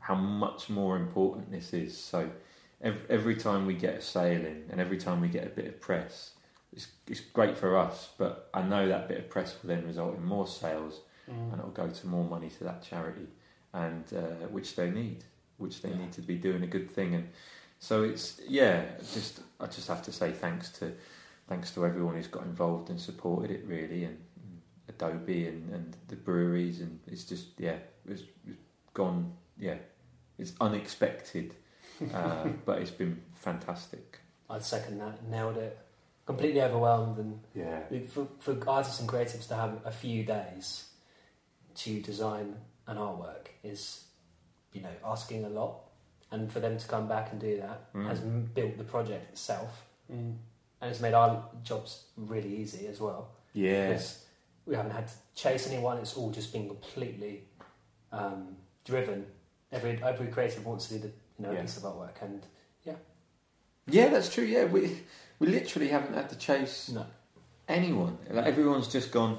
how 0.00 0.14
much 0.14 0.68
more 0.68 0.96
important 0.96 1.50
this 1.50 1.72
is 1.72 1.96
so 1.96 2.28
every, 2.82 3.00
every 3.08 3.36
time 3.36 3.66
we 3.66 3.74
get 3.74 3.94
a 3.94 4.00
sale 4.00 4.44
in 4.44 4.64
and 4.70 4.80
every 4.80 4.96
time 4.98 5.20
we 5.20 5.28
get 5.28 5.46
a 5.46 5.50
bit 5.50 5.66
of 5.66 5.80
press 5.80 6.32
it's, 6.72 6.88
it's 7.06 7.20
great 7.20 7.56
for 7.56 7.76
us 7.78 8.10
but 8.18 8.48
i 8.54 8.62
know 8.62 8.88
that 8.88 9.08
bit 9.08 9.18
of 9.18 9.28
press 9.30 9.56
will 9.62 9.68
then 9.68 9.86
result 9.86 10.16
in 10.16 10.24
more 10.24 10.46
sales 10.46 11.00
Mm. 11.30 11.52
and 11.52 11.58
it'll 11.60 11.70
go 11.70 11.88
to 11.88 12.06
more 12.08 12.24
money 12.24 12.48
to 12.48 12.64
that 12.64 12.82
charity 12.82 13.28
and 13.72 14.04
uh, 14.16 14.46
which 14.48 14.74
they 14.74 14.90
need 14.90 15.22
which 15.58 15.80
they 15.82 15.90
Yeah. 15.90 15.98
need 15.98 16.12
to 16.12 16.22
be 16.22 16.34
doing 16.36 16.64
a 16.64 16.66
good 16.66 16.90
thing 16.90 17.14
and 17.14 17.28
so 17.78 18.02
it's 18.02 18.40
yeah 18.48 18.82
just 19.12 19.40
i 19.60 19.66
just 19.66 19.86
have 19.86 20.02
to 20.04 20.12
say 20.12 20.32
thanks 20.32 20.70
to 20.78 20.92
thanks 21.46 21.70
to 21.74 21.86
everyone 21.86 22.14
who's 22.16 22.26
got 22.26 22.42
involved 22.44 22.90
and 22.90 22.98
supported 22.98 23.50
it 23.52 23.64
really 23.66 24.02
and, 24.04 24.16
and 24.16 24.18
adobe 24.90 25.46
and, 25.46 25.70
and 25.74 25.96
the 26.08 26.16
breweries 26.16 26.80
and 26.80 26.98
it's 27.06 27.24
just 27.24 27.46
yeah 27.58 27.76
it's, 28.06 28.22
it's 28.46 28.58
gone 28.94 29.32
yeah 29.58 29.76
it's 30.38 30.52
unexpected 30.60 31.54
uh, 32.14 32.48
but 32.66 32.78
it's 32.82 32.90
been 32.90 33.20
fantastic 33.34 34.18
I'd 34.48 34.64
second 34.64 34.98
that. 34.98 35.22
Nailed 35.28 35.58
it. 35.58 35.78
Completely 36.26 36.60
overwhelmed, 36.60 37.18
and 37.18 37.40
yeah 37.54 37.80
for, 38.08 38.26
for 38.40 38.56
artists 38.68 38.98
and 39.00 39.08
creatives 39.08 39.46
to 39.48 39.54
have 39.54 39.72
a 39.84 39.92
few 39.92 40.24
days 40.24 40.86
to 41.76 42.00
design 42.02 42.56
an 42.88 42.96
artwork 42.96 43.46
is, 43.62 44.04
you 44.72 44.80
know, 44.82 44.94
asking 45.04 45.44
a 45.44 45.48
lot. 45.48 45.74
And 46.32 46.50
for 46.52 46.58
them 46.60 46.78
to 46.78 46.86
come 46.88 47.06
back 47.08 47.30
and 47.32 47.40
do 47.40 47.56
that 47.58 47.92
Mm. 47.94 48.06
has 48.08 48.20
built 48.20 48.76
the 48.78 48.84
project 48.84 49.24
itself, 49.32 49.84
Mm. 50.12 50.36
and 50.80 50.90
it's 50.90 51.00
made 51.00 51.14
our 51.14 51.44
jobs 51.62 52.04
really 52.16 52.56
easy 52.56 52.86
as 52.88 53.00
well. 53.00 53.28
yeah 53.52 53.88
because 53.88 54.24
we 54.70 54.76
haven't 54.76 54.92
had 54.92 55.08
to 55.08 55.14
chase 55.34 55.66
anyone. 55.68 55.98
It's 55.98 56.16
all 56.16 56.30
just 56.30 56.52
been 56.52 56.68
completely 56.68 57.42
um, 58.12 58.56
driven. 58.84 59.26
Every 59.72 60.00
every 60.02 60.28
creative 60.28 60.64
wants 60.64 60.86
to 60.88 60.94
do 60.94 61.00
the 61.00 61.06
you 61.08 61.46
know 61.46 61.52
Yeah. 61.52 61.62
piece 61.62 61.76
of 61.76 61.82
artwork, 61.82 62.22
and 62.22 62.40
yeah 62.84 62.94
yeah, 63.88 64.08
that's 64.08 64.32
true 64.32 64.44
yeah 64.44 64.64
we 64.64 65.02
we 65.40 65.48
literally 65.48 65.88
haven't 65.88 66.14
had 66.14 66.28
to 66.30 66.36
chase 66.36 66.90
no, 66.90 67.04
anyone 67.68 68.16
like 68.30 68.46
everyone's 68.46 68.88
just 68.88 69.10
gone 69.12 69.38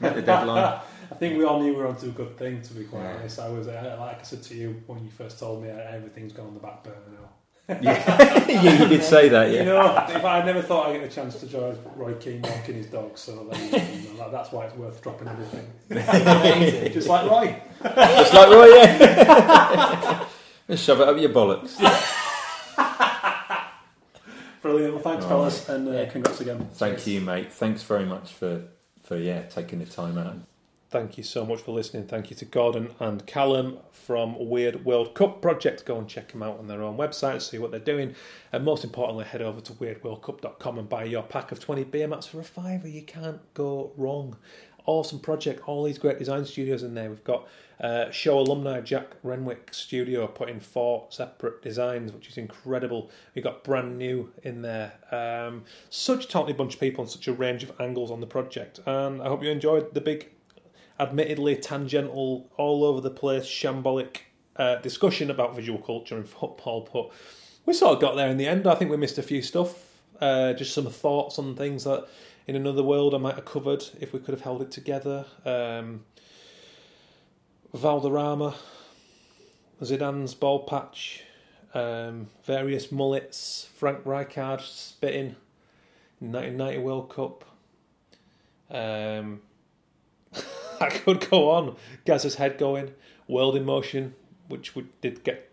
met 0.00 0.14
the 0.14 0.22
deadline 0.22 0.80
I 1.10 1.14
think 1.16 1.36
we 1.38 1.44
all 1.44 1.60
knew 1.60 1.72
we 1.72 1.76
were 1.76 1.86
onto 1.86 2.06
a 2.06 2.10
good 2.10 2.36
thing. 2.38 2.62
To 2.62 2.72
be 2.74 2.84
quite 2.84 3.02
Yeah. 3.02 3.14
honest, 3.16 3.38
I 3.38 3.48
was 3.50 3.68
uh, 3.68 3.96
like 4.00 4.20
I 4.20 4.22
said 4.22 4.42
to 4.44 4.54
you 4.54 4.82
when 4.86 5.04
you 5.04 5.10
first 5.10 5.38
told 5.38 5.62
me, 5.62 5.70
uh, 5.70 5.76
everything's 5.76 6.32
gone 6.32 6.46
on 6.48 6.54
the 6.54 6.60
back 6.60 6.82
burner 6.82 6.96
now. 7.20 7.28
Yeah, 7.68 8.44
yeah 8.48 8.82
you 8.82 8.88
did 8.88 9.02
say 9.02 9.28
that 9.30 9.50
Yeah, 9.50 9.62
You 9.62 9.68
yeah 9.72 10.06
know, 10.08 10.16
if 10.16 10.24
I 10.24 10.42
never 10.44 10.60
thought 10.62 10.88
I'd 10.88 11.00
get 11.00 11.08
the 11.08 11.14
chance 11.14 11.40
to 11.40 11.46
join 11.46 11.78
Roy 11.96 12.14
Keane 12.14 12.42
walking 12.42 12.74
his 12.74 12.86
dog, 12.86 13.16
so 13.16 13.48
then, 13.50 14.04
you 14.04 14.18
know, 14.18 14.30
that's 14.30 14.52
why 14.52 14.66
it's 14.66 14.74
worth 14.76 15.00
dropping 15.02 15.28
everything. 15.28 15.66
Just 16.92 17.08
like 17.08 17.30
Roy. 17.30 17.62
Just 17.82 18.34
like 18.34 18.48
Roy, 18.50 18.66
yeah. 18.74 20.26
Just 20.70 20.84
shove 20.84 21.00
it 21.00 21.08
up 21.08 21.18
your 21.18 21.30
bollocks. 21.30 21.78
Brilliant. 24.62 24.94
Well, 24.94 25.02
thanks, 25.02 25.24
All 25.24 25.30
fellas, 25.30 25.68
and 25.68 25.88
uh, 25.88 25.92
Yeah. 25.92 26.04
congrats 26.06 26.40
again. 26.40 26.68
Thank 26.74 27.06
you, 27.06 27.20
mate. 27.20 27.52
Thanks 27.52 27.82
very 27.82 28.06
much 28.06 28.32
for, 28.32 28.62
for 29.02 29.16
yeah, 29.16 29.42
taking 29.42 29.78
the 29.78 29.84
time 29.86 30.16
out. 30.16 30.36
Thank 30.94 31.18
you 31.18 31.24
so 31.24 31.44
much 31.44 31.62
for 31.62 31.72
listening. 31.72 32.06
Thank 32.06 32.30
you 32.30 32.36
to 32.36 32.44
Gordon 32.44 32.94
and 33.00 33.26
Callum 33.26 33.78
from 33.90 34.48
Weird 34.48 34.84
World 34.84 35.12
Cup 35.12 35.42
Project. 35.42 35.84
Go 35.84 35.98
and 35.98 36.06
check 36.08 36.30
them 36.30 36.40
out 36.40 36.60
on 36.60 36.68
their 36.68 36.84
own 36.84 36.96
website, 36.96 37.42
see 37.42 37.58
what 37.58 37.72
they're 37.72 37.80
doing. 37.80 38.14
And 38.52 38.64
most 38.64 38.84
importantly, 38.84 39.24
head 39.24 39.42
over 39.42 39.60
to 39.60 39.72
weirdworldcup.com 39.72 40.78
and 40.78 40.88
buy 40.88 41.02
your 41.02 41.24
pack 41.24 41.50
of 41.50 41.58
20 41.58 41.82
beer 41.82 42.06
mats 42.06 42.28
for 42.28 42.38
a 42.38 42.44
fiver. 42.44 42.86
You 42.86 43.02
can't 43.02 43.40
go 43.54 43.90
wrong. 43.96 44.36
Awesome 44.86 45.18
project. 45.18 45.66
All 45.66 45.82
these 45.82 45.98
great 45.98 46.20
design 46.20 46.44
studios 46.44 46.84
in 46.84 46.94
there. 46.94 47.10
We've 47.10 47.24
got 47.24 47.48
uh, 47.80 48.12
show 48.12 48.38
alumni 48.38 48.80
Jack 48.80 49.16
Renwick 49.24 49.74
Studio 49.74 50.28
putting 50.28 50.60
four 50.60 51.06
separate 51.08 51.60
designs, 51.60 52.12
which 52.12 52.28
is 52.28 52.38
incredible. 52.38 53.10
We've 53.34 53.42
got 53.42 53.64
Brand 53.64 53.98
Nu 53.98 54.30
in 54.44 54.62
there. 54.62 54.92
Um, 55.10 55.64
such 55.90 56.26
a 56.26 56.28
talented 56.28 56.56
bunch 56.56 56.74
of 56.74 56.80
people 56.80 57.02
and 57.02 57.10
such 57.10 57.26
a 57.26 57.32
range 57.32 57.64
of 57.64 57.72
angles 57.80 58.12
on 58.12 58.20
the 58.20 58.28
project. 58.28 58.78
And 58.86 59.20
I 59.20 59.26
hope 59.26 59.42
you 59.42 59.50
enjoyed 59.50 59.92
the 59.92 60.00
big 60.00 60.33
admittedly 60.98 61.56
tangential, 61.56 62.50
all 62.56 62.84
over 62.84 63.00
the 63.00 63.10
place, 63.10 63.44
shambolic 63.44 64.18
uh, 64.56 64.76
discussion 64.76 65.30
about 65.30 65.54
visual 65.56 65.78
culture 65.78 66.16
and 66.16 66.28
football, 66.28 66.88
but 66.92 67.10
we 67.66 67.72
sort 67.72 67.94
of 67.94 68.00
got 68.00 68.16
there 68.16 68.28
in 68.28 68.36
the 68.36 68.46
end. 68.46 68.66
I 68.66 68.74
think 68.74 68.90
we 68.90 68.96
missed 68.96 69.18
a 69.18 69.22
few 69.22 69.42
stuff, 69.42 70.00
uh, 70.20 70.52
just 70.52 70.74
some 70.74 70.86
thoughts 70.86 71.38
on 71.38 71.56
things 71.56 71.84
that 71.84 72.06
in 72.46 72.56
another 72.56 72.82
world 72.82 73.14
I 73.14 73.18
might 73.18 73.36
have 73.36 73.44
covered 73.44 73.84
if 74.00 74.12
we 74.12 74.18
could 74.18 74.34
have 74.34 74.42
held 74.42 74.62
it 74.62 74.70
together. 74.70 75.24
Um, 75.44 76.04
Valderrama, 77.72 78.54
Zidane's 79.82 80.34
ball 80.34 80.64
patch, 80.64 81.24
um, 81.72 82.28
various 82.44 82.92
mullets, 82.92 83.68
Frank 83.74 84.04
Rijkaard 84.04 84.60
spitting, 84.60 85.36
1990 86.20 86.78
World 86.78 87.10
Cup. 87.10 87.44
Um, 88.70 89.40
I 90.80 90.88
could 90.88 91.28
go 91.30 91.50
on. 91.50 91.76
Gaz's 92.04 92.36
head 92.36 92.58
going, 92.58 92.92
world 93.28 93.56
in 93.56 93.64
motion, 93.64 94.14
which 94.48 94.74
we 94.74 94.86
did 95.00 95.24
get, 95.24 95.50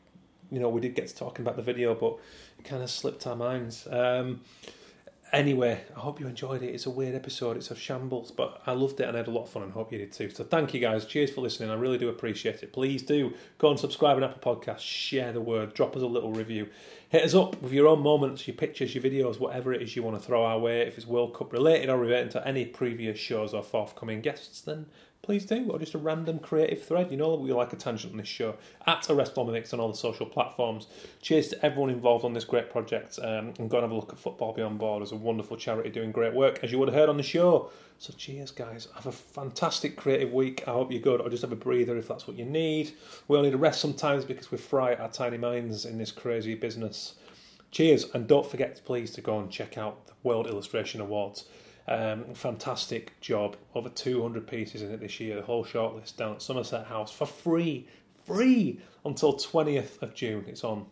you 0.52 0.60
know, 0.60 0.70
we 0.70 0.82
did 0.82 0.96
get 0.96 1.08
to 1.08 1.16
talking 1.16 1.44
about 1.44 1.56
the 1.56 1.62
video, 1.62 1.96
but 1.96 2.18
it 2.60 2.66
kind 2.66 2.84
of 2.84 2.90
slipped 2.90 3.26
our 3.28 3.36
minds. 3.36 3.88
Um, 3.90 4.42
anyway, 5.32 5.82
I 5.96 6.00
hope 6.00 6.20
you 6.20 6.28
enjoyed 6.28 6.62
it. 6.64 6.74
It's 6.74 6.86
a 6.86 6.90
weird 6.90 7.16
episode. 7.16 7.58
It's 7.58 7.72
a 7.72 7.76
shambles, 7.76 8.32
but 8.32 8.62
I 8.66 8.74
loved 8.74 9.00
it 9.00 9.08
and 9.08 9.16
I 9.16 9.20
had 9.20 9.28
a 9.28 9.32
lot 9.32 9.44
of 9.44 9.50
fun 9.50 9.64
and 9.64 9.72
hope 9.72 9.92
you 9.92 9.98
did 9.98 10.12
too. 10.12 10.30
So 10.30 10.44
thank 10.44 10.74
you 10.74 10.80
guys. 10.80 11.06
Cheers 11.06 11.32
for 11.32 11.42
listening. 11.42 11.70
I 11.70 11.76
really 11.76 11.98
do 11.98 12.10
appreciate 12.10 12.64
it. 12.64 12.74
Please 12.74 13.02
do 13.02 13.34
go 13.58 13.70
and 13.70 13.80
subscribe 13.80 14.18
on 14.18 14.24
Apple 14.24 14.56
Podcasts. 14.56 14.80
Share 14.80 15.32
the 15.32 15.42
word. 15.42 15.74
Drop 15.74 15.96
us 15.96 16.02
a 16.02 16.08
little 16.08 16.32
review. 16.32 16.68
Hit 17.10 17.24
us 17.24 17.34
up 17.34 17.62
with 17.62 17.74
your 17.74 17.88
own 17.88 18.02
moments, 18.02 18.48
your 18.48 18.56
pictures, 18.56 18.96
your 18.96 19.04
videos, 19.04 19.40
whatever 19.40 19.74
it 19.74 19.82
is 19.82 19.96
you 19.96 20.04
want 20.04 20.20
to 20.20 20.26
throw 20.26 20.44
our 20.44 20.60
way. 20.60 20.82
If 20.82 20.98
it's 20.98 21.08
World 21.08 21.34
Cup 21.34 21.52
related 21.54 21.90
or 21.90 21.98
relating 21.98 22.30
to 22.30 22.48
any 22.48 22.66
previous 22.66 23.18
shows 23.18 23.54
or 23.54 23.64
forthcoming 23.64 24.22
guests, 24.22 24.62
then 24.62 24.86
please 25.22 25.46
do. 25.46 25.70
Or 25.70 25.80
just 25.80 25.94
a 25.94 25.98
random 25.98 26.40
creative 26.40 26.84
thread. 26.84 27.12
You 27.12 27.18
know 27.18 27.36
we 27.36 27.52
like 27.54 27.74
a 27.74 27.76
tangent 27.76 28.12
on 28.12 28.18
this 28.18 28.28
show. 28.28 28.56
At 28.88 29.10
Arrest 29.10 29.38
All 29.38 29.46
Mimics 29.46 29.74
on 29.74 29.80
all 29.80 29.92
the 29.92 29.98
social 29.98 30.26
platforms. 30.26 30.88
Cheers 31.22 31.50
to 31.50 31.66
everyone 31.66 31.90
involved 31.90 32.26
on 32.26 32.34
this 32.34 32.44
great 32.44 32.70
project. 32.70 33.20
Um, 33.22 33.54
and 33.60 33.70
go 33.70 33.78
and 33.78 33.84
have 33.84 33.92
a 33.92 33.96
look 33.96 34.12
at 34.12 34.20
Football 34.20 34.54
Beyond 34.54 34.80
Borders. 34.80 35.12
It's 35.12 35.14
a 35.14 35.24
wonderful 35.24 35.58
charity 35.58 35.90
doing 35.90 36.12
great 36.12 36.34
work, 36.34 36.60
as 36.64 36.72
you 36.72 36.80
would 36.80 36.88
have 36.88 36.96
heard 36.96 37.10
on 37.10 37.18
the 37.18 37.24
show. 37.24 37.70
So 38.00 38.14
cheers, 38.14 38.50
guys. 38.50 38.88
Have 38.96 39.06
a 39.06 39.12
fantastic 39.12 39.96
creative 39.96 40.34
week. 40.34 40.64
I 40.68 40.72
hope 40.72 40.92
you're 40.92 41.02
good, 41.02 41.22
or 41.22 41.30
just 41.30 41.44
have 41.44 41.52
a 41.52 41.56
breather 41.56 41.98
if 41.98 42.08
that's 42.08 42.28
what 42.28 42.36
you 42.36 42.46
need. 42.46 42.94
We 43.28 43.38
all 43.38 43.44
need 43.44 43.54
a 43.54 43.58
rest 43.58 43.80
sometimes 43.80 44.26
because 44.26 44.52
we 44.52 44.58
fry 44.58 44.96
our 44.96 45.10
tiny 45.10 45.38
minds 45.38 45.86
in 45.86 46.00
this 46.00 46.12
crazy 46.12 46.56
business. 46.56 47.14
Cheers, 47.70 48.08
and 48.16 48.28
don't 48.28 48.50
forget, 48.50 48.82
please, 48.86 49.12
to 49.12 49.22
go 49.22 49.40
and 49.40 49.52
check 49.52 49.78
out 49.78 50.08
the 50.08 50.14
World 50.24 50.48
Illustration 50.48 51.00
Awards. 51.00 51.46
Um, 51.88 52.34
fantastic 52.34 53.20
job. 53.22 53.58
Over 53.76 53.90
200 53.90 54.48
pieces 54.48 54.82
in 54.82 54.92
it 54.92 55.00
this 55.00 55.20
year. 55.20 55.36
The 55.36 55.42
whole 55.42 55.66
shortlist 55.66 56.18
down 56.18 56.34
at 56.36 56.42
Somerset 56.42 56.88
House 56.88 57.12
for 57.12 57.26
free. 57.26 57.88
Free 58.26 58.80
until 59.04 59.34
20th 59.34 60.02
of 60.02 60.14
June. 60.14 60.46
It's 60.48 60.64
on 60.64 60.86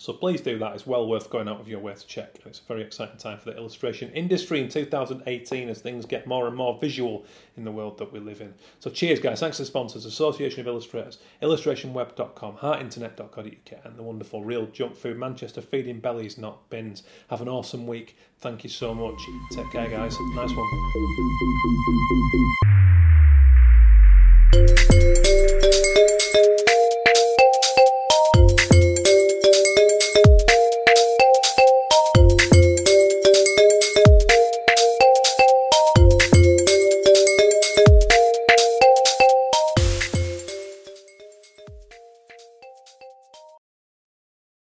so 0.00 0.14
please 0.14 0.40
do 0.40 0.58
that. 0.58 0.74
It's 0.74 0.86
well 0.86 1.06
worth 1.06 1.28
going 1.28 1.46
out 1.46 1.60
of 1.60 1.68
your 1.68 1.78
way 1.78 1.92
to 1.92 2.06
check. 2.06 2.38
It's 2.46 2.60
a 2.60 2.62
very 2.62 2.80
exciting 2.80 3.18
time 3.18 3.36
for 3.36 3.50
the 3.50 3.56
illustration 3.58 4.10
industry 4.12 4.62
in 4.62 4.70
2018 4.70 5.68
as 5.68 5.80
things 5.80 6.06
get 6.06 6.26
more 6.26 6.46
and 6.46 6.56
more 6.56 6.78
visual 6.80 7.26
in 7.54 7.64
the 7.64 7.70
world 7.70 7.98
that 7.98 8.10
we 8.10 8.18
live 8.18 8.40
in. 8.40 8.54
So 8.78 8.88
cheers, 8.88 9.20
guys. 9.20 9.40
Thanks 9.40 9.58
to 9.58 9.66
sponsors, 9.66 10.06
Association 10.06 10.62
of 10.62 10.68
Illustrators, 10.68 11.18
illustrationweb.com, 11.42 12.56
heartinternet.co.uk, 12.56 13.84
and 13.84 13.98
the 13.98 14.02
wonderful 14.02 14.42
Real 14.42 14.64
Junk 14.68 14.96
Food 14.96 15.18
Manchester, 15.18 15.60
feeding 15.60 16.00
bellies, 16.00 16.38
not 16.38 16.70
bins. 16.70 17.02
Have 17.28 17.42
an 17.42 17.50
awesome 17.50 17.86
week. 17.86 18.16
Thank 18.38 18.64
you 18.64 18.70
so 18.70 18.94
much. 18.94 19.20
Take 19.52 19.70
care, 19.70 19.90
guys. 19.90 20.16
Nice 20.34 20.54
one. 20.54 22.99